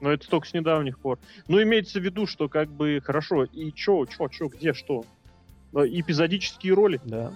Но 0.05 0.13
это 0.13 0.29
только 0.29 0.47
с 0.47 0.53
недавних 0.53 0.99
пор. 0.99 1.19
Ну, 1.49 1.63
имеется 1.63 1.99
в 1.99 2.03
виду, 2.03 2.27
что 2.27 2.51
как 2.51 2.69
бы 2.69 3.01
хорошо, 3.03 3.45
и 3.45 3.73
чё, 3.73 4.05
чё, 4.05 4.29
чё, 4.29 4.49
где, 4.49 4.75
что? 4.75 5.07
Эпизодические 5.73 6.75
роли. 6.75 7.01
Да. 7.07 7.33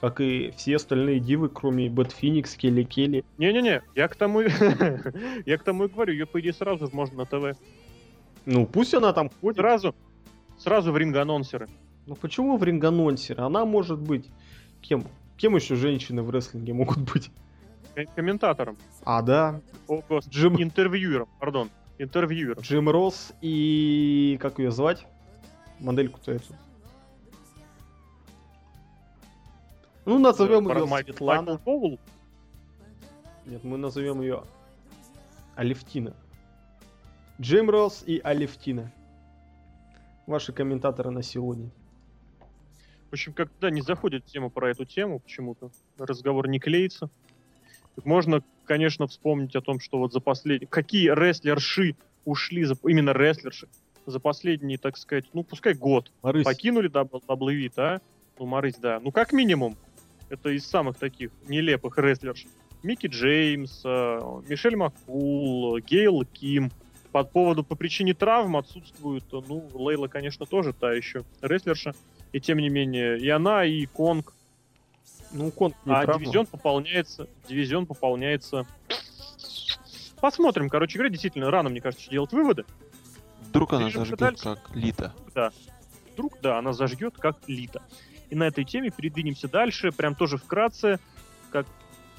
Как 0.00 0.22
и 0.22 0.50
все 0.56 0.76
остальные 0.76 1.20
дивы, 1.20 1.50
кроме 1.50 1.90
Бэт 1.90 2.12
Феникс, 2.12 2.56
Келли 2.56 2.84
Келли. 2.84 3.22
Не-не-не, 3.36 3.82
я 3.94 4.08
к 4.08 4.16
тому, 4.16 4.40
я 5.46 5.58
к 5.58 5.62
тому 5.62 5.84
и 5.84 5.88
говорю, 5.88 6.14
ее 6.14 6.24
по 6.24 6.40
идее 6.40 6.54
сразу 6.54 6.86
же 6.86 6.94
можно 6.94 7.18
на 7.18 7.26
ТВ. 7.26 7.58
Ну, 8.46 8.64
пусть 8.64 8.94
она 8.94 9.12
там 9.12 9.30
ходит. 9.42 9.58
Сразу, 9.58 9.94
сразу 10.56 10.92
в 10.92 10.96
ринг-анонсеры. 10.96 11.68
Ну, 12.06 12.14
почему 12.14 12.56
в 12.56 12.64
ринг-анонсере? 12.64 13.42
Она 13.42 13.66
может 13.66 13.98
быть 13.98 14.24
кем? 14.80 15.04
Кем 15.36 15.54
еще 15.54 15.76
женщины 15.76 16.22
в 16.22 16.30
рестлинге 16.30 16.72
могут 16.72 17.00
быть? 17.12 17.30
Комментатором. 18.14 18.78
А, 19.04 19.20
да. 19.20 19.60
О, 19.86 20.00
господи, 20.08 20.34
Джим, 20.34 20.62
интервьюером, 20.62 21.28
пардон. 21.38 21.68
Интервьюером. 22.00 22.62
Джим 22.62 22.88
Росс 22.88 23.30
и... 23.42 24.38
Как 24.40 24.58
ее 24.58 24.70
звать? 24.70 25.06
Модельку-то 25.80 26.32
эту. 26.32 26.54
Ну, 30.06 30.18
назовем 30.18 30.66
ее 30.66 31.04
Светлана. 31.04 31.60
Нет, 33.44 33.62
мы 33.64 33.76
назовем 33.76 34.22
ее 34.22 34.44
Алевтина. 35.56 36.14
Джим 37.38 37.68
Росс 37.68 38.02
и 38.06 38.18
Алевтина. 38.24 38.90
Ваши 40.26 40.54
комментаторы 40.54 41.10
на 41.10 41.22
сегодня. 41.22 41.68
В 43.10 43.12
общем, 43.12 43.34
когда 43.34 43.68
не 43.68 43.82
заходит 43.82 44.24
тема 44.24 44.48
про 44.48 44.70
эту 44.70 44.86
тему, 44.86 45.18
почему-то 45.18 45.70
разговор 45.98 46.48
не 46.48 46.60
клеится. 46.60 47.10
Можно, 48.04 48.42
конечно, 48.64 49.06
вспомнить 49.06 49.56
о 49.56 49.60
том, 49.60 49.80
что 49.80 49.98
вот 49.98 50.12
за 50.12 50.20
последние... 50.20 50.68
Какие 50.68 51.10
рестлерши 51.10 51.96
ушли, 52.24 52.64
за... 52.64 52.76
именно 52.84 53.12
рестлерши, 53.12 53.68
за 54.06 54.20
последний, 54.20 54.76
так 54.76 54.96
сказать, 54.96 55.26
ну, 55.32 55.42
пускай 55.42 55.74
год, 55.74 56.10
Марысь, 56.22 56.44
покинули 56.44 56.90
WWE, 56.90 57.72
да? 57.74 58.00
Ну, 58.38 58.46
Марысь, 58.46 58.76
да. 58.76 59.00
Ну, 59.00 59.12
как 59.12 59.32
минимум, 59.32 59.76
это 60.28 60.50
из 60.50 60.66
самых 60.66 60.96
таких 60.96 61.30
нелепых 61.48 61.98
рестлерш. 61.98 62.46
Микки 62.82 63.08
Джеймс, 63.08 63.82
э, 63.84 64.20
Мишель 64.48 64.76
Маккул, 64.76 65.78
Гейл 65.80 66.24
Ким. 66.24 66.70
По 67.12 67.24
поводу, 67.24 67.64
по 67.64 67.74
причине 67.74 68.14
травм 68.14 68.56
отсутствуют, 68.56 69.24
ну, 69.32 69.68
Лейла, 69.74 70.06
конечно, 70.06 70.46
тоже 70.46 70.72
та 70.72 70.92
еще 70.92 71.24
рестлерша. 71.42 71.92
И 72.32 72.40
тем 72.40 72.58
не 72.58 72.68
менее, 72.68 73.18
и 73.18 73.28
она, 73.28 73.64
и 73.64 73.84
Конг. 73.86 74.32
Ну, 75.32 75.50
Конг 75.50 75.76
не 75.84 75.94
а 75.94 76.06
дивизион 76.06 76.46
пополняется, 76.46 77.28
дивизион 77.48 77.86
пополняется. 77.86 78.66
Посмотрим, 80.20 80.68
короче 80.68 80.98
говоря, 80.98 81.10
действительно, 81.10 81.50
рано, 81.50 81.70
мне 81.70 81.80
кажется, 81.80 82.10
делать 82.10 82.32
выводы. 82.32 82.64
Вдруг 83.48 83.72
она 83.72 83.90
зажгет 83.90 84.18
дальше. 84.18 84.42
как 84.42 84.70
Лита. 84.74 85.14
Да. 85.34 85.52
Вдруг, 86.12 86.38
да, 86.42 86.58
она 86.58 86.72
зажгет 86.72 87.14
как 87.16 87.36
Лита. 87.46 87.82
И 88.28 88.34
на 88.34 88.44
этой 88.44 88.64
теме 88.64 88.90
передвинемся 88.90 89.48
дальше, 89.48 89.92
прям 89.92 90.14
тоже 90.14 90.36
вкратце, 90.36 91.00
как 91.50 91.66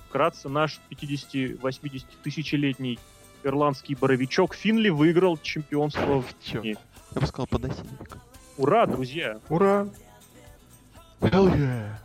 вкратце 0.09 0.49
наш 0.49 0.79
50-80 0.89 2.03
тысячелетний 2.23 2.99
ирландский 3.43 3.95
боровичок 3.95 4.55
Финли 4.55 4.89
выиграл 4.89 5.37
чемпионство. 5.37 6.21
в-. 6.21 6.35
Я 6.63 6.75
бы 7.13 7.27
сказал 7.27 7.47
подосинник. 7.47 8.17
Ура, 8.57 8.85
друзья! 8.85 9.39
Ура! 9.49 9.87
Hell 11.21 11.53
yeah! 11.55 11.95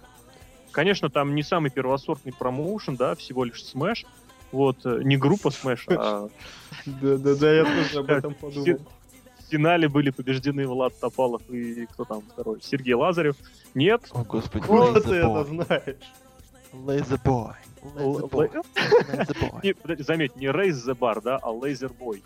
Конечно, 0.77 1.09
там 1.09 1.35
не 1.35 1.43
самый 1.43 1.71
первосортный 1.71 2.35
промоушен, 2.35 2.97
да, 2.97 3.15
всего 3.15 3.45
лишь 3.45 3.63
Smash. 3.63 4.05
Вот, 4.53 4.85
э, 4.85 5.01
не 5.05 5.17
группа 5.17 5.49
Smash, 5.49 5.85
а 5.89 6.29
Да-да-да, 6.85 7.51
я 7.55 7.65
тоже 7.65 8.01
об 8.01 8.11
этом 8.11 8.35
подумал. 8.41 8.79
в 9.39 9.51
финале 9.51 9.89
были 9.89 10.11
побеждены 10.11 10.67
Влад 10.69 10.93
Топалов 11.01 11.41
и 11.49 11.87
кто 11.87 12.05
там 12.05 12.21
второй? 12.21 12.61
Сергей 12.61 12.93
Лазарев. 12.93 13.37
Нет. 13.75 14.03
О, 14.13 14.23
господи, 14.23 14.67
Вот 14.67 15.03
ты 15.03 15.15
это 15.15 15.45
знаешь. 15.45 15.97
Laser 16.75 17.23
Boy. 17.25 17.55
Л- 17.97 18.19
Laser 18.19 18.29
Boy. 18.29 18.55
Л- 18.55 18.63
Laser 19.15 19.51
Boy. 19.51 19.61
Не, 19.63 19.73
подожди, 19.73 20.03
заметь, 20.03 20.37
не 20.37 20.49
Raise 20.49 20.85
the 20.87 20.95
Bar, 20.95 21.23
да, 21.23 21.39
а 21.39 21.49
Laser 21.53 21.91
Boy. 21.97 22.23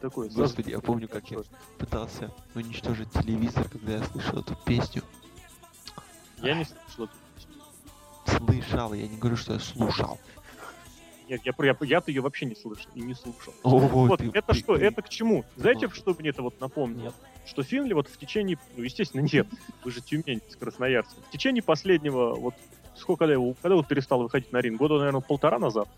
Такой. 0.00 0.30
Господи, 0.30 0.70
я 0.70 0.80
помню, 0.80 1.08
как 1.08 1.30
я 1.30 1.40
пытался 1.76 2.32
уничтожить 2.54 3.10
телевизор, 3.10 3.68
когда 3.68 3.96
я 3.98 4.02
слышал 4.04 4.40
эту 4.40 4.56
песню. 4.64 5.02
Я 6.38 6.54
не 6.54 6.64
слышал 6.64 7.04
эту 7.04 7.12
песню. 7.12 7.25
Слышал, 8.46 8.92
я 8.94 9.06
не 9.08 9.16
говорю, 9.16 9.36
что 9.36 9.54
я 9.54 9.58
слушал. 9.58 10.18
Нет, 11.28 11.40
я, 11.44 11.52
я, 11.58 11.76
я-то 11.80 12.10
ее 12.10 12.20
вообще 12.20 12.46
не 12.46 12.54
слышал 12.54 12.88
и 12.94 13.00
не 13.00 13.14
слушал. 13.14 13.52
О, 13.64 13.78
Вот, 13.78 14.20
ты- 14.20 14.30
это 14.32 14.52
ты- 14.52 14.58
что? 14.58 14.76
ты- 14.76 14.84
Это 14.84 15.02
к 15.02 15.08
чему? 15.08 15.44
Знаете, 15.56 15.86
молодец. 15.86 16.00
что 16.02 16.16
мне 16.18 16.30
это 16.30 16.42
вот 16.42 16.60
напомнило? 16.60 17.02
Нет. 17.06 17.14
Что 17.46 17.62
Финли 17.64 17.94
вот 17.94 18.08
в 18.08 18.16
течение, 18.16 18.58
ну, 18.76 18.84
естественно, 18.84 19.26
нет, 19.32 19.46
вы 19.84 19.90
же 19.90 20.00
Тюмень 20.00 20.40
с 20.48 20.56
Красноярска. 20.56 21.20
В 21.28 21.30
течение 21.30 21.62
последнего, 21.62 22.34
вот 22.34 22.54
сколько, 22.96 23.24
его, 23.24 23.54
когда 23.60 23.74
вот 23.76 23.88
перестал 23.88 24.22
выходить 24.22 24.52
на 24.52 24.60
ринг? 24.60 24.78
Года, 24.78 24.98
наверное, 24.98 25.20
полтора 25.20 25.58
назад. 25.58 25.88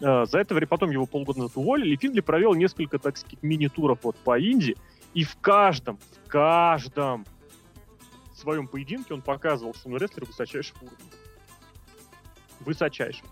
Э, 0.00 0.26
за 0.26 0.38
это 0.38 0.54
время, 0.54 0.68
потом 0.68 0.90
его 0.90 1.06
полгода 1.06 1.40
назад 1.40 1.56
уволили, 1.56 1.94
и 1.94 1.96
Финли 1.96 2.20
провел 2.20 2.54
несколько, 2.54 2.98
так 2.98 3.16
сказать, 3.16 3.42
мини-туров 3.42 4.00
вот 4.02 4.16
по 4.16 4.38
Индии, 4.38 4.76
и 5.14 5.24
в 5.24 5.36
каждом, 5.38 5.98
в 5.98 6.28
каждом 6.28 7.24
своем 8.34 8.68
поединке 8.68 9.14
он 9.14 9.22
показывал, 9.22 9.74
что 9.74 9.88
он 9.88 9.96
рестлер 9.96 10.24
высочайшего 10.26 10.78
уровня. 10.78 10.96
Высочайшего. 12.68 13.26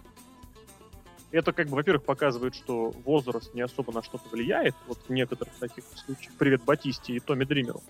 Это, 1.30 1.52
как 1.52 1.68
бы, 1.68 1.76
во-первых, 1.76 2.04
показывает, 2.04 2.54
что 2.54 2.90
возраст 3.04 3.52
не 3.52 3.60
особо 3.60 3.92
на 3.92 4.02
что-то 4.02 4.30
влияет, 4.30 4.74
вот 4.86 4.98
в 5.06 5.12
некоторых 5.12 5.52
таких 5.56 5.84
случаях. 6.06 6.32
Привет 6.38 6.62
Батисте 6.64 7.12
и 7.12 7.20
Томми 7.20 7.44
Дримеру. 7.44 7.82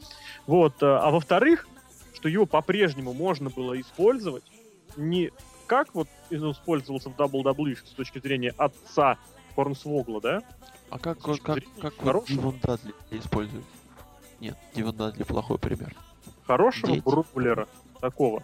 Вот, 0.48 0.82
э, 0.82 0.86
а 0.86 1.08
во-вторых, 1.12 1.68
что 2.14 2.28
его 2.28 2.46
по-прежнему 2.46 3.12
можно 3.12 3.48
было 3.48 3.80
использовать 3.80 4.42
не 4.96 5.30
как 5.68 5.94
вот 5.94 6.08
использовался 6.30 7.10
в 7.10 7.16
WWE 7.16 7.76
с 7.76 7.90
точки 7.90 8.18
зрения 8.18 8.52
отца 8.58 9.16
Хорнсвогла, 9.54 10.20
да? 10.20 10.42
А 10.90 10.98
как, 10.98 11.20
как, 11.20 11.40
зрения 11.44 11.68
как 11.80 12.02
вот. 12.02 12.26
Дивон 12.26 12.58
Дадли 12.60 12.92
используют? 13.12 13.66
Нет, 14.40 14.56
Дивон 14.74 14.96
Дадли 14.96 15.22
плохой 15.22 15.60
пример. 15.60 15.94
Хорошего 16.44 16.94
Дети. 16.94 17.04
броулера 17.04 17.68
такого. 18.00 18.42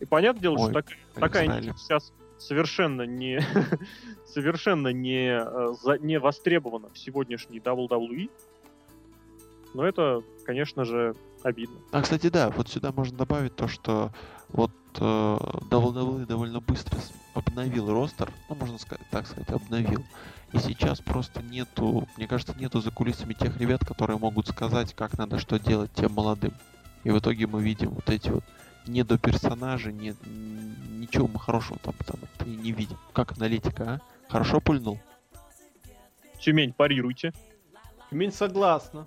И 0.00 0.04
понятное 0.04 0.42
дело, 0.42 0.58
что 0.58 0.66
Ой, 0.66 0.72
такая, 0.74 0.98
такая 1.14 1.46
Израиль. 1.46 1.64
ниша 1.64 1.78
сейчас 1.78 2.12
совершенно 2.38 3.02
не 3.02 3.40
совершенно 4.26 4.88
не, 4.88 5.28
э, 5.28 5.74
за- 5.82 5.98
не 5.98 6.18
востребована 6.18 6.90
в 6.90 6.98
сегодняшней 6.98 7.58
WWE. 7.58 8.30
Но 9.74 9.84
это, 9.84 10.22
конечно 10.44 10.84
же, 10.84 11.14
обидно. 11.42 11.76
А, 11.92 12.02
кстати, 12.02 12.28
да, 12.28 12.50
вот 12.50 12.68
сюда 12.68 12.92
можно 12.92 13.16
добавить 13.18 13.56
то, 13.56 13.68
что 13.68 14.10
вот 14.48 14.70
э, 14.98 15.00
WWE 15.00 16.26
довольно 16.26 16.60
быстро 16.60 16.98
обновил 17.34 17.92
ростер, 17.92 18.32
ну, 18.48 18.54
можно 18.54 18.78
сказать, 18.78 19.06
так 19.10 19.26
сказать, 19.26 19.50
обновил. 19.50 20.04
И 20.52 20.58
сейчас 20.58 21.00
просто 21.00 21.42
нету, 21.42 22.08
мне 22.16 22.26
кажется, 22.26 22.54
нету 22.58 22.80
за 22.80 22.90
кулисами 22.90 23.34
тех 23.34 23.58
ребят, 23.60 23.84
которые 23.84 24.18
могут 24.18 24.48
сказать, 24.48 24.94
как 24.94 25.18
надо 25.18 25.38
что 25.38 25.58
делать 25.58 25.92
тем 25.92 26.12
молодым. 26.12 26.52
И 27.04 27.10
в 27.10 27.18
итоге 27.18 27.46
мы 27.46 27.62
видим 27.62 27.90
вот 27.90 28.08
эти 28.08 28.30
вот 28.30 28.44
не, 29.92 30.10
н- 30.10 31.00
ничего 31.00 31.28
мы 31.28 31.38
хорошего 31.38 31.78
там, 31.82 31.94
там 32.06 32.18
и 32.46 32.56
не 32.56 32.72
видим. 32.72 32.96
Как 33.12 33.32
аналитика, 33.36 33.84
а? 33.84 34.00
Хорошо 34.30 34.60
пульнул? 34.60 34.98
Тюмень, 36.40 36.72
парируйте. 36.72 37.32
Тюмень 38.10 38.32
согласна. 38.32 39.06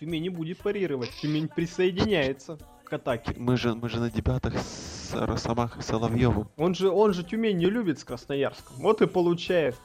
Тюмень 0.00 0.22
не 0.22 0.28
будет 0.30 0.58
парировать. 0.58 1.10
Тюмень 1.20 1.48
присоединяется 1.48 2.58
к 2.84 2.92
атаке. 2.92 3.34
Мы 3.36 3.56
же, 3.56 3.74
мы 3.74 3.88
же 3.88 4.00
на 4.00 4.10
дебатах 4.10 4.54
с 4.58 5.12
Росомахой 5.14 5.82
Соловьевым. 5.82 6.48
Он 6.56 6.74
же, 6.74 6.90
он 6.90 7.14
же 7.14 7.24
Тюмень 7.24 7.58
не 7.58 7.66
любит 7.66 7.98
с 7.98 8.04
Красноярском. 8.04 8.76
Вот 8.76 9.02
и 9.02 9.06
получает. 9.06 9.76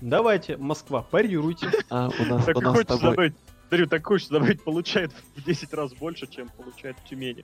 Давайте, 0.00 0.56
Москва, 0.56 1.02
парируйте. 1.02 1.68
А, 1.88 2.08
у 2.08 2.24
нас, 2.24 2.44
Так 2.44 2.56
у 2.56 2.60
и 2.60 2.64
нас 2.64 2.72
с 2.72 2.76
хочется 2.76 2.98
тобой... 2.98 3.10
добавить, 3.10 3.34
смотрю, 3.72 3.86
так 3.86 4.06
хочется 4.06 4.34
добавить, 4.34 4.62
получает 4.62 5.12
в 5.34 5.44
10 5.44 5.72
раз 5.72 5.94
больше, 5.94 6.26
чем 6.26 6.48
получает 6.50 6.94
в 6.98 7.08
Тюмени. 7.08 7.42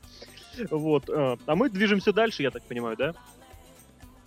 Вот. 0.70 1.09
э, 1.09 1.36
А 1.46 1.55
мы 1.56 1.70
движемся 1.70 2.12
дальше, 2.12 2.42
я 2.42 2.50
так 2.50 2.62
понимаю, 2.64 2.96
да? 2.98 3.14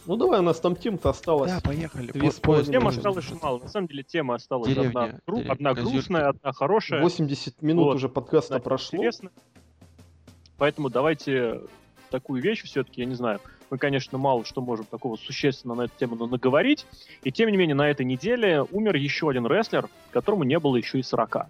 Ну 0.07 0.15
давай, 0.17 0.39
у 0.39 0.43
нас 0.43 0.59
там 0.59 0.75
тем-то 0.75 1.11
осталось. 1.11 1.51
Да, 1.51 1.59
поехали. 1.61 2.11
Две 2.11 2.31
По- 2.41 2.63
Тем 2.63 2.87
осталось 2.87 3.25
мало. 3.39 3.59
На 3.59 3.67
самом 3.69 3.87
деле 3.87 4.01
тема 4.01 4.33
осталась 4.33 4.71
одна, 4.71 4.83
Деревня, 4.83 5.19
гру- 5.27 5.35
деревня, 5.37 5.51
одна 5.53 5.73
грустная, 5.75 6.29
одна 6.29 6.51
хорошая. 6.53 7.01
80 7.03 7.61
минут 7.61 7.85
Вот. 7.85 7.95
уже 7.97 8.09
подкаста 8.09 8.55
одна 8.55 8.63
прошло. 8.63 8.97
интересная. 8.97 9.31
Поэтому 10.57 10.89
давайте 10.89 11.61
такую 12.09 12.41
вещь 12.41 12.63
все-таки, 12.63 13.01
я 13.01 13.05
не 13.07 13.13
знаю, 13.15 13.39
мы, 13.69 13.77
конечно, 13.77 14.17
мало 14.17 14.43
что 14.43 14.59
можем 14.59 14.85
такого 14.85 15.17
существенно 15.17 15.75
на 15.75 15.83
эту 15.83 15.93
тему 15.99 16.15
на- 16.15 16.25
наговорить. 16.25 16.87
И 17.23 17.31
тем 17.31 17.51
не 17.51 17.57
менее, 17.57 17.75
на 17.75 17.87
этой 17.87 18.03
неделе 18.05 18.63
умер 18.63 18.95
еще 18.95 19.29
один 19.29 19.45
рестлер, 19.45 19.87
которому 20.09 20.43
не 20.43 20.57
было 20.57 20.77
еще 20.77 20.97
и 20.99 21.03
40. 21.03 21.45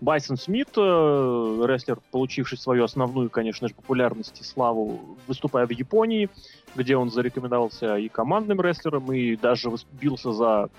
Байсон 0.00 0.36
Смит, 0.36 0.68
э, 0.76 1.64
рестлер, 1.66 1.98
получивший 2.10 2.58
свою 2.58 2.84
основную, 2.84 3.30
конечно 3.30 3.68
же, 3.68 3.74
популярность 3.74 4.40
и 4.40 4.44
славу, 4.44 5.16
выступая 5.26 5.66
в 5.66 5.70
Японии, 5.70 6.28
где 6.74 6.96
он 6.96 7.10
зарекомендовался 7.10 7.96
и 7.96 8.08
командным 8.08 8.60
рестлером, 8.60 9.10
и 9.12 9.36
даже 9.36 9.70
бился 9.92 10.32
за 10.32 10.70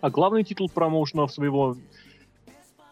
а 0.00 0.10
главный 0.10 0.44
титул 0.44 0.68
промоушена 0.68 1.26
своего. 1.26 1.76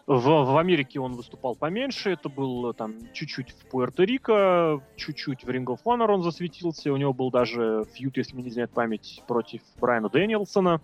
В, 0.05 0.21
в 0.21 0.57
Америке 0.57 1.01
он 1.01 1.15
выступал 1.15 1.53
поменьше, 1.55 2.11
это 2.11 2.29
был 2.29 2.69
э, 2.69 2.73
там 2.73 2.95
чуть-чуть 3.11 3.51
в 3.51 3.65
Пуэрто-Рико, 3.69 4.81
чуть-чуть 4.95 5.43
в 5.43 5.49
Ring 5.49 5.65
of 5.65 5.79
Honor 5.83 6.09
он 6.13 6.23
засветился, 6.23 6.93
у 6.93 6.97
него 6.97 7.11
был 7.11 7.29
даже 7.29 7.83
фьют, 7.91 8.15
если 8.15 8.33
мне 8.33 8.43
не 8.43 8.49
изменяет 8.49 8.71
память, 8.71 9.21
против 9.27 9.59
Брайана 9.81 10.07
Дэнилсона. 10.07 10.79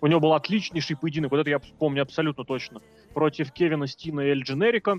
У 0.00 0.06
него 0.06 0.20
был 0.20 0.32
отличнейший 0.34 0.96
поединок, 0.96 1.32
вот 1.32 1.40
это 1.40 1.50
я 1.50 1.58
помню 1.58 2.02
абсолютно 2.02 2.44
точно, 2.44 2.80
против 3.14 3.52
Кевина 3.52 3.86
Стина 3.86 4.20
и 4.20 4.28
Эль 4.30 4.42
Дженерика. 4.42 4.98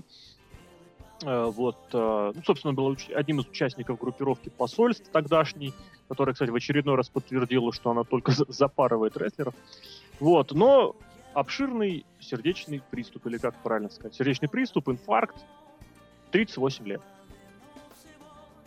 Э, 1.22 1.44
Вот, 1.46 1.78
э, 1.92 2.32
ну, 2.34 2.42
собственно, 2.44 2.74
был 2.74 2.96
одним 3.14 3.40
из 3.40 3.46
участников 3.46 3.98
группировки 3.98 4.48
посольств 4.48 5.08
тогдашней, 5.10 5.72
которая, 6.08 6.34
кстати, 6.34 6.50
в 6.50 6.54
очередной 6.54 6.96
раз 6.96 7.08
подтвердила, 7.08 7.72
что 7.72 7.90
она 7.90 8.04
только 8.04 8.32
за- 8.32 8.50
запарывает 8.50 9.16
рестлеров. 9.16 9.54
Вот, 10.20 10.52
но 10.52 10.96
обширный 11.32 12.04
сердечный 12.20 12.82
приступ, 12.90 13.26
или 13.26 13.38
как 13.38 13.56
правильно 13.62 13.90
сказать, 13.90 14.14
сердечный 14.14 14.48
приступ, 14.48 14.88
инфаркт, 14.88 15.36
38 16.30 16.86
лет. 16.86 17.02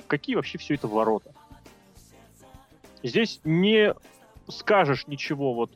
Какие 0.07 0.35
вообще 0.35 0.57
все 0.57 0.75
это 0.75 0.87
ворота? 0.87 1.33
Здесь 3.03 3.41
не 3.43 3.93
скажешь 4.47 5.07
ничего 5.07 5.53
вот 5.53 5.71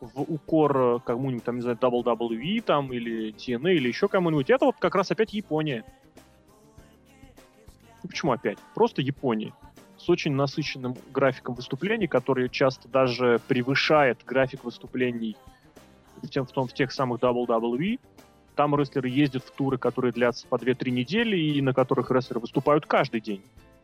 в 0.00 0.22
укор 0.22 0.76
э, 0.78 0.98
кому-нибудь, 1.04 1.44
там, 1.44 1.56
не 1.56 1.62
знаю, 1.62 1.76
WWE 1.76 2.62
там, 2.62 2.92
или 2.92 3.32
TNA, 3.32 3.74
или 3.74 3.88
еще 3.88 4.08
кому-нибудь. 4.08 4.50
Это 4.50 4.64
вот 4.64 4.76
как 4.78 4.94
раз 4.94 5.10
опять 5.10 5.32
Япония. 5.34 5.84
Ну, 8.02 8.08
почему 8.08 8.32
опять? 8.32 8.58
Просто 8.74 9.02
Япония. 9.02 9.52
С 9.98 10.08
очень 10.08 10.32
насыщенным 10.32 10.96
графиком 11.12 11.54
выступлений, 11.54 12.06
который 12.06 12.48
часто 12.48 12.88
даже 12.88 13.40
превышает 13.46 14.24
график 14.24 14.64
выступлений 14.64 15.36
в, 16.22 16.28
тем, 16.28 16.46
в, 16.46 16.52
том, 16.52 16.66
в 16.66 16.72
тех 16.72 16.90
самых 16.92 17.20
WWE. 17.20 18.00
Там 18.56 18.74
рестлеры 18.74 19.08
ездят 19.08 19.44
в 19.44 19.50
туры, 19.50 19.76
которые 19.76 20.12
длятся 20.12 20.46
по 20.46 20.56
2-3 20.56 20.90
недели, 20.90 21.36
и 21.36 21.60
на 21.60 21.74
которых 21.74 22.10
рестлеры 22.10 22.40
выступают 22.40 22.86
каждый 22.86 23.20
день. 23.20 23.42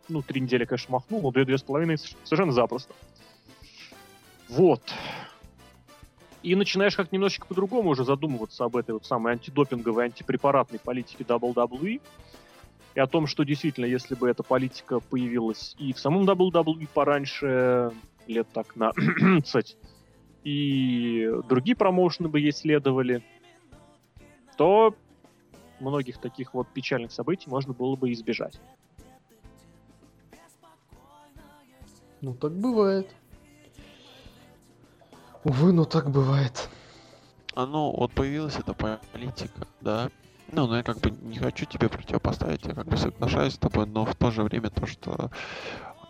Ну, 0.09 0.23
три 0.23 0.41
недели, 0.41 0.65
конечно, 0.65 0.93
махнул, 0.93 1.21
но 1.21 1.31
две-две 1.31 1.59
с 1.59 1.63
половиной 1.63 1.99
совершенно 1.99 2.53
запросто. 2.53 2.95
Вот. 4.49 4.81
И 6.47 6.55
начинаешь 6.55 6.95
как 6.95 7.11
немножечко 7.11 7.45
по-другому 7.45 7.91
уже 7.91 8.05
задумываться 8.05 8.63
об 8.63 8.77
этой 8.77 8.93
вот 8.93 9.05
самой 9.05 9.33
антидопинговой, 9.33 10.05
антипрепаратной 10.05 10.79
политике 10.79 11.25
WWE. 11.25 12.01
И 12.95 13.01
о 13.01 13.07
том, 13.09 13.27
что 13.27 13.43
действительно, 13.43 13.85
если 13.85 14.15
бы 14.15 14.31
эта 14.31 14.45
политика 14.45 15.01
появилась 15.01 15.75
и 15.81 15.93
в 15.93 15.99
самом 15.99 16.23
WWE 16.23 16.87
пораньше, 16.95 17.91
лет 18.29 18.47
так 18.53 18.77
на 18.77 18.93
кстати, 19.43 19.77
и 20.45 21.29
другие 21.49 21.75
промоушены 21.77 22.29
бы 22.29 22.39
ей 22.39 22.53
следовали, 22.53 23.25
то 24.57 24.95
многих 25.81 26.19
таких 26.19 26.55
вот 26.55 26.69
печальных 26.69 27.11
событий 27.11 27.51
можно 27.51 27.73
было 27.73 27.97
бы 27.97 28.13
избежать. 28.13 28.61
Ну 32.21 32.35
так 32.35 32.53
бывает. 32.53 33.13
Увы, 35.47 35.73
но 35.73 35.85
так 35.85 36.11
бывает. 36.11 36.69
А 37.55 37.67
ну, 37.67 37.95
вот 37.97 38.11
появилась 38.13 38.57
эта 38.57 38.75
политика, 38.75 39.69
да. 39.81 40.11
Ну, 40.51 40.67
ну, 40.67 40.75
я 40.75 40.83
как 40.83 40.99
бы 40.99 41.13
не 41.13 41.39
хочу 41.39 41.67
тебе 41.67 41.89
противопоставить, 41.89 42.65
я 42.65 42.75
как 42.75 42.89
бы 42.89 42.97
соглашаюсь 42.97 43.55
с 43.55 43.59
тобой, 43.59 43.87
но 43.87 44.05
в 44.05 44.17
то 44.17 44.33
же 44.33 44.43
время 44.43 44.71
то, 44.71 44.87
что 44.87 45.31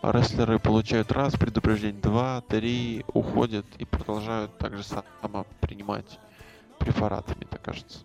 рестлеры 0.01 0.57
получают 0.57 1.11
раз 1.11 1.35
предупреждение, 1.35 2.01
два, 2.01 2.41
три, 2.47 3.05
уходят 3.13 3.67
и 3.77 3.85
продолжают 3.85 4.57
также 4.57 4.81
само 4.81 5.45
принимать 5.61 6.19
препараты, 6.79 7.35
мне 7.35 7.45
так 7.45 7.61
кажется. 7.61 7.99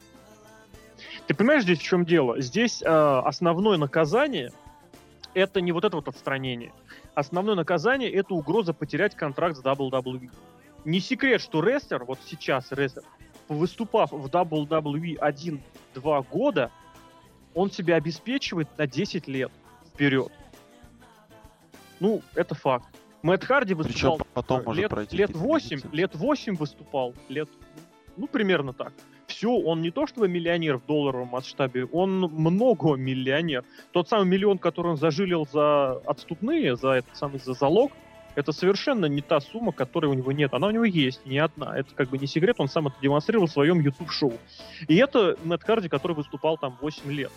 Ты 1.26 1.32
понимаешь 1.32 1.62
здесь 1.62 1.78
в 1.78 1.82
чем 1.82 2.04
дело? 2.04 2.42
Здесь 2.42 2.82
э, 2.82 2.86
основное 2.86 3.78
наказание 3.78 4.52
это 5.32 5.62
не 5.62 5.72
вот 5.72 5.86
это 5.86 5.96
вот 5.96 6.09
отстранение. 6.09 6.74
Основное 7.14 7.54
наказание 7.54 8.12
это 8.12 8.34
угроза 8.34 8.74
потерять 8.74 9.14
контракт 9.14 9.56
с 9.56 9.62
WWE. 9.62 10.30
Не 10.84 11.00
секрет, 11.00 11.40
что 11.40 11.62
рестлер, 11.62 12.04
вот 12.04 12.18
сейчас 12.24 12.72
рестлер, 12.72 13.04
выступав 13.48 14.12
в 14.12 14.26
WWE 14.26 15.18
1-2 15.94 16.26
года, 16.30 16.70
он 17.54 17.70
себя 17.70 17.96
обеспечивает 17.96 18.68
на 18.78 18.86
10 18.86 19.28
лет 19.28 19.52
вперед. 19.92 20.32
Ну, 22.00 22.22
это 22.34 22.54
факт. 22.54 22.86
Мэтт 23.22 23.44
Харди 23.44 23.74
выступал 23.74 24.16
Причем 24.16 24.32
потом 24.34 24.64
может 24.64 24.80
лет, 24.80 24.90
пройти 24.90 25.16
лет 25.16 25.28
какие-то 25.28 25.48
8, 25.48 25.70
месяцы. 25.76 25.88
лет 25.92 26.14
8 26.16 26.56
выступал, 26.56 27.14
лет, 27.28 27.48
ну, 28.16 28.26
примерно 28.26 28.72
так. 28.72 28.92
Все, 29.28 29.50
он 29.50 29.80
не 29.82 29.92
то 29.92 30.06
чтобы 30.09 30.28
миллионер 30.28 30.78
в 30.78 30.86
долларовом 30.86 31.28
масштабе, 31.28 31.84
он 31.84 32.20
много 32.20 32.96
миллионер. 32.96 33.64
Тот 33.92 34.09
самый 34.09 34.26
миллион, 34.26 34.59
который 34.59 34.88
он 34.88 34.96
зажилил 34.96 35.46
за 35.50 35.92
отступные, 36.04 36.74
за 36.74 36.90
этот 36.90 37.16
самый 37.16 37.38
за 37.38 37.52
залог, 37.52 37.92
это 38.34 38.52
совершенно 38.52 39.06
не 39.06 39.20
та 39.20 39.40
сумма, 39.40 39.72
которой 39.72 40.06
у 40.06 40.14
него 40.14 40.32
нет. 40.32 40.54
Она 40.54 40.68
у 40.68 40.70
него 40.70 40.84
есть, 40.84 41.24
не 41.26 41.38
одна. 41.38 41.76
Это 41.76 41.94
как 41.94 42.09
бы 42.09 42.18
не 42.18 42.26
секрет, 42.26 42.56
он 42.59 42.68
сам 42.68 42.88
это 42.88 42.96
демонстрировал 43.02 43.46
в 43.46 43.50
своем 43.52 43.80
YouTube-шоу. 43.80 44.34
И 44.88 44.96
это 44.96 45.36
Мэтт 45.44 45.64
Харди, 45.64 45.88
который 45.88 46.16
выступал 46.16 46.56
там 46.56 46.76
8 46.80 47.10
лет. 47.12 47.32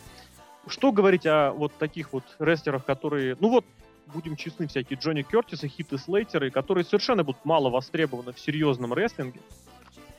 Что 0.68 0.92
говорить 0.92 1.26
о 1.26 1.52
вот 1.52 1.74
таких 1.78 2.14
вот 2.14 2.24
рестлерах, 2.40 2.86
которые... 2.86 3.38
Ну 3.40 3.50
вот, 3.50 3.66
будем 4.08 4.36
честны, 4.36 4.68
всякие 4.68 4.98
Джонни 5.00 5.22
Кертисы, 5.22 5.68
Хиты 5.68 5.98
Слейтеры, 5.98 6.50
которые 6.50 6.84
совершенно 6.86 7.24
будут 7.24 7.44
мало 7.46 7.70
востребованы 7.70 8.34
в 8.34 8.40
серьезном 8.40 8.94
рестлинге, 8.94 9.42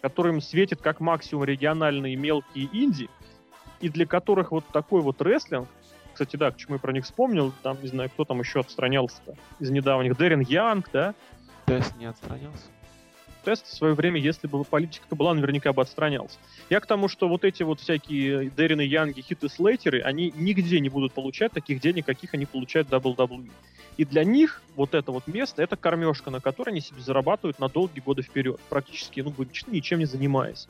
которым 0.03 0.41
светит 0.41 0.81
как 0.83 1.01
максимум 1.01 1.45
региональные 1.45 2.17
мелкие 2.17 2.69
инди, 2.73 3.09
и 3.81 3.89
для 3.89 4.07
которых 4.07 4.53
вот 4.53 4.65
такой 4.73 5.03
вот 5.03 5.21
рестлинг, 5.21 5.69
кстати, 6.17 6.37
да, 6.37 6.51
почему 6.51 6.77
я 6.77 6.79
про 6.79 6.95
них 6.95 7.05
вспомнил, 7.05 7.53
там, 7.63 7.77
не 7.83 7.89
знаю, 7.89 8.09
кто 8.09 8.25
там 8.25 8.41
еще 8.41 8.61
отстранялся 8.61 9.21
из 9.61 9.69
недавних, 9.69 10.17
Дэрин 10.17 10.41
Янг, 10.41 10.89
да, 10.91 11.15
Тест 11.67 11.95
не 11.97 12.07
отстранился. 12.07 12.65
тест 13.45 13.67
в 13.67 13.75
свое 13.75 13.93
время, 13.93 14.19
если 14.19 14.47
бы 14.47 14.65
политика 14.65 15.15
была, 15.15 15.35
наверняка 15.35 15.75
бы 15.75 15.83
отстранялся. 15.83 16.39
Я 16.71 16.81
к 16.81 16.87
тому, 16.87 17.09
что 17.09 17.29
вот 17.29 17.45
эти 17.45 17.65
вот 17.65 17.81
всякие 17.81 18.49
Дерины 18.49 18.81
Янги, 18.81 19.21
Хиты 19.21 19.51
Слейтеры, 19.51 20.01
они 20.01 20.33
нигде 20.35 20.81
не 20.81 20.89
будут 20.89 21.13
получать 21.13 21.53
таких 21.53 21.81
денег, 21.81 22.07
каких 22.07 22.33
они 22.33 22.47
получают 22.47 22.89
в 22.89 22.93
WWE. 22.95 23.51
И 23.99 24.07
для 24.07 24.25
них 24.25 24.63
вот 24.75 24.95
это 24.95 25.13
вот 25.13 25.27
место, 25.27 25.63
это 25.63 25.77
кормежка, 25.77 26.31
на 26.31 26.41
которой 26.41 26.71
они 26.71 26.81
себе 26.81 27.03
зарабатывают 27.03 27.59
на 27.59 27.69
долгие 27.69 28.01
годы 28.01 28.23
вперед. 28.23 28.59
Практически, 28.71 29.21
ну, 29.21 29.35
ничем 29.67 29.99
не 29.99 30.07
занимаясь. 30.07 30.67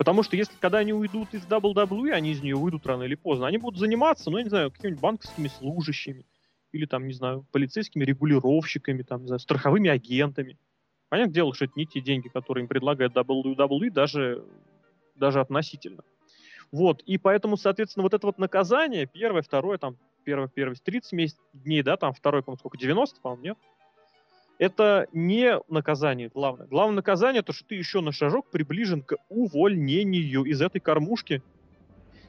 Потому 0.00 0.22
что 0.22 0.34
если 0.34 0.54
когда 0.58 0.78
они 0.78 0.94
уйдут 0.94 1.34
из 1.34 1.44
WWE, 1.44 2.12
они 2.12 2.30
из 2.30 2.40
нее 2.40 2.56
выйдут 2.56 2.86
рано 2.86 3.02
или 3.02 3.16
поздно, 3.16 3.46
они 3.46 3.58
будут 3.58 3.78
заниматься, 3.78 4.30
ну, 4.30 4.38
я 4.38 4.44
не 4.44 4.48
знаю, 4.48 4.70
какими-нибудь 4.70 5.02
банковскими 5.02 5.48
служащими, 5.48 6.24
или 6.72 6.86
там, 6.86 7.06
не 7.06 7.12
знаю, 7.12 7.44
полицейскими 7.52 8.02
регулировщиками, 8.06 9.02
там, 9.02 9.20
не 9.20 9.26
знаю, 9.26 9.40
страховыми 9.40 9.90
агентами. 9.90 10.56
Понятное 11.10 11.34
дело, 11.34 11.54
что 11.54 11.66
это 11.66 11.74
не 11.76 11.84
те 11.84 12.00
деньги, 12.00 12.28
которые 12.28 12.62
им 12.62 12.68
предлагает 12.68 13.12
WWE, 13.14 13.90
даже, 13.90 14.42
даже 15.16 15.38
относительно. 15.38 16.02
Вот, 16.72 17.02
и 17.02 17.18
поэтому, 17.18 17.58
соответственно, 17.58 18.04
вот 18.04 18.14
это 18.14 18.26
вот 18.26 18.38
наказание, 18.38 19.04
первое, 19.04 19.42
второе, 19.42 19.76
там, 19.76 19.98
первое, 20.24 20.48
первое, 20.48 20.76
30 20.82 21.12
месяцев, 21.12 21.44
дней, 21.52 21.82
да, 21.82 21.98
там, 21.98 22.14
второе, 22.14 22.40
по-моему, 22.40 22.58
сколько, 22.58 22.78
90, 22.78 23.20
по-моему, 23.20 23.42
нет? 23.42 23.58
Это 24.60 25.06
не 25.14 25.58
наказание 25.70 26.28
главное. 26.28 26.66
Главное 26.66 26.96
наказание, 26.96 27.40
то, 27.40 27.50
что 27.50 27.64
ты 27.64 27.76
еще 27.76 28.02
на 28.02 28.12
шажок 28.12 28.50
приближен 28.50 29.00
к 29.00 29.16
увольнению 29.30 30.44
из 30.44 30.60
этой 30.60 30.80
кормушки. 30.80 31.42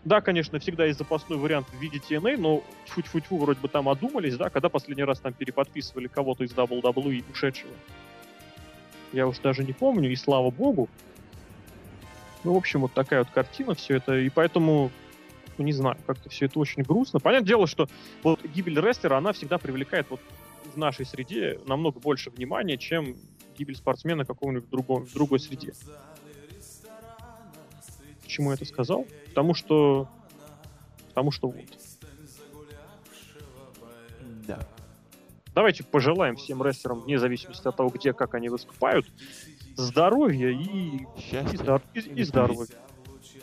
Да, 0.06 0.22
конечно, 0.22 0.58
всегда 0.58 0.86
есть 0.86 0.98
запасной 0.98 1.38
вариант 1.38 1.68
в 1.68 1.78
виде 1.82 1.98
TNA, 1.98 2.38
но 2.38 2.64
тьфу-тьфу-тьфу, 2.86 3.38
вроде 3.38 3.60
бы 3.60 3.68
там 3.68 3.90
одумались, 3.90 4.38
да, 4.38 4.49
когда 4.49 4.70
последний 4.70 5.03
раз 5.03 5.20
там 5.20 5.34
переподписывали 5.34 6.08
кого-то 6.08 6.45
из 6.45 6.53
WWE 6.53 7.22
ушедшего. 7.30 7.74
Я 9.12 9.28
уж 9.28 9.38
даже 9.40 9.66
не 9.66 9.74
помню, 9.74 10.10
и 10.10 10.16
слава 10.16 10.52
богу. 10.52 10.88
Ну, 12.45 12.53
в 12.53 12.58
общем, 12.58 12.80
вот 12.80 12.94
такая 12.94 13.20
вот 13.20 13.30
картина, 13.30 13.76
все 13.76 13.98
это, 13.98 14.18
и 14.18 14.30
поэтому, 14.30 14.90
ну, 15.58 15.66
не 15.66 15.74
знаю, 15.74 15.98
как-то 16.08 16.30
все 16.30 16.45
это 16.45 16.60
очень 16.60 16.84
грустно. 16.84 17.20
Понятное 17.20 17.49
дело, 17.49 17.68
что 17.68 17.90
вот 18.24 18.40
гибель 18.45 18.80
рестлера, 18.80 19.18
она 19.18 19.34
всегда 19.34 19.58
привлекает 19.58 20.08
вот 20.10 20.22
в 20.72 20.77
нашей 20.77 21.06
среде 21.06 21.60
намного 21.65 21.99
больше 21.99 22.30
внимания, 22.30 22.77
чем 22.77 23.15
гибель 23.57 23.76
спортсмена 23.76 24.26
какого-нибудь 24.26 24.65
в, 24.68 24.69
другом, 24.69 25.06
в 25.06 25.14
другой 25.14 25.39
среде. 25.39 25.73
Почему 28.23 28.49
я 28.49 28.56
это 28.56 28.65
сказал? 28.65 29.06
Потому 29.27 29.53
что... 29.53 30.07
Потому 31.10 31.31
что 31.31 31.49
вот. 31.49 31.65
Да. 34.48 34.60
Давайте 35.53 35.84
пожелаем 35.84 36.38
всем 36.38 36.64
рестлерам, 36.64 37.02
вне 37.02 37.19
зависимости 37.19 37.68
от 37.68 37.76
того, 37.76 37.89
где, 37.89 38.14
как 38.14 38.34
они 38.35 38.48
выступают, 38.49 39.06
здоровья 39.76 40.49
и, 40.49 40.64
и, 40.64 41.07
Счастье. 41.19 41.60
здор- 41.60 41.81
и- 41.93 41.99
и 41.99 42.23
здоровья. 42.23 42.68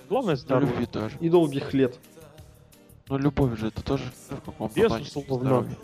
Главное 0.09 0.37
здоровье. 0.37 0.71
любви 0.71 0.87
тоже. 0.87 1.17
И 1.21 1.29
долгих 1.29 1.75
лет. 1.75 1.99
Ну, 3.09 3.19
любовь 3.19 3.59
же 3.59 3.69
это 3.69 3.83
тоже 3.83 4.05
в 4.31 4.41
каком-то 4.41 4.75
Безусловно. 4.75 5.35
здоровье. 5.39 5.77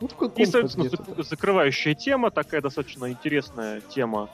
Ну, 0.00 0.08
И, 0.36 0.44
соответственно, 0.46 0.84
зак- 0.84 1.22
закрывающая 1.22 1.94
тема, 1.94 2.30
такая 2.30 2.60
достаточно 2.60 3.10
интересная 3.10 3.80
тема, 3.80 4.28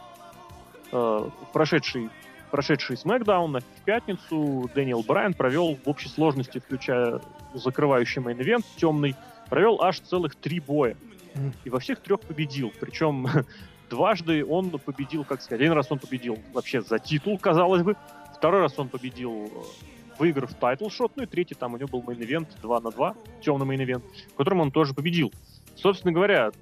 э, 0.92 1.28
прошедший, 1.52 2.10
прошедший 2.50 2.96
SmackDown 2.96 3.60
в 3.60 3.84
пятницу 3.84 4.70
Дэниел 4.74 5.02
Брайан 5.02 5.34
провел 5.34 5.76
в 5.84 5.88
общей 5.88 6.08
сложности, 6.08 6.58
включая 6.58 7.20
закрывающий 7.54 8.20
main 8.22 8.41
event 8.41 8.64
темный, 8.76 9.14
провел 9.48 9.80
аж 9.82 10.00
целых 10.00 10.34
три 10.36 10.60
боя. 10.60 10.96
И 11.64 11.70
во 11.70 11.80
всех 11.80 12.00
трех 12.00 12.20
победил. 12.20 12.72
Причем 12.78 13.26
дважды 13.90 14.44
он 14.44 14.70
победил, 14.70 15.24
как 15.24 15.40
сказать, 15.42 15.60
один 15.62 15.72
раз 15.72 15.90
он 15.90 15.98
победил 15.98 16.38
вообще 16.52 16.80
за 16.82 16.98
титул, 16.98 17.38
казалось 17.38 17.82
бы, 17.82 17.96
второй 18.36 18.60
раз 18.60 18.78
он 18.78 18.88
победил, 18.88 19.46
э, 19.46 19.48
выиграв 20.18 20.52
title 20.60 20.86
shot, 20.86 21.12
ну 21.16 21.24
и 21.24 21.26
третий 21.26 21.54
там 21.54 21.74
у 21.74 21.76
него 21.76 21.88
был 21.88 22.02
main 22.02 22.23
event 22.23 22.48
2 22.62 22.80
на 22.80 22.90
2, 22.90 23.14
темный 23.42 23.66
main 23.66 23.81
event, 23.81 24.04
в 24.32 24.36
котором 24.36 24.60
он 24.60 24.70
тоже 24.70 24.94
победил. 24.94 25.32
Собственно 25.76 26.12
говоря, 26.12 26.52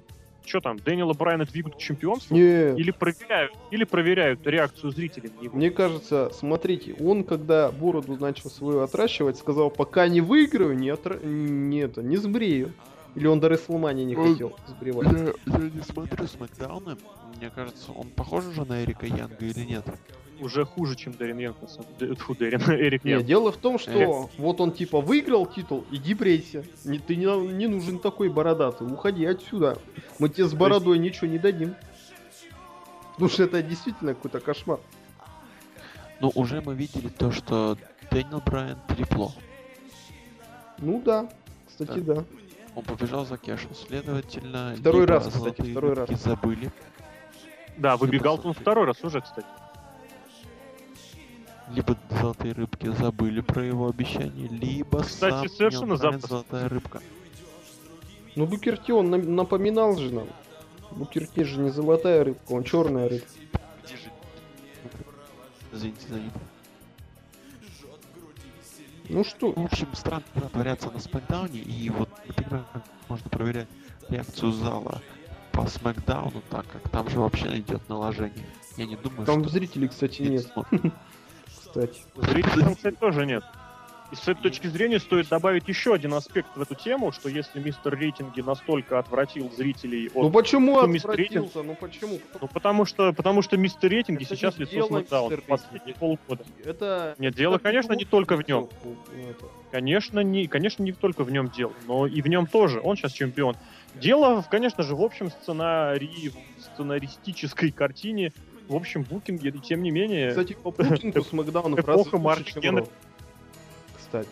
что 0.45 0.59
там, 0.59 0.77
Дэниела 0.77 1.13
Брайана 1.13 1.45
двигают 1.45 1.77
к 1.77 1.79
чемпионству? 1.79 2.35
Не, 2.35 2.75
Или 2.75 2.91
проверяют, 2.91 3.53
или 3.71 3.83
проверяют 3.83 4.45
реакцию 4.45 4.91
зрителей 4.91 5.31
на 5.37 5.43
него? 5.43 5.55
Мне 5.55 5.71
кажется, 5.71 6.31
смотрите, 6.33 6.95
он 6.99 7.23
когда 7.23 7.71
бороду 7.71 8.17
начал 8.17 8.49
свою 8.49 8.81
отращивать, 8.81 9.37
сказал, 9.37 9.69
пока 9.71 10.07
не 10.07 10.21
выиграю, 10.21 10.77
не, 10.77 10.89
отра... 10.89 11.17
не, 11.23 11.79
это, 11.79 12.01
не 12.01 12.17
сбрею. 12.17 12.73
Или 13.15 13.27
он 13.27 13.39
до 13.39 13.47
Рестлмании 13.47 14.05
не 14.05 14.15
Ой. 14.15 14.31
хотел 14.31 14.57
сбривать. 14.67 15.07
Я, 15.11 15.33
я 15.45 15.69
не 15.69 15.81
смотрю 15.81 16.25
Смакдауны. 16.25 16.97
Мне 17.37 17.51
кажется, 17.51 17.91
он 17.91 18.07
похож 18.09 18.45
уже 18.45 18.65
на 18.65 18.83
Эрика 18.83 19.05
Янга 19.05 19.45
или 19.45 19.65
нет? 19.65 19.85
Уже 20.39 20.65
хуже, 20.65 20.95
чем 20.95 21.13
Дэрин 21.13 21.37
Янг, 21.37 21.61
на 21.61 21.67
самом 21.67 21.87
деле. 21.99 22.15
Фу, 22.15 22.35
Дэрин, 22.35 22.61
Эрик 22.71 23.03
Не, 23.03 23.11
Янг. 23.11 23.25
дело 23.25 23.51
в 23.51 23.57
том, 23.57 23.77
что 23.79 23.91
Э. 23.91 24.27
вот 24.37 24.59
он 24.61 24.71
типа 24.71 24.99
выиграл 25.01 25.45
титул, 25.45 25.85
иди 25.91 26.13
брейся. 26.13 26.63
Не, 26.85 26.99
ты 26.99 27.15
не, 27.15 27.25
не 27.53 27.67
нужен 27.67 27.99
такой 27.99 28.29
бородатый, 28.29 28.87
уходи 28.91 29.25
отсюда. 29.25 29.77
Мы 30.19 30.29
тебе 30.29 30.45
с 30.45 30.53
бородой 30.53 30.97
ничего 30.99 31.27
не 31.27 31.37
дадим. 31.39 31.75
Потому 33.13 33.29
что 33.29 33.43
это 33.43 33.61
действительно 33.61 34.15
какой-то 34.15 34.39
кошмар. 34.39 34.79
Ну, 36.19 36.31
уже 36.35 36.61
мы 36.61 36.73
видели 36.73 37.09
то, 37.09 37.31
что 37.31 37.77
Дэниел 38.11 38.41
Брайан 38.45 38.79
трепло. 38.87 39.31
Ну 40.79 41.01
да, 41.03 41.29
кстати, 41.67 41.99
да. 41.99 42.23
Он 42.75 42.83
побежал 42.83 43.25
за 43.25 43.37
кэшем, 43.37 43.75
следовательно, 43.75 44.75
Второй 44.79 45.05
раз, 45.05 45.27
кстати, 45.27 45.61
второй 45.71 45.93
раз. 45.93 46.09
забыли, 46.09 46.71
Да, 47.77 47.97
выбегал 47.97 48.41
он 48.43 48.53
второй 48.53 48.85
раз 48.85 49.03
уже, 49.03 49.21
кстати. 49.21 49.45
Либо 51.69 51.97
золотые 52.09 52.53
рыбки 52.53 52.87
забыли 52.87 53.41
про 53.41 53.63
его 53.63 53.87
обещание, 53.87 54.47
либо 54.47 55.01
Кстати, 55.03 55.47
сам 55.47 55.49
совершенно 55.49 55.95
запросто. 55.95 56.27
золотая 56.27 56.69
рыбка. 56.69 57.01
Ну, 58.35 58.45
Букерти 58.47 58.91
он 58.91 59.09
напоминал 59.35 59.95
же 59.97 60.13
нам. 60.13 60.27
Букерти 60.91 61.43
же 61.43 61.59
не 61.59 61.69
золотая 61.69 62.23
рыбка, 62.23 62.51
он 62.51 62.63
черная 62.63 63.09
рыбка. 63.09 63.29
Где 63.83 63.95
же? 63.95 64.11
Извините 65.71 66.07
за 66.07 66.19
вид. 66.19 66.33
Ну 69.09 69.23
что, 69.23 69.51
В 69.51 69.65
общем, 69.65 69.87
странно 69.93 70.23
творятся 70.51 70.89
на 70.89 70.99
Смакдауне, 70.99 71.59
и 71.59 71.89
вот 71.89 72.09
не 72.25 72.31
понимаю, 72.31 72.65
как 72.71 72.83
можно 73.09 73.29
проверять 73.29 73.67
реакцию 74.09 74.51
зала 74.53 75.01
по 75.51 75.67
Смакдауну, 75.67 76.41
так 76.49 76.65
как 76.71 76.89
там 76.89 77.09
же 77.09 77.19
вообще 77.19 77.59
идет 77.59 77.87
наложение. 77.89 78.45
Я 78.77 78.85
не 78.85 78.95
думаю, 78.95 79.25
там 79.25 79.41
что... 79.41 79.51
зрителей, 79.51 79.87
кстати, 79.87 80.21
нет, 80.21 80.47
смотрят. 80.47 80.93
кстати. 81.73 82.01
Зрителей 82.15 82.63
там, 82.63 82.75
кстати, 82.75 82.95
тоже 82.95 83.25
нет. 83.25 83.43
И 84.11 84.15
с 84.15 84.27
этой 84.27 84.43
точки 84.43 84.67
зрения 84.67 84.99
стоит 84.99 85.27
добавить 85.27 85.67
еще 85.67 85.95
один 85.95 86.13
аспект 86.13 86.55
в 86.55 86.61
эту 86.61 86.75
тему, 86.75 87.11
что 87.11 87.29
если 87.29 87.59
мистер 87.59 87.97
рейтинги 87.97 88.41
настолько 88.41 88.99
отвратил 88.99 89.51
зрителей 89.51 90.11
Ну 90.13 90.27
от... 90.27 90.33
почему 90.33 90.75
кто 90.75 90.85
мистер 90.85 91.11
отвратился? 91.11 91.63
Ну 91.63 91.75
почему? 91.75 92.19
Ну, 92.39 92.47
потому 92.47 92.85
что, 92.85 93.11
потому 93.11 93.41
что 93.41 93.57
мистер 93.57 93.89
рейтинги 93.89 94.23
Это 94.23 94.35
сейчас 94.35 94.59
лицо 94.59 94.87
мистер 94.87 95.41
последние 95.47 95.95
полгода. 95.95 96.43
Это... 96.63 97.15
Нет, 97.17 97.33
дело, 97.33 97.55
это 97.55 97.63
конечно, 97.63 97.93
не 97.93 98.05
только 98.05 98.35
в 98.35 98.47
нем. 98.47 98.69
ну, 98.83 98.95
это. 99.29 99.45
Конечно, 99.71 100.19
не, 100.19 100.45
конечно, 100.45 100.83
не 100.83 100.91
только 100.91 101.23
в 101.23 101.31
нем 101.31 101.49
дело, 101.49 101.73
но 101.87 102.05
и 102.05 102.21
в 102.21 102.27
нем 102.27 102.45
тоже. 102.45 102.79
Он 102.83 102.95
сейчас 102.95 103.13
чемпион. 103.13 103.55
Дело, 103.95 104.45
конечно 104.47 104.83
же, 104.83 104.95
в 104.95 105.01
общем 105.01 105.31
сценарии, 105.31 106.29
в 106.29 106.61
сценаристической 106.61 107.71
картине, 107.71 108.31
в 108.67 108.75
общем 108.75 109.03
букинге, 109.03 109.49
и 109.49 109.59
тем 109.59 109.83
не 109.83 109.91
менее, 109.91 110.29
Кстати, 110.29 110.53
по 110.53 110.71
Путинку 110.71 111.21
Смакдаунов 111.29 111.79
Эпоха 111.79 112.43
чем 112.43 112.61
Генри. 112.61 112.85
Кстати. 113.97 114.29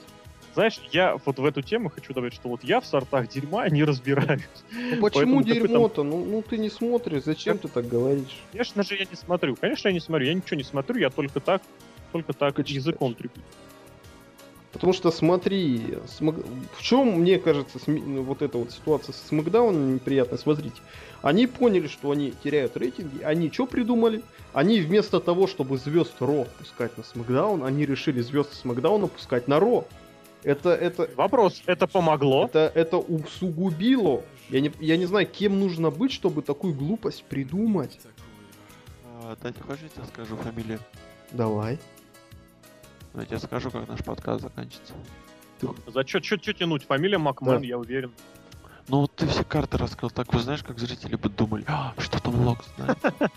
знаешь, 0.54 0.80
я 0.92 1.18
вот 1.26 1.40
в 1.40 1.46
эту 1.46 1.62
тему 1.62 1.90
хочу 1.90 2.14
добавить, 2.14 2.34
что 2.34 2.50
вот 2.50 2.64
я 2.64 2.80
в 2.82 2.86
сортах 2.86 3.28
дерьма 3.28 3.68
не 3.70 3.84
разбираюсь. 3.84 4.44
Ну 4.72 5.02
почему 5.02 5.44
там- 5.44 5.54
дерьмо-то? 5.54 6.04
Ну, 6.04 6.24
ну 6.26 6.42
ты 6.42 6.58
не 6.58 6.70
смотришь, 6.70 7.24
зачем 7.24 7.58
ты 7.58 7.68
так 7.68 7.88
говоришь? 7.88 8.42
Конечно 8.52 8.84
же, 8.84 8.96
я 8.96 9.06
не 9.06 9.16
смотрю. 9.16 9.56
Конечно, 9.56 9.88
я 9.88 9.94
не 9.94 10.00
смотрю. 10.00 10.28
Я 10.28 10.34
ничего 10.34 10.58
не 10.58 10.64
смотрю, 10.64 11.00
я 11.00 11.10
только 11.10 11.40
так, 11.40 11.62
только 12.12 12.34
так 12.34 12.58
языком 12.60 13.16
трепю. 13.16 13.42
Потому 14.72 14.94
что 14.94 15.12
смотри, 15.12 15.98
Смак- 16.08 16.46
в 16.78 16.82
чем, 16.82 17.20
мне 17.20 17.38
кажется, 17.40 17.78
сми- 17.78 18.04
ну, 18.06 18.24
вот 18.24 18.42
эта 18.42 18.58
вот 18.58 18.72
ситуация 18.72 19.14
с 19.14 19.22
Смакдауном 19.28 19.96
неприятная, 19.96 20.38
смотрите. 20.38 20.82
Они 21.22 21.46
поняли, 21.46 21.88
что 21.88 22.12
они 22.12 22.34
теряют 22.44 22.78
рейтинги, 22.78 23.22
они 23.22 23.52
что 23.52 23.68
придумали? 23.68 24.24
Они 24.54 24.80
вместо 24.80 25.20
того, 25.20 25.48
чтобы 25.48 25.78
звезд 25.78 26.14
Ро 26.20 26.48
пускать 26.58 26.98
на 26.98 27.04
Смакдаун, 27.04 27.64
они 27.64 27.86
решили 27.86 28.22
звезд 28.22 28.54
Смакдауна 28.54 29.08
пускать 29.08 29.48
на 29.48 29.60
Ро. 29.60 29.86
Это, 30.44 30.70
это, 30.72 31.08
Вопрос, 31.16 31.62
это 31.68 31.86
помогло? 31.86 32.46
это, 32.46 32.72
это 32.74 32.98
усугубило. 32.98 34.24
Я 34.50 34.62
не, 34.62 34.72
я 34.80 34.98
не 34.98 35.06
знаю, 35.06 35.28
кем 35.28 35.60
нужно 35.60 35.92
быть, 35.92 36.12
чтобы 36.12 36.42
такую 36.42 36.74
глупость 36.74 37.24
придумать. 37.26 38.00
А, 39.06 39.36
Дайте, 39.42 39.60
хочешь, 39.62 39.84
я 39.84 39.90
тебе 39.90 40.06
скажу 40.06 40.36
фамилию? 40.38 40.80
Давай. 41.32 41.78
Я 43.14 43.26
тебе 43.26 43.40
скажу, 43.40 43.72
как 43.72 43.88
наш 43.88 44.04
подкаст 44.04 44.42
заканчивается. 44.44 44.94
За 45.88 46.06
что 46.08 46.22
тянуть? 46.54 46.84
Фамилия 46.86 47.18
Макмен, 47.18 47.60
Да. 47.62 47.66
я 47.66 47.78
уверен. 47.78 48.12
Ну 48.88 49.02
вот 49.02 49.16
ты 49.16 49.28
все 49.28 49.44
карты 49.44 49.78
раскрыл, 49.78 50.10
так 50.10 50.34
вы 50.34 50.40
знаешь, 50.40 50.64
как 50.64 50.80
зрители 50.80 51.16
бы 51.16 51.30
думали, 51.30 51.64
«А, 51.68 51.94
что 51.98 52.22
там 52.22 52.46
Лок 52.46 52.60
знает. 52.76 52.98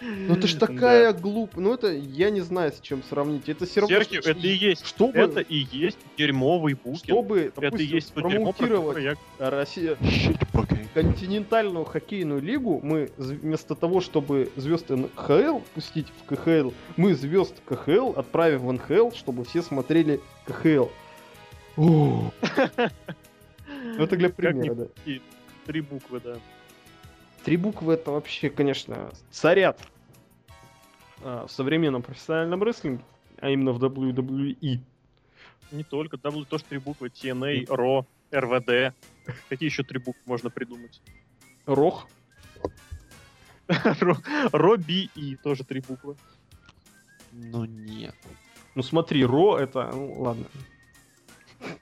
Ну 0.00 0.34
это 0.34 0.46
ж 0.46 0.54
такая 0.54 1.12
глупая. 1.12 1.60
Ну 1.60 1.74
это, 1.74 1.92
я 1.92 2.30
не 2.30 2.40
знаю, 2.40 2.72
с 2.72 2.80
чем 2.80 3.02
сравнить. 3.02 3.48
Это 3.48 3.66
все 3.66 3.80
равно... 3.80 3.96
Серхио, 3.96 4.20
что- 4.20 4.30
это 4.30 4.40
и 4.40 4.48
есть. 4.48 4.86
Чтобы, 4.86 5.18
Это 5.18 5.40
и 5.40 5.66
есть 5.72 5.98
дерьмовый 6.16 6.74
букинг. 6.74 7.04
чтобы 7.04 7.40
Это 7.40 7.60
и 7.60 7.64
допустим, 7.64 7.94
есть 7.96 8.12
промоутировать 8.12 9.02
я 9.02 9.16
Россия, 9.50 9.96
континентальную 10.94 11.84
хоккейную 11.84 12.40
лигу, 12.40 12.80
мы 12.82 13.10
вместо 13.16 13.74
того, 13.74 14.00
чтобы 14.00 14.52
звезд 14.56 14.90
НХЛ 14.90 15.58
пустить 15.74 16.06
в 16.20 16.34
КХЛ, 16.34 16.70
мы 16.96 17.14
звезд 17.14 17.54
КХЛ 17.64 18.12
отправим 18.16 18.66
в 18.66 18.72
НХЛ, 18.72 19.10
чтобы 19.16 19.44
все 19.44 19.62
смотрели 19.62 20.20
КХЛ. 20.46 20.86
Ну, 23.82 24.04
Это 24.04 24.16
для 24.16 24.30
примера, 24.30 24.74
да. 24.74 24.86
Три 25.66 25.80
буквы, 25.80 26.20
да. 26.20 26.38
Три 27.44 27.56
буквы 27.56 27.94
это 27.94 28.12
вообще, 28.12 28.50
конечно, 28.50 29.10
царят 29.30 29.80
а, 31.22 31.46
в 31.46 31.50
современном 31.50 32.02
профессиональном 32.02 32.62
рестлинге, 32.62 33.04
а 33.38 33.50
именно 33.50 33.72
в 33.72 33.82
WWE. 33.82 34.78
Не 35.72 35.84
только. 35.84 36.16
W 36.16 36.44
тоже 36.44 36.64
три 36.64 36.78
буквы. 36.78 37.08
TNA, 37.08 37.66
RO, 37.66 38.06
RVD. 38.30 38.92
Какие 39.48 39.68
еще 39.68 39.82
три 39.82 39.98
буквы 39.98 40.20
можно 40.26 40.50
придумать? 40.50 41.00
Рох. 41.66 42.08
RO, 43.68 44.76
BE 44.76 45.36
тоже 45.42 45.64
три 45.64 45.80
буквы. 45.80 46.16
Ну 47.32 47.64
нет. 47.64 48.14
Ну 48.74 48.82
смотри, 48.82 49.24
Ро 49.24 49.58
это, 49.58 49.90
ну 49.92 50.20
ладно. 50.20 50.44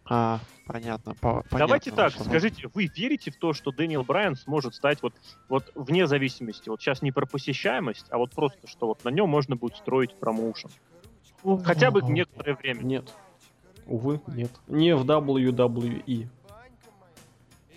А, 0.04 0.40
понятно. 0.66 1.14
по- 1.14 1.44
Давайте 1.50 1.90
понятно 1.90 1.92
так, 1.92 2.04
ваша 2.04 2.18
мысль. 2.18 2.30
скажите, 2.30 2.68
вы 2.74 2.86
верите 2.94 3.30
в 3.30 3.36
то, 3.36 3.52
что 3.52 3.70
Дэниел 3.70 4.02
Брайан 4.02 4.36
сможет 4.36 4.74
стать 4.74 5.02
вот, 5.02 5.14
вот 5.48 5.70
вне 5.74 6.06
зависимости, 6.06 6.68
вот 6.68 6.80
сейчас 6.80 7.02
не 7.02 7.12
про 7.12 7.26
посещаемость, 7.26 8.06
а 8.10 8.18
вот 8.18 8.32
просто, 8.32 8.66
что 8.66 8.86
вот 8.86 9.04
на 9.04 9.08
нем 9.10 9.28
можно 9.28 9.56
будет 9.56 9.76
строить 9.76 10.14
промоушен? 10.14 10.70
Хотя 11.64 11.90
бы 11.90 12.02
некоторое 12.02 12.54
время. 12.54 12.82
Нет. 12.82 13.14
Увы, 13.86 14.20
нет. 14.28 14.50
Не 14.68 14.94
в 14.94 15.04
WWE. 15.04 16.28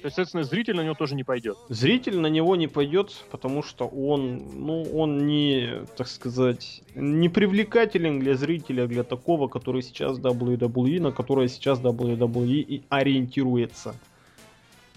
То 0.04 0.08
есть, 0.08 0.16
соответственно, 0.16 0.44
зритель 0.44 0.76
на 0.76 0.82
него 0.82 0.96
тоже 0.96 1.16
не 1.16 1.24
пойдет. 1.24 1.58
Зритель 1.70 2.20
на 2.20 2.28
него 2.28 2.58
не 2.58 2.68
пойдет, 2.68 3.24
потому 3.32 3.64
что 3.64 3.88
он, 3.88 4.50
ну, 4.54 4.84
он 4.94 5.26
не, 5.26 5.86
так 5.96 6.10
сказать, 6.10 6.84
не 6.94 7.30
привлекателен 7.30 8.20
для 8.20 8.36
зрителя, 8.36 8.86
для 8.86 9.04
такого, 9.04 9.48
который 9.48 9.82
сейчас 9.82 10.20
WWE, 10.20 11.00
на 11.00 11.14
которое 11.14 11.48
сейчас 11.48 11.80
WWE 11.80 12.56
и 12.56 12.84
ориентируется. 12.90 13.96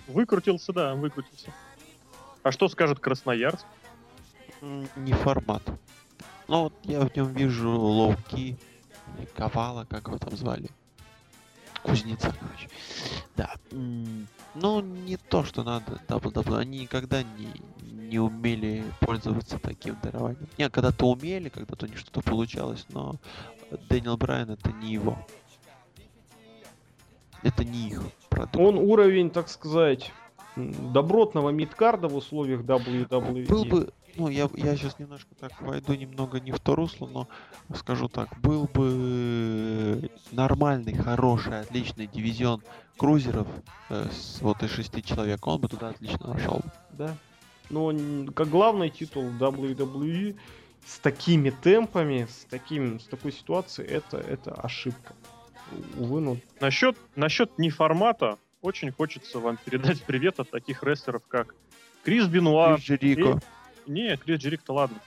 Выкрутился, 0.08 0.72
да, 0.72 0.96
выкрутился. 0.96 1.54
А 2.42 2.50
что 2.50 2.66
скажет 2.66 2.98
Красноярск? 2.98 3.64
Не 4.60 5.12
формат. 5.12 5.62
Ну, 6.48 6.64
вот 6.64 6.74
я 6.82 6.98
в 7.02 7.14
нем 7.14 7.32
вижу 7.32 7.70
Лоуки, 7.70 8.58
или 9.18 9.26
Ковала, 9.36 9.86
как 9.88 10.08
его 10.08 10.18
там 10.18 10.36
звали. 10.36 10.68
Кузнеца, 11.84 12.34
короче. 12.40 12.68
Да. 13.36 13.54
Ну, 14.58 14.80
не 14.80 15.16
то, 15.16 15.44
что 15.44 15.62
надо 15.62 16.00
WWE. 16.08 16.58
Они 16.58 16.80
никогда 16.80 17.22
не, 17.22 17.48
не 17.82 18.18
умели 18.18 18.84
пользоваться 19.00 19.58
таким 19.58 19.96
дарованием. 20.02 20.48
Не, 20.56 20.70
когда-то 20.70 21.06
умели, 21.06 21.50
когда-то 21.50 21.86
у 21.86 21.88
них 21.88 21.98
что-то 21.98 22.22
получалось, 22.22 22.86
но 22.88 23.16
Дэниел 23.90 24.16
Брайан 24.16 24.50
это 24.50 24.72
не 24.72 24.92
его. 24.94 25.18
Это 27.42 27.64
не 27.64 27.88
их 27.90 28.02
продукт. 28.30 28.56
Он 28.56 28.78
уровень, 28.78 29.30
так 29.30 29.48
сказать, 29.48 30.10
добротного 30.56 31.50
мидкарда 31.50 32.08
в 32.08 32.16
условиях 32.16 32.62
WWE. 32.62 33.46
Был 33.46 33.64
бы, 33.66 33.92
ну, 34.16 34.28
я, 34.28 34.48
я 34.54 34.76
сейчас 34.76 34.98
немножко 34.98 35.34
так 35.38 35.60
войду 35.60 35.94
немного 35.94 36.40
не 36.40 36.52
в 36.52 36.58
то 36.60 36.74
русло, 36.74 37.06
но 37.06 37.28
скажу 37.74 38.08
так, 38.08 38.28
был 38.40 38.64
бы 38.72 40.10
нормальный, 40.32 40.94
хороший, 40.94 41.60
отличный 41.60 42.06
дивизион 42.06 42.62
крузеров 42.96 43.46
э, 43.90 44.08
с 44.10 44.40
вот 44.40 44.62
из 44.62 44.70
шести 44.70 45.02
человек, 45.02 45.46
он 45.46 45.60
бы 45.60 45.68
туда 45.68 45.90
отлично 45.90 46.28
вошел. 46.28 46.60
Да. 46.92 47.16
Но 47.70 47.90
н- 47.90 48.28
как 48.28 48.48
главный 48.48 48.90
титул 48.90 49.24
WWE 49.24 50.36
с 50.86 50.98
такими 50.98 51.50
темпами, 51.50 52.26
с 52.30 52.46
таким, 52.48 53.00
с 53.00 53.04
такой 53.06 53.32
ситуацией, 53.32 53.88
это, 53.88 54.18
это 54.18 54.52
ошибка. 54.54 55.14
Увы, 55.98 56.20
ну, 56.20 56.38
Насчет, 56.60 56.96
насчет 57.16 57.58
неформата, 57.58 58.38
очень 58.62 58.92
хочется 58.92 59.40
вам 59.40 59.58
передать 59.64 60.02
привет 60.04 60.38
от 60.38 60.50
таких 60.50 60.82
рестлеров, 60.84 61.22
как 61.26 61.54
Крис 62.04 62.26
Бенуа. 62.28 62.76
Джерико. 62.76 63.40
Не, 63.86 64.16
Крис 64.16 64.40
Джерик-то 64.40 64.72
ладно. 64.72 64.98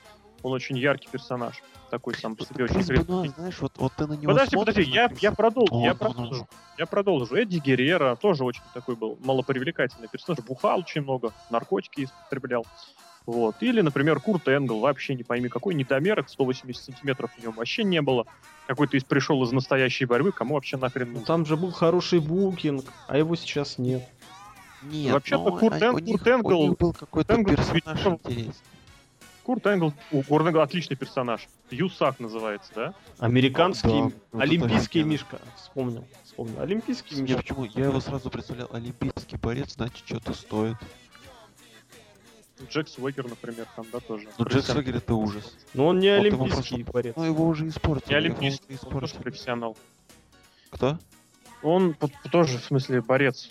Он 0.42 0.54
очень 0.54 0.78
яркий 0.78 1.10
персонаж. 1.10 1.62
Такой 1.90 2.16
сам 2.16 2.36
по 2.36 2.46
себе 2.46 2.66
очень. 2.66 2.82
Бенуа, 2.82 3.28
знаешь, 3.28 3.60
вот, 3.60 3.74
вот 3.78 3.94
ты 3.98 4.06
на 4.06 4.14
него 4.14 4.32
Подожди, 4.32 4.56
смотришь, 4.56 4.76
подожди, 4.76 4.92
на 4.92 4.96
я, 4.96 5.12
я 5.20 5.32
продолжу, 5.32 5.76
О, 5.76 5.86
я 5.86 5.94
ну, 5.94 5.98
ну, 6.00 6.14
продолжу. 6.14 6.48
ну. 6.52 6.58
Я 6.78 6.86
продолжу. 6.86 7.36
Эдди 7.36 7.58
Геррера 7.58 8.16
тоже 8.16 8.44
очень 8.44 8.62
такой 8.74 8.96
был 8.96 9.18
малопривлекательный 9.22 10.08
персонаж. 10.08 10.40
Бухал 10.46 10.80
очень 10.80 11.02
много, 11.02 11.34
наркотики 11.50 12.08
употреблял. 12.28 12.66
Вот. 13.26 13.58
Или, 13.62 13.82
например, 13.82 14.20
Курт 14.20 14.48
Энгл, 14.48 14.80
вообще 14.80 15.14
не 15.14 15.24
пойми 15.24 15.50
какой, 15.50 15.76
недомерок, 15.76 16.30
180 16.30 16.84
сантиметров 16.84 17.32
в 17.38 17.44
нем 17.44 17.52
вообще 17.52 17.84
не 17.84 18.02
было. 18.02 18.26
Какой-то 18.66 18.98
из 18.98 19.04
пришел 19.04 19.44
из 19.44 19.52
настоящей 19.52 20.06
борьбы, 20.06 20.32
кому 20.32 20.56
вообще 20.56 20.78
нахрен 20.78 21.08
ну, 21.08 21.12
нужен? 21.14 21.26
там 21.26 21.46
же 21.46 21.58
был 21.58 21.72
хороший 21.72 22.20
букинг, 22.20 22.86
а 23.08 23.18
его 23.18 23.36
сейчас 23.36 23.78
нет. 23.78 24.08
Нет, 24.84 25.14
Вообще-то 25.14 25.44
ну, 25.50 25.58
Курт 25.58 25.82
а- 25.82 25.86
Эн- 25.88 25.96
у 25.96 26.00
них, 26.00 26.22
Курт 26.22 26.28
Энгл- 26.28 26.54
у 26.54 26.68
них 26.70 26.78
был 26.78 26.94
какой-то 26.94 27.34
Энгл 27.34 27.52
персонаж 27.52 27.74
ведь- 28.06 28.14
интересный. 28.26 28.54
Курт 29.44 29.66
Энгл, 29.68 29.94
у 30.12 30.22
Курт 30.24 30.48
Энгл 30.48 30.62
отличный 30.62 30.96
персонаж. 30.96 31.48
Юсак 31.72 32.20
называется, 32.20 32.72
да? 32.76 32.94
Американский, 33.18 33.88
Да, 33.88 34.12
вот 34.32 34.42
олимпийский 34.42 35.04
Мишка. 35.04 35.40
Вспомнил, 35.58 36.06
вспомнил. 36.24 36.62
Олимпийский 36.62 37.16
Не, 37.16 37.22
Мишка. 37.24 37.38
почему? 37.38 37.66
Я 37.66 37.86
его 37.86 38.00
сразу 38.00 38.30
представлял 38.30 38.70
олимпийский 38.72 39.38
борец, 39.38 39.74
значит, 39.74 40.06
что-то 40.06 40.34
стоит. 40.34 40.78
Джек 42.70 42.90
Свегер, 42.90 43.28
например, 43.28 43.66
там, 43.76 43.86
да, 43.92 44.00
тоже. 44.02 44.28
Ну, 44.38 44.46
Джек 44.46 44.66
Свегер 44.66 44.98
это 44.98 45.16
ужас. 45.16 45.56
Но 45.74 45.88
он 45.88 46.00
не 46.00 46.10
Вот 46.12 46.20
олимпийский 46.26 46.84
просто- 46.84 46.92
борец. 46.94 47.14
Ну, 47.16 47.24
его 47.24 47.48
уже 47.48 47.68
испортили. 47.70 48.10
Не 48.10 48.16
олимпийский, 48.16 48.78
он 48.84 49.00
тоже 49.00 49.16
профессионал. 49.16 49.78
Кто? 50.70 51.00
Он 51.64 51.96
тоже, 52.32 52.58
в 52.58 52.64
смысле, 52.66 53.02
борец. 53.02 53.50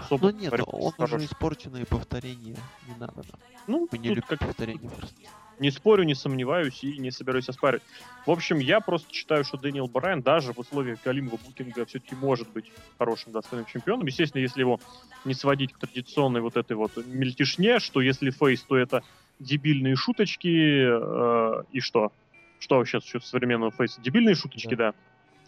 Особо 0.00 0.30
Ну 0.32 0.38
нет, 0.38 0.52
он 0.66 0.92
хороший. 0.92 1.16
уже 1.16 1.26
испорченные 1.26 1.86
повторения. 1.86 2.56
Не 2.88 2.94
надо 2.98 3.16
нам. 3.16 3.40
Ну, 3.66 3.88
Мы 3.90 3.98
не 3.98 4.08
любим 4.10 4.22
как 4.28 4.38
повторения 4.40 4.88
просто. 4.88 5.14
Не 5.60 5.70
спорю, 5.70 6.02
не 6.02 6.14
сомневаюсь 6.14 6.82
и 6.82 6.98
не 6.98 7.12
собираюсь 7.12 7.48
оспаривать. 7.48 7.82
В 8.26 8.30
общем, 8.30 8.58
я 8.58 8.80
просто 8.80 9.12
считаю, 9.14 9.44
что 9.44 9.56
Дэниел 9.56 9.86
Брайан 9.86 10.20
даже 10.20 10.52
в 10.52 10.58
условиях 10.58 10.98
галимого 11.04 11.36
букинга 11.36 11.86
все-таки 11.86 12.16
может 12.16 12.48
быть 12.50 12.72
хорошим 12.98 13.32
достойным 13.32 13.66
чемпионом. 13.66 14.06
Естественно, 14.06 14.42
если 14.42 14.60
его 14.60 14.80
не 15.24 15.32
сводить 15.34 15.72
к 15.72 15.78
традиционной 15.78 16.40
вот 16.40 16.56
этой 16.56 16.76
вот 16.76 16.96
мельтешне, 17.06 17.78
что 17.78 18.00
если 18.00 18.30
фейс, 18.30 18.62
то 18.62 18.76
это 18.76 19.02
дебильные 19.38 19.94
шуточки 19.94 20.86
э, 20.88 21.62
и 21.70 21.80
что? 21.80 22.12
Что 22.58 22.84
сейчас 22.84 23.04
еще 23.04 23.20
современного 23.20 23.70
фейса? 23.70 24.00
Дебильные 24.00 24.34
шуточки, 24.34 24.74
да. 24.74 24.92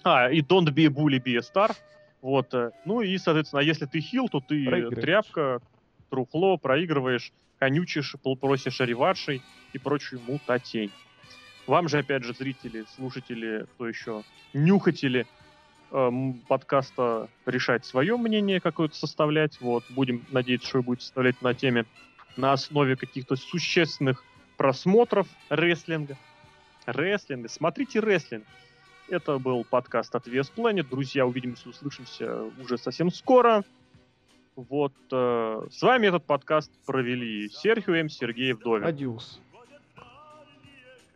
А, 0.04 0.30
и 0.30 0.40
don't 0.40 0.66
be 0.72 0.86
a 0.86 0.88
bully, 0.88 1.18
be 1.20 1.36
a 1.36 1.42
star. 1.42 1.74
Вот. 2.22 2.52
э, 2.54 2.70
Ну 2.84 3.00
и, 3.00 3.16
соответственно, 3.18 3.60
а 3.60 3.64
если 3.64 3.86
ты 3.86 4.00
хил, 4.00 4.28
то 4.28 4.40
ты 4.40 4.90
тряпка, 4.90 5.60
трухло, 6.10 6.56
проигрываешь, 6.56 7.32
конючишь, 7.58 8.14
просишь 8.40 8.80
реваншей 8.80 9.42
и 9.72 9.78
прочую 9.78 10.20
мутатень. 10.26 10.90
Вам 11.66 11.88
же, 11.88 11.98
опять 11.98 12.22
же, 12.22 12.32
зрители, 12.32 12.84
слушатели, 12.94 13.66
кто 13.74 13.88
еще, 13.88 14.22
нюхатели 14.54 15.26
эм, 15.90 16.34
подкаста 16.48 17.28
решать 17.44 17.84
свое 17.84 18.16
мнение 18.16 18.60
какое-то 18.60 18.94
составлять. 18.94 19.60
Вот, 19.60 19.84
будем 19.90 20.24
надеяться, 20.30 20.68
что 20.68 20.78
вы 20.78 20.84
будете 20.84 21.06
составлять 21.06 21.42
на 21.42 21.54
теме 21.54 21.84
на 22.36 22.52
основе 22.52 22.96
каких-то 22.96 23.36
существенных 23.36 24.22
просмотров 24.56 25.26
рестлинга. 25.48 26.16
Рестлинга. 26.86 27.48
Смотрите 27.48 28.00
рестлинг. 28.00 28.44
Это 29.08 29.38
был 29.38 29.64
подкаст 29.64 30.14
от 30.14 30.26
VS 30.26 30.50
Planet. 30.56 30.86
Друзья, 30.88 31.26
увидимся, 31.26 31.68
услышимся 31.68 32.42
уже 32.60 32.76
совсем 32.78 33.10
скоро. 33.10 33.64
Вот. 34.56 34.92
э, 35.12 35.66
с 35.70 35.82
вами 35.82 36.06
этот 36.08 36.24
подкаст 36.24 36.72
провели 36.86 37.48
Серхио 37.50 37.94
М. 37.94 38.08
Сергей 38.08 38.52
Вдовин. 38.52 38.84
Адиус. 38.86 39.40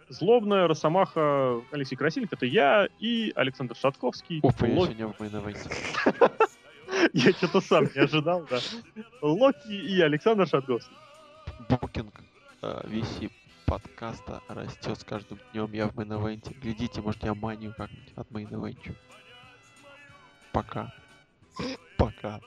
Злобная 0.08 0.66
Росомаха 0.68 1.62
Алексей 1.70 1.94
Красильник, 1.96 2.32
это 2.32 2.44
я 2.44 2.88
и 2.98 3.32
Александр 3.36 3.76
Шатковский. 3.76 4.40
Опа, 4.42 4.66
я 4.66 4.74
Локи- 4.74 4.92
сегодня 4.96 5.06
в. 5.06 5.14
Я 7.14 7.32
что-то 7.32 7.60
сам 7.60 7.84
не 7.94 8.00
ожидал, 8.02 8.44
да. 8.50 8.58
Локи 9.22 9.72
и 9.72 10.00
Александр 10.02 10.46
Шатковский. 10.48 10.94
Букинг 11.68 12.12
э, 12.62 12.80
VC 12.88 13.30
подкаста 13.70 14.42
растет 14.48 14.98
с 14.98 15.04
каждым 15.04 15.38
днем. 15.52 15.70
Я 15.72 15.86
в 15.86 15.94
main 15.94 16.16
event 16.16 16.42
е. 16.42 16.52
Глядите, 16.60 17.00
может, 17.00 17.22
я 17.22 17.34
манию 17.34 17.72
как-нибудь 17.72 18.12
от 18.16 18.28
main 18.32 18.52
event 18.52 18.77
чу. 18.77 18.96
Пока. 20.50 20.92
Пока. 21.96 22.40